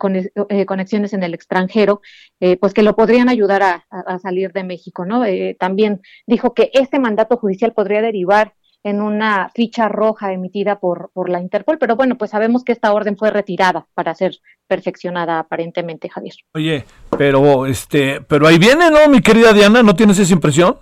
eh, 0.49 0.65
conexiones 0.65 1.13
en 1.13 1.23
el 1.23 1.33
extranjero, 1.33 2.01
eh, 2.41 2.57
pues 2.57 2.73
que 2.73 2.83
lo 2.83 2.97
podrían 2.97 3.29
ayudar 3.29 3.63
a, 3.63 3.85
a 3.91 4.19
salir 4.19 4.51
de 4.51 4.65
México. 4.65 5.05
¿no? 5.05 5.23
también 5.57 6.01
dijo 6.27 6.53
que 6.53 6.69
este 6.73 6.99
mandato 6.99 7.37
judicial 7.37 7.71
podría 7.71 8.01
derivar 8.01 8.55
en 8.83 9.01
una 9.01 9.49
ficha 9.53 9.89
roja 9.89 10.31
emitida 10.31 10.79
por, 10.79 11.11
por 11.13 11.29
la 11.29 11.41
Interpol, 11.41 11.77
pero 11.77 11.95
bueno, 11.95 12.17
pues 12.17 12.31
sabemos 12.31 12.63
que 12.63 12.71
esta 12.71 12.93
orden 12.93 13.17
fue 13.17 13.29
retirada 13.29 13.87
para 13.93 14.15
ser 14.15 14.37
perfeccionada 14.67 15.39
aparentemente, 15.39 16.09
Javier. 16.09 16.35
Oye, 16.53 16.85
pero 17.17 17.65
este, 17.65 18.21
pero 18.21 18.47
ahí 18.47 18.57
viene, 18.57 18.89
¿no, 18.89 19.09
mi 19.09 19.21
querida 19.21 19.53
Diana? 19.53 19.83
¿No 19.83 19.95
tienes 19.95 20.19
esa 20.19 20.33
impresión? 20.33 20.77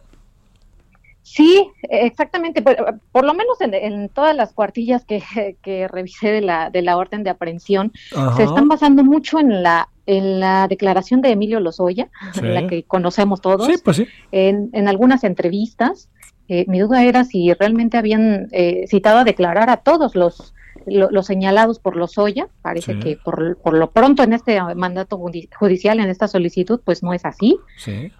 Sí, 1.23 1.69
exactamente. 1.89 2.61
Por, 2.61 3.25
lo 3.25 3.33
menos 3.33 3.59
en, 3.59 4.09
todas 4.09 4.35
las 4.35 4.53
cuartillas 4.53 5.03
que, 5.05 5.21
que, 5.61 5.87
revisé 5.87 6.29
de 6.31 6.41
la, 6.41 6.69
de 6.69 6.81
la 6.81 6.97
orden 6.97 7.23
de 7.23 7.29
aprehensión, 7.29 7.91
se 8.35 8.43
están 8.43 8.67
basando 8.67 9.03
mucho 9.03 9.39
en 9.39 9.61
la 9.63 9.89
en 10.07 10.39
la 10.39 10.69
declaración 10.69 11.21
de 11.21 11.31
Emilio 11.31 11.59
Lozoya, 11.59 12.09
la 12.41 12.65
que 12.65 12.83
conocemos 12.83 13.41
todos, 13.41 13.69
pues 13.83 14.03
en, 14.31 14.69
en, 14.71 14.87
algunas 14.87 15.25
entrevistas. 15.25 16.09
Eh, 16.47 16.65
mi 16.67 16.79
duda 16.79 17.03
era 17.03 17.23
si 17.25 17.53
realmente 17.53 17.97
habían 17.97 18.47
eh, 18.51 18.85
citado 18.87 19.19
a 19.19 19.23
declarar 19.23 19.69
a 19.69 19.77
todos 19.77 20.15
los 20.15 20.53
los 20.87 21.25
señalados 21.25 21.79
por 21.79 21.95
los 21.95 22.17
Oya. 22.17 22.47
Parece 22.61 22.99
que 22.99 23.17
por, 23.17 23.57
por, 23.57 23.73
lo 23.73 23.91
pronto 23.91 24.23
en 24.23 24.33
este 24.33 24.59
mandato 24.75 25.17
judicial, 25.17 25.99
en 25.99 26.09
esta 26.09 26.27
solicitud, 26.27 26.79
pues 26.83 27.03
no 27.03 27.13
es 27.13 27.25
así. 27.25 27.57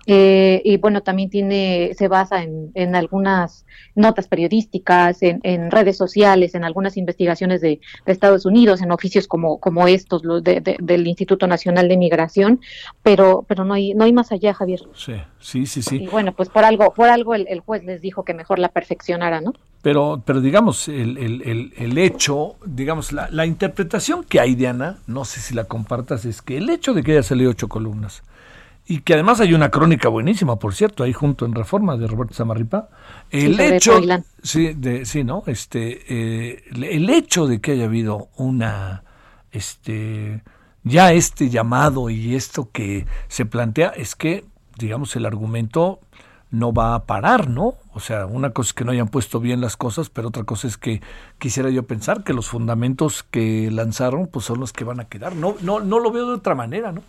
Eh, 0.05 0.61
y 0.63 0.78
bueno, 0.78 1.01
también 1.01 1.30
tiene, 1.30 1.91
se 1.97 2.07
basa 2.07 2.43
en, 2.43 2.72
en 2.76 2.95
algunas 2.95 3.65
notas 3.95 4.28
periodísticas, 4.28 5.22
en, 5.24 5.39
en, 5.43 5.72
redes 5.72 5.97
sociales, 5.97 6.55
en 6.55 6.63
algunas 6.63 6.97
investigaciones 6.97 7.61
de, 7.61 7.80
Estados 8.05 8.45
Unidos, 8.45 8.82
en 8.82 8.91
oficios 8.91 9.28
como, 9.28 9.59
como 9.59 9.88
estos, 9.88 10.24
los 10.24 10.43
de, 10.43 10.78
del 10.80 11.07
Instituto 11.07 11.45
Nacional 11.45 11.88
de 11.88 11.97
Migración, 11.97 12.61
pero, 13.03 13.45
pero 13.47 13.63
no 13.63 13.74
hay, 13.74 13.93
no 13.93 14.05
hay 14.05 14.13
más 14.13 14.32
allá, 14.32 14.53
Javier. 14.53 14.82
Sí, 14.93 15.13
sí, 15.39 15.65
sí, 15.65 15.82
sí. 15.82 16.03
Y 16.03 16.07
bueno, 16.07 16.34
pues 16.34 16.49
por 16.49 16.63
algo, 16.63 16.93
por 16.93 17.09
algo 17.09 17.36
el, 17.36 17.47
el 17.47 17.59
juez 17.59 17.84
les 17.84 18.01
dijo 18.01 18.24
que 18.24 18.34
mejor 18.34 18.59
la 18.59 18.70
perfeccionara, 18.70 19.41
¿no? 19.41 19.53
Pero, 19.82 20.24
pero 20.26 20.42
digamos, 20.42 20.88
el, 20.88 21.18
el, 21.18 21.74
el, 21.78 21.98
hecho, 21.98 22.56
digamos, 22.66 23.12
la, 23.12 23.30
la, 23.30 23.46
interpretación 23.46 24.24
que 24.24 24.40
hay, 24.40 24.56
Diana, 24.56 24.98
no 25.08 25.24
sé 25.24 25.40
si 25.40 25.54
la 25.54 25.66
compartas, 25.66 26.26
es 26.26 26.42
que 26.42 26.58
el 26.58 26.70
hecho 26.70 26.94
de 26.94 27.04
que 27.04 27.12
haya 27.14 27.24
salido 27.24 27.52
ocho 27.52 27.70
columnas, 27.70 28.24
y 28.90 29.00
que 29.02 29.14
además 29.14 29.42
hay 29.42 29.54
una 29.54 29.70
crónica 29.70 30.08
buenísima, 30.08 30.58
por 30.58 30.74
cierto, 30.74 31.04
ahí 31.04 31.12
junto 31.12 31.46
en 31.46 31.54
Reforma 31.54 31.98
de 31.98 32.08
Roberto 32.08 32.34
Zamarripa, 32.34 32.88
el 33.30 33.60
hecho, 33.60 34.00
sí, 34.42 34.74
de, 34.74 35.06
sí, 35.06 35.26
¿no? 35.26 35.44
Este, 35.46 36.00
eh, 36.08 36.64
el 36.74 37.10
hecho 37.10 37.48
de 37.48 37.60
que 37.60 37.74
haya 37.74 37.86
habido 37.86 38.30
una, 38.38 39.04
este, 39.52 40.42
ya 40.84 41.12
este 41.12 41.50
llamado 41.50 42.10
y 42.10 42.36
esto 42.36 42.70
que 42.72 43.06
se 43.28 43.46
plantea 43.46 43.90
es 43.90 44.16
que, 44.16 44.46
digamos, 44.78 45.18
el 45.18 45.26
argumento 45.26 46.00
no 46.52 46.74
va 46.74 46.95
a 46.95 47.06
parar, 47.06 47.50
¿no? 47.50 47.76
O 47.93 48.00
sea, 48.00 48.26
una 48.26 48.52
cosa 48.52 48.70
es 48.70 48.74
que 48.74 48.86
no 48.86 48.91
hayan 48.91 49.10
puesto 49.10 49.39
bien 49.39 49.62
las 49.62 49.76
cosas, 49.76 50.10
pero 50.10 50.30
otra 50.30 50.43
cosa 50.43 50.68
es 50.68 50.78
que 50.78 51.02
quisiera 51.39 51.70
yo 51.70 51.84
pensar 51.84 52.24
que 52.24 52.34
los 52.34 52.48
fundamentos 52.48 53.24
que 53.24 53.70
lanzaron 53.72 54.28
pues 54.28 54.45
son 54.45 54.60
los 54.60 54.74
que 54.74 54.84
van 54.84 55.00
a 55.00 55.06
quedar. 55.06 55.36
No 55.36 55.56
no 55.62 55.80
no 55.80 56.00
lo 56.00 56.12
veo 56.12 56.28
de 56.28 56.36
otra 56.36 56.56
manera, 56.56 56.91
¿no? 56.91 57.02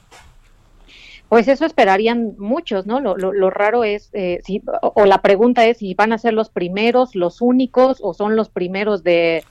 Pues 1.28 1.46
eso 1.46 1.66
esperarían 1.66 2.34
muchos, 2.38 2.86
¿no? 2.86 3.00
Lo, 3.00 3.16
lo, 3.16 3.50
raro 3.50 3.84
es, 3.84 4.08
eh, 4.14 4.40
si, 4.44 4.62
o, 4.80 5.04
la 5.04 5.20
pregunta 5.20 5.66
es 5.66 5.78
si 5.78 5.92
van 5.92 6.12
a 6.12 6.18
ser 6.18 6.32
los 6.32 6.48
primeros, 6.48 7.14
los 7.14 7.42
únicos, 7.42 7.98
o 8.00 8.14
son 8.14 8.34
los 8.34 8.48
primeros 8.48 9.02
de, 9.02 9.44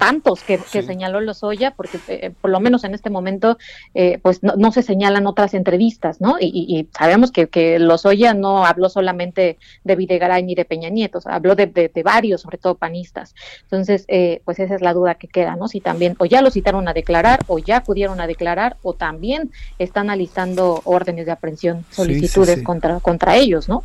tantos 0.00 0.42
que, 0.42 0.58
que 0.58 0.82
señaló 0.82 1.20
Lozoya, 1.20 1.72
porque 1.76 1.98
eh, 2.08 2.32
por 2.40 2.50
lo 2.50 2.58
menos 2.58 2.82
en 2.82 2.94
este 2.94 3.08
momento, 3.08 3.56
eh, 3.94 4.18
pues 4.20 4.42
no, 4.42 4.54
no, 4.56 4.72
se 4.72 4.82
señalan 4.82 5.28
otras 5.28 5.54
entrevistas, 5.54 6.20
¿no? 6.20 6.38
Y, 6.40 6.46
y, 6.46 6.88
sabemos 6.96 7.30
que, 7.30 7.48
que 7.48 7.78
Lozoya 7.78 8.34
no 8.34 8.66
habló 8.66 8.88
solamente 8.88 9.58
de 9.84 9.96
Videgaray 9.96 10.42
ni 10.42 10.56
de 10.56 10.64
Peña 10.64 10.88
Nieto, 10.88 11.20
habló 11.26 11.54
de, 11.54 11.66
de, 11.66 12.02
varios, 12.02 12.40
sobre 12.40 12.58
todo 12.58 12.74
panistas. 12.74 13.34
Entonces, 13.62 14.04
eh, 14.08 14.42
pues 14.44 14.58
esa 14.58 14.74
es 14.74 14.80
la 14.80 14.92
duda 14.92 15.14
que 15.14 15.28
queda, 15.28 15.54
¿no? 15.54 15.68
Si 15.68 15.80
también, 15.80 16.16
o 16.18 16.24
ya 16.24 16.42
lo 16.42 16.50
citaron 16.50 16.88
a 16.88 16.94
declarar, 16.94 17.40
o 17.46 17.60
ya 17.60 17.76
acudieron 17.78 18.20
a 18.20 18.26
declarar, 18.26 18.76
o 18.82 18.94
también 18.94 19.52
están 19.78 20.10
alistando 20.10 20.82
orden 21.12 21.24
de 21.24 21.30
aprehensión, 21.30 21.84
solicitudes 21.90 22.62
contra 22.62 23.00
contra 23.00 23.36
ellos, 23.36 23.68
¿no? 23.68 23.84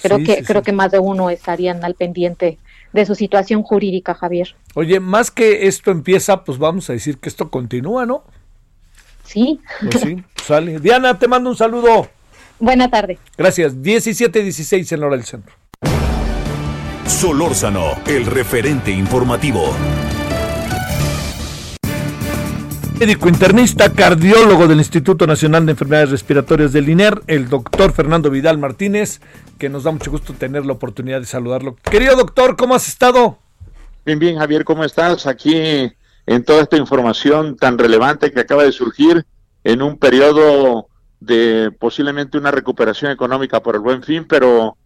Creo 0.00 0.18
que 0.18 0.42
creo 0.44 0.62
que 0.62 0.72
más 0.72 0.92
de 0.92 0.98
uno 0.98 1.30
estarían 1.30 1.84
al 1.84 1.94
pendiente 1.94 2.58
de 2.92 3.06
su 3.06 3.14
situación 3.14 3.62
jurídica, 3.62 4.14
Javier. 4.14 4.54
Oye, 4.74 5.00
más 5.00 5.30
que 5.30 5.66
esto 5.66 5.90
empieza, 5.90 6.44
pues 6.44 6.58
vamos 6.58 6.88
a 6.88 6.92
decir 6.92 7.18
que 7.18 7.28
esto 7.28 7.50
continúa, 7.50 8.06
¿no? 8.06 8.22
Sí. 9.24 9.60
Pues 9.80 10.00
sí, 10.00 10.22
sale. 10.44 10.78
Diana, 10.78 11.18
te 11.18 11.28
mando 11.28 11.50
un 11.50 11.56
saludo. 11.56 12.08
Buena 12.60 12.88
tarde. 12.88 13.18
Gracias. 13.36 13.76
17-16 13.76 14.92
en 14.92 15.02
hora 15.02 15.16
del 15.16 15.24
centro. 15.24 15.54
Solórzano, 17.06 17.92
el 18.06 18.26
referente 18.26 18.90
informativo 18.90 19.74
médico 22.98 23.28
internista, 23.28 23.92
cardiólogo 23.92 24.66
del 24.66 24.78
Instituto 24.78 25.24
Nacional 25.24 25.64
de 25.64 25.72
Enfermedades 25.72 26.10
Respiratorias 26.10 26.72
del 26.72 26.88
INER, 26.88 27.22
el 27.28 27.48
doctor 27.48 27.92
Fernando 27.92 28.28
Vidal 28.28 28.58
Martínez, 28.58 29.20
que 29.56 29.68
nos 29.68 29.84
da 29.84 29.92
mucho 29.92 30.10
gusto 30.10 30.32
tener 30.32 30.66
la 30.66 30.72
oportunidad 30.72 31.20
de 31.20 31.26
saludarlo. 31.26 31.76
Querido 31.88 32.16
doctor, 32.16 32.56
¿cómo 32.56 32.74
has 32.74 32.88
estado? 32.88 33.38
Bien, 34.04 34.18
bien, 34.18 34.38
Javier, 34.38 34.64
¿cómo 34.64 34.82
estás? 34.82 35.28
Aquí 35.28 35.54
en 36.26 36.44
toda 36.44 36.62
esta 36.62 36.76
información 36.76 37.56
tan 37.56 37.78
relevante 37.78 38.32
que 38.32 38.40
acaba 38.40 38.64
de 38.64 38.72
surgir 38.72 39.24
en 39.62 39.80
un 39.80 39.96
periodo 39.96 40.88
de 41.20 41.70
posiblemente 41.78 42.36
una 42.36 42.50
recuperación 42.50 43.12
económica 43.12 43.62
por 43.62 43.76
el 43.76 43.80
buen 43.80 44.02
fin, 44.02 44.26
pero 44.28 44.76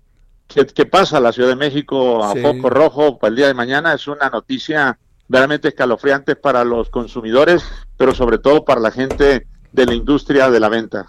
¿qué, 0.48 0.84
pasa? 0.84 1.18
La 1.18 1.32
Ciudad 1.32 1.48
de 1.48 1.56
México 1.56 2.22
a 2.22 2.34
poco 2.34 2.68
rojo 2.68 3.18
para 3.18 3.30
el 3.30 3.36
día 3.36 3.46
de 3.46 3.54
mañana 3.54 3.94
es 3.94 4.06
una 4.06 4.28
noticia 4.28 4.98
realmente 5.32 5.68
escalofriantes 5.68 6.36
para 6.36 6.62
los 6.62 6.90
consumidores, 6.90 7.64
pero 7.96 8.14
sobre 8.14 8.38
todo 8.38 8.64
para 8.64 8.80
la 8.80 8.90
gente 8.90 9.46
de 9.72 9.86
la 9.86 9.94
industria 9.94 10.50
de 10.50 10.60
la 10.60 10.68
venta. 10.68 11.06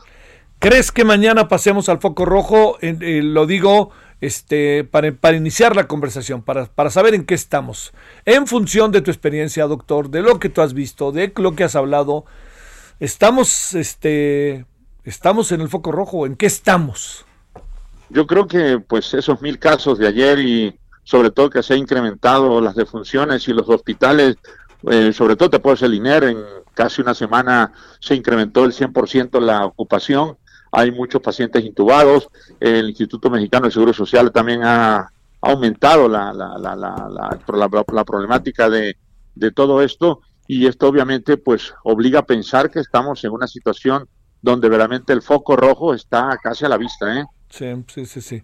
¿Crees 0.59 0.93
que 0.93 1.03
mañana 1.03 1.49
pasemos 1.49 1.89
al 1.89 1.99
foco 1.99 2.24
rojo? 2.24 2.78
Eh, 2.82 3.21
lo 3.21 3.45
digo 3.45 3.91
este, 4.21 4.86
para, 4.86 5.11
para, 5.11 5.36
iniciar 5.36 5.76
la 5.76 5.89
conversación, 5.89 6.41
para, 6.41 6.67
para 6.67 6.89
saber 6.89 7.13
en 7.13 7.26
qué 7.26 7.34
estamos. 7.34 7.91
En 8.24 8.47
función 8.47 8.93
de 8.93 9.01
tu 9.01 9.11
experiencia, 9.11 9.67
doctor, 9.67 10.09
de 10.09 10.21
lo 10.21 10.39
que 10.39 10.47
tú 10.47 10.61
has 10.61 10.74
visto, 10.74 11.11
de 11.11 11.34
lo 11.36 11.53
que 11.55 11.65
has 11.65 11.76
hablado, 11.76 12.24
¿estamos, 13.01 13.74
este, 13.74 14.65
estamos 15.03 15.51
en 15.51 15.59
el 15.59 15.67
foco 15.67 15.91
rojo? 15.91 16.26
¿En 16.26 16.38
qué 16.38 16.45
estamos? 16.45 17.26
Yo 18.09 18.26
creo 18.26 18.47
que 18.47 18.80
pues 18.80 19.13
esos 19.13 19.41
mil 19.41 19.59
casos 19.59 19.99
de 19.99 20.07
ayer 20.07 20.39
y 20.39 20.80
sobre 21.04 21.32
todo 21.32 21.49
que 21.49 21.64
se 21.64 21.74
ha 21.74 21.78
incrementado 21.78 22.62
las 22.62 22.76
defunciones 22.76 23.47
y 23.47 23.54
los 23.54 23.68
hospitales, 23.70 24.38
eh, 24.89 25.14
sobre 25.14 25.36
todo 25.36 25.49
te 25.49 25.60
puedo 25.60 25.76
decir 25.76 25.88
el 25.88 25.95
INER, 25.95 26.24
en 26.24 26.38
casi 26.74 27.01
una 27.01 27.14
semana 27.14 27.72
se 27.99 28.16
incrementó 28.16 28.66
el 28.66 28.72
100% 28.72 29.39
la 29.39 29.66
ocupación, 29.66 30.38
hay 30.72 30.91
muchos 30.91 31.22
pacientes 31.22 31.64
intubados, 31.64 32.30
el 32.60 32.89
Instituto 32.89 33.30
Mexicano 33.30 33.68
de 33.68 33.72
Seguro 33.72 33.93
Social 33.93 34.32
también 34.32 34.62
ha 34.64 35.12
aumentado 35.41 36.08
la, 36.08 36.34
la, 36.34 36.58
la, 36.58 36.76
la 36.76 38.04
problemática 38.04 38.70
de, 38.70 38.97
de 39.36 39.51
todo 39.51 39.82
esto 39.82 40.22
y 40.47 40.68
esto 40.68 40.88
obviamente 40.88 41.38
pues 41.38 41.74
obliga 41.84 42.20
a 42.20 42.26
pensar 42.26 42.70
que 42.70 42.80
estamos 42.80 43.24
en 43.24 43.32
una 43.32 43.47
situación 43.47 44.08
donde 44.41 44.68
verdaderamente 44.68 45.14
el 45.14 45.22
foco 45.22 45.56
rojo 45.56 45.93
está 45.93 46.38
casi 46.42 46.66
a 46.66 46.70
la 46.70 46.78
vista. 46.78 47.20
¿eh? 47.20 47.24
Sí, 47.50 47.66
sí, 47.88 48.05
sí, 48.05 48.21
sí. 48.21 48.43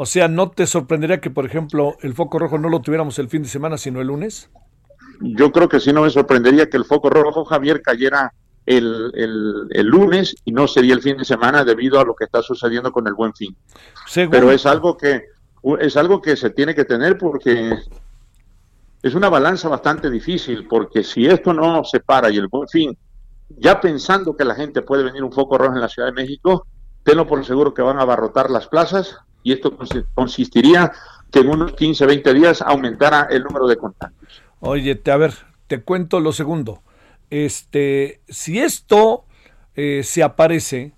O 0.00 0.06
sea, 0.06 0.28
¿no 0.28 0.48
te 0.52 0.68
sorprendería 0.68 1.20
que, 1.20 1.28
por 1.28 1.44
ejemplo, 1.44 1.96
el 2.02 2.14
foco 2.14 2.38
rojo 2.38 2.56
no 2.56 2.68
lo 2.68 2.80
tuviéramos 2.80 3.18
el 3.18 3.28
fin 3.28 3.42
de 3.42 3.48
semana, 3.48 3.76
sino 3.76 4.00
el 4.00 4.06
lunes? 4.06 4.48
Yo 5.20 5.50
creo 5.50 5.68
que 5.68 5.80
sí, 5.80 5.92
no 5.92 6.02
me 6.02 6.10
sorprendería 6.10 6.70
que 6.70 6.76
el 6.76 6.84
foco 6.84 7.10
rojo, 7.10 7.44
Javier, 7.44 7.82
cayera 7.82 8.32
el, 8.64 9.10
el, 9.72 9.86
lunes 9.86 10.36
y 10.44 10.52
no 10.52 10.68
sería 10.68 10.94
el 10.94 11.02
fin 11.02 11.16
de 11.16 11.24
semana 11.24 11.64
debido 11.64 11.98
a 11.98 12.04
lo 12.04 12.14
que 12.14 12.26
está 12.26 12.42
sucediendo 12.42 12.92
con 12.92 13.08
el 13.08 13.14
buen 13.14 13.34
fin. 13.34 13.56
Pero 14.30 14.52
es 14.52 14.66
algo 14.66 14.96
que 14.96 15.24
es 15.80 15.96
algo 15.96 16.22
que 16.22 16.36
se 16.36 16.50
tiene 16.50 16.76
que 16.76 16.84
tener 16.84 17.18
porque 17.18 17.76
es 19.02 19.14
una 19.16 19.28
balanza 19.28 19.68
bastante 19.68 20.08
difícil, 20.10 20.68
porque 20.68 21.02
si 21.02 21.26
esto 21.26 21.52
no 21.52 21.82
se 21.82 21.98
para 21.98 22.30
y 22.30 22.36
el 22.36 22.46
buen 22.46 22.68
fin, 22.68 22.96
ya 23.48 23.80
pensando 23.80 24.36
que 24.36 24.44
la 24.44 24.54
gente 24.54 24.82
puede 24.82 25.02
venir 25.02 25.24
un 25.24 25.32
foco 25.32 25.58
rojo 25.58 25.74
en 25.74 25.80
la 25.80 25.88
Ciudad 25.88 26.06
de 26.06 26.14
México, 26.14 26.68
tenlo 27.02 27.26
por 27.26 27.44
seguro 27.44 27.74
que 27.74 27.82
van 27.82 27.98
a 27.98 28.02
abarrotar 28.02 28.48
las 28.48 28.68
plazas 28.68 29.18
y 29.42 29.52
esto 29.52 29.76
consistiría 30.14 30.92
que 31.30 31.40
en 31.40 31.48
unos 31.48 31.72
15, 31.72 32.06
20 32.06 32.34
días 32.34 32.62
aumentara 32.62 33.28
el 33.30 33.42
número 33.44 33.66
de 33.66 33.76
contagios. 33.76 34.42
Oye, 34.60 35.00
a 35.10 35.16
ver, 35.16 35.34
te 35.66 35.82
cuento 35.82 36.20
lo 36.20 36.32
segundo. 36.32 36.82
Este, 37.30 38.20
si 38.28 38.58
esto 38.58 39.24
eh, 39.76 40.02
se 40.04 40.22
aparece, 40.22 40.92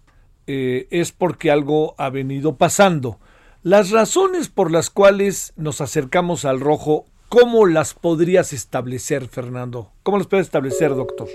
eh, 0.47 0.87
es 0.91 1.13
porque 1.13 1.51
algo 1.51 1.95
ha 1.99 2.11
venido 2.11 2.57
pasando. 2.57 3.19
Las 3.63 3.91
razones 3.91 4.49
por 4.49 4.71
las 4.71 4.89
cuales 4.89 5.53
nos 5.57 5.81
acercamos 5.81 6.45
al 6.45 6.61
rojo, 6.61 7.05
¿cómo 7.29 7.67
las 7.67 7.95
podrías 7.95 8.53
establecer, 8.53 9.29
Fernando? 9.29 9.91
¿Cómo 10.03 10.19
las 10.19 10.27
puedes 10.27 10.47
establecer, 10.47 10.95
doctor? 10.95 11.29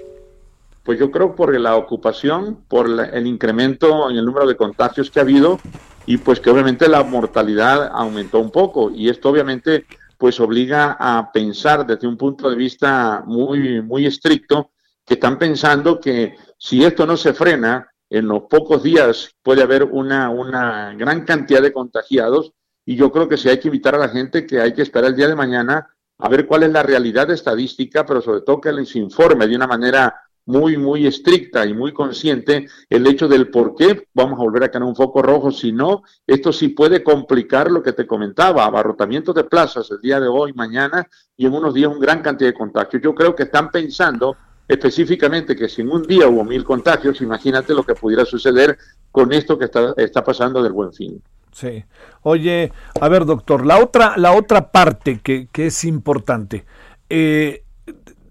Pues 0.85 0.99
yo 0.99 1.09
creo 1.09 1.35
por 1.35 1.59
la 1.59 1.75
ocupación, 1.77 2.63
por 2.67 2.87
el 2.87 3.25
incremento 3.25 4.07
en 4.07 4.17
el 4.17 4.25
número 4.25 4.45
de 4.45 4.55
contagios 4.55 5.09
que 5.09 5.19
ha 5.19 5.23
habido 5.23 5.59
y 6.05 6.17
pues 6.17 6.39
que 6.39 6.51
obviamente 6.51 6.87
la 6.87 7.03
mortalidad 7.03 7.89
aumentó 7.91 8.39
un 8.39 8.51
poco. 8.51 8.91
Y 8.91 9.09
esto 9.09 9.29
obviamente 9.29 9.87
pues 10.19 10.39
obliga 10.39 10.95
a 10.99 11.31
pensar 11.31 11.87
desde 11.87 12.07
un 12.07 12.17
punto 12.17 12.51
de 12.51 12.55
vista 12.55 13.23
muy, 13.25 13.81
muy 13.81 14.05
estricto, 14.05 14.69
que 15.03 15.15
están 15.15 15.39
pensando 15.39 15.99
que 15.99 16.35
si 16.59 16.85
esto 16.85 17.07
no 17.07 17.17
se 17.17 17.33
frena, 17.33 17.89
en 18.07 18.27
los 18.27 18.43
pocos 18.43 18.83
días 18.83 19.31
puede 19.41 19.63
haber 19.63 19.83
una, 19.83 20.29
una 20.29 20.93
gran 20.93 21.25
cantidad 21.25 21.63
de 21.63 21.73
contagiados. 21.73 22.53
Y 22.85 22.95
yo 22.95 23.11
creo 23.11 23.27
que 23.27 23.37
si 23.37 23.49
hay 23.49 23.59
que 23.59 23.69
invitar 23.69 23.95
a 23.95 23.99
la 23.99 24.09
gente 24.09 24.45
que 24.45 24.61
hay 24.61 24.73
que 24.73 24.83
esperar 24.83 25.09
el 25.09 25.15
día 25.15 25.27
de 25.27 25.35
mañana 25.35 25.87
a 26.19 26.29
ver 26.29 26.45
cuál 26.45 26.61
es 26.61 26.71
la 26.71 26.83
realidad 26.83 27.29
estadística, 27.31 28.05
pero 28.05 28.21
sobre 28.21 28.41
todo 28.41 28.61
que 28.61 28.71
les 28.71 28.95
informe 28.95 29.47
de 29.47 29.55
una 29.55 29.67
manera 29.67 30.21
muy, 30.45 30.77
muy 30.77 31.07
estricta 31.07 31.65
y 31.65 31.73
muy 31.73 31.91
consciente 31.91 32.67
el 32.89 33.07
hecho 33.07 33.27
del 33.27 33.49
por 33.49 33.75
qué 33.75 34.07
vamos 34.13 34.39
a 34.39 34.43
volver 34.43 34.63
a 34.63 34.71
tener 34.71 34.87
un 34.87 34.95
foco 34.95 35.21
rojo, 35.21 35.51
si 35.51 35.71
no, 35.71 36.03
esto 36.27 36.53
sí 36.53 36.69
puede 36.69 37.03
complicar 37.03 37.71
lo 37.71 37.81
que 37.81 37.93
te 37.93 38.05
comentaba, 38.05 38.65
abarrotamiento 38.65 39.33
de 39.33 39.43
plazas 39.43 39.89
el 39.91 40.01
día 40.01 40.19
de 40.19 40.27
hoy, 40.27 40.53
mañana 40.53 41.07
y 41.35 41.45
en 41.47 41.53
unos 41.53 41.73
días 41.73 41.91
un 41.91 41.99
gran 41.99 42.21
cantidad 42.21 42.49
de 42.49 42.57
contagios. 42.57 43.01
Yo 43.01 43.15
creo 43.15 43.35
que 43.35 43.43
están 43.43 43.71
pensando 43.71 44.37
específicamente 44.67 45.55
que 45.55 45.69
si 45.69 45.81
en 45.81 45.89
un 45.89 46.03
día 46.03 46.27
hubo 46.27 46.43
mil 46.43 46.63
contagios, 46.63 47.21
imagínate 47.21 47.73
lo 47.73 47.83
que 47.83 47.95
pudiera 47.95 48.25
suceder 48.25 48.77
con 49.11 49.33
esto 49.33 49.57
que 49.57 49.65
está, 49.65 49.93
está 49.97 50.23
pasando 50.23 50.61
del 50.61 50.73
buen 50.73 50.93
fin. 50.93 51.21
Sí. 51.51 51.85
Oye, 52.23 52.71
a 52.99 53.07
ver, 53.07 53.25
doctor, 53.25 53.65
la 53.65 53.79
otra, 53.79 54.17
la 54.17 54.33
otra 54.33 54.71
parte 54.71 55.21
que, 55.23 55.47
que 55.51 55.67
es 55.67 55.85
importante. 55.85 56.65
Eh, 57.09 57.64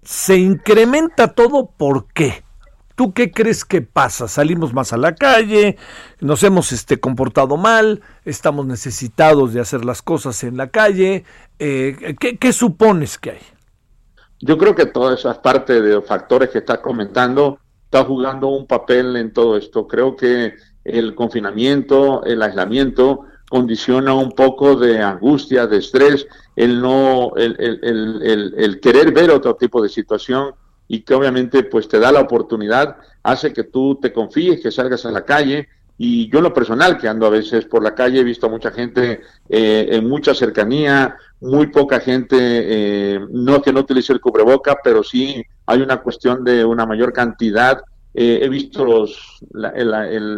se 0.05 0.37
incrementa 0.37 1.33
todo, 1.33 1.65
¿por 1.65 2.07
qué? 2.13 2.43
¿Tú 2.95 3.13
qué 3.13 3.31
crees 3.31 3.65
que 3.65 3.81
pasa? 3.81 4.29
Salimos 4.29 4.73
más 4.73 4.93
a 4.93 4.97
la 4.97 5.15
calle, 5.15 5.77
nos 6.21 6.43
hemos 6.43 6.71
este, 6.71 6.97
comportado 6.97 7.57
mal, 7.57 8.01
estamos 8.23 8.65
necesitados 8.65 9.53
de 9.53 9.59
hacer 9.59 9.83
las 9.83 10.01
cosas 10.01 10.45
en 10.45 10.55
la 10.55 10.69
calle. 10.69 11.25
Eh, 11.59 12.15
¿qué, 12.39 12.53
supones 12.53 13.17
que 13.17 13.31
hay? 13.31 13.41
Yo 14.39 14.57
creo 14.57 14.75
que 14.75 14.85
todas 14.85 15.19
esas 15.19 15.39
partes 15.39 15.83
de 15.83 16.01
factores 16.01 16.49
que 16.49 16.59
estás 16.59 16.79
comentando 16.79 17.59
está 17.83 18.05
jugando 18.05 18.47
un 18.47 18.65
papel 18.65 19.17
en 19.17 19.33
todo 19.33 19.57
esto. 19.57 19.87
Creo 19.87 20.15
que 20.15 20.53
el 20.85 21.15
confinamiento, 21.15 22.23
el 22.23 22.41
aislamiento, 22.41 23.25
condiciona 23.55 24.13
un 24.13 24.33
poco 24.33 24.75
de 24.75 25.01
angustia, 25.01 25.65
de 25.65 25.77
estrés, 25.77 26.27
el 26.57 26.81
no, 26.81 27.31
el, 27.37 27.55
el, 27.57 27.79
el, 28.21 28.53
el, 28.57 28.79
querer 28.81 29.13
ver 29.13 29.31
otro 29.31 29.55
tipo 29.55 29.81
de 29.81 29.87
situación 29.87 30.53
y 30.89 31.03
que 31.03 31.13
obviamente 31.13 31.63
pues 31.63 31.87
te 31.87 31.97
da 31.97 32.11
la 32.11 32.19
oportunidad, 32.19 32.97
hace 33.23 33.53
que 33.53 33.63
tú 33.63 33.97
te 34.01 34.11
confíes, 34.11 34.59
que 34.59 34.71
salgas 34.71 35.05
a 35.05 35.11
la 35.11 35.23
calle. 35.23 35.69
Y 35.97 36.29
yo 36.29 36.39
en 36.39 36.43
lo 36.43 36.53
personal, 36.53 36.97
que 36.97 37.07
ando 37.07 37.25
a 37.25 37.29
veces 37.29 37.63
por 37.63 37.81
la 37.81 37.95
calle, 37.95 38.19
he 38.19 38.25
visto 38.25 38.47
a 38.47 38.49
mucha 38.49 38.71
gente 38.71 39.21
eh, 39.47 39.87
en 39.89 40.05
mucha 40.05 40.35
cercanía, 40.35 41.15
muy 41.39 41.67
poca 41.67 42.01
gente, 42.01 42.35
eh, 42.37 43.19
no 43.29 43.61
que 43.61 43.71
no 43.71 43.79
utilice 43.79 44.11
el 44.11 44.19
cubreboca, 44.19 44.79
pero 44.83 45.01
sí 45.01 45.41
hay 45.65 45.79
una 45.81 46.01
cuestión 46.01 46.43
de 46.43 46.65
una 46.65 46.85
mayor 46.85 47.13
cantidad. 47.13 47.81
Eh, 48.13 48.39
he 48.41 48.49
visto 48.49 48.83
los, 48.83 49.39
el, 49.75 49.93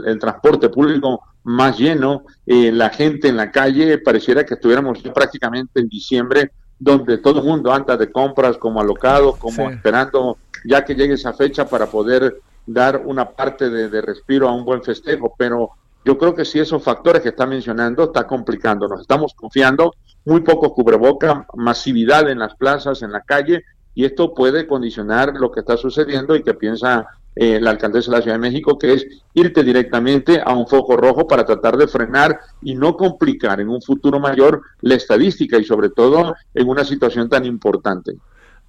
el 0.06 0.20
transporte 0.20 0.70
público 0.70 1.24
más 1.48 1.78
lleno, 1.78 2.26
eh, 2.46 2.74
la 2.74 2.90
gente 2.90 3.30
en 3.30 3.38
la 3.38 3.52
calle, 3.52 4.00
pareciera 4.00 4.46
que 4.46 4.56
estuviéramos 4.56 5.00
prácticamente 5.00 5.80
en 5.80 5.88
diciembre, 5.88 6.52
donde 6.78 7.20
todo 7.20 7.40
el 7.40 7.46
mundo 7.46 7.72
anda 7.72 7.96
de 7.96 8.12
compras 8.12 8.58
como 8.58 8.82
alocado, 8.82 9.34
como 9.38 9.70
esperando 9.70 10.38
ya 10.66 10.84
que 10.84 10.94
llegue 10.94 11.14
esa 11.14 11.32
fecha 11.32 11.66
para 11.70 11.86
poder 11.86 12.42
dar 12.66 13.02
una 13.06 13.30
parte 13.30 13.70
de, 13.70 14.02
respiro 14.02 14.50
a 14.50 14.54
un 14.54 14.66
buen 14.66 14.84
festejo, 14.84 15.34
pero 15.38 15.72
yo 16.04 16.18
creo 16.18 16.36
que 16.36 16.44
si 16.44 16.60
esos 16.60 16.84
factores 16.84 17.22
que 17.22 17.30
está 17.30 17.46
mencionando 17.46 18.04
está 18.04 18.28
complicando, 18.28 18.90
nos 18.90 19.00
estamos 19.00 19.34
confiando, 19.34 19.96
muy 20.26 20.42
poco 20.42 20.74
cubreboca, 20.74 21.48
masividad 21.56 22.30
en 22.30 22.40
las 22.40 22.56
plazas, 22.56 23.04
en 23.04 23.14
la 23.14 23.22
calle, 23.22 23.64
y 23.96 24.04
esto 24.04 24.34
puede 24.34 24.68
condicionar 24.68 25.34
lo 25.34 25.50
que 25.50 25.62
está 25.62 25.78
sucediendo 25.78 26.36
y 26.36 26.44
que 26.44 26.54
piensa 26.54 27.08
eh, 27.40 27.60
la 27.62 27.72
alcaldesa 27.72 28.12
de 28.12 28.18
la 28.18 28.24
Ciudad 28.24 28.36
de 28.36 28.42
México, 28.50 28.78
que 28.78 28.94
es 28.94 29.08
irte 29.34 29.64
directamente 29.64 30.42
a 30.44 30.54
un 30.54 30.68
foco 30.68 30.98
rojo 30.98 31.28
para 31.28 31.46
tratar 31.46 31.78
de 31.78 31.88
frenar 31.88 32.40
y 32.62 32.76
no 32.76 32.96
complicar 32.96 33.62
en 33.62 33.70
un 33.70 33.82
futuro 33.82 34.20
mayor 34.20 34.62
la 34.82 34.96
estadística 34.96 35.58
y 35.58 35.64
sobre 35.64 35.90
todo 35.90 36.36
en 36.54 36.68
una 36.68 36.84
situación 36.84 37.30
tan 37.30 37.46
importante. 37.46 38.14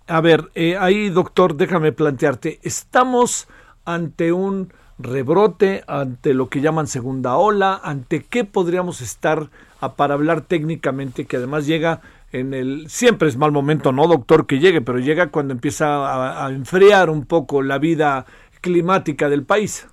A 0.07 0.21
ver, 0.21 0.51
eh, 0.55 0.77
ahí 0.79 1.11
doctor, 1.11 1.57
déjame 1.57 1.93
plantearte, 1.93 2.61
estamos 2.63 3.49
ante 3.85 4.33
un 4.33 4.73
rebrote, 4.99 5.85
ante 5.87 6.35
lo 6.35 6.49
que 6.49 6.61
llaman 6.61 6.87
segunda 6.87 7.37
ola, 7.37 7.81
ante 7.83 8.25
qué 8.25 8.45
podríamos 8.45 9.01
estar 9.01 9.49
para 9.97 10.15
hablar 10.15 10.41
técnicamente, 10.43 11.25
que 11.25 11.37
además 11.37 11.67
llega 11.67 12.01
en 12.33 12.53
el 12.53 12.91
siempre 12.91 13.29
es 13.29 13.37
mal 13.37 13.53
momento, 13.53 13.93
no 13.93 14.07
doctor 14.07 14.47
que 14.47 14.59
llegue, 14.59 14.81
pero 14.81 14.99
llega 14.99 15.29
cuando 15.29 15.55
empieza 15.55 16.45
a 16.45 16.51
enfriar 16.51 17.11
un 17.11 17.25
poco 17.25 17.63
la 17.63 17.79
vida 17.79 18.27
climática 18.61 19.29
del 19.29 19.45
país. 19.45 19.87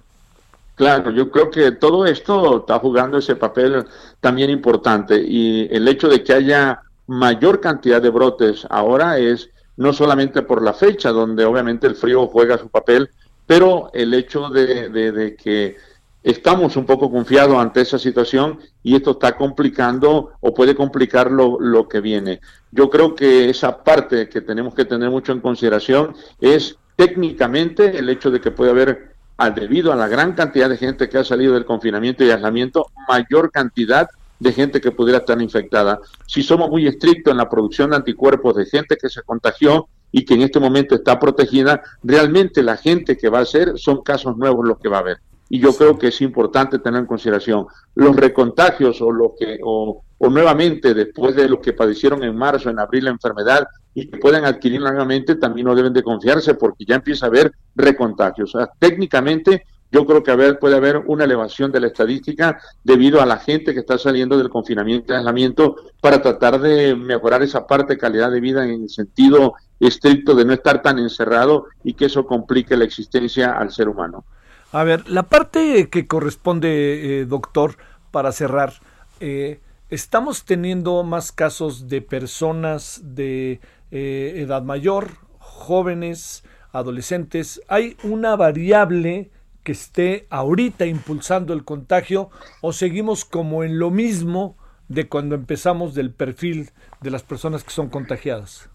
Claro, 0.75 1.09
yo 1.11 1.31
creo 1.31 1.49
que 1.49 1.71
todo 1.71 2.05
esto 2.05 2.57
está 2.59 2.79
jugando 2.79 3.17
ese 3.17 3.37
papel 3.37 3.85
también 4.19 4.49
importante 4.49 5.21
y 5.25 5.67
el 5.71 5.87
hecho 5.87 6.09
de 6.09 6.21
que 6.21 6.33
haya 6.33 6.81
mayor 7.07 7.61
cantidad 7.61 8.01
de 8.01 8.09
brotes 8.09 8.67
ahora 8.69 9.17
es 9.17 9.49
no 9.77 9.93
solamente 9.93 10.41
por 10.41 10.61
la 10.61 10.73
fecha, 10.73 11.11
donde 11.11 11.45
obviamente 11.45 11.87
el 11.87 11.95
frío 11.95 12.27
juega 12.27 12.57
su 12.57 12.69
papel, 12.69 13.09
pero 13.45 13.89
el 13.93 14.13
hecho 14.13 14.49
de, 14.49 15.37
que 15.41 15.77
estamos 16.23 16.75
un 16.75 16.85
poco 16.85 17.11
confiados 17.11 17.57
ante 17.57 17.81
esa 17.81 17.99
situación 17.99 18.59
y 18.83 18.95
esto 18.95 19.11
está 19.11 19.37
complicando 19.37 20.31
o 20.41 20.53
puede 20.53 20.75
complicar 20.75 21.31
lo, 21.31 21.59
lo 21.59 21.87
que 21.87 22.01
viene. 22.01 22.41
Yo 22.71 22.89
creo 22.89 23.15
que 23.15 23.49
esa 23.49 23.83
parte 23.83 24.27
que 24.27 24.41
tenemos 24.41 24.73
que 24.73 24.85
tener 24.85 25.09
mucho 25.09 25.31
en 25.31 25.41
consideración 25.41 26.15
es 26.41 26.77
técnicamente 26.95 27.97
el 27.97 28.09
hecho 28.09 28.31
de 28.31 28.41
que 28.41 28.51
puede 28.51 28.71
haber, 28.71 29.15
debido 29.55 29.91
a 29.91 29.95
la 29.95 30.07
gran 30.07 30.33
cantidad 30.33 30.69
de 30.69 30.77
gente 30.77 31.09
que 31.09 31.17
ha 31.17 31.23
salido 31.23 31.53
del 31.53 31.65
confinamiento 31.65 32.23
y 32.23 32.31
aislamiento, 32.31 32.87
mayor 33.07 33.51
cantidad 33.51 34.09
de 34.39 34.51
gente 34.51 34.81
que 34.81 34.91
pudiera 34.91 35.19
estar 35.19 35.41
infectada. 35.41 35.99
Si 36.25 36.43
somos 36.43 36.69
muy 36.69 36.87
estrictos 36.87 37.31
en 37.31 37.37
la 37.37 37.49
producción 37.49 37.89
de 37.89 37.97
anticuerpos 37.97 38.55
de 38.55 38.65
gente 38.65 38.97
que 38.97 39.09
se 39.09 39.23
contagió 39.23 39.87
y 40.11 40.23
que 40.25 40.35
en 40.35 40.41
este 40.43 40.59
momento 40.59 40.95
está 40.95 41.19
protegida, 41.19 41.81
realmente 42.03 42.63
la 42.63 42.77
gente 42.77 43.17
que 43.17 43.29
va 43.29 43.39
a 43.39 43.45
ser 43.45 43.77
son 43.77 44.01
casos 44.01 44.37
nuevos 44.37 44.65
los 44.65 44.79
que 44.79 44.89
va 44.89 44.97
a 44.97 45.01
haber. 45.01 45.17
Y 45.49 45.59
yo 45.59 45.73
creo 45.75 45.97
que 45.97 46.07
es 46.07 46.21
importante 46.21 46.79
tener 46.79 47.01
en 47.01 47.05
consideración 47.05 47.67
los 47.93 48.15
recontagios 48.15 49.01
o 49.01 49.11
lo 49.11 49.35
que 49.37 49.59
o, 49.63 50.01
nuevamente 50.19 50.93
después 50.93 51.35
de 51.35 51.47
lo 51.47 51.61
que 51.61 51.73
padecieron 51.73 52.23
en 52.23 52.35
marzo, 52.35 52.69
en 52.69 52.79
abril 52.79 53.05
la 53.05 53.11
enfermedad, 53.11 53.67
y 53.95 54.07
que 54.07 54.17
puedan 54.17 54.45
adquirir 54.45 54.81
nuevamente, 54.81 55.35
también 55.35 55.65
no 55.65 55.73
deben 55.73 55.93
de 55.93 56.03
confiarse 56.03 56.53
porque 56.53 56.85
ya 56.85 56.95
empieza 56.95 57.25
a 57.25 57.29
haber 57.29 57.53
recontagios. 57.75 58.53
O 58.53 58.59
sea, 58.59 58.69
técnicamente 58.77 59.65
yo 59.91 60.05
creo 60.05 60.21
que 60.21 60.55
puede 60.55 60.75
haber 60.75 60.97
una 61.07 61.23
elevación 61.23 61.71
de 61.71 61.79
la 61.79 61.87
estadística 61.87 62.59
debido 62.83 63.21
a 63.21 63.25
la 63.25 63.37
gente 63.37 63.73
que 63.73 63.79
está 63.79 63.97
saliendo 63.97 64.37
del 64.37 64.49
confinamiento 64.49 65.13
y 65.13 65.15
aislamiento 65.15 65.77
para 66.01 66.21
tratar 66.21 66.59
de 66.59 66.93
mejorar 66.95 67.41
esa 67.43 67.65
parte 67.65 67.93
de 67.93 67.99
calidad 67.99 68.29
de 68.29 68.41
vida 68.41 68.65
en 68.65 68.83
el 68.83 68.89
sentido 68.89 69.53
estricto 69.79 70.35
de 70.35 70.43
no 70.43 70.51
estar 70.51 70.81
tan 70.81 70.99
encerrado 70.99 71.67
y 71.83 71.93
que 71.93 72.05
eso 72.05 72.25
complique 72.25 72.75
la 72.75 72.83
existencia 72.83 73.57
al 73.57 73.71
ser 73.71 73.87
humano. 73.87 74.25
A 74.73 74.83
ver, 74.83 75.09
la 75.09 75.23
parte 75.23 75.89
que 75.89 76.07
corresponde, 76.07 77.21
eh, 77.21 77.25
doctor, 77.25 77.77
para 78.11 78.33
cerrar, 78.33 78.73
eh, 79.21 79.61
estamos 79.89 80.45
teniendo 80.45 81.03
más 81.03 81.31
casos 81.31 81.87
de 81.87 82.01
personas 82.01 83.01
de 83.03 83.59
eh, 83.91 84.33
edad 84.37 84.63
mayor, 84.63 85.11
jóvenes, 85.39 86.43
adolescentes. 86.71 87.61
¿Hay 87.67 87.95
una 88.03 88.35
variable 88.35 89.31
que 89.63 89.71
esté 89.71 90.27
ahorita 90.29 90.85
impulsando 90.85 91.53
el 91.53 91.63
contagio 91.63 92.29
o 92.61 92.73
seguimos 92.73 93.25
como 93.25 93.63
en 93.63 93.79
lo 93.79 93.91
mismo 93.91 94.57
de 94.87 95.07
cuando 95.07 95.35
empezamos 95.35 95.95
del 95.95 96.11
perfil 96.11 96.71
de 97.01 97.11
las 97.11 97.23
personas 97.23 97.63
que 97.63 97.71
son 97.71 97.89
contagiadas? 97.89 98.69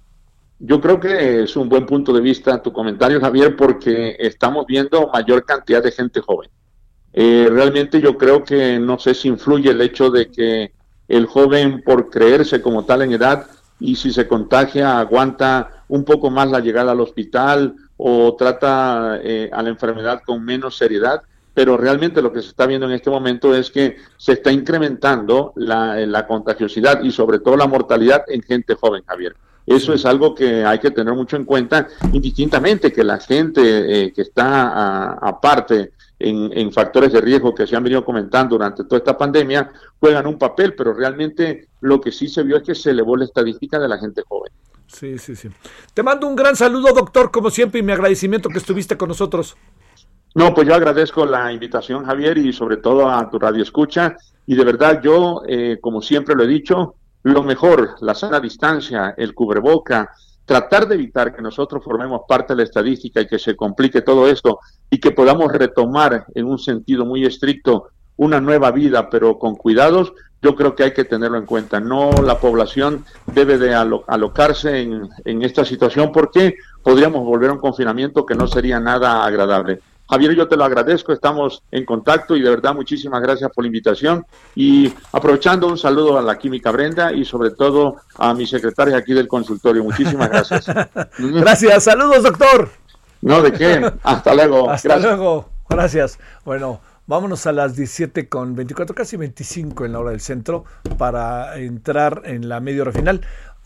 Yo 0.59 0.81
creo 0.81 1.01
que 1.01 1.45
es 1.45 1.57
un 1.57 1.69
buen 1.69 1.87
punto 1.87 2.13
de 2.13 2.21
vista 2.21 2.61
tu 2.61 2.73
comentario, 2.73 3.21
Javier, 3.21 3.57
porque 3.57 4.17
estamos 4.19 4.67
viendo 4.67 5.09
mayor 5.09 5.45
cantidad 5.45 5.83
de 5.83 5.91
gente 5.91 6.21
joven. 6.21 6.51
Eh, 7.13 7.49
realmente 7.51 8.01
yo 8.01 8.17
creo 8.19 8.45
que 8.45 8.79
no 8.79 8.99
sé 8.99 9.15
si 9.15 9.29
influye 9.29 9.71
el 9.71 9.81
hecho 9.81 10.11
de 10.11 10.31
que 10.31 10.73
el 11.11 11.27
joven, 11.27 11.83
por 11.83 12.09
creerse 12.09 12.63
como 12.63 12.85
tal 12.85 13.03
en 13.03 13.13
edad, 13.13 13.47
y 13.81 13.97
si 13.97 14.13
se 14.13 14.29
contagia 14.29 14.99
aguanta 14.99 15.85
un 15.89 16.05
poco 16.05 16.31
más 16.31 16.49
la 16.49 16.61
llegada 16.61 16.93
al 16.93 17.01
hospital 17.01 17.75
o 17.97 18.37
trata 18.37 19.19
eh, 19.23 19.51
a 19.53 19.63
la 19.63 19.71
enfermedad 19.71 20.23
con 20.25 20.45
menos 20.45 20.77
seriedad, 20.77 21.23
pero 21.53 21.77
realmente 21.77 22.23
lo 22.23 22.33
que 22.33 22.43
se 22.43 22.49
está 22.49 22.65
viendo 22.65 22.87
en 22.87 22.93
este 22.93 23.11
momento 23.11 23.55
es 23.55 23.71
que 23.71 23.97
se 24.17 24.35
está 24.35 24.53
incrementando 24.53 25.53
la, 25.57 25.97
la 26.07 26.27
contagiosidad 26.27 27.03
y 27.03 27.11
sobre 27.11 27.41
todo 27.41 27.57
la 27.57 27.67
mortalidad 27.67 28.25
en 28.29 28.43
gente 28.43 28.77
joven, 28.77 29.03
Javier. 29.05 29.35
Eso 29.67 29.93
es 29.93 30.05
algo 30.07 30.35
que 30.35 30.65
hay 30.65 30.79
que 30.79 30.91
tener 30.91 31.15
mucho 31.15 31.37
en 31.37 31.45
cuenta, 31.45 31.89
indistintamente 32.13 32.93
que 32.93 33.05
la 33.05 33.19
gente 33.19 33.63
eh, 34.05 34.13
que 34.13 34.23
está 34.23 35.13
aparte 35.15 35.93
en, 36.21 36.73
factores 36.73 37.13
de 37.13 37.21
riesgo 37.21 37.55
que 37.55 37.67
se 37.67 37.75
han 37.75 37.83
venido 37.83 38.05
comentando 38.05 38.57
durante 38.57 38.85
toda 38.85 38.99
esta 38.99 39.17
pandemia, 39.17 39.73
juegan 39.99 40.27
un 40.27 40.39
papel, 40.39 40.75
pero 40.75 40.93
realmente 40.93 41.69
lo 41.81 42.01
que 42.01 42.13
sí 42.13 42.29
se 42.29 42.43
vio 42.43 42.59
es 42.59 42.63
que 42.63 42.75
se 42.75 42.91
elevó 42.91 43.17
la 43.17 43.25
estadística 43.25 43.79
de 43.79 43.89
la 43.89 43.99
gente 43.99 44.23
joven. 44.29 44.53
Sí, 44.87 45.19
sí, 45.19 45.35
sí. 45.35 45.49
Te 45.95 46.03
mando 46.03 46.27
un 46.27 46.37
gran 46.37 46.57
saludo, 46.57 46.93
doctor, 46.93 47.31
como 47.31 47.51
siempre, 47.51 47.81
y 47.81 47.83
mi 47.83 47.93
agradecimiento 47.93 48.49
que 48.49 48.59
estuviste 48.59 48.97
con 48.97 49.09
nosotros. 49.09 49.57
No, 50.35 50.55
pues 50.55 50.69
yo 50.69 50.75
agradezco 50.75 51.25
la 51.25 51.53
invitación, 51.53 52.05
Javier, 52.05 52.39
y 52.39 52.53
sobre 52.53 52.77
todo 52.77 53.09
a 53.09 53.29
tu 53.31 53.39
radio 53.39 53.63
escucha. 53.63 54.17
Y 54.47 54.55
de 54.55 54.65
verdad, 54.65 55.01
yo, 55.03 55.43
eh, 55.47 55.79
como 55.81 56.03
siempre 56.03 56.35
lo 56.35 56.45
he 56.45 56.47
dicho, 56.47 56.97
lo 57.23 57.43
mejor, 57.43 57.97
la 58.01 58.15
sana 58.15 58.41
distancia, 58.41 59.15
el 59.17 59.35
cubreboca, 59.35 60.11
tratar 60.51 60.89
de 60.89 60.97
evitar 60.97 61.33
que 61.33 61.41
nosotros 61.41 61.85
formemos 61.85 62.23
parte 62.27 62.55
de 62.55 62.57
la 62.57 62.63
estadística 62.65 63.21
y 63.21 63.29
que 63.29 63.39
se 63.39 63.55
complique 63.55 64.03
todo 64.03 64.27
esto 64.27 64.59
y 64.91 64.99
que 64.99 65.13
podamos 65.13 65.53
retomar 65.53 66.25
en 66.35 66.45
un 66.45 66.59
sentido 66.59 67.07
muy 67.07 67.25
estricto 67.25 67.91
una 68.17 68.41
nueva 68.41 68.73
vida, 68.73 69.09
pero 69.09 69.39
con 69.39 69.55
cuidados, 69.55 70.13
yo 70.43 70.57
creo 70.57 70.75
que 70.75 70.83
hay 70.83 70.93
que 70.93 71.05
tenerlo 71.05 71.39
en 71.39 71.47
cuenta. 71.47 71.79
No 71.79 72.11
la 72.25 72.41
población 72.41 73.05
debe 73.33 73.59
de 73.59 73.77
alocarse 73.77 74.81
en, 74.81 75.09
en 75.25 75.43
esta 75.43 75.65
situación 75.65 76.11
porque 76.11 76.57
podríamos 76.83 77.25
volver 77.25 77.51
a 77.51 77.53
un 77.53 77.61
confinamiento 77.61 78.27
que 78.27 78.35
no 78.35 78.49
sería 78.49 78.81
nada 78.81 79.25
agradable. 79.25 79.79
Javier, 80.11 80.35
yo 80.35 80.49
te 80.49 80.57
lo 80.57 80.65
agradezco, 80.65 81.13
estamos 81.13 81.63
en 81.71 81.85
contacto 81.85 82.35
y 82.35 82.43
de 82.43 82.51
verdad 82.51 82.75
muchísimas 82.75 83.23
gracias 83.23 83.49
por 83.55 83.63
la 83.63 83.69
invitación. 83.69 84.27
Y 84.57 84.93
aprovechando 85.13 85.69
un 85.69 85.79
saludo 85.79 86.19
a 86.19 86.23
la 86.23 86.37
química 86.37 86.73
Brenda 86.73 87.13
y 87.13 87.25
sobre 87.25 87.51
todo 87.51 87.97
a 88.19 88.35
mi 88.35 88.45
secretaria 88.45 88.97
aquí 88.97 89.15
del 89.15 89.29
consultorio. 89.29 89.85
Muchísimas 89.85 90.29
gracias. 90.29 90.67
gracias, 91.19 91.85
saludos 91.85 92.25
doctor. 92.25 92.71
No, 93.23 93.41
de 93.41 93.53
qué. 93.53 93.93
Hasta 94.03 94.35
luego. 94.35 94.69
Hasta 94.71 94.99
luego. 94.99 95.49
Gracias. 95.69 96.19
Bueno. 96.45 96.81
Vámonos 97.07 97.45
a 97.49 97.53
las 97.53 97.75
17 97.75 98.29
con 98.29 98.55
24, 98.55 98.95
casi 98.95 99.17
25 99.17 99.85
en 99.85 99.93
la 99.95 99.99
hora 99.99 100.11
del 100.13 100.21
centro 100.21 100.65
para 100.97 101.59
entrar 101.59 102.23
en 102.25 102.49
la 102.49 102.61
media 102.61 102.83
hora 102.83 102.93
final. 102.93 103.23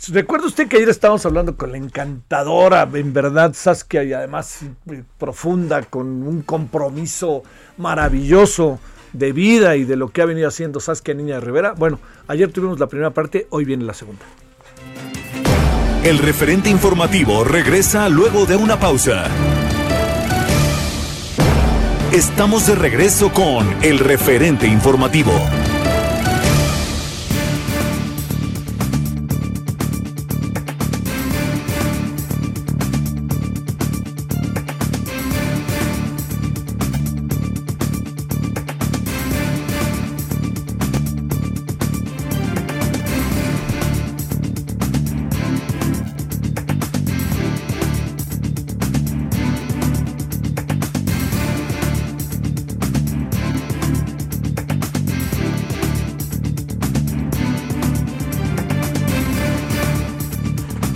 Recuerda 0.08 0.46
usted 0.46 0.68
que 0.68 0.76
ayer 0.76 0.88
estábamos 0.88 1.24
hablando 1.24 1.56
con 1.56 1.72
la 1.72 1.78
encantadora, 1.78 2.88
en 2.92 3.12
verdad, 3.12 3.52
Saskia, 3.54 4.04
y 4.04 4.12
además 4.12 4.60
eh, 4.90 5.02
profunda, 5.18 5.82
con 5.82 6.06
un 6.22 6.42
compromiso 6.42 7.42
maravilloso 7.78 8.78
de 9.12 9.32
vida 9.32 9.76
y 9.76 9.84
de 9.84 9.96
lo 9.96 10.10
que 10.10 10.22
ha 10.22 10.26
venido 10.26 10.48
haciendo 10.48 10.80
Saskia 10.80 11.14
Niña 11.14 11.36
de 11.36 11.40
Rivera. 11.40 11.72
Bueno, 11.72 12.00
ayer 12.28 12.50
tuvimos 12.52 12.78
la 12.78 12.88
primera 12.88 13.10
parte, 13.10 13.46
hoy 13.50 13.64
viene 13.64 13.84
la 13.84 13.94
segunda. 13.94 14.24
El 16.02 16.18
referente 16.18 16.68
informativo 16.68 17.44
regresa 17.44 18.08
luego 18.08 18.44
de 18.44 18.56
una 18.56 18.78
pausa. 18.78 19.24
Estamos 22.12 22.66
de 22.66 22.74
regreso 22.74 23.32
con 23.32 23.66
el 23.82 23.98
referente 23.98 24.66
informativo. 24.66 25.32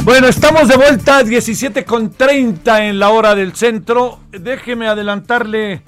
Bueno, 0.08 0.26
estamos 0.26 0.68
de 0.68 0.76
vuelta, 0.78 1.22
17 1.22 1.84
con 1.84 2.08
30 2.08 2.86
en 2.86 2.98
la 2.98 3.10
hora 3.10 3.34
del 3.34 3.54
centro. 3.54 4.20
Déjeme 4.30 4.88
adelantarle 4.88 5.82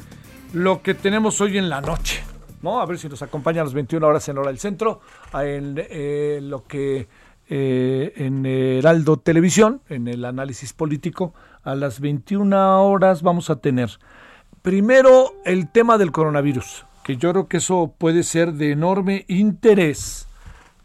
lo 0.52 0.82
que 0.82 0.92
tenemos 0.92 1.40
hoy 1.40 1.56
en 1.56 1.70
la 1.70 1.80
noche. 1.80 2.22
¿no? 2.60 2.82
A 2.82 2.84
ver 2.84 2.98
si 2.98 3.08
nos 3.08 3.22
acompaña 3.22 3.62
a 3.62 3.64
las 3.64 3.72
21 3.72 4.06
horas 4.06 4.28
en 4.28 4.34
la 4.34 4.42
hora 4.42 4.50
del 4.50 4.58
centro, 4.58 5.00
en 5.32 5.74
eh, 5.78 6.38
lo 6.42 6.66
que 6.66 7.08
eh, 7.48 8.12
en 8.14 8.44
Heraldo 8.44 9.16
Televisión, 9.16 9.80
en 9.88 10.06
el 10.06 10.26
análisis 10.26 10.74
político, 10.74 11.32
a 11.62 11.74
las 11.74 11.98
21 12.00 12.84
horas 12.84 13.22
vamos 13.22 13.48
a 13.48 13.56
tener 13.56 13.88
primero 14.60 15.32
el 15.46 15.72
tema 15.72 15.96
del 15.96 16.12
coronavirus, 16.12 16.84
que 17.04 17.16
yo 17.16 17.30
creo 17.30 17.48
que 17.48 17.56
eso 17.56 17.94
puede 17.96 18.22
ser 18.24 18.52
de 18.52 18.72
enorme 18.72 19.24
interés 19.28 20.28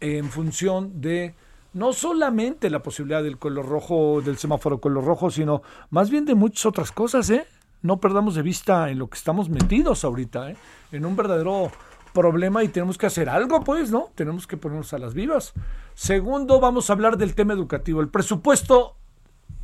en 0.00 0.30
función 0.30 1.02
de 1.02 1.34
no 1.76 1.92
solamente 1.92 2.70
la 2.70 2.82
posibilidad 2.82 3.22
del 3.22 3.36
color 3.36 3.68
rojo, 3.68 4.22
del 4.22 4.38
semáforo 4.38 4.80
color 4.80 5.04
rojo, 5.04 5.30
sino 5.30 5.60
más 5.90 6.08
bien 6.08 6.24
de 6.24 6.34
muchas 6.34 6.64
otras 6.64 6.90
cosas, 6.90 7.28
¿eh? 7.28 7.46
No 7.82 8.00
perdamos 8.00 8.34
de 8.34 8.40
vista 8.40 8.88
en 8.88 8.98
lo 8.98 9.08
que 9.08 9.18
estamos 9.18 9.50
metidos 9.50 10.02
ahorita, 10.02 10.52
¿eh? 10.52 10.56
En 10.90 11.04
un 11.04 11.14
verdadero 11.16 11.70
problema 12.14 12.64
y 12.64 12.68
tenemos 12.68 12.96
que 12.96 13.04
hacer 13.04 13.28
algo, 13.28 13.62
pues, 13.62 13.90
¿no? 13.90 14.08
Tenemos 14.14 14.46
que 14.46 14.56
ponernos 14.56 14.94
a 14.94 14.98
las 14.98 15.12
vivas. 15.12 15.52
Segundo, 15.92 16.60
vamos 16.60 16.88
a 16.88 16.94
hablar 16.94 17.18
del 17.18 17.34
tema 17.34 17.52
educativo, 17.52 18.00
el 18.00 18.08
presupuesto 18.08 18.96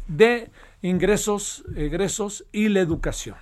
de 0.07 0.51
ingresos, 0.83 1.65
egresos 1.77 2.45
y 2.53 2.69
la 2.69 2.81
educación. 2.81 3.37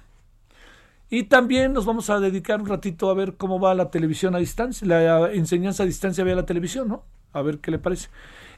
Y 1.09 1.25
también 1.25 1.73
nos 1.73 1.87
vamos 1.87 2.09
a 2.09 2.21
dedicar 2.21 2.61
un 2.61 2.69
ratito 2.69 3.11
a 3.11 3.15
ver 3.15 3.35
cómo 3.35 3.59
va 3.59 3.75
la 3.75 3.91
televisión 3.91 4.37
a 4.37 4.39
distancia, 4.39 4.87
la 4.87 5.33
enseñanza 5.33 5.83
a 5.83 5.87
distancia 5.87 6.23
vía 6.23 6.37
la 6.37 6.47
televisión, 6.47 6.87
¿no? 6.87 7.03
A 7.33 7.43
ver 7.43 7.59
qué 7.59 7.73
le 7.73 7.81
parece. 7.81 8.09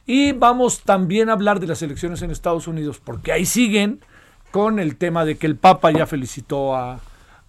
Y 0.05 0.33
vamos 0.33 0.81
también 0.81 1.29
a 1.29 1.33
hablar 1.33 1.59
de 1.59 1.67
las 1.67 1.81
elecciones 1.81 2.21
en 2.21 2.31
Estados 2.31 2.67
Unidos, 2.67 2.99
porque 3.03 3.31
ahí 3.31 3.45
siguen 3.45 4.01
con 4.51 4.79
el 4.79 4.97
tema 4.97 5.25
de 5.25 5.37
que 5.37 5.47
el 5.47 5.55
Papa 5.55 5.91
ya 5.91 6.05
felicitó 6.05 6.75
a, 6.75 6.99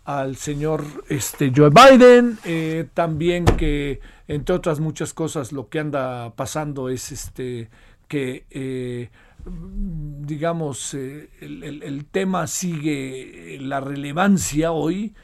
al 0.04 0.36
señor 0.36 0.84
este, 1.08 1.52
Joe 1.54 1.70
Biden, 1.70 2.38
eh, 2.44 2.88
también 2.94 3.44
que 3.44 4.00
entre 4.28 4.54
otras 4.54 4.80
muchas 4.80 5.12
cosas 5.14 5.52
lo 5.52 5.68
que 5.68 5.80
anda 5.80 6.34
pasando 6.36 6.88
es 6.88 7.10
este 7.10 7.70
que 8.08 8.46
eh, 8.50 9.10
digamos 9.46 10.94
eh, 10.94 11.30
el, 11.40 11.82
el, 11.82 12.04
tema 12.04 12.46
sigue 12.46 13.58
la 13.60 13.80
relevancia 13.80 14.72
hoy 14.72 15.14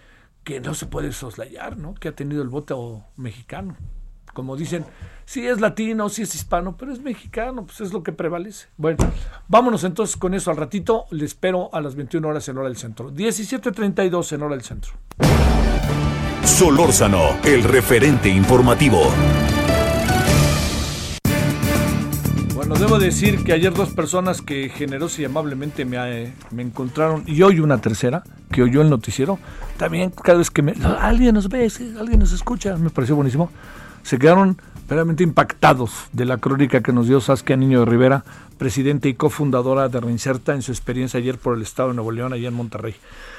que 0.45 0.61
no 0.61 0.75
se 0.75 0.87
puede 0.87 1.13
soslayar, 1.13 1.77
¿no? 1.77 1.95
Que 1.95 2.09
ha 2.09 2.15
tenido 2.15 2.43
el 2.43 2.49
voto 2.49 3.05
mexicano. 3.17 3.77
Como 4.33 4.57
dicen, 4.57 4.85
si 5.25 5.47
es 5.47 5.61
latino, 5.61 6.09
si 6.09 6.23
es 6.23 6.35
hispano, 6.35 6.77
pero 6.77 6.93
es 6.93 7.01
mexicano, 7.01 7.65
pues 7.65 7.81
es 7.81 7.93
lo 7.93 8.03
que 8.03 8.13
prevalece. 8.13 8.69
Bueno, 8.77 8.99
vámonos 9.49 9.85
entonces 9.85 10.17
con 10.17 10.35
eso 10.35 10.51
al 10.51 10.57
ratito. 10.57 11.07
Le 11.11 11.25
espero 11.25 11.71
a 11.73 11.81
las 11.81 11.95
21 11.95 12.27
horas 12.27 12.49
en 12.49 12.59
hora 12.59 12.69
del 12.69 12.77
centro. 12.77 13.13
17.32 13.13 14.33
en 14.33 14.43
hora 14.43 14.55
del 14.55 14.65
centro. 14.65 14.93
Solórzano, 16.45 17.39
el 17.45 17.65
referente 17.65 18.29
informativo. 18.29 19.03
Bueno, 22.55 22.75
debo 22.75 22.99
decir 22.99 23.43
que 23.43 23.53
ayer 23.53 23.73
dos 23.73 23.91
personas 23.91 24.43
que 24.43 24.69
generosa 24.69 25.23
y 25.23 25.25
amablemente 25.25 25.85
me, 25.85 25.97
eh, 25.97 26.33
me, 26.51 26.63
encontraron, 26.63 27.25
y 27.27 27.43
hoy 27.43 27.59
una 27.59 27.81
tercera, 27.81 28.23
que 28.53 28.63
oyó 28.63 28.83
el 28.83 28.91
noticiero, 28.91 29.39
también 29.77 30.11
cada 30.11 30.39
vez 30.39 30.51
que 30.51 30.63
me, 30.63 30.75
alguien 31.01 31.35
nos 31.35 31.49
ve, 31.49 31.71
alguien 31.99 32.21
nos 32.21 32.33
escucha, 32.33 32.77
me 32.77 32.91
pareció 32.91 33.17
buenísimo, 33.17 33.51
se 34.03 34.19
quedaron 34.19 34.59
realmente 34.89 35.23
impactados 35.23 36.09
de 36.13 36.25
la 36.25 36.39
crónica 36.39 36.83
que 36.83 36.93
nos 36.93 37.07
dio 37.07 37.21
Saskia 37.21 37.57
Niño 37.57 37.81
de 37.81 37.87
Rivera, 37.87 38.25
presidente 38.59 39.09
y 39.09 39.15
cofundadora 39.15 39.89
de 39.89 40.01
Reinserta 40.01 40.53
en 40.55 40.63
su 40.63 40.73
experiencia 40.73 41.19
ayer 41.19 41.39
por 41.39 41.57
el 41.57 41.63
estado 41.63 41.91
de 41.91 41.95
Nuevo 41.95 42.11
León, 42.11 42.33
allá 42.33 42.49
en 42.49 42.55
Monterrey. 42.55 42.95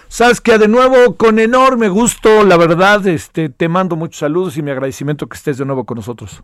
Saskia, 0.07 0.57
de 0.57 0.67
nuevo, 0.67 1.15
con 1.15 1.39
enorme 1.39 1.89
gusto, 1.89 2.43
la 2.43 2.57
verdad, 2.57 3.05
este, 3.07 3.49
te 3.49 3.67
mando 3.67 3.95
muchos 3.95 4.17
saludos 4.17 4.57
y 4.57 4.61
mi 4.61 4.71
agradecimiento 4.71 5.27
que 5.27 5.37
estés 5.37 5.57
de 5.57 5.65
nuevo 5.65 5.85
con 5.85 5.97
nosotros. 5.97 6.41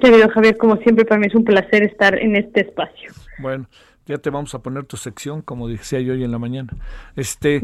Querido 0.00 0.28
Javier, 0.30 0.56
como 0.56 0.76
siempre, 0.78 1.04
para 1.04 1.20
mí 1.20 1.26
es 1.26 1.34
un 1.34 1.44
placer 1.44 1.82
estar 1.82 2.18
en 2.18 2.36
este 2.36 2.62
espacio. 2.62 3.12
Bueno, 3.38 3.66
ya 4.06 4.18
te 4.18 4.30
vamos 4.30 4.54
a 4.54 4.58
poner 4.58 4.84
tu 4.84 4.96
sección, 4.96 5.40
como 5.40 5.68
decía 5.68 6.00
yo 6.00 6.12
hoy 6.12 6.24
en 6.24 6.32
la 6.32 6.38
mañana. 6.38 6.72
Este, 7.16 7.62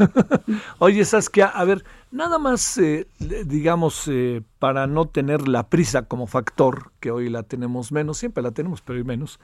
oye, 0.78 1.04
Saskia, 1.04 1.46
a 1.46 1.64
ver, 1.64 1.84
nada 2.12 2.38
más, 2.38 2.78
eh, 2.78 3.08
digamos, 3.46 4.06
eh, 4.06 4.42
para 4.58 4.86
no 4.86 5.06
tener 5.06 5.48
la 5.48 5.68
prisa 5.68 6.02
como 6.02 6.26
factor, 6.26 6.92
que 7.00 7.10
hoy 7.10 7.28
la 7.28 7.42
tenemos 7.42 7.90
menos, 7.90 8.18
siempre 8.18 8.42
la 8.42 8.52
tenemos, 8.52 8.82
pero 8.82 8.98
hoy 8.98 9.04
menos. 9.04 9.40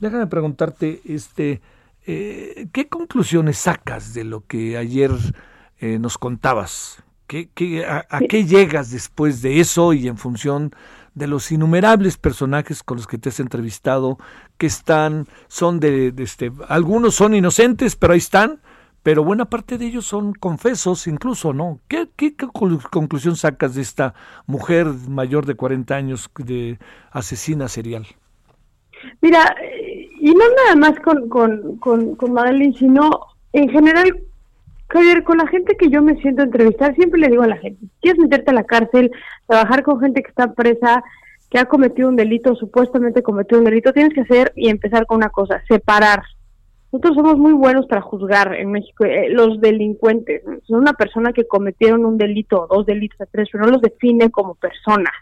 Déjame 0.00 0.26
preguntarte, 0.26 1.00
este, 1.04 1.62
eh, 2.06 2.68
¿qué 2.72 2.88
conclusiones 2.88 3.58
sacas 3.58 4.12
de 4.12 4.24
lo 4.24 4.44
que 4.46 4.76
ayer 4.76 5.12
nos 5.80 6.18
contabas? 6.18 7.04
¿Qué, 7.28 7.50
qué, 7.54 7.86
a, 7.86 8.04
a, 8.10 8.18
qué 8.20 8.46
llegas 8.46 8.90
después 8.90 9.42
de 9.42 9.60
eso 9.60 9.92
y 9.92 10.08
en 10.08 10.18
función 10.18 10.72
de 11.14 11.26
los 11.26 11.52
innumerables 11.52 12.16
personajes 12.16 12.82
con 12.82 12.96
los 12.96 13.06
que 13.06 13.18
te 13.18 13.28
has 13.28 13.38
entrevistado, 13.38 14.18
que 14.56 14.66
están, 14.66 15.26
son 15.46 15.78
de, 15.78 16.12
este, 16.16 16.50
algunos 16.68 17.14
son 17.14 17.34
inocentes, 17.34 17.96
pero 17.96 18.14
ahí 18.14 18.18
están, 18.18 18.60
pero 19.02 19.24
buena 19.24 19.46
parte 19.46 19.78
de 19.78 19.86
ellos 19.86 20.06
son 20.06 20.32
confesos 20.34 21.06
incluso, 21.06 21.52
¿no? 21.52 21.80
¿Qué, 21.88 22.08
conclusión 22.92 23.36
sacas 23.36 23.74
de 23.74 23.82
esta 23.82 24.14
mujer 24.46 24.86
mayor 25.08 25.46
de 25.46 25.54
40 25.54 25.94
años 25.94 26.30
de 26.36 26.78
asesina 27.10 27.68
serial? 27.68 28.06
Mira, 29.20 29.54
y 30.20 30.34
no 30.34 30.44
nada 30.64 30.76
más 30.76 30.98
con, 31.00 31.28
con, 31.28 31.76
con, 31.78 32.16
con 32.16 32.32
Madeline, 32.32 32.74
sino 32.74 33.10
en 33.52 33.68
general 33.68 34.12
Javier, 34.90 35.22
con 35.22 35.36
la 35.38 35.46
gente 35.46 35.76
que 35.76 35.90
yo 35.90 36.02
me 36.02 36.16
siento 36.20 36.42
entrevistar, 36.42 36.94
siempre 36.94 37.20
le 37.20 37.28
digo 37.28 37.42
a 37.42 37.48
la 37.48 37.58
gente, 37.58 37.86
quieres 38.00 38.20
meterte 38.20 38.50
a 38.50 38.54
la 38.54 38.64
cárcel, 38.64 39.10
trabajar 39.46 39.82
con 39.82 40.00
gente 40.00 40.22
que 40.22 40.30
está 40.30 40.54
presa, 40.54 41.04
que 41.50 41.58
ha 41.58 41.66
cometido 41.66 42.08
un 42.08 42.16
delito, 42.16 42.54
supuestamente 42.54 43.22
cometido 43.22 43.58
un 43.58 43.66
delito, 43.66 43.92
tienes 43.92 44.14
que 44.14 44.22
hacer 44.22 44.52
y 44.56 44.70
empezar 44.70 45.06
con 45.06 45.18
una 45.18 45.28
cosa, 45.28 45.62
separar. 45.68 46.22
Nosotros 46.90 47.16
somos 47.16 47.36
muy 47.36 47.52
buenos 47.52 47.86
para 47.86 48.00
juzgar 48.00 48.54
en 48.54 48.70
México 48.70 49.04
eh, 49.04 49.28
los 49.28 49.60
delincuentes. 49.60 50.42
Son 50.66 50.80
una 50.80 50.94
persona 50.94 51.32
que 51.34 51.46
cometieron 51.46 52.06
un 52.06 52.16
delito, 52.16 52.66
dos 52.70 52.86
delitos, 52.86 53.28
tres, 53.30 53.48
pero 53.52 53.64
no 53.64 53.72
los 53.72 53.82
define 53.82 54.30
como 54.30 54.54
personas. 54.54 55.12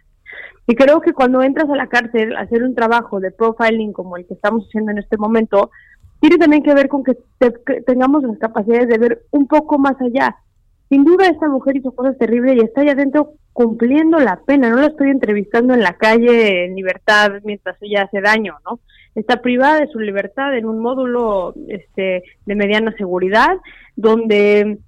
Y 0.68 0.74
creo 0.74 1.00
que 1.00 1.12
cuando 1.12 1.42
entras 1.42 1.68
a 1.68 1.76
la 1.76 1.88
cárcel 1.88 2.36
hacer 2.36 2.62
un 2.62 2.74
trabajo 2.74 3.18
de 3.18 3.32
profiling 3.32 3.92
como 3.92 4.16
el 4.16 4.26
que 4.26 4.34
estamos 4.34 4.66
haciendo 4.66 4.92
en 4.92 4.98
este 4.98 5.16
momento, 5.16 5.70
tiene 6.20 6.38
también 6.38 6.62
que 6.62 6.74
ver 6.74 6.88
con 6.88 7.02
que, 7.02 7.16
tengamos 7.86 8.22
las 8.22 8.38
capacidades 8.38 8.88
de 8.88 8.98
ver 8.98 9.22
un 9.30 9.48
poco 9.48 9.78
más 9.78 10.00
allá. 10.00 10.36
Sin 10.88 11.04
duda 11.04 11.26
esta 11.26 11.48
mujer 11.48 11.76
hizo 11.76 11.92
cosas 11.92 12.16
terribles 12.16 12.56
y 12.56 12.60
está 12.60 12.82
ahí 12.82 12.88
adentro 12.88 13.34
cumpliendo 13.52 14.18
la 14.18 14.40
pena. 14.46 14.70
No 14.70 14.76
la 14.76 14.86
estoy 14.86 15.10
entrevistando 15.10 15.74
en 15.74 15.80
la 15.80 15.94
calle 15.94 16.64
en 16.64 16.76
libertad 16.76 17.32
mientras 17.42 17.76
ella 17.80 18.02
hace 18.02 18.20
daño, 18.20 18.56
¿no? 18.64 18.78
Está 19.16 19.42
privada 19.42 19.80
de 19.80 19.88
su 19.88 19.98
libertad 19.98 20.56
en 20.56 20.66
un 20.66 20.78
módulo 20.78 21.54
este, 21.68 22.22
de 22.44 22.54
mediana 22.54 22.94
seguridad 22.96 23.56
donde 23.96 24.78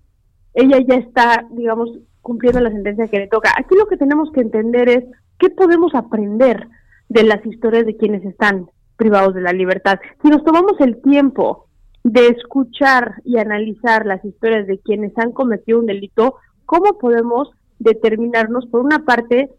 ella 0.55 0.79
ya 0.87 0.97
está, 0.97 1.47
digamos, 1.51 1.91
cumpliendo 2.21 2.61
la 2.61 2.71
sentencia 2.71 3.09
que 3.09 3.19
le 3.19 3.27
toca. 3.27 3.51
Aquí 3.57 3.75
lo 3.75 3.87
que 3.87 3.97
tenemos 3.97 4.31
que 4.33 4.43
entender 4.43 4.89
es 4.89 5.05
qué 5.39 5.51
podemos 5.51 5.95
aprender 5.95 6.69
de 7.09 7.23
las 7.23 7.45
historias 7.47 7.87
de 7.87 7.97
quienes 7.97 8.25
están 8.25 8.71
privados 8.97 9.35
de 9.35 9.41
la 9.41 9.53
libertad. 9.53 9.99
Si 10.23 10.29
nos 10.29 10.45
tomamos 10.45 10.79
el 10.81 11.01
tiempo 11.01 11.69
de 12.05 12.29
escuchar 12.29 13.15
y 13.25 13.39
analizar 13.39 14.05
las 14.05 14.25
historias 14.25 14.67
de 14.67 14.79
quienes 14.79 15.17
han 15.17 15.33
cometido 15.33 15.79
un 15.79 15.87
delito, 15.87 16.37
¿cómo 16.67 16.99
podemos 16.99 17.51
determinarnos, 17.79 18.67
por 18.67 18.83
una 18.83 19.05
parte, 19.05 19.51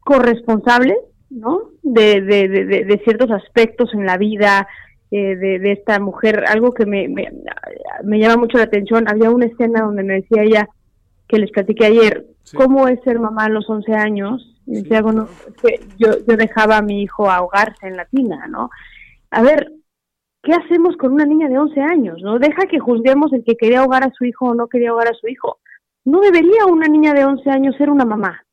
corresponsables 0.00 0.96
¿no? 1.32 1.70
de, 1.82 2.20
de, 2.20 2.48
de, 2.48 3.00
ciertos 3.04 3.30
aspectos 3.30 3.92
en 3.94 4.06
la 4.06 4.16
vida 4.16 4.68
eh, 5.10 5.36
de, 5.36 5.72
esta 5.72 5.98
mujer? 5.98 6.44
Algo 6.46 6.72
que 6.72 6.86
me, 6.86 7.08
me, 7.08 7.28
me 8.04 8.18
llama 8.18 8.36
mucho 8.36 8.58
la 8.58 8.64
atención, 8.64 9.08
había 9.08 9.30
una 9.30 9.46
escena 9.46 9.82
donde 9.82 10.02
me 10.02 10.14
decía 10.14 10.42
ella, 10.42 10.68
que 11.28 11.38
les 11.38 11.50
platiqué 11.50 11.86
ayer, 11.86 12.26
cómo 12.54 12.88
es 12.88 13.00
ser 13.02 13.18
mamá 13.18 13.46
a 13.46 13.48
los 13.48 13.68
11 13.68 13.94
años 13.94 14.52
y 14.66 14.82
decía, 14.82 15.02
bueno, 15.02 15.28
que 15.62 15.80
yo, 15.98 16.10
yo 16.28 16.36
dejaba 16.36 16.78
a 16.78 16.82
mi 16.82 17.02
hijo 17.02 17.30
ahogarse 17.30 17.86
en 17.86 17.96
la 17.96 18.04
tina, 18.04 18.46
¿no? 18.48 18.70
A 19.30 19.42
ver, 19.42 19.72
¿qué 20.42 20.52
hacemos 20.52 20.96
con 20.96 21.12
una 21.12 21.24
niña 21.24 21.48
de 21.48 21.58
11 21.58 21.80
años? 21.80 22.20
¿No? 22.22 22.38
Deja 22.38 22.66
que 22.66 22.78
juzguemos 22.78 23.32
el 23.32 23.44
que 23.44 23.56
quería 23.56 23.80
ahogar 23.80 24.04
a 24.04 24.12
su 24.12 24.24
hijo 24.24 24.46
o 24.46 24.54
no 24.54 24.68
quería 24.68 24.90
ahogar 24.90 25.08
a 25.08 25.14
su 25.14 25.26
hijo. 25.28 25.58
No 26.04 26.20
debería 26.20 26.66
una 26.66 26.86
niña 26.86 27.14
de 27.14 27.24
11 27.24 27.50
años 27.50 27.76
ser 27.76 27.90
una 27.90 28.04
mamá. 28.04 28.44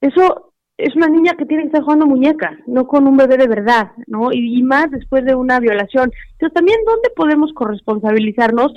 Eso 0.00 0.51
es 0.78 0.96
una 0.96 1.08
niña 1.08 1.34
que 1.34 1.46
tiene 1.46 1.64
que 1.64 1.66
estar 1.68 1.82
jugando 1.82 2.06
muñecas, 2.06 2.52
no 2.66 2.86
con 2.86 3.06
un 3.06 3.16
bebé 3.16 3.36
de 3.36 3.48
verdad, 3.48 3.92
¿no? 4.06 4.32
Y, 4.32 4.62
más 4.62 4.90
después 4.90 5.24
de 5.24 5.34
una 5.34 5.60
violación. 5.60 6.10
Pero 6.38 6.52
también, 6.52 6.78
¿dónde 6.86 7.10
podemos 7.14 7.52
corresponsabilizarnos 7.52 8.72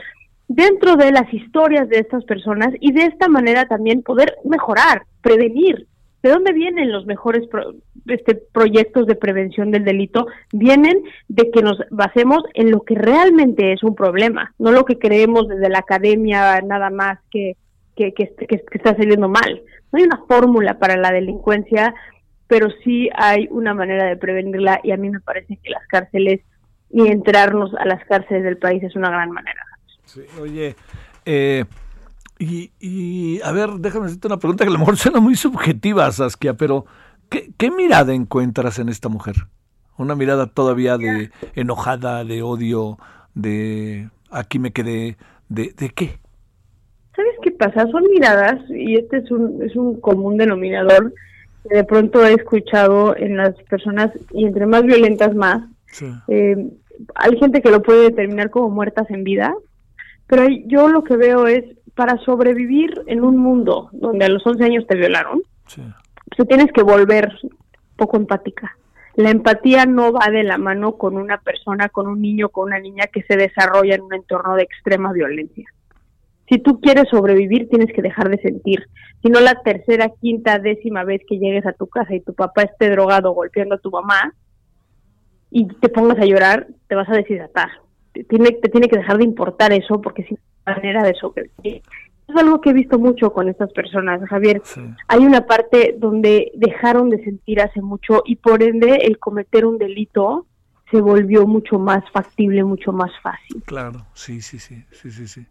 dentro 0.48 0.96
de 0.98 1.12
las 1.12 1.34
historias 1.34 1.90
de 1.90 2.00
estas 2.00 2.24
personas 2.26 2.70
y 2.80 2.92
de 2.92 3.06
esta 3.06 3.28
manera 3.28 3.68
también 3.68 4.04
poder 4.04 4.36
mejorar, 4.44 5.04
prevenir? 5.22 5.88
¿De 6.22 6.32
dónde 6.32 6.54
vienen 6.54 6.92
los 6.92 7.06
mejores 7.06 7.48
este, 8.08 8.36
proyectos 8.36 9.06
de 9.06 9.16
prevención 9.16 9.72
del 9.72 9.86
delito? 9.86 10.28
Vienen 10.52 11.04
de 11.28 11.52
que 11.52 11.62
nos 11.62 11.78
basemos 11.92 12.44
en 12.56 12.72
lo 12.72 12.82
que 12.82 12.96
realmente 12.96 13.74
es 13.74 13.84
un 13.84 13.96
problema, 13.96 14.54
no 14.58 14.72
lo 14.72 14.86
que 14.86 14.98
creemos 14.98 15.48
desde 15.48 15.70
la 15.70 15.80
academia 15.80 16.62
nada 16.62 16.90
más 16.90 17.20
que, 17.30 17.56
que, 17.96 18.14
que, 18.14 18.34
que 18.36 18.78
está 18.78 18.96
saliendo 18.96 19.30
mal. 19.30 19.62
No 19.92 20.00
hay 20.00 20.04
una 20.04 20.22
fórmula 20.28 20.78
para 20.78 20.98
la 20.98 21.12
delincuencia, 21.12 21.94
pero 22.48 22.68
sí 22.84 23.10
hay 23.16 23.48
una 23.50 23.74
manera 23.74 24.06
de 24.06 24.18
prevenirla 24.18 24.80
y 24.84 24.92
a 24.92 24.98
mí 24.98 25.10
me 25.10 25.20
parece 25.20 25.58
que 25.58 25.70
las 25.70 25.86
cárceles 25.88 26.42
y 26.90 27.08
entrarnos 27.08 27.74
a 27.76 27.86
las 27.86 28.04
cárceles 28.06 28.44
del 28.44 28.58
país 28.58 28.84
es 28.84 28.96
una 28.96 29.10
gran 29.10 29.32
manera. 29.32 29.62
Sí, 30.06 30.22
oye, 30.40 30.76
eh, 31.26 31.66
y, 32.38 32.72
y, 32.80 33.42
a 33.42 33.52
ver, 33.52 33.72
déjame 33.80 34.06
hacerte 34.06 34.28
una 34.28 34.40
pregunta 34.40 34.64
que 34.64 34.70
a 34.70 34.74
lo 34.74 34.80
mejor 34.80 34.98
suena 34.98 35.20
muy 35.20 35.36
subjetiva, 35.36 36.12
Saskia, 36.12 36.54
pero 36.56 36.86
¿qué, 37.30 37.52
¿qué, 37.58 37.72
mirada 37.72 38.14
encuentras 38.14 38.80
en 38.80 38.90
esta 38.90 39.10
mujer? 39.10 39.36
Una 39.98 40.16
mirada 40.16 40.48
todavía 40.48 40.98
de 40.98 41.32
enojada, 41.56 42.24
de 42.26 42.42
odio, 42.42 42.98
de 43.34 44.10
aquí 44.30 44.60
me 44.60 44.72
quedé, 44.72 45.18
de, 45.48 45.74
de 45.78 45.90
qué? 45.90 46.20
¿Sabes 47.16 47.36
qué 47.42 47.52
pasa? 47.52 47.88
Son 47.88 48.04
miradas, 48.12 48.60
y 48.70 48.96
este 48.96 49.18
es 49.18 49.32
un, 49.32 49.62
es 49.64 49.76
un 49.76 50.00
común 50.02 50.38
denominador 50.38 51.14
que 51.68 51.78
de 51.78 51.84
pronto 51.84 52.26
he 52.26 52.34
escuchado 52.34 53.16
en 53.16 53.38
las 53.38 53.56
personas, 53.64 54.12
y 54.32 54.46
entre 54.46 54.66
más 54.66 54.84
violentas 54.84 55.34
más. 55.34 55.64
Eh, 56.28 56.58
hay 57.16 57.38
gente 57.38 57.62
que 57.62 57.72
lo 57.72 57.82
puede 57.82 58.10
determinar 58.10 58.50
como 58.50 58.70
muertas 58.70 59.10
en 59.10 59.24
vida, 59.24 59.54
pero 60.28 60.46
yo 60.66 60.90
lo 60.90 61.04
que 61.04 61.16
veo 61.16 61.48
es 61.48 61.64
para 61.94 62.18
sobrevivir 62.18 63.02
en 63.08 63.24
un 63.24 63.38
mundo 63.38 63.90
donde 63.94 64.26
a 64.26 64.30
los 64.30 64.46
11 64.46 64.64
años 64.64 64.88
te 64.88 64.96
violaron, 64.96 65.42
sí. 65.68 65.82
tú 66.36 66.46
tienes 66.46 66.72
que 66.74 66.84
volver 66.84 67.32
poco 67.96 68.18
empática. 68.18 68.78
La 69.16 69.30
empatía 69.30 69.86
no 69.86 70.12
va 70.12 70.30
de 70.30 70.44
la 70.44 70.58
mano 70.58 70.98
con 70.98 71.16
una 71.16 71.38
persona, 71.38 71.88
con 71.88 72.08
un 72.08 72.22
niño, 72.22 72.50
con 72.50 72.66
una 72.66 72.80
niña 72.80 73.06
que 73.08 73.24
se 73.24 73.38
desarrolla 73.38 73.96
en 73.96 74.02
un 74.02 74.14
entorno 74.14 74.56
de 74.56 74.64
extrema 74.64 75.14
violencia. 75.14 75.70
Si 76.50 76.60
tú 76.60 76.80
quieres 76.80 77.06
sobrevivir, 77.10 77.70
tienes 77.70 77.94
que 77.94 78.02
dejar 78.02 78.30
de 78.30 78.38
sentir. 78.38 78.88
Si 79.22 79.30
no, 79.30 79.40
la 79.40 79.62
tercera, 79.64 80.12
quinta, 80.22 80.60
décima 80.60 81.04
vez 81.04 81.22
que 81.28 81.40
llegues 81.40 81.66
a 81.66 81.74
tu 81.74 81.88
casa 81.88 82.14
y 82.14 82.22
tu 82.22 82.34
papá 82.34 82.64
esté 82.64 82.90
drogado 82.90 83.32
golpeando 83.32 83.76
a 83.76 83.80
tu 83.80 83.90
mamá 83.90 84.34
y 85.50 85.68
te 85.68 85.90
pongas 85.90 86.20
a 86.20 86.26
llorar, 86.26 86.68
te 86.88 86.96
vas 86.96 87.10
a 87.10 87.14
deshidratar. 87.14 87.70
Tiene, 88.30 88.52
te 88.52 88.70
tiene 88.70 88.88
que 88.88 88.98
dejar 88.98 89.18
de 89.18 89.24
importar 89.24 89.74
eso 89.74 90.02
porque 90.02 90.24
si 90.24 90.38
manera 90.66 91.04
de 91.04 91.14
sobrevivir. 91.16 91.82
Es 92.28 92.36
algo 92.36 92.60
que 92.60 92.72
he 92.72 92.74
visto 92.74 92.98
mucho 92.98 93.32
con 93.32 93.50
estas 93.50 93.72
personas, 93.72 94.22
Javier. 94.28 94.62
Hay 95.08 95.26
una 95.26 95.46
parte 95.46 95.96
donde 95.98 96.52
dejaron 96.56 97.10
de 97.10 97.24
sentir 97.24 97.62
hace 97.62 97.82
mucho 97.82 98.24
y 98.26 98.38
por 98.38 98.64
ende 98.64 98.96
el 99.04 99.20
cometer 99.20 99.66
un 99.66 99.78
delito 99.78 100.48
se 100.90 101.02
volvió 101.02 101.46
mucho 101.46 101.78
más 101.78 102.04
factible, 102.12 102.64
mucho 102.64 102.92
más 102.92 103.12
fácil. 103.22 103.64
Claro, 103.66 104.06
sí, 104.14 104.42
sí, 104.42 104.60
sí, 104.60 104.84
sí, 104.92 105.12
sí, 105.12 105.28
sí. 105.28 105.46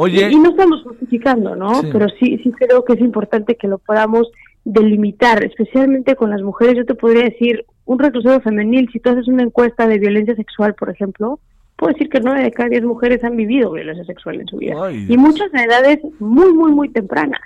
Oye, 0.00 0.30
y, 0.30 0.36
no 0.36 0.50
estamos 0.50 0.84
justificando, 0.84 1.56
¿no? 1.56 1.82
Pero 1.90 2.06
sí, 2.20 2.38
sí 2.44 2.52
creo 2.52 2.84
que 2.84 2.92
es 2.92 3.00
importante 3.00 3.56
que 3.56 3.66
lo 3.66 3.78
podamos 3.78 4.30
delimitar, 4.64 5.44
especialmente 5.44 6.14
con 6.14 6.30
las 6.30 6.40
mujeres. 6.40 6.76
Yo 6.76 6.86
te 6.86 6.94
podría 6.94 7.24
decir, 7.24 7.64
un 7.84 7.98
reclusorio 7.98 8.40
femenil, 8.40 8.88
si 8.92 9.00
tú 9.00 9.10
haces 9.10 9.26
una 9.26 9.42
encuesta 9.42 9.88
de 9.88 9.98
violencia 9.98 10.36
sexual, 10.36 10.74
por 10.74 10.88
ejemplo, 10.88 11.40
puedo 11.74 11.92
decir 11.92 12.08
que 12.08 12.20
nueve 12.20 12.44
de 12.44 12.52
cada 12.52 12.68
diez 12.68 12.84
mujeres 12.84 13.24
han 13.24 13.36
vivido 13.36 13.72
violencia 13.72 14.04
sexual 14.04 14.40
en 14.40 14.46
su 14.46 14.58
vida. 14.58 14.76
y 14.92 15.16
muchas 15.16 15.52
a 15.52 15.64
edades 15.64 15.98
muy, 16.20 16.52
muy, 16.52 16.70
muy 16.70 16.90
tempranas. 16.90 17.40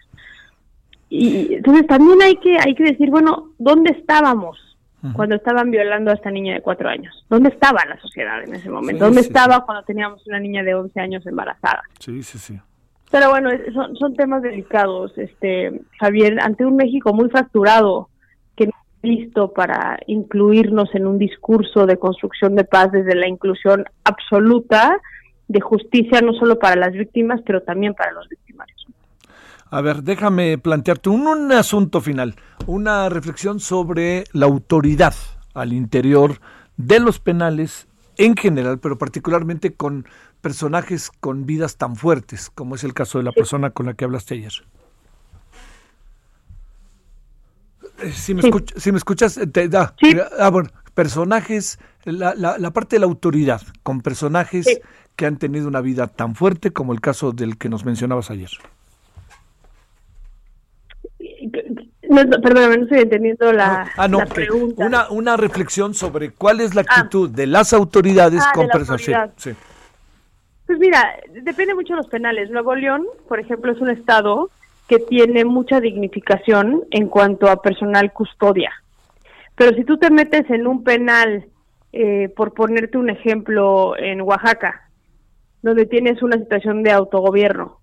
Y 1.08 1.54
entonces 1.54 1.86
también 1.86 2.20
hay 2.20 2.36
que, 2.36 2.58
hay 2.58 2.74
que 2.74 2.84
decir, 2.84 3.08
bueno, 3.08 3.52
¿dónde 3.58 3.92
estábamos 3.98 4.71
cuando 5.14 5.34
estaban 5.34 5.70
violando 5.70 6.10
a 6.10 6.14
esta 6.14 6.30
niña 6.30 6.54
de 6.54 6.60
cuatro 6.60 6.88
años? 6.88 7.24
¿Dónde 7.28 7.48
estaba 7.48 7.84
la 7.88 8.00
sociedad 8.00 8.42
en 8.42 8.54
ese 8.54 8.70
momento? 8.70 9.04
¿Dónde 9.04 9.20
estaba 9.20 9.64
cuando 9.64 9.82
teníamos 9.84 10.26
una 10.26 10.38
niña 10.38 10.62
de 10.62 10.74
once 10.74 11.00
años 11.00 11.26
embarazada? 11.26 11.82
Sí, 11.98 12.22
sí, 12.22 12.38
sí. 12.38 12.58
Pero 13.10 13.30
bueno, 13.30 13.50
son, 13.74 13.94
son 13.96 14.14
temas 14.14 14.42
delicados, 14.42 15.16
este 15.18 15.82
Javier, 15.98 16.38
ante 16.40 16.64
un 16.64 16.76
México 16.76 17.12
muy 17.12 17.28
fracturado, 17.28 18.08
listo 19.02 19.52
para 19.52 19.98
incluirnos 20.06 20.94
en 20.94 21.06
un 21.06 21.18
discurso 21.18 21.86
de 21.86 21.98
construcción 21.98 22.54
de 22.54 22.64
paz 22.64 22.92
desde 22.92 23.14
la 23.14 23.28
inclusión 23.28 23.84
absoluta 24.04 25.00
de 25.48 25.60
justicia, 25.60 26.20
no 26.20 26.32
solo 26.34 26.58
para 26.58 26.76
las 26.76 26.92
víctimas, 26.92 27.40
pero 27.44 27.62
también 27.62 27.94
para 27.94 28.12
los. 28.12 28.26
A 29.72 29.80
ver, 29.80 30.02
déjame 30.02 30.58
plantearte 30.58 31.08
un, 31.08 31.26
un 31.26 31.50
asunto 31.50 32.02
final, 32.02 32.36
una 32.66 33.08
reflexión 33.08 33.58
sobre 33.58 34.24
la 34.32 34.44
autoridad 34.44 35.14
al 35.54 35.72
interior 35.72 36.42
de 36.76 37.00
los 37.00 37.18
penales 37.20 37.88
en 38.18 38.36
general, 38.36 38.80
pero 38.80 38.98
particularmente 38.98 39.72
con 39.72 40.06
personajes 40.42 41.10
con 41.20 41.46
vidas 41.46 41.78
tan 41.78 41.96
fuertes, 41.96 42.50
como 42.50 42.74
es 42.74 42.84
el 42.84 42.92
caso 42.92 43.16
de 43.16 43.24
la 43.24 43.32
persona 43.32 43.70
con 43.70 43.86
la 43.86 43.94
que 43.94 44.04
hablaste 44.04 44.34
ayer. 44.34 44.52
Eh, 48.02 48.12
si 48.12 48.34
me, 48.34 48.42
si 48.76 48.92
me 48.92 48.98
escuchas, 48.98 49.40
te 49.54 49.68
da. 49.70 49.94
Ah, 50.38 50.50
bueno, 50.50 50.68
personajes, 50.92 51.78
la, 52.04 52.34
la, 52.34 52.70
parte 52.72 52.96
de 52.96 53.00
la 53.00 53.06
autoridad, 53.06 53.62
con 53.82 54.02
personajes 54.02 54.82
que 55.16 55.24
han 55.24 55.38
tenido 55.38 55.66
una 55.66 55.80
vida 55.80 56.08
tan 56.08 56.34
fuerte 56.34 56.74
como 56.74 56.92
el 56.92 57.00
caso 57.00 57.32
del 57.32 57.56
que 57.56 57.70
nos 57.70 57.86
mencionabas 57.86 58.30
ayer. 58.30 58.50
No, 62.12 62.40
perdóname, 62.40 62.76
no 62.76 62.82
estoy 62.84 62.98
entendiendo 63.00 63.52
la, 63.52 63.90
ah, 63.96 64.06
no, 64.06 64.18
pregunta. 64.26 64.84
Una, 64.84 65.10
una 65.10 65.36
reflexión 65.36 65.94
sobre 65.94 66.30
cuál 66.30 66.60
es 66.60 66.74
la 66.74 66.82
actitud 66.82 67.30
de 67.30 67.46
las 67.46 67.72
autoridades 67.72 68.42
ah, 68.44 68.52
con 68.54 68.68
personas. 68.68 69.30
Sí, 69.36 69.52
Pues 70.66 70.78
mira, 70.78 71.16
depende 71.42 71.74
mucho 71.74 71.94
de 71.94 71.98
los 71.98 72.08
penales. 72.08 72.50
Nuevo 72.50 72.74
León, 72.74 73.06
por 73.28 73.40
ejemplo, 73.40 73.72
es 73.72 73.80
un 73.80 73.90
estado 73.90 74.50
que 74.88 74.98
tiene 74.98 75.44
mucha 75.44 75.80
dignificación 75.80 76.84
en 76.90 77.08
cuanto 77.08 77.48
a 77.48 77.62
personal 77.62 78.12
custodia. 78.12 78.72
Pero 79.56 79.74
si 79.74 79.84
tú 79.84 79.96
te 79.96 80.10
metes 80.10 80.48
en 80.50 80.66
un 80.66 80.84
penal, 80.84 81.46
eh, 81.92 82.28
por 82.36 82.52
ponerte 82.52 82.98
un 82.98 83.08
ejemplo, 83.08 83.96
en 83.96 84.20
Oaxaca, 84.20 84.88
donde 85.62 85.86
tienes 85.86 86.22
una 86.22 86.36
situación 86.36 86.82
de 86.82 86.90
autogobierno, 86.90 87.81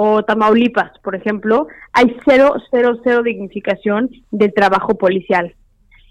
o 0.00 0.22
Tamaulipas, 0.22 0.96
por 1.02 1.16
ejemplo, 1.16 1.66
hay 1.92 2.16
cero, 2.24 2.54
cero, 2.70 3.00
cero 3.02 3.24
dignificación 3.24 4.08
del 4.30 4.54
trabajo 4.54 4.96
policial. 4.96 5.56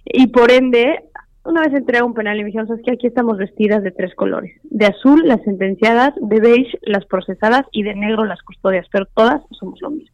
Y 0.04 0.28
por 0.28 0.52
ende, 0.52 1.06
una 1.46 1.62
vez 1.62 1.74
entré 1.74 2.00
a 2.00 2.04
un 2.04 2.14
penal 2.14 2.38
y 2.38 2.44
me 2.44 2.48
dijeron, 2.48 2.68
que 2.84 2.92
aquí 2.92 3.08
estamos 3.08 3.38
vestidas 3.38 3.84
de 3.84 3.92
tres 3.92 4.14
colores. 4.14 4.52
De 4.64 4.88
azul 4.88 5.26
las 5.26 5.42
sentenciadas, 5.44 6.14
de 6.20 6.42
beige 6.42 6.78
las 6.82 7.06
procesadas 7.06 7.62
y 7.72 7.84
de 7.84 7.96
negro 7.96 8.26
las 8.26 8.42
custodias, 8.42 8.86
pero 8.92 9.06
todas 9.06 9.42
somos 9.58 9.80
lo 9.80 9.92
mismo. 9.92 10.14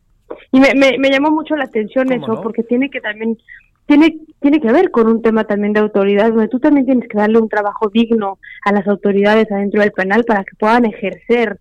Y 0.52 0.60
me, 0.60 0.76
me, 0.76 1.10
llamó 1.10 1.32
mucho 1.32 1.56
la 1.56 1.64
atención 1.64 2.12
eso, 2.12 2.42
porque 2.44 2.62
tiene 2.62 2.92
que 2.92 3.02
también, 3.02 3.40
tiene, 3.88 4.20
tiene 4.40 4.62
que 4.62 4.72
ver 4.72 4.92
con 4.92 5.08
un 5.08 5.24
tema 5.24 5.46
también 5.46 5.74
de 5.74 5.80
autoridad, 5.80 6.30
donde 6.30 6.48
tú 6.48 6.60
también 6.60 6.86
tienes 6.86 7.10
que 7.10 7.18
darle 7.18 7.40
un 7.40 7.50
trabajo 7.50 7.90
digno 7.92 8.38
a 8.66 8.72
las 8.72 8.88
autoridades 8.88 9.52
adentro 9.52 9.82
del 9.82 9.94
penal 9.94 10.26
para 10.26 10.44
que 10.44 10.56
puedan 10.60 10.86
ejercer 10.86 11.58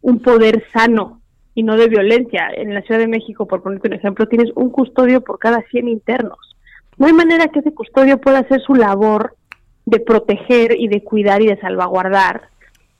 un 0.00 0.18
poder 0.18 0.64
sano 0.72 1.20
y 1.54 1.62
no 1.62 1.76
de 1.76 1.88
violencia. 1.88 2.48
En 2.54 2.74
la 2.74 2.82
Ciudad 2.82 3.00
de 3.00 3.08
México, 3.08 3.46
por 3.46 3.62
ponerte 3.62 3.88
un 3.88 3.94
ejemplo, 3.94 4.26
tienes 4.26 4.50
un 4.54 4.70
custodio 4.70 5.20
por 5.20 5.38
cada 5.38 5.62
100 5.70 5.88
internos. 5.88 6.56
No 6.98 7.06
hay 7.06 7.12
manera 7.12 7.48
que 7.48 7.60
ese 7.60 7.72
custodio 7.72 8.20
pueda 8.20 8.40
hacer 8.40 8.60
su 8.60 8.74
labor 8.74 9.36
de 9.86 10.00
proteger 10.00 10.78
y 10.78 10.88
de 10.88 11.02
cuidar 11.02 11.42
y 11.42 11.46
de 11.46 11.60
salvaguardar 11.60 12.48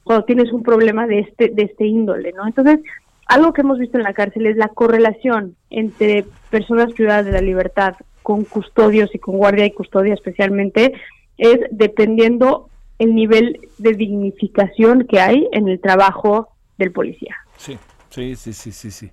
cuando 0.02 0.24
tienes 0.24 0.52
un 0.52 0.62
problema 0.62 1.06
de 1.06 1.20
este 1.20 1.48
de 1.48 1.62
este 1.62 1.86
índole, 1.86 2.32
¿no? 2.32 2.47
Entonces, 2.47 2.81
algo 3.26 3.52
que 3.52 3.62
hemos 3.62 3.78
visto 3.78 3.97
en 3.97 4.05
la 4.05 4.12
cárcel 4.12 4.47
es 4.47 4.56
la 4.56 4.68
correlación 4.68 5.56
entre 5.70 6.24
personas 6.51 6.93
privadas 6.93 7.24
de 7.24 7.32
la 7.32 7.40
libertad 7.40 7.94
con 8.22 8.44
custodios 8.44 9.14
y 9.14 9.18
con 9.18 9.39
guardia 9.39 9.64
y 9.64 9.70
custodia 9.70 10.14
especialmente 10.14 10.93
es 11.39 11.59
dependiendo 11.70 12.68
el 12.98 13.14
nivel 13.14 13.60
de 13.78 13.94
dignificación 13.94 15.06
que 15.06 15.20
hay 15.20 15.48
en 15.52 15.68
el 15.68 15.81
trabajo 15.81 16.48
del 16.78 16.93
policía. 16.93 17.35
Sí. 17.56 17.76
Sí, 18.15 18.36
sí, 18.36 18.53
sí, 18.53 18.70
sí, 18.70 18.93
sí. 18.93 19.11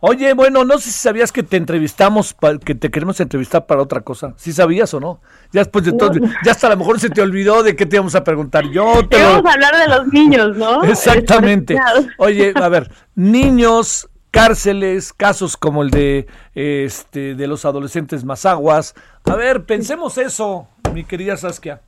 Oye, 0.00 0.34
bueno, 0.34 0.66
no 0.66 0.76
sé 0.76 0.90
si 0.90 0.98
sabías 0.98 1.32
que 1.32 1.42
te 1.42 1.56
entrevistamos, 1.56 2.36
que 2.62 2.74
te 2.74 2.90
queremos 2.90 3.18
entrevistar 3.20 3.64
para 3.64 3.80
otra 3.80 4.02
cosa. 4.02 4.34
¿Sí 4.36 4.52
sabías 4.52 4.92
o 4.92 5.00
no? 5.00 5.22
Ya 5.50 5.62
después 5.62 5.82
de 5.86 5.92
todo, 5.92 6.12
ya 6.44 6.52
hasta 6.52 6.66
a 6.66 6.70
lo 6.70 6.76
mejor 6.76 7.00
se 7.00 7.08
te 7.08 7.22
olvidó 7.22 7.62
de 7.62 7.74
qué 7.74 7.86
te 7.86 7.96
íbamos 7.96 8.14
a 8.14 8.22
preguntar. 8.22 8.68
Yo 8.70 9.00
te 9.08 9.22
Vamos 9.22 9.46
a 9.46 9.54
hablar 9.54 9.74
de 9.78 9.88
los 9.88 10.08
niños, 10.08 10.58
¿no? 10.58 10.84
Exactamente. 10.84 11.78
Oye, 12.18 12.52
a 12.54 12.68
ver, 12.68 12.90
niños, 13.14 14.10
cárceles, 14.30 15.14
casos 15.14 15.56
como 15.56 15.82
el 15.82 15.88
de 15.88 16.26
este 16.54 17.34
de 17.34 17.46
los 17.46 17.64
adolescentes 17.64 18.26
Mazaguas. 18.26 18.94
A 19.24 19.36
ver, 19.36 19.64
pensemos 19.64 20.18
eso, 20.18 20.68
mi 20.92 21.04
querida 21.04 21.38
Saskia. 21.38 21.80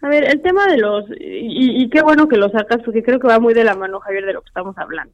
A 0.00 0.08
ver, 0.08 0.30
el 0.30 0.40
tema 0.42 0.64
de 0.68 0.78
los, 0.78 1.06
y, 1.18 1.82
y, 1.82 1.90
qué 1.90 2.02
bueno 2.02 2.28
que 2.28 2.36
lo 2.36 2.50
sacas 2.50 2.82
porque 2.84 3.02
creo 3.02 3.18
que 3.18 3.26
va 3.26 3.40
muy 3.40 3.52
de 3.52 3.64
la 3.64 3.74
mano, 3.74 3.98
Javier, 3.98 4.26
de 4.26 4.32
lo 4.34 4.42
que 4.42 4.48
estamos 4.48 4.78
hablando. 4.78 5.12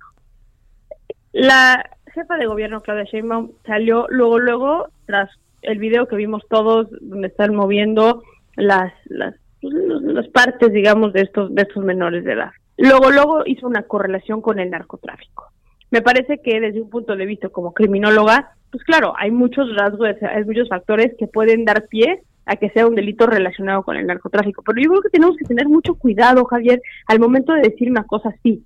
La 1.37 1.91
jefa 2.15 2.39
de 2.39 2.47
gobierno, 2.47 2.81
Claudia 2.81 3.05
Sheinbaum, 3.05 3.51
salió 3.67 4.07
luego, 4.09 4.39
luego, 4.39 4.89
tras 5.05 5.29
el 5.61 5.79
video 5.79 6.09
que 6.09 6.17
vimos 6.17 6.43
todos, 6.49 6.89
donde 7.03 7.29
están 7.29 7.55
moviendo 7.55 8.23
las, 8.55 8.91
las, 9.05 9.35
las 9.61 10.29
partes, 10.29 10.73
digamos, 10.73 11.13
de 11.13 11.21
estos, 11.21 11.55
de 11.55 11.61
estos 11.61 11.85
menores 11.85 12.25
de 12.25 12.33
edad. 12.33 12.53
Luego, 12.79 13.11
luego 13.11 13.43
hizo 13.45 13.67
una 13.67 13.83
correlación 13.83 14.41
con 14.41 14.59
el 14.59 14.71
narcotráfico. 14.71 15.49
Me 15.91 16.01
parece 16.01 16.39
que 16.39 16.59
desde 16.59 16.81
un 16.81 16.89
punto 16.89 17.15
de 17.15 17.27
vista 17.27 17.51
como 17.51 17.75
criminóloga, 17.75 18.53
pues 18.71 18.83
claro, 18.85 19.13
hay 19.19 19.31
muchos 19.31 19.69
rasgos, 19.77 20.09
hay 20.23 20.43
muchos 20.45 20.71
factores 20.71 21.13
que 21.19 21.27
pueden 21.27 21.67
dar 21.67 21.87
pie 21.89 22.23
a 22.47 22.57
que 22.57 22.71
sea 22.71 22.87
un 22.87 22.95
delito 22.95 23.27
relacionado 23.27 23.83
con 23.83 23.97
el 23.97 24.07
narcotráfico. 24.07 24.63
Pero 24.63 24.81
yo 24.81 24.91
creo 24.91 25.03
que 25.03 25.11
tenemos 25.11 25.37
que 25.37 25.45
tener 25.45 25.69
mucho 25.69 25.97
cuidado, 25.97 26.45
Javier, 26.45 26.81
al 27.07 27.19
momento 27.19 27.53
de 27.53 27.63
decir 27.63 27.91
una 27.91 28.05
cosa 28.05 28.31
así. 28.31 28.65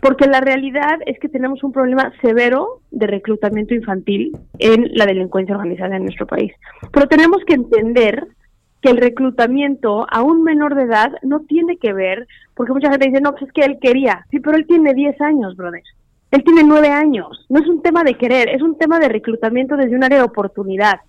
Porque 0.00 0.26
la 0.26 0.40
realidad 0.40 0.98
es 1.06 1.18
que 1.18 1.28
tenemos 1.28 1.62
un 1.62 1.72
problema 1.72 2.12
severo 2.22 2.80
de 2.90 3.06
reclutamiento 3.06 3.74
infantil 3.74 4.36
en 4.58 4.90
la 4.94 5.06
delincuencia 5.06 5.54
organizada 5.54 5.96
en 5.96 6.04
nuestro 6.04 6.26
país. 6.26 6.52
Pero 6.92 7.08
tenemos 7.08 7.42
que 7.46 7.54
entender 7.54 8.26
que 8.80 8.90
el 8.90 8.96
reclutamiento 8.96 10.06
a 10.10 10.22
un 10.22 10.42
menor 10.42 10.74
de 10.74 10.84
edad 10.84 11.12
no 11.22 11.40
tiene 11.40 11.76
que 11.76 11.92
ver, 11.92 12.26
porque 12.54 12.72
mucha 12.72 12.90
gente 12.90 13.08
dice, 13.08 13.20
no, 13.20 13.32
pues 13.32 13.42
es 13.42 13.52
que 13.52 13.64
él 13.64 13.78
quería. 13.80 14.26
Sí, 14.30 14.40
pero 14.40 14.56
él 14.56 14.66
tiene 14.66 14.94
10 14.94 15.20
años, 15.20 15.56
brother. 15.56 15.82
Él 16.30 16.44
tiene 16.44 16.62
9 16.64 16.88
años. 16.88 17.44
No 17.50 17.60
es 17.60 17.68
un 17.68 17.82
tema 17.82 18.04
de 18.04 18.14
querer, 18.14 18.48
es 18.48 18.62
un 18.62 18.78
tema 18.78 18.98
de 18.98 19.08
reclutamiento 19.08 19.76
desde 19.76 19.96
un 19.96 20.04
área 20.04 20.18
de 20.18 20.24
oportunidad. 20.24 21.00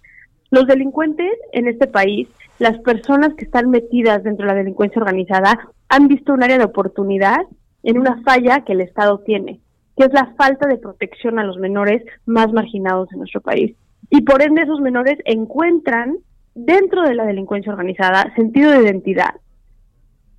Los 0.52 0.68
delincuentes 0.68 1.32
en 1.54 1.68
este 1.68 1.88
país, 1.88 2.28
las 2.60 2.78
personas 2.80 3.34
que 3.36 3.46
están 3.46 3.70
metidas 3.70 4.22
dentro 4.24 4.46
de 4.46 4.52
la 4.52 4.58
delincuencia 4.58 5.02
organizada, 5.02 5.58
han 5.88 6.10
visto 6.10 6.34
un 6.34 6.44
área 6.44 6.58
de 6.58 6.66
oportunidad 6.66 7.40
en 7.84 7.98
una 7.98 8.22
falla 8.24 8.64
que 8.66 8.74
el 8.74 8.82
Estado 8.82 9.20
tiene, 9.20 9.62
que 9.96 10.04
es 10.04 10.14
la 10.14 10.34
falta 10.38 10.68
de 10.68 10.78
protección 10.78 11.40
a 11.40 11.46
los 11.46 11.58
menores 11.58 12.04
más 12.26 12.52
marginados 12.52 13.10
en 13.14 13.20
nuestro 13.20 13.40
país. 13.40 13.76
Y 14.10 14.22
por 14.22 14.42
ende 14.42 14.64
esos 14.64 14.82
menores 14.82 15.18
encuentran 15.24 16.18
dentro 16.54 17.04
de 17.04 17.16
la 17.16 17.26
delincuencia 17.26 17.72
organizada 17.72 18.34
sentido 18.36 18.72
de 18.72 18.84
identidad, 18.84 19.36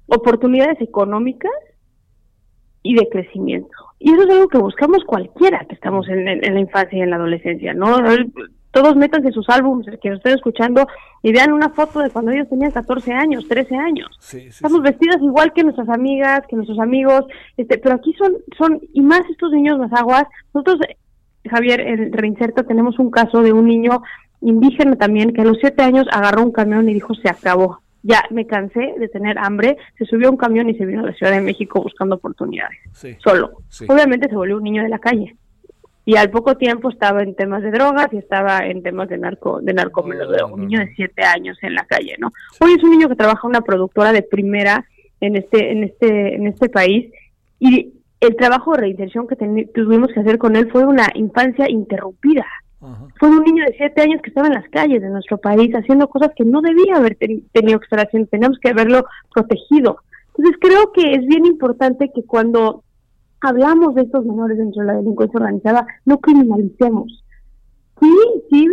oportunidades 0.07 0.79
económicas 0.83 1.51
y 2.83 2.97
de 2.97 3.09
crecimiento. 3.09 3.75
Y 3.99 4.13
eso 4.13 4.25
es 4.25 4.31
algo 4.31 4.49
que 4.49 4.59
buscamos 4.59 5.05
cualquiera 5.05 5.65
que 5.67 5.75
estamos 5.75 6.07
en, 6.09 6.29
en 6.29 6.55
la 6.55 6.61
infancia 6.61 6.99
y 6.99 7.03
en 7.03 7.11
la 7.11 7.17
adolescencia, 7.17 7.73
¿no? 7.73 7.97
Todos 8.73 8.97
métanse 8.97 9.31
sus 9.33 9.49
álbumes, 9.49 9.87
que 10.01 10.09
nos 10.09 10.19
estén 10.19 10.35
escuchando, 10.35 10.87
y 11.23 11.31
vean 11.31 11.53
una 11.53 11.69
foto 11.69 12.01
de 12.01 12.11
cuando 12.11 12.33
ellos 12.33 12.49
tenían 12.49 12.73
14 12.73 13.13
años, 13.13 13.47
13 13.47 13.77
años. 13.77 14.09
Estamos 14.33 14.83
vestidas 14.83 15.19
igual 15.23 15.53
que 15.53 15.63
nuestras 15.63 15.89
amigas, 15.89 16.43
que 16.49 16.57
nuestros 16.57 16.79
amigos, 16.79 17.27
este, 17.57 17.79
pero 17.79 17.95
aquí 17.95 18.15
son, 18.15 18.33
son, 18.57 18.81
y 18.93 19.03
más 19.03 19.21
estos 19.31 19.53
niños 19.53 19.79
más 19.79 19.93
aguas. 19.93 20.25
Nosotros, 20.55 20.81
Javier, 21.49 21.81
en 21.81 22.13
Reinserta 22.13 22.65
tenemos 22.65 22.99
un 22.99 23.11
caso 23.11 23.43
de 23.43 23.53
un 23.53 23.67
niño 23.67 24.03
indígena 24.41 24.97
también, 24.97 25.33
que 25.33 25.43
a 25.43 25.45
los 25.45 25.59
7 25.61 25.83
años 25.83 26.07
agarró 26.11 26.43
un 26.43 26.53
camión 26.53 26.89
y 26.89 26.95
dijo, 26.95 27.15
se 27.15 27.29
acabó. 27.29 27.81
Ya 28.05 28.25
me 28.31 28.47
cansé 28.47 28.95
de 28.99 29.09
tener 29.09 29.39
hambre, 29.39 29.77
se 29.97 30.07
subió 30.07 30.27
a 30.27 30.31
un 30.33 30.37
camión 30.37 30.69
y 30.69 30.75
se 30.75 30.85
vino 30.85 31.05
a 31.05 31.07
la 31.07 31.13
Ciudad 31.13 31.31
de 31.33 31.41
México 31.41 31.81
buscando 31.81 32.17
oportunidades. 32.17 32.79
Solo. 33.23 33.59
Obviamente 33.87 34.29
se 34.29 34.35
volvió 34.35 34.57
un 34.57 34.65
niño 34.65 34.83
de 34.83 34.89
la 34.89 34.99
calle 34.99 35.37
y 36.05 36.17
al 36.17 36.31
poco 36.31 36.57
tiempo 36.57 36.91
estaba 36.91 37.23
en 37.23 37.35
temas 37.35 37.63
de 37.63 37.71
drogas 37.71 38.09
y 38.13 38.19
estaba 38.19 38.67
en 38.67 38.83
temas 38.83 39.09
de 39.09 39.19
narco 39.19 39.61
de 39.61 39.73
narcomenudeo, 39.73 40.49
un 40.49 40.63
niño 40.63 40.81
de 40.81 40.93
siete 40.97 41.23
años 41.23 41.57
en 41.63 41.75
la 41.75 41.85
calle, 41.85 42.17
¿no? 42.19 42.33
Hoy 42.61 42.73
es 42.77 42.83
un 42.83 42.91
niño 42.91 43.09
que 43.09 43.17
trabaja 43.17 43.41
en 43.45 43.51
una 43.51 43.61
productora 43.61 44.13
de 44.13 44.23
primera 44.23 44.85
en 45.21 45.37
este 45.37 45.71
en 45.71 45.85
este 45.85 46.35
en 46.35 46.47
este 46.49 46.69
país 46.69 47.13
y 47.61 47.93
el 48.21 48.37
trabajo 48.37 48.73
de 48.73 48.81
reinserción 48.81 49.27
que 49.27 49.37
tuvimos 49.75 50.09
que 50.13 50.21
hacer 50.21 50.39
con 50.39 50.57
él 50.57 50.71
fue 50.71 50.85
una 50.85 51.09
infancia 51.15 51.69
interrumpida. 51.69 52.47
Fue 53.21 53.29
un 53.29 53.45
niño 53.45 53.65
de 53.65 53.75
siete 53.77 54.03
años 54.03 54.21
que 54.23 54.31
estaba 54.31 54.49
en 54.49 54.55
las 54.55 54.69
calles 54.71 55.01
de 55.01 55.09
nuestro 55.09 55.39
país 55.39 55.73
haciendo 55.73 56.09
cosas 56.09 56.31
que 56.35 56.45
no 56.45 56.61
debía 56.61 56.97
haber 56.97 57.17
tenido 57.17 57.79
que 57.79 57.85
estar 57.85 58.01
haciendo, 58.01 58.29
teníamos 58.29 58.59
que 58.59 58.71
haberlo 58.71 59.05
protegido. 59.33 59.99
Entonces 60.37 60.57
creo 60.61 60.93
que 60.93 61.15
es 61.15 61.25
bien 61.27 61.47
importante 61.47 62.11
que 62.13 62.25
cuando 62.25 62.83
hablamos 63.43 63.95
de 63.95 64.03
estos 64.03 64.25
menores 64.25 64.59
dentro 64.59 64.83
de 64.83 64.87
la 64.87 64.99
delincuencia 64.99 65.39
organizada, 65.39 65.87
no 66.05 66.19
criminalicemos. 66.19 67.25
Sí, 68.01 68.17
sí, 68.51 68.67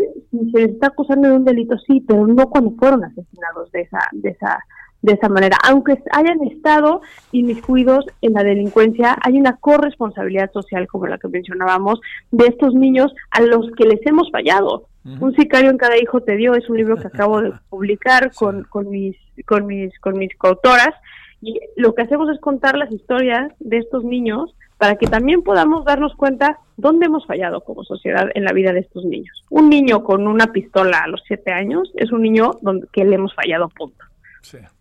se 0.52 0.60
les 0.60 0.72
está 0.72 0.88
acusando 0.88 1.28
de 1.28 1.36
un 1.36 1.46
delito, 1.46 1.78
sí, 1.80 2.04
pero 2.08 2.26
no 2.26 2.50
cuando 2.50 2.72
fueron 2.72 3.04
asesinados 3.04 3.72
de 3.72 3.82
esa, 3.82 4.00
de 4.12 4.30
esa, 4.30 4.60
de 5.02 5.14
esa 5.14 5.30
manera. 5.30 5.58
Aunque 5.68 6.02
hayan 6.12 6.44
estado 6.44 7.02
inmiscuidos 7.32 8.06
en 8.22 8.34
la 8.34 8.44
delincuencia, 8.44 9.18
hay 9.22 9.40
una 9.40 9.58
corresponsabilidad 9.58 10.52
social, 10.52 10.88
como 10.88 11.08
la 11.08 11.20
que 11.20 11.28
mencionábamos, 11.28 12.02
de 12.32 12.48
estos 12.48 12.74
niños 12.74 13.14
a 13.32 13.42
los 13.42 13.70
que 13.78 13.86
les 13.86 14.04
hemos 14.06 14.32
fallado. 14.32 14.88
Un 15.20 15.34
sicario 15.36 15.72
en 15.72 15.78
cada 15.78 15.98
hijo 15.98 16.22
te 16.22 16.36
dio 16.36 16.54
es 16.54 16.70
un 16.70 16.78
libro 16.78 16.98
que 16.98 17.08
acabo 17.08 17.42
de 17.42 17.52
publicar 17.70 18.32
con, 18.34 18.64
con 18.64 18.90
mis 18.90 19.16
con 19.46 19.66
mis 19.66 19.98
con 20.00 20.18
mis 20.18 20.36
coautoras 20.38 20.94
y 21.42 21.60
lo 21.76 21.96
que 21.96 22.02
hacemos 22.02 22.30
es 22.30 22.40
contar 22.40 22.78
las 22.78 22.92
historias 22.92 23.52
de 23.60 23.78
estos 23.78 24.04
niños 24.04 24.56
para 24.78 24.96
que 24.96 25.08
también 25.08 25.42
podamos 25.42 25.86
darnos 25.86 26.16
cuenta 26.16 26.60
dónde 26.78 27.08
hemos 27.08 27.26
fallado 27.26 27.62
como 27.62 27.84
sociedad 27.84 28.30
en 28.34 28.46
la 28.46 28.54
vida 28.54 28.72
de 28.72 28.80
estos 28.80 29.04
niños. 29.06 29.44
Un 29.50 29.70
niño 29.70 30.04
con 30.04 30.28
una 30.28 30.54
pistola 30.54 31.00
a 31.00 31.08
los 31.08 31.22
siete 31.28 31.52
años 31.52 31.92
es 31.96 32.12
un 32.12 32.22
niño 32.22 32.52
donde, 32.62 32.88
que 32.94 33.04
le 33.04 33.16
hemos 33.16 33.34
fallado 33.36 33.70
punto. 33.70 34.06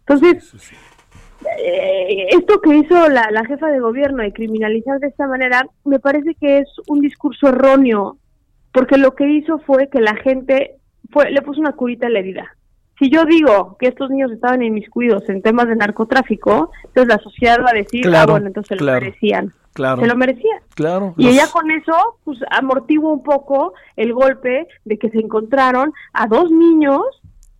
Entonces, 0.06 0.72
eh, 1.59 2.28
esto 2.30 2.60
que 2.60 2.76
hizo 2.76 3.09
la, 3.09 3.30
la 3.30 3.44
jefa 3.44 3.68
de 3.68 3.80
gobierno 3.80 4.22
de 4.22 4.32
criminalizar 4.32 5.01
de 5.01 5.09
esta 5.09 5.26
manera, 5.26 5.66
me 5.85 5.98
parece 5.98 6.35
que 6.35 6.59
es 6.59 6.68
un 6.86 7.01
discurso 7.01 7.48
erróneo, 7.48 8.18
porque 8.72 8.98
lo 8.98 9.14
que 9.14 9.28
hizo 9.28 9.59
fue 9.60 9.89
que 9.89 10.01
la 10.01 10.14
gente 10.16 10.76
fue, 11.10 11.30
le 11.30 11.43
puso 11.43 11.60
una 11.60 11.72
curita 11.72 12.06
a 12.06 12.10
la 12.10 12.20
herida. 12.20 12.57
Si 12.98 13.10
yo 13.10 13.24
digo 13.24 13.76
que 13.78 13.86
estos 13.88 14.10
niños 14.10 14.32
estaban 14.32 14.62
inmiscuidos 14.62 15.28
en 15.28 15.40
temas 15.42 15.68
de 15.68 15.76
narcotráfico, 15.76 16.70
entonces 16.84 17.08
la 17.08 17.18
sociedad 17.22 17.58
va 17.64 17.70
a 17.70 17.74
decir, 17.74 18.04
ah, 18.06 18.10
Claro, 18.10 18.32
bueno, 18.32 18.46
entonces 18.48 18.76
claro, 18.78 18.98
lo 19.00 19.04
merecían. 19.06 19.52
Claro. 19.72 20.00
Se 20.02 20.08
lo 20.08 20.16
merecían. 20.16 20.58
Claro. 20.74 21.14
Y 21.16 21.24
los- 21.26 21.32
ella 21.34 21.44
con 21.52 21.70
eso, 21.70 21.94
pues 22.24 22.38
amortigua 22.50 23.12
un 23.12 23.22
poco 23.22 23.74
el 23.96 24.12
golpe 24.12 24.66
de 24.84 24.98
que 24.98 25.08
se 25.10 25.18
encontraron 25.18 25.92
a 26.12 26.26
dos 26.26 26.50
niños 26.50 27.02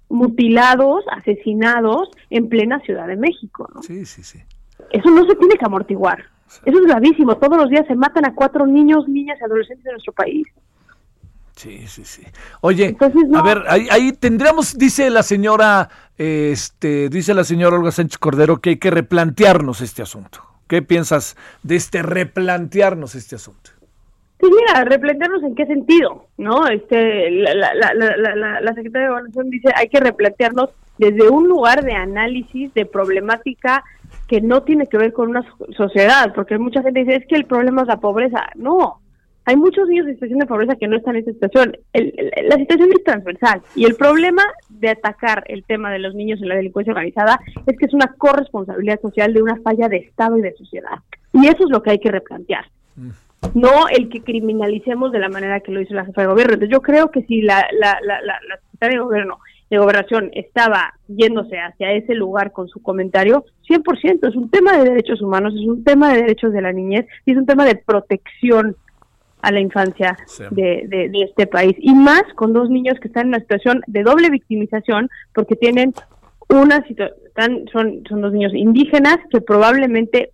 mutilados, 0.09 1.05
asesinados 1.13 2.11
en 2.31 2.49
plena 2.49 2.81
Ciudad 2.81 3.07
de 3.07 3.17
México, 3.17 3.69
¿no? 3.75 3.83
Sí, 3.83 4.05
sí, 4.07 4.23
sí. 4.23 4.41
Eso 4.91 5.11
no 5.11 5.27
se 5.27 5.35
tiene 5.37 5.55
que 5.57 5.65
amortiguar. 5.65 6.25
Eso 6.65 6.79
es 6.79 6.87
gravísimo. 6.87 7.37
Todos 7.37 7.59
los 7.59 7.69
días 7.69 7.87
se 7.87 7.95
matan 7.95 8.25
a 8.25 8.35
cuatro 8.35 8.67
niños, 8.67 9.07
niñas 9.07 9.39
y 9.41 9.45
adolescentes 9.45 9.85
de 9.85 9.91
nuestro 9.93 10.15
país. 10.15 10.47
Sí, 11.59 11.87
sí, 11.89 12.05
sí. 12.05 12.23
Oye, 12.61 12.87
Entonces, 12.87 13.21
no. 13.29 13.41
a 13.41 13.43
ver, 13.43 13.65
ahí, 13.69 13.89
ahí 13.91 14.13
tendríamos, 14.13 14.79
dice 14.79 15.11
la 15.11 15.25
señora, 15.25 15.89
este, 16.17 17.09
dice 17.09 17.35
la 17.35 17.43
señora 17.43 17.77
Olga 17.77 17.91
Sánchez 17.91 18.19
Cordero 18.19 18.61
que 18.61 18.71
hay 18.71 18.77
que 18.77 18.91
replantearnos 18.93 19.81
este 19.81 20.03
asunto. 20.03 20.41
¿Qué 20.69 20.83
piensas 20.83 21.37
de 21.65 21.75
este 21.75 22.03
replantearnos 22.03 23.17
este 23.17 23.35
asunto? 23.37 23.71
Sí, 24.41 24.47
mira, 24.55 24.85
replantearnos 24.85 25.43
en 25.43 25.57
qué 25.57 25.67
sentido, 25.67 26.27
¿no? 26.37 26.69
Este, 26.69 27.29
la, 27.33 27.55
la, 27.55 27.75
la, 27.75 27.93
la, 27.95 28.17
la- 28.17 28.37
la- 28.37 28.61
la 28.61 28.75
secretaria 28.75 29.07
de 29.09 29.11
Gobernación 29.11 29.51
dice 29.51 29.69
hay 29.75 29.89
que 29.89 29.99
replantearnos 29.99 30.71
desde 30.97 31.29
un 31.29 31.49
lugar 31.49 31.83
de 31.85 31.95
análisis, 31.95 32.73
de 32.75 32.87
problemática 32.87 33.83
que 34.29 34.41
no 34.41 34.63
tiene 34.63 34.87
que 34.87 34.97
ver 34.99 35.13
con 35.13 35.31
una 35.31 35.43
so- 35.43 35.67
sociedad, 35.77 36.33
porque 36.35 36.57
mucha 36.59 36.83
gente 36.83 37.01
dice 37.01 37.17
es 37.17 37.27
que 37.27 37.35
el 37.35 37.47
problema 37.47 37.83
es 37.83 37.89
la 37.89 37.97
pobreza. 37.99 38.47
No, 38.55 39.01
hay 39.49 39.57
muchos 39.57 39.89
niños 39.89 40.07
en 40.07 40.13
situación 40.15 40.39
de 40.41 40.47
pobreza 40.47 40.77
que 40.77 40.87
no 40.89 40.97
están 40.97 41.15
en 41.17 41.21
esta 41.21 41.33
situación. 41.33 41.77
El- 41.95 42.13
el- 42.17 42.49
la 42.49 42.57
situación 42.57 42.91
es 42.93 43.03
transversal 43.03 43.63
y 43.75 43.85
el 43.87 43.95
problema 43.95 44.43
de 44.69 44.91
atacar 44.91 45.43
el 45.49 45.65
tema 45.65 45.91
de 45.91 45.99
los 46.01 46.15
niños 46.15 46.41
en 46.43 46.49
la 46.49 46.55
delincuencia 46.57 46.93
organizada 46.93 47.41
es 47.67 47.79
que 47.79 47.87
es 47.87 47.95
una 47.95 48.15
corresponsabilidad 48.19 49.01
social 49.01 49.33
de 49.33 49.43
una 49.43 49.57
falla 49.63 49.89
de 49.89 49.97
Estado 49.99 50.37
y 50.39 50.43
de 50.43 50.53
sociedad. 50.55 50.99
Y 51.33 51.47
eso 51.47 51.65
es 51.65 51.71
lo 51.71 51.83
que 51.83 51.91
hay 51.93 51.99
que 51.99 52.11
replantear 52.11 52.67
no 53.55 53.89
el 53.89 54.09
que 54.09 54.21
criminalicemos 54.23 55.13
de 55.13 55.21
la 55.21 55.29
manera 55.29 55.61
que 55.61 55.71
lo 55.73 55.81
hizo 55.81 55.95
la 55.95 56.05
jefa 56.05 56.23
de 56.23 56.27
gobierno. 56.27 56.55
Entonces 56.55 56.73
yo 56.75 56.83
creo 56.83 57.11
que 57.11 57.23
si 57.23 57.41
la, 57.43 57.67
la, 57.73 57.99
la, 58.03 58.21
la, 58.21 58.39
la 58.49 58.57
secretaria 58.63 58.99
de 58.99 59.05
gobierno 59.05 59.39
de 59.71 59.79
gobernación 59.79 60.31
estaba 60.33 60.95
yéndose 61.09 61.59
hacia 61.59 61.93
ese 61.93 62.15
lugar 62.15 62.53
con 62.53 62.69
su 62.69 62.81
comentario, 62.83 63.45
100% 63.69 64.29
es 64.29 64.35
un 64.35 64.51
tema 64.51 64.77
de 64.79 64.89
derechos 64.91 65.21
humanos, 65.23 65.55
es 65.55 65.67
un 65.69 65.85
tema 65.85 66.13
de 66.13 66.23
derechos 66.23 66.53
de 66.53 66.63
la 66.63 66.73
niñez 66.73 67.07
y 67.27 67.33
es 67.33 67.39
un 67.39 67.47
tema 67.47 67.65
de 67.67 67.77
protección 67.77 68.77
a 69.43 69.53
la 69.53 69.61
infancia 69.61 70.17
Sí. 70.27 70.45
de, 70.51 70.85
de, 70.89 71.09
de 71.09 71.23
este 71.23 71.47
país. 71.47 71.75
Y 71.79 71.95
más 71.95 72.23
con 72.35 72.53
dos 72.53 72.69
niños 72.71 72.99
que 73.01 73.09
están 73.09 73.23
en 73.23 73.29
una 73.29 73.41
situación 73.41 73.83
de 73.87 74.03
doble 74.03 74.31
victimización 74.31 75.09
porque 75.35 75.57
tienen 75.57 75.93
una 76.49 76.83
situación, 76.87 77.17
son, 77.73 78.03
son 78.09 78.21
dos 78.23 78.33
niños 78.33 78.53
indígenas 78.55 79.19
que 79.31 79.41
probablemente 79.41 80.33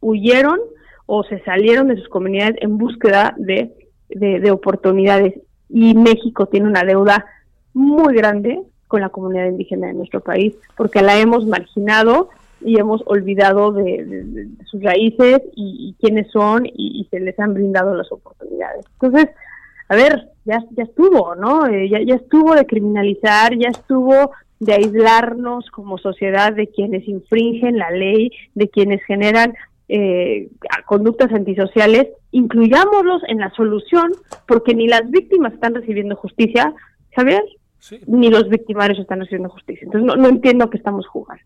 huyeron 0.00 0.58
o 1.06 1.24
se 1.24 1.40
salieron 1.40 1.88
de 1.88 1.96
sus 1.96 2.08
comunidades 2.08 2.56
en 2.60 2.78
búsqueda 2.78 3.34
de, 3.36 3.72
de, 4.08 4.38
de 4.40 4.50
oportunidades. 4.50 5.34
Y 5.68 5.94
México 5.94 6.46
tiene 6.46 6.68
una 6.68 6.84
deuda 6.84 7.26
muy 7.74 8.14
grande 8.14 8.60
con 8.86 9.00
la 9.00 9.08
comunidad 9.08 9.46
indígena 9.46 9.86
de 9.88 9.94
nuestro 9.94 10.20
país, 10.20 10.54
porque 10.76 11.00
la 11.02 11.16
hemos 11.18 11.46
marginado 11.46 12.28
y 12.62 12.78
hemos 12.78 13.02
olvidado 13.06 13.72
de, 13.72 14.04
de- 14.04 14.24
de 14.24 14.64
sus 14.66 14.82
raíces 14.82 15.40
y, 15.54 15.88
y 15.90 15.94
quiénes 16.00 16.30
son 16.30 16.66
y, 16.66 17.00
y 17.00 17.04
se 17.10 17.20
les 17.20 17.38
han 17.38 17.54
brindado 17.54 17.94
las 17.94 18.10
oportunidades. 18.12 18.84
Entonces, 19.00 19.28
a 19.88 19.96
ver, 19.96 20.28
ya, 20.44 20.58
ya 20.76 20.84
estuvo, 20.84 21.34
¿no? 21.34 21.66
Eh, 21.66 21.88
ya, 21.88 22.00
ya 22.02 22.14
estuvo 22.16 22.54
de 22.54 22.66
criminalizar, 22.66 23.56
ya 23.56 23.68
estuvo 23.68 24.30
de 24.60 24.74
aislarnos 24.74 25.70
como 25.70 25.96
sociedad 25.98 26.52
de 26.52 26.68
quienes 26.68 27.08
infringen 27.08 27.78
la 27.78 27.90
ley, 27.90 28.30
de 28.54 28.68
quienes 28.68 29.02
generan 29.04 29.54
eh, 29.88 30.48
a- 30.70 30.82
conductas 30.84 31.32
antisociales, 31.32 32.08
incluyámoslos 32.30 33.22
en 33.28 33.38
la 33.38 33.50
solución, 33.54 34.12
porque 34.46 34.74
ni 34.74 34.86
las 34.86 35.10
víctimas 35.10 35.52
están 35.54 35.74
recibiendo 35.74 36.14
justicia, 36.16 36.74
Javier, 37.16 37.42
Sí. 37.78 37.98
ni 38.06 38.28
los 38.28 38.48
victimarios 38.50 38.98
están 38.98 39.20
recibiendo 39.20 39.48
justicia. 39.48 39.86
Entonces 39.86 40.06
no, 40.06 40.14
no 40.14 40.28
entiendo 40.28 40.68
que 40.68 40.76
estamos 40.76 41.06
jugando. 41.06 41.42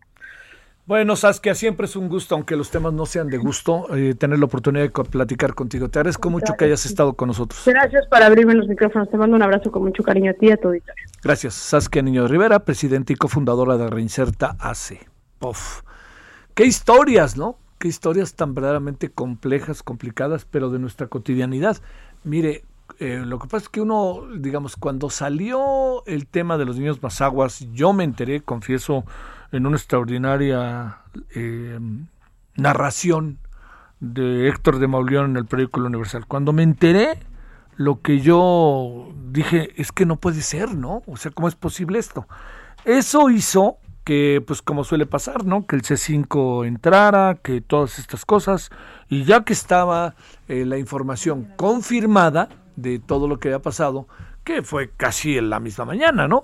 Bueno, 0.87 1.15
Saskia, 1.15 1.55
siempre 1.55 1.87
es 1.87 1.95
un 1.95 2.09
gusto, 2.09 2.35
aunque 2.35 2.55
los 2.55 2.69
temas 2.69 2.93
no 2.93 3.07
sean 3.07 3.27
de 3.27 3.37
gusto, 3.37 3.87
eh, 3.95 4.13
tener 4.13 4.37
la 4.37 4.45
oportunidad 4.45 4.83
de 4.83 4.91
platicar 4.91 5.55
contigo. 5.55 5.89
Te 5.89 5.97
agradezco 5.97 6.29
mucho 6.29 6.53
que 6.53 6.65
hayas 6.65 6.85
estado 6.85 7.13
con 7.13 7.29
nosotros. 7.29 7.59
Gracias 7.65 8.05
por 8.05 8.21
abrirme 8.21 8.53
los 8.53 8.67
micrófonos. 8.67 9.09
Te 9.09 9.17
mando 9.17 9.35
un 9.35 9.41
abrazo 9.41 9.71
con 9.71 9.81
mucho 9.81 10.03
cariño 10.03 10.29
a 10.29 10.35
ti 10.35 10.45
y 10.45 10.51
a 10.51 10.57
tu 10.57 10.67
auditorio. 10.67 11.03
Gracias, 11.23 11.55
Saskia 11.55 12.03
Niño 12.03 12.21
de 12.23 12.27
Rivera, 12.27 12.59
presidenta 12.59 13.11
y 13.13 13.15
cofundadora 13.15 13.77
de 13.77 13.89
Reinserta 13.89 14.57
AC. 14.59 15.09
Pof. 15.39 15.81
Qué 16.53 16.65
historias, 16.65 17.35
¿no? 17.35 17.57
Qué 17.79 17.87
historias 17.87 18.35
tan 18.35 18.53
verdaderamente 18.53 19.09
complejas, 19.09 19.81
complicadas, 19.81 20.45
pero 20.45 20.69
de 20.69 20.77
nuestra 20.77 21.07
cotidianidad. 21.07 21.77
Mire, 22.23 22.63
eh, 22.99 23.23
lo 23.25 23.39
que 23.39 23.47
pasa 23.47 23.63
es 23.63 23.69
que 23.69 23.81
uno, 23.81 24.21
digamos, 24.37 24.75
cuando 24.75 25.09
salió 25.09 26.05
el 26.05 26.27
tema 26.27 26.59
de 26.59 26.65
los 26.65 26.77
niños 26.77 27.01
mazaguas, 27.01 27.67
yo 27.73 27.91
me 27.91 28.03
enteré, 28.03 28.41
confieso, 28.41 29.03
en 29.55 29.65
una 29.65 29.77
extraordinaria 29.77 30.97
eh, 31.33 31.79
narración 32.55 33.39
de 33.99 34.49
Héctor 34.49 34.79
de 34.79 34.87
Mauleón 34.87 35.31
en 35.31 35.37
el 35.37 35.45
periódico 35.45 35.81
Universal. 35.81 36.25
Cuando 36.27 36.51
me 36.51 36.63
enteré, 36.63 37.19
lo 37.77 38.01
que 38.01 38.19
yo 38.19 39.13
dije 39.31 39.69
es 39.81 39.91
que 39.91 40.05
no 40.05 40.17
puede 40.17 40.41
ser, 40.41 40.75
¿no? 40.75 41.03
O 41.07 41.17
sea, 41.17 41.31
¿cómo 41.31 41.47
es 41.47 41.55
posible 41.55 41.99
esto? 41.99 42.27
Eso 42.83 43.29
hizo 43.29 43.77
que, 44.03 44.43
pues 44.45 44.61
como 44.61 44.83
suele 44.83 45.05
pasar, 45.05 45.45
¿no? 45.45 45.65
Que 45.65 45.77
el 45.77 45.81
C5 45.81 46.67
entrara, 46.67 47.35
que 47.41 47.61
todas 47.61 47.97
estas 47.97 48.25
cosas, 48.25 48.69
y 49.09 49.23
ya 49.23 49.43
que 49.43 49.53
estaba 49.53 50.15
eh, 50.47 50.65
la 50.65 50.77
información 50.77 51.49
confirmada 51.55 52.49
de 52.75 52.99
todo 52.99 53.27
lo 53.27 53.39
que 53.39 53.47
había 53.47 53.61
pasado, 53.61 54.07
que 54.43 54.61
fue 54.61 54.91
casi 54.95 55.37
en 55.37 55.49
la 55.49 55.59
misma 55.59 55.85
mañana, 55.85 56.27
¿no? 56.27 56.41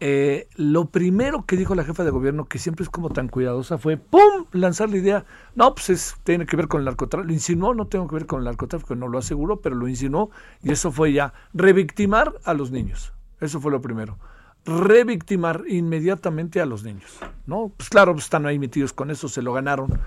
Eh, 0.00 0.48
lo 0.56 0.86
primero 0.90 1.46
que 1.46 1.56
dijo 1.56 1.74
la 1.74 1.84
jefa 1.84 2.04
de 2.04 2.10
gobierno, 2.10 2.46
que 2.46 2.58
siempre 2.58 2.82
es 2.82 2.90
como 2.90 3.10
tan 3.10 3.28
cuidadosa, 3.28 3.78
fue 3.78 3.96
¡pum! 3.96 4.46
lanzar 4.52 4.90
la 4.90 4.96
idea. 4.98 5.24
No, 5.54 5.74
pues 5.74 5.90
es- 5.90 6.16
tiene 6.24 6.46
que 6.46 6.56
ver 6.56 6.68
con 6.68 6.80
el 6.80 6.84
narcotráfico. 6.84 7.26
Lo 7.28 7.32
insinuó, 7.32 7.74
no 7.74 7.86
tengo 7.86 8.06
que 8.08 8.14
ver 8.16 8.26
con 8.26 8.40
el 8.40 8.44
narcotráfico, 8.44 8.94
no 8.96 9.08
lo 9.08 9.18
aseguró, 9.18 9.60
pero 9.60 9.76
lo 9.76 9.88
insinuó. 9.88 10.30
Y 10.62 10.72
eso 10.72 10.90
fue 10.92 11.12
ya 11.12 11.32
revictimar 11.54 12.34
a 12.44 12.54
los 12.54 12.70
niños. 12.70 13.12
Eso 13.40 13.60
fue 13.60 13.70
lo 13.70 13.80
primero. 13.80 14.18
Revictimar 14.66 15.62
inmediatamente 15.68 16.60
a 16.60 16.66
los 16.66 16.82
niños. 16.84 17.18
¿No? 17.46 17.72
Pues 17.76 17.88
claro, 17.88 18.12
pues 18.12 18.24
están 18.24 18.46
ahí 18.46 18.58
metidos 18.58 18.92
con 18.92 19.10
eso, 19.10 19.28
se 19.28 19.42
lo 19.42 19.52
ganaron. 19.52 20.00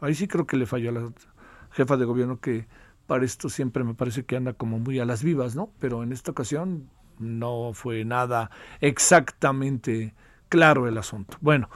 Ahí 0.00 0.14
sí 0.14 0.26
creo 0.26 0.46
que 0.46 0.56
le 0.56 0.66
falló 0.66 0.90
a 0.90 0.92
la 0.92 1.12
jefa 1.72 1.96
de 1.96 2.04
gobierno 2.06 2.38
que 2.40 2.66
para 3.06 3.24
esto 3.24 3.48
siempre 3.48 3.84
me 3.84 3.94
parece 3.94 4.24
que 4.24 4.36
anda 4.36 4.52
como 4.54 4.78
muy 4.78 4.98
a 4.98 5.04
las 5.04 5.22
vivas, 5.22 5.54
¿no? 5.54 5.70
Pero 5.78 6.02
en 6.02 6.12
esta 6.12 6.30
ocasión 6.30 6.88
no 7.18 7.72
fue 7.74 8.04
nada 8.04 8.50
exactamente 8.80 10.14
claro 10.48 10.88
el 10.88 10.98
asunto. 10.98 11.36
Bueno, 11.40 11.68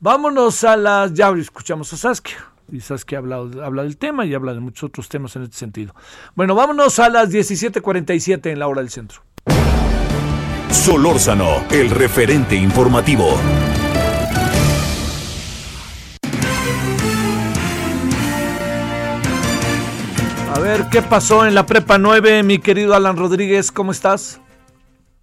vámonos 0.00 0.64
a 0.64 0.76
las... 0.76 1.14
Ya 1.14 1.30
escuchamos 1.30 1.92
a 1.92 1.96
Saskia. 1.96 2.38
Y 2.70 2.80
Saskia 2.80 3.18
habla, 3.18 3.36
habla 3.64 3.82
del 3.82 3.96
tema 3.96 4.26
y 4.26 4.34
habla 4.34 4.52
de 4.52 4.60
muchos 4.60 4.84
otros 4.84 5.08
temas 5.08 5.34
en 5.36 5.44
este 5.44 5.56
sentido. 5.56 5.94
Bueno, 6.34 6.54
vámonos 6.54 6.98
a 6.98 7.08
las 7.08 7.30
17:47 7.30 8.50
en 8.50 8.58
la 8.58 8.68
hora 8.68 8.82
del 8.82 8.90
centro. 8.90 9.22
Solórzano, 10.70 11.64
el 11.70 11.88
referente 11.88 12.56
informativo. 12.56 13.38
A 20.54 20.60
ver, 20.60 20.86
¿qué 20.90 21.00
pasó 21.00 21.46
en 21.46 21.54
la 21.54 21.64
Prepa 21.64 21.96
9, 21.96 22.42
mi 22.42 22.58
querido 22.58 22.94
Alan 22.94 23.16
Rodríguez? 23.16 23.72
¿Cómo 23.72 23.92
estás? 23.92 24.40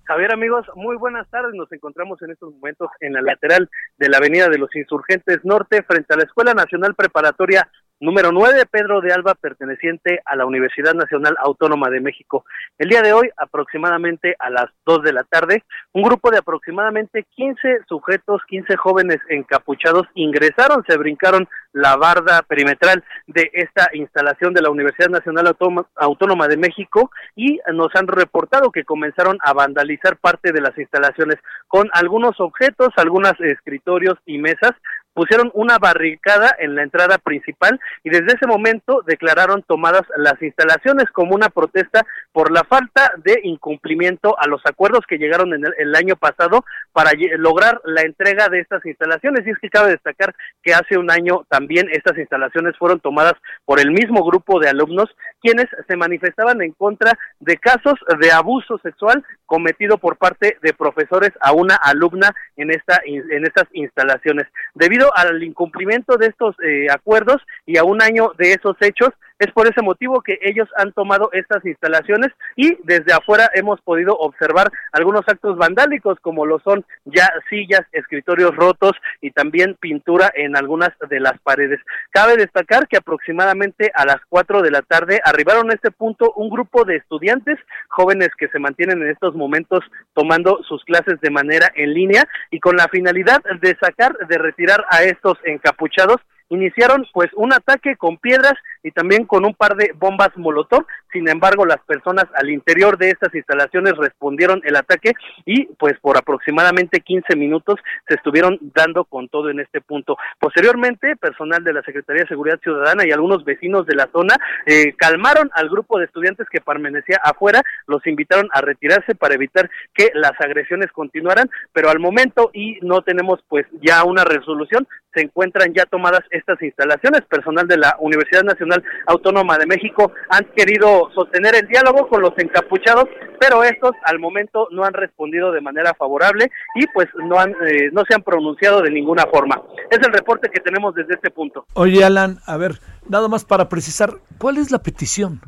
Javier, 0.05 0.31
amigos, 0.31 0.67
muy 0.75 0.97
buenas 0.97 1.27
tardes. 1.31 1.55
Nos 1.55 1.71
encontramos 1.71 2.21
en 2.21 2.29
estos 2.29 2.53
momentos 2.53 2.89
en 2.99 3.13
la 3.13 3.23
lateral 3.23 3.67
de 3.97 4.07
la 4.07 4.17
Avenida 4.17 4.49
de 4.49 4.59
los 4.59 4.73
Insurgentes 4.75 5.43
Norte, 5.43 5.81
frente 5.81 6.13
a 6.13 6.17
la 6.17 6.25
Escuela 6.25 6.53
Nacional 6.53 6.93
Preparatoria 6.93 7.67
número 7.99 8.31
9, 8.31 8.65
Pedro 8.69 9.01
de 9.01 9.13
Alba, 9.13 9.35
perteneciente 9.35 10.21
a 10.25 10.35
la 10.35 10.45
Universidad 10.45 10.93
Nacional 10.93 11.35
Autónoma 11.39 11.89
de 11.89 12.01
México. 12.01 12.45
El 12.77 12.89
día 12.89 13.01
de 13.01 13.13
hoy, 13.13 13.29
aproximadamente 13.37 14.35
a 14.39 14.49
las 14.49 14.65
2 14.85 15.03
de 15.03 15.13
la 15.13 15.23
tarde, 15.23 15.63
un 15.93 16.03
grupo 16.03 16.31
de 16.31 16.39
aproximadamente 16.39 17.25
15 17.35 17.79
sujetos, 17.87 18.41
15 18.47 18.75
jóvenes 18.77 19.17
encapuchados 19.29 20.07
ingresaron, 20.13 20.83
se 20.87 20.97
brincaron 20.97 21.47
la 21.71 21.97
barda 21.97 22.41
perimetral 22.41 23.03
de 23.27 23.49
esta 23.53 23.89
instalación 23.93 24.53
de 24.53 24.61
la 24.61 24.69
Universidad 24.69 25.09
Nacional 25.09 25.47
Autónoma- 25.47 25.87
Autónoma 25.95 26.47
de 26.47 26.57
México 26.57 27.11
y 27.35 27.59
nos 27.73 27.93
han 27.95 28.07
reportado 28.07 28.71
que 28.71 28.85
comenzaron 28.85 29.37
a 29.41 29.53
vandalizar 29.53 30.17
parte 30.17 30.53
de 30.53 30.61
las 30.61 30.77
instalaciones 30.77 31.35
con 31.67 31.89
algunos 31.93 32.39
objetos, 32.39 32.89
algunos 32.95 33.33
escritorios 33.41 34.17
y 34.25 34.37
mesas, 34.37 34.71
pusieron 35.15 35.49
una 35.53 35.79
barricada 35.79 36.55
en 36.59 36.75
la 36.75 36.83
entrada 36.83 37.17
principal 37.17 37.79
y 38.03 38.09
desde 38.09 38.35
ese 38.35 38.45
momento 38.45 39.01
declararon 39.07 39.63
tomadas 39.63 40.03
las 40.17 40.39
instalaciones 40.41 41.05
como 41.11 41.33
una 41.33 41.49
protesta 41.49 42.05
por 42.33 42.51
la 42.51 42.65
falta 42.65 43.13
de 43.23 43.39
incumplimiento 43.43 44.35
a 44.37 44.47
los 44.47 44.61
acuerdos 44.65 45.05
que 45.07 45.17
llegaron 45.17 45.53
en 45.53 45.63
el, 45.77 45.95
año 45.95 46.17
pasado 46.17 46.65
para 46.91 47.11
lograr 47.37 47.79
la 47.85 48.01
entrega 48.01 48.49
de 48.49 48.59
estas 48.59 48.85
instalaciones. 48.85 49.47
Y 49.47 49.51
es 49.51 49.57
que 49.59 49.69
cabe 49.69 49.91
destacar 49.91 50.35
que 50.61 50.73
hace 50.73 50.97
un 50.97 51.09
año 51.09 51.45
también 51.47 51.87
estas 51.89 52.17
instalaciones 52.17 52.77
fueron 52.77 52.99
tomadas 52.99 53.35
por 53.63 53.79
el 53.79 53.91
mismo 53.91 54.25
grupo 54.25 54.59
de 54.59 54.67
alumnos 54.67 55.09
quienes 55.41 55.67
se 55.87 55.95
manifestaban 55.95 56.61
en 56.61 56.73
contra 56.73 57.17
de 57.39 57.55
casos 57.55 57.93
de 58.19 58.31
abuso 58.33 58.77
sexual 58.79 59.23
cometido 59.45 59.97
por 59.97 60.17
parte 60.17 60.57
de 60.61 60.73
profesores 60.73 61.31
a 61.39 61.53
una 61.53 61.75
alumna 61.75 62.35
en 62.57 62.71
esta 62.71 62.99
en 63.05 63.45
estas 63.45 63.65
instalaciones. 63.71 64.47
Debido 64.73 65.04
al 65.13 65.43
incumplimiento 65.43 66.17
de 66.17 66.27
estos 66.27 66.55
eh, 66.63 66.87
acuerdos 66.89 67.41
y 67.65 67.77
a 67.77 67.83
un 67.83 68.01
año 68.01 68.31
de 68.37 68.53
esos 68.53 68.75
hechos, 68.81 69.09
es 69.39 69.51
por 69.51 69.67
ese 69.67 69.81
motivo 69.81 70.21
que 70.21 70.39
ellos 70.41 70.69
han 70.77 70.93
tomado 70.93 71.29
estas 71.33 71.65
instalaciones 71.65 72.31
y 72.55 72.77
desde 72.83 73.13
afuera 73.13 73.49
hemos 73.53 73.81
podido 73.81 74.15
observar 74.17 74.71
algunos 74.93 75.21
actos 75.27 75.57
vandálicos 75.57 76.17
como 76.21 76.45
lo 76.45 76.59
son 76.59 76.85
ya 77.03 77.29
sillas, 77.49 77.81
escritorios 77.91 78.55
rotos 78.55 78.93
y 79.21 79.31
también 79.31 79.75
pintura 79.79 80.31
en 80.35 80.55
algunas 80.55 80.89
de 81.09 81.19
las 81.19 81.39
paredes. 81.41 81.79
Cabe 82.11 82.37
destacar 82.37 82.87
que 82.87 82.97
aproximadamente 82.97 83.91
a 83.93 84.05
las 84.05 84.17
4 84.29 84.61
de 84.61 84.71
la 84.71 84.81
tarde 84.81 85.19
arribaron 85.25 85.69
a 85.69 85.73
este 85.73 85.91
punto 85.91 86.31
un 86.35 86.49
grupo 86.49 86.85
de 86.85 86.97
estudiantes 86.97 87.57
jóvenes 87.89 88.29
que 88.37 88.47
se 88.47 88.59
mantienen 88.59 89.01
en 89.01 89.09
estos 89.09 89.35
momentos 89.35 89.83
tomando 90.13 90.59
sus 90.63 90.83
clases 90.85 91.19
de 91.19 91.29
manera 91.29 91.71
en 91.75 91.93
línea 91.93 92.23
y 92.51 92.59
con 92.59 92.77
la 92.77 92.87
finalidad 92.87 93.41
de 93.61 93.75
sacar, 93.81 94.15
de 94.27 94.37
retirar 94.37 94.85
a 94.89 95.03
estos 95.03 95.37
encapuchados 95.43 96.21
iniciaron 96.49 97.05
pues 97.13 97.29
un 97.35 97.53
ataque 97.53 97.95
con 97.95 98.17
piedras 98.17 98.53
y 98.85 98.91
también 98.91 99.25
con 99.25 99.43
un 99.45 99.55
par 99.55 99.75
de 99.75 99.93
bombas 99.97 100.29
molotov. 100.35 100.85
Sin 101.11 101.27
embargo, 101.27 101.65
las 101.65 101.79
personas 101.87 102.25
al 102.35 102.51
interior 102.51 102.99
de 102.99 103.09
estas 103.09 103.33
instalaciones 103.33 103.97
respondieron 103.97 104.61
el 104.63 104.75
ataque 104.75 105.13
y 105.43 105.65
pues 105.79 105.93
por 105.99 106.17
aproximadamente 106.17 106.99
15 106.99 107.35
minutos 107.35 107.79
se 108.07 108.13
estuvieron 108.13 108.59
dando 108.75 109.03
con 109.05 109.27
todo 109.27 109.49
en 109.49 109.59
este 109.59 109.81
punto. 109.81 110.17
Posteriormente, 110.39 111.15
personal 111.15 111.63
de 111.63 111.73
la 111.73 111.81
Secretaría 111.81 112.23
de 112.23 112.27
Seguridad 112.27 112.59
Ciudadana 112.61 113.07
y 113.07 113.11
algunos 113.11 113.43
vecinos 113.43 113.87
de 113.87 113.95
la 113.95 114.07
zona 114.11 114.35
eh, 114.67 114.93
calmaron 114.97 115.49
al 115.55 115.67
grupo 115.67 115.97
de 115.97 116.05
estudiantes 116.05 116.47
que 116.51 116.61
permanecía 116.61 117.19
afuera, 117.23 117.63
los 117.87 118.05
invitaron 118.05 118.49
a 118.53 118.61
retirarse 118.61 119.15
para 119.15 119.33
evitar 119.33 119.67
que 119.95 120.11
las 120.13 120.39
agresiones 120.39 120.91
continuaran, 120.91 121.49
pero 121.73 121.89
al 121.89 121.99
momento 121.99 122.51
y 122.53 122.77
no 122.83 123.01
tenemos 123.01 123.39
pues 123.47 123.65
ya 123.81 124.03
una 124.03 124.25
resolución, 124.25 124.87
se 125.11 125.21
encuentran 125.21 125.73
ya 125.73 125.85
tomadas 125.85 126.21
estas 126.29 126.61
instalaciones. 126.61 127.21
Personal 127.21 127.67
de 127.67 127.77
la 127.77 127.95
Universidad 127.99 128.43
Nacional 128.43 128.74
Autónoma 129.07 129.57
de 129.57 129.65
México 129.65 130.11
han 130.29 130.45
querido 130.55 131.09
sostener 131.13 131.55
el 131.55 131.67
diálogo 131.67 132.07
con 132.07 132.21
los 132.21 132.33
encapuchados, 132.37 133.05
pero 133.39 133.63
estos 133.63 133.91
al 134.05 134.19
momento 134.19 134.67
no 134.71 134.83
han 134.83 134.93
respondido 134.93 135.51
de 135.51 135.61
manera 135.61 135.93
favorable 135.93 136.51
y 136.75 136.85
pues 136.87 137.07
no 137.27 137.39
han 137.39 137.51
eh, 137.67 137.89
no 137.91 138.03
se 138.07 138.15
han 138.15 138.23
pronunciado 138.23 138.81
de 138.81 138.91
ninguna 138.91 139.25
forma. 139.25 139.61
Es 139.89 139.99
el 139.99 140.13
reporte 140.13 140.49
que 140.49 140.61
tenemos 140.61 140.95
desde 140.95 141.15
este 141.15 141.31
punto. 141.31 141.65
Oye, 141.73 142.03
Alan, 142.03 142.39
a 142.45 142.57
ver, 142.57 142.79
nada 143.07 143.27
más 143.27 143.45
para 143.45 143.69
precisar, 143.69 144.11
¿cuál 144.37 144.57
es 144.57 144.71
la 144.71 144.79
petición? 144.79 145.41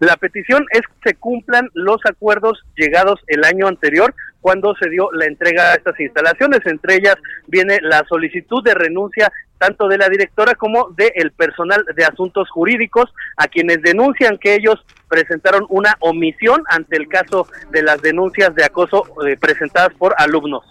La 0.00 0.16
petición 0.16 0.66
es 0.70 0.80
que 0.80 1.10
se 1.10 1.14
cumplan 1.16 1.70
los 1.72 1.98
acuerdos 2.04 2.62
llegados 2.76 3.20
el 3.28 3.44
año 3.44 3.68
anterior 3.68 4.14
cuando 4.44 4.74
se 4.74 4.90
dio 4.90 5.08
la 5.12 5.24
entrega 5.24 5.72
a 5.72 5.74
estas 5.76 5.98
instalaciones. 5.98 6.60
Entre 6.66 6.96
ellas 6.96 7.16
viene 7.46 7.78
la 7.80 8.04
solicitud 8.06 8.62
de 8.62 8.74
renuncia 8.74 9.32
tanto 9.56 9.88
de 9.88 9.96
la 9.96 10.10
directora 10.10 10.54
como 10.54 10.90
del 10.90 11.32
personal 11.32 11.82
de 11.96 12.04
asuntos 12.04 12.50
jurídicos, 12.50 13.06
a 13.38 13.48
quienes 13.48 13.80
denuncian 13.80 14.36
que 14.36 14.54
ellos 14.54 14.84
presentaron 15.08 15.64
una 15.70 15.96
omisión 16.00 16.62
ante 16.68 16.98
el 16.98 17.08
caso 17.08 17.46
de 17.70 17.82
las 17.84 18.02
denuncias 18.02 18.54
de 18.54 18.66
acoso 18.66 19.04
eh, 19.26 19.38
presentadas 19.38 19.94
por 19.94 20.14
alumnos. 20.18 20.62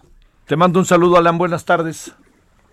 Te 0.46 0.56
mando 0.56 0.78
un 0.78 0.86
saludo, 0.86 1.18
Alan. 1.18 1.40
Buenas 1.40 1.66
tardes. 1.66 2.14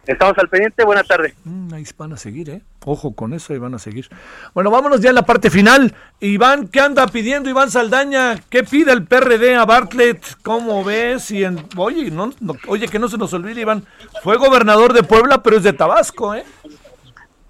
Estamos 0.06 0.36
al 0.38 0.48
pendiente, 0.48 0.84
buena 0.84 1.04
tarde. 1.04 1.34
Mm, 1.44 1.74
ahí 1.74 1.84
van 1.96 2.12
a 2.14 2.16
seguir, 2.16 2.50
¿eh? 2.50 2.62
Ojo 2.84 3.14
con 3.14 3.34
eso, 3.34 3.52
ahí 3.52 3.58
van 3.58 3.74
a 3.74 3.78
seguir. 3.78 4.08
Bueno, 4.54 4.70
vámonos 4.70 5.00
ya 5.00 5.10
en 5.10 5.14
la 5.14 5.26
parte 5.26 5.50
final. 5.50 5.94
Iván, 6.20 6.68
¿qué 6.68 6.80
anda 6.80 7.06
pidiendo 7.06 7.50
Iván 7.50 7.70
Saldaña? 7.70 8.40
¿Qué 8.48 8.64
pide 8.64 8.92
el 8.92 9.04
PRD 9.04 9.54
a 9.54 9.66
Bartlett? 9.66 10.24
¿Cómo 10.42 10.82
ves? 10.84 11.30
Y 11.30 11.44
en... 11.44 11.64
oye, 11.76 12.10
no, 12.10 12.32
oye, 12.66 12.88
que 12.88 12.98
no 12.98 13.08
se 13.08 13.18
nos 13.18 13.32
olvide, 13.34 13.60
Iván, 13.60 13.84
fue 14.22 14.36
gobernador 14.38 14.94
de 14.94 15.02
Puebla, 15.02 15.42
pero 15.42 15.58
es 15.58 15.62
de 15.62 15.74
Tabasco, 15.74 16.34
¿eh? 16.34 16.44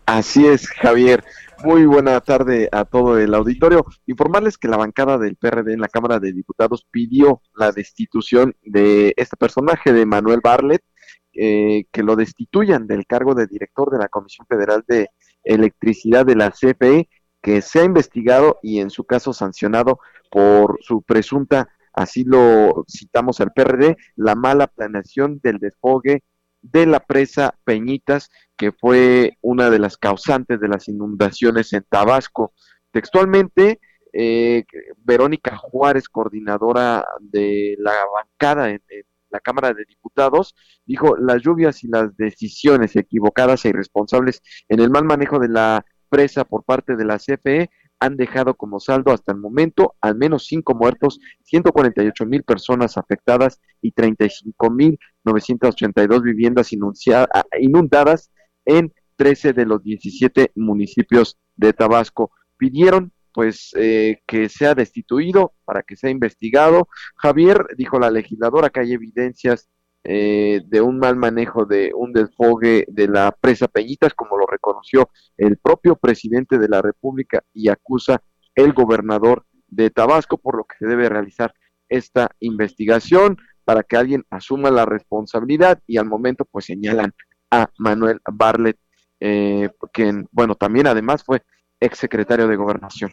Así 0.07 0.45
es, 0.45 0.69
Javier. 0.69 1.23
Muy 1.63 1.85
buena 1.85 2.21
tarde 2.21 2.69
a 2.73 2.85
todo 2.85 3.19
el 3.19 3.35
auditorio. 3.35 3.85
Informarles 4.07 4.57
que 4.57 4.67
la 4.67 4.79
bancada 4.79 5.19
del 5.19 5.37
PRD 5.37 5.75
en 5.75 5.81
la 5.81 5.89
Cámara 5.89 6.19
de 6.19 6.33
Diputados 6.33 6.87
pidió 6.91 7.43
la 7.55 7.71
destitución 7.71 8.57
de 8.63 9.13
este 9.17 9.37
personaje 9.37 9.93
de 9.93 10.07
Manuel 10.07 10.41
Bartlett 10.43 10.83
eh, 11.33 11.85
que 11.93 12.03
lo 12.03 12.17
destituyan 12.17 12.87
del 12.87 13.07
cargo 13.07 13.35
de 13.35 13.47
director 13.47 13.91
de 13.91 13.99
la 13.99 14.09
Comisión 14.09 14.47
Federal 14.49 14.85
de 14.89 15.11
Electricidad 15.45 16.27
de 16.27 16.37
la 16.37 16.51
CFE, 16.51 17.09
que 17.41 17.63
se 17.63 17.81
ha 17.81 17.85
investigado 17.85 18.59
y 18.63 18.81
en 18.81 18.91
su 18.91 19.05
caso 19.05 19.33
sancionado 19.33 20.01
por 20.31 20.79
su 20.83 21.03
presunta, 21.03 21.69
así 21.93 22.25
lo 22.25 22.85
citamos 22.89 23.41
al 23.41 23.53
PRD, 23.53 23.97
la 24.17 24.35
mala 24.35 24.67
planeación 24.67 25.41
del 25.43 25.59
desfogue 25.59 26.23
de 26.63 26.87
la 26.87 27.01
presa 27.01 27.55
Peñitas, 27.65 28.31
que 28.57 28.73
fue 28.73 29.39
una 29.41 29.71
de 29.71 29.79
las 29.79 29.97
causantes 29.97 30.61
de 30.61 30.69
las 30.69 30.89
inundaciones 30.89 31.73
en 31.73 31.85
Tabasco. 31.89 32.53
Textualmente, 32.91 33.81
eh, 34.13 34.65
Verónica 34.99 35.57
Juárez, 35.57 36.09
coordinadora 36.09 37.07
de 37.21 37.77
la 37.79 37.95
bancada 38.13 38.71
en, 38.71 38.83
en 38.89 39.05
la 39.31 39.41
Cámara 39.41 39.73
de 39.73 39.85
Diputados, 39.85 40.55
dijo, 40.85 41.17
las 41.17 41.43
lluvias 41.43 41.83
y 41.85 41.89
las 41.89 42.17
decisiones 42.17 42.97
equivocadas 42.97 43.65
e 43.65 43.71
irresponsables 43.71 44.43
en 44.69 44.81
el 44.81 44.91
mal 44.91 45.05
manejo 45.05 45.39
de 45.39 45.49
la 45.49 45.85
presa 46.09 46.45
por 46.45 46.65
parte 46.65 46.97
de 46.97 47.05
la 47.05 47.19
CFE 47.19 47.71
han 48.01 48.17
dejado 48.17 48.55
como 48.55 48.81
saldo 48.81 49.13
hasta 49.13 49.33
el 49.33 49.39
momento 49.39 49.95
al 50.01 50.17
menos 50.17 50.47
cinco 50.47 50.75
muertos, 50.75 51.21
148 51.45 52.27
mil 52.27 52.43
personas 52.43 52.97
afectadas 52.97 53.61
y 53.83 53.93
35 53.93 54.71
mil 54.71 54.99
982 55.25 56.23
viviendas 56.23 56.71
inundadas 56.73 58.31
en 58.65 58.93
13 59.17 59.53
de 59.53 59.67
los 59.67 59.83
17 59.83 60.53
municipios 60.55 61.39
de 61.57 61.75
Tabasco. 61.75 62.33
Pidieron 62.57 63.13
pues 63.33 63.71
eh, 63.77 64.23
que 64.27 64.49
sea 64.49 64.75
destituido 64.75 65.53
para 65.65 65.83
que 65.83 65.97
sea 65.97 66.11
investigado. 66.11 66.89
Javier 67.17 67.67
dijo 67.77 67.99
la 67.99 68.11
legisladora 68.11 68.71
que 68.71 68.81
hay 68.81 68.93
evidencias 68.93 69.69
eh, 70.03 70.63
de 70.67 70.81
un 70.81 70.99
mal 70.99 71.17
manejo 71.17 71.67
de 71.67 71.93
un 71.95 72.13
desfogue 72.13 72.87
de 72.89 73.09
la 73.09 73.37
presa 73.39 73.69
Peñitas, 73.69 74.15
como 74.15 74.39
lo 74.39 74.47
reconoció 74.47 75.11
el 75.37 75.59
propio 75.59 75.97
presidente 75.97 76.59
de 76.59 76.69
la 76.69 76.81
República 76.81 77.45
y 77.53 77.69
acusa 77.69 78.23
el 78.55 78.73
gobernador 78.73 79.45
de 79.69 79.91
Tabasco, 79.91 80.39
por 80.39 80.57
lo 80.57 80.65
que 80.65 80.77
se 80.79 80.87
debe 80.87 81.09
realizar 81.09 81.55
esta 81.89 82.31
investigación 82.41 83.37
para 83.65 83.83
que 83.83 83.97
alguien 83.97 84.25
asuma 84.31 84.71
la 84.71 84.87
responsabilidad 84.87 85.81
y 85.87 85.99
al 85.99 86.07
momento 86.07 86.45
pues 86.45 86.65
señalan 86.65 87.13
a 87.51 87.71
Manuel 87.79 88.21
Barlet, 88.33 88.79
eh, 89.21 89.71
quien, 89.93 90.27
bueno, 90.33 90.55
también 90.55 90.87
además 90.87 91.23
fue 91.25 91.43
exsecretario 91.81 92.47
de 92.47 92.57
Gobernación. 92.57 93.13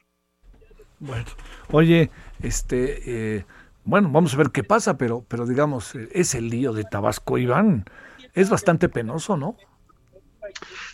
Bueno, 0.99 1.25
oye, 1.71 2.09
este, 2.41 3.35
eh, 3.37 3.45
bueno, 3.85 4.09
vamos 4.11 4.33
a 4.33 4.37
ver 4.37 4.49
qué 4.49 4.63
pasa, 4.63 4.97
pero, 4.97 5.23
pero 5.27 5.45
digamos, 5.45 5.95
eh, 5.95 6.09
es 6.11 6.33
el 6.33 6.49
lío 6.49 6.73
de 6.73 6.83
Tabasco, 6.83 7.37
Iván. 7.37 7.85
Es 8.33 8.49
bastante 8.49 8.89
penoso, 8.89 9.37
¿no? 9.37 9.55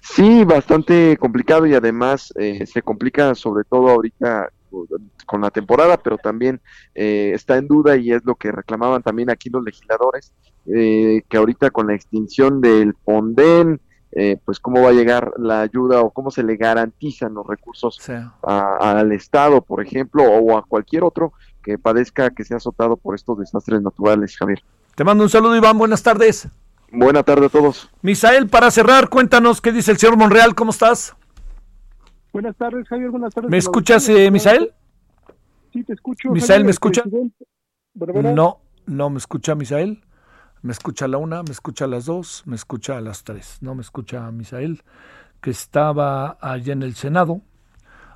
Sí, 0.01 0.43
bastante 0.43 1.15
complicado 1.17 1.65
y 1.65 1.73
además 1.73 2.33
eh, 2.37 2.65
se 2.65 2.81
complica 2.81 3.35
sobre 3.35 3.63
todo 3.63 3.89
ahorita 3.89 4.49
con 5.27 5.41
la 5.41 5.51
temporada, 5.51 5.97
pero 5.97 6.17
también 6.17 6.59
está 6.95 7.57
en 7.57 7.67
duda 7.67 7.95
y 7.95 8.11
es 8.11 8.25
lo 8.25 8.33
que 8.33 8.51
reclamaban 8.51 9.03
también 9.03 9.29
aquí 9.29 9.51
los 9.51 9.63
legisladores, 9.63 10.33
que 10.65 11.37
ahorita 11.37 11.69
con 11.69 11.85
la 11.85 11.93
extinción 11.93 12.59
del 12.59 12.95
Fonden, 13.05 13.79
eh, 14.15 14.37
pues 14.45 14.59
cómo 14.59 14.81
va 14.81 14.89
a 14.89 14.93
llegar 14.93 15.33
la 15.37 15.61
ayuda 15.61 16.01
o 16.01 16.11
cómo 16.11 16.29
se 16.29 16.43
le 16.43 16.55
garantizan 16.55 17.33
los 17.33 17.47
recursos 17.47 17.99
al 18.41 19.11
Estado, 19.11 19.61
por 19.61 19.81
ejemplo, 19.83 20.23
o 20.23 20.57
a 20.57 20.63
cualquier 20.63 21.03
otro 21.03 21.33
que 21.63 21.77
padezca 21.77 22.29
que 22.29 22.43
sea 22.43 22.57
azotado 22.57 22.97
por 22.97 23.15
estos 23.15 23.39
desastres 23.39 23.81
naturales, 23.81 24.37
Javier. 24.37 24.61
Te 24.95 25.03
mando 25.03 25.23
un 25.23 25.29
saludo, 25.29 25.55
Iván. 25.55 25.77
Buenas 25.77 26.03
tardes. 26.03 26.47
Buenas 26.91 27.25
tardes 27.25 27.45
a 27.45 27.49
todos. 27.49 27.89
Misael, 28.03 28.47
para 28.47 28.69
cerrar, 28.69 29.09
cuéntanos 29.09 29.61
qué 29.61 29.71
dice 29.71 29.91
el 29.91 29.97
señor 29.97 30.15
Monreal. 30.15 30.53
¿Cómo 30.53 30.69
estás? 30.69 31.15
Buenas 32.31 32.55
tardes, 32.55 32.87
Javier. 32.87 33.09
Buenas 33.09 33.33
tardes. 33.33 33.49
¿Me 33.49 33.57
escuchas, 33.57 34.07
eh, 34.09 34.29
Misael? 34.29 34.71
Sí, 35.71 35.83
te 35.83 35.93
escucho. 35.93 36.29
Misael, 36.29 36.65
¿me 36.65 36.71
escucha? 36.71 37.03
No, 37.95 38.59
no 38.85 39.09
me 39.09 39.17
escucha 39.17 39.55
Misael. 39.55 40.03
Me 40.63 40.71
escucha 40.71 41.05
a 41.05 41.07
la 41.09 41.17
una, 41.17 41.43
me 41.43 41.51
escucha 41.51 41.83
a 41.83 41.87
las 41.89 42.05
dos, 42.05 42.43
me 42.45 42.55
escucha 42.55 42.97
a 42.97 43.01
las 43.01 43.25
tres. 43.25 43.57
No 43.61 43.75
me 43.75 43.81
escucha 43.81 44.25
a 44.25 44.31
Misael, 44.31 44.81
que 45.41 45.49
estaba 45.49 46.37
allá 46.39 46.71
en 46.71 46.83
el 46.83 46.95
Senado. 46.95 47.41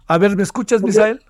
A 0.08 0.18
ver, 0.18 0.38
¿me 0.38 0.44
escuchas, 0.44 0.82
Misael? 0.82 1.22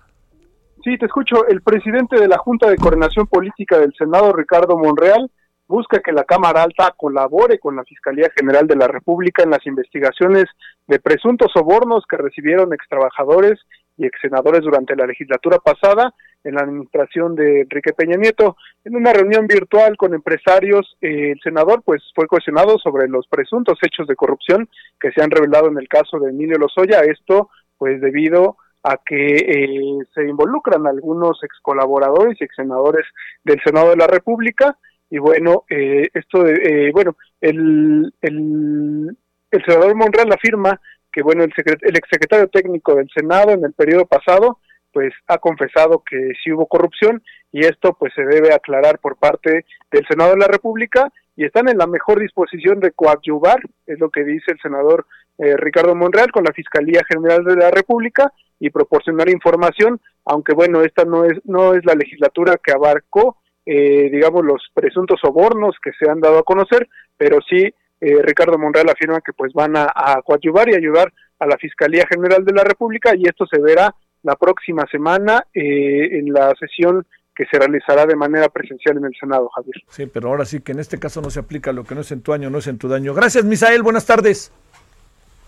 Sí, 0.84 0.96
te 0.96 1.06
escucho. 1.06 1.44
El 1.48 1.60
presidente 1.62 2.20
de 2.20 2.28
la 2.28 2.38
Junta 2.38 2.70
de 2.70 2.76
Coordinación 2.76 3.26
Política 3.26 3.78
del 3.78 3.92
Senado, 3.98 4.32
Ricardo 4.32 4.78
Monreal, 4.78 5.28
busca 5.66 5.98
que 5.98 6.12
la 6.12 6.22
Cámara 6.22 6.62
Alta 6.62 6.94
colabore 6.96 7.58
con 7.58 7.74
la 7.74 7.82
Fiscalía 7.82 8.30
General 8.38 8.68
de 8.68 8.76
la 8.76 8.86
República 8.86 9.42
en 9.42 9.50
las 9.50 9.66
investigaciones 9.66 10.44
de 10.86 11.00
presuntos 11.00 11.50
sobornos 11.52 12.04
que 12.08 12.16
recibieron 12.16 12.72
extrabajadores 12.72 13.58
y 13.96 14.06
exsenadores 14.06 14.62
durante 14.62 14.94
la 14.94 15.06
legislatura 15.06 15.58
pasada 15.58 16.14
en 16.44 16.54
la 16.54 16.62
administración 16.62 17.34
de 17.34 17.62
Enrique 17.62 17.92
Peña 17.92 18.16
Nieto. 18.16 18.56
En 18.84 18.96
una 18.96 19.12
reunión 19.12 19.46
virtual 19.46 19.96
con 19.96 20.14
empresarios, 20.14 20.96
eh, 21.00 21.32
el 21.32 21.40
senador 21.42 21.82
pues 21.84 22.02
fue 22.14 22.26
cuestionado 22.26 22.78
sobre 22.78 23.08
los 23.08 23.26
presuntos 23.28 23.78
hechos 23.82 24.06
de 24.06 24.16
corrupción 24.16 24.68
que 25.00 25.12
se 25.12 25.22
han 25.22 25.30
revelado 25.30 25.68
en 25.68 25.78
el 25.78 25.88
caso 25.88 26.18
de 26.18 26.30
Emilio 26.30 26.58
Lozoya, 26.58 27.00
esto 27.00 27.50
pues 27.76 28.00
debido 28.00 28.56
a 28.82 28.96
que 29.04 29.36
eh, 29.36 29.98
se 30.14 30.28
involucran 30.28 30.86
algunos 30.86 31.42
ex 31.42 31.58
colaboradores 31.60 32.40
y 32.40 32.44
ex 32.44 32.54
senadores 32.56 33.06
del 33.44 33.60
Senado 33.62 33.90
de 33.90 33.96
la 33.96 34.06
República 34.06 34.76
y 35.10 35.18
bueno, 35.18 35.64
eh, 35.70 36.08
esto 36.12 36.42
de, 36.42 36.52
eh, 36.52 36.90
bueno, 36.92 37.16
el, 37.40 38.12
el, 38.20 39.16
el 39.50 39.64
senador 39.64 39.94
Monreal 39.94 40.32
afirma 40.32 40.80
que 41.10 41.22
bueno, 41.22 41.44
el, 41.44 41.52
el 41.56 41.96
exsecretario 41.96 42.48
técnico 42.48 42.94
del 42.94 43.08
Senado 43.14 43.50
en 43.50 43.64
el 43.64 43.72
periodo 43.72 44.06
pasado 44.06 44.58
pues 44.98 45.14
ha 45.28 45.38
confesado 45.38 46.02
que 46.04 46.32
sí 46.42 46.50
hubo 46.50 46.66
corrupción 46.66 47.22
y 47.52 47.64
esto 47.64 47.96
pues 47.96 48.12
se 48.14 48.24
debe 48.24 48.52
aclarar 48.52 48.98
por 48.98 49.16
parte 49.16 49.64
del 49.92 50.04
Senado 50.08 50.32
de 50.32 50.38
la 50.38 50.48
República 50.48 51.12
y 51.36 51.44
están 51.44 51.68
en 51.68 51.78
la 51.78 51.86
mejor 51.86 52.18
disposición 52.18 52.80
de 52.80 52.90
coadyuvar, 52.90 53.60
es 53.86 54.00
lo 54.00 54.10
que 54.10 54.24
dice 54.24 54.50
el 54.50 54.58
senador 54.60 55.06
eh, 55.38 55.56
Ricardo 55.56 55.94
Monreal 55.94 56.32
con 56.32 56.42
la 56.42 56.52
Fiscalía 56.52 57.02
General 57.08 57.44
de 57.44 57.54
la 57.54 57.70
República 57.70 58.32
y 58.58 58.70
proporcionar 58.70 59.30
información, 59.30 60.00
aunque 60.24 60.52
bueno, 60.52 60.82
esta 60.82 61.04
no 61.04 61.24
es 61.24 61.38
no 61.44 61.74
es 61.74 61.84
la 61.84 61.94
legislatura 61.94 62.58
que 62.60 62.72
abarcó 62.72 63.36
eh, 63.70 64.10
digamos, 64.10 64.44
los 64.44 64.62
presuntos 64.74 65.20
sobornos 65.20 65.76
que 65.80 65.92
se 65.92 66.10
han 66.10 66.20
dado 66.20 66.38
a 66.38 66.42
conocer, 66.42 66.88
pero 67.16 67.38
sí 67.48 67.72
eh, 68.00 68.22
Ricardo 68.22 68.58
Monreal 68.58 68.88
afirma 68.88 69.20
que 69.20 69.32
pues 69.32 69.52
van 69.52 69.76
a, 69.76 69.86
coadyuvar 70.24 70.68
y 70.70 70.74
ayudar 70.74 71.12
a 71.38 71.46
la 71.46 71.56
Fiscalía 71.56 72.04
General 72.10 72.44
de 72.44 72.52
la 72.52 72.64
República 72.64 73.14
y 73.14 73.28
esto 73.28 73.46
se 73.46 73.60
verá 73.60 73.94
la 74.22 74.36
próxima 74.36 74.84
semana 74.90 75.44
eh, 75.54 76.18
en 76.18 76.32
la 76.32 76.54
sesión 76.58 77.06
que 77.34 77.44
se 77.46 77.58
realizará 77.58 78.04
de 78.04 78.16
manera 78.16 78.48
presencial 78.48 78.96
en 78.96 79.04
el 79.04 79.12
Senado, 79.18 79.48
Javier. 79.54 79.76
Sí, 79.88 80.06
pero 80.06 80.28
ahora 80.28 80.44
sí 80.44 80.60
que 80.60 80.72
en 80.72 80.80
este 80.80 80.98
caso 80.98 81.22
no 81.22 81.30
se 81.30 81.38
aplica 81.38 81.72
lo 81.72 81.84
que 81.84 81.94
no 81.94 82.00
es 82.00 82.10
en 82.10 82.20
tu 82.20 82.32
año, 82.32 82.50
no 82.50 82.58
es 82.58 82.66
en 82.66 82.78
tu 82.78 82.88
daño. 82.88 83.14
Gracias, 83.14 83.44
Misael, 83.44 83.82
buenas 83.82 84.06
tardes. 84.06 84.52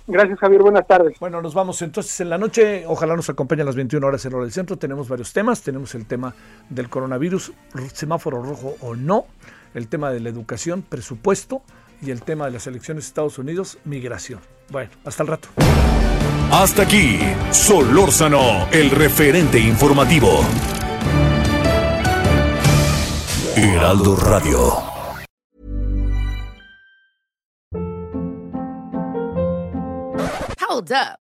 Gracias, 0.06 0.38
Javier. 0.40 0.62
Buenas 0.62 0.86
tardes. 0.86 1.18
Bueno, 1.20 1.40
nos 1.40 1.54
vamos 1.54 1.80
entonces 1.82 2.20
en 2.20 2.30
la 2.30 2.38
noche. 2.38 2.84
Ojalá 2.86 3.14
nos 3.14 3.30
acompañen 3.30 3.62
a 3.62 3.66
las 3.66 3.76
21 3.76 4.04
horas 4.04 4.24
en 4.24 4.34
hora 4.34 4.42
del 4.42 4.52
centro. 4.52 4.76
Tenemos 4.76 5.08
varios 5.08 5.32
temas. 5.32 5.62
Tenemos 5.62 5.94
el 5.94 6.06
tema 6.06 6.34
del 6.68 6.88
coronavirus, 6.88 7.52
semáforo 7.92 8.42
rojo 8.42 8.76
o 8.80 8.96
no, 8.96 9.26
el 9.74 9.88
tema 9.88 10.10
de 10.10 10.20
la 10.20 10.28
educación, 10.28 10.82
presupuesto 10.82 11.62
y 12.02 12.10
el 12.10 12.22
tema 12.22 12.46
de 12.46 12.52
las 12.52 12.66
elecciones 12.66 13.04
de 13.04 13.08
Estados 13.08 13.38
Unidos, 13.38 13.78
migración. 13.84 14.40
Bueno, 14.70 14.90
hasta 15.04 15.22
el 15.22 15.28
rato. 15.28 15.48
Hasta 16.52 16.82
aquí, 16.82 17.20
Solórzano, 17.52 18.68
el 18.72 18.90
referente 18.90 19.58
informativo. 19.58 20.40
Heraldo 23.56 24.16
Radio. 24.16 24.90
Hold 30.68 30.92
up. 30.92 31.29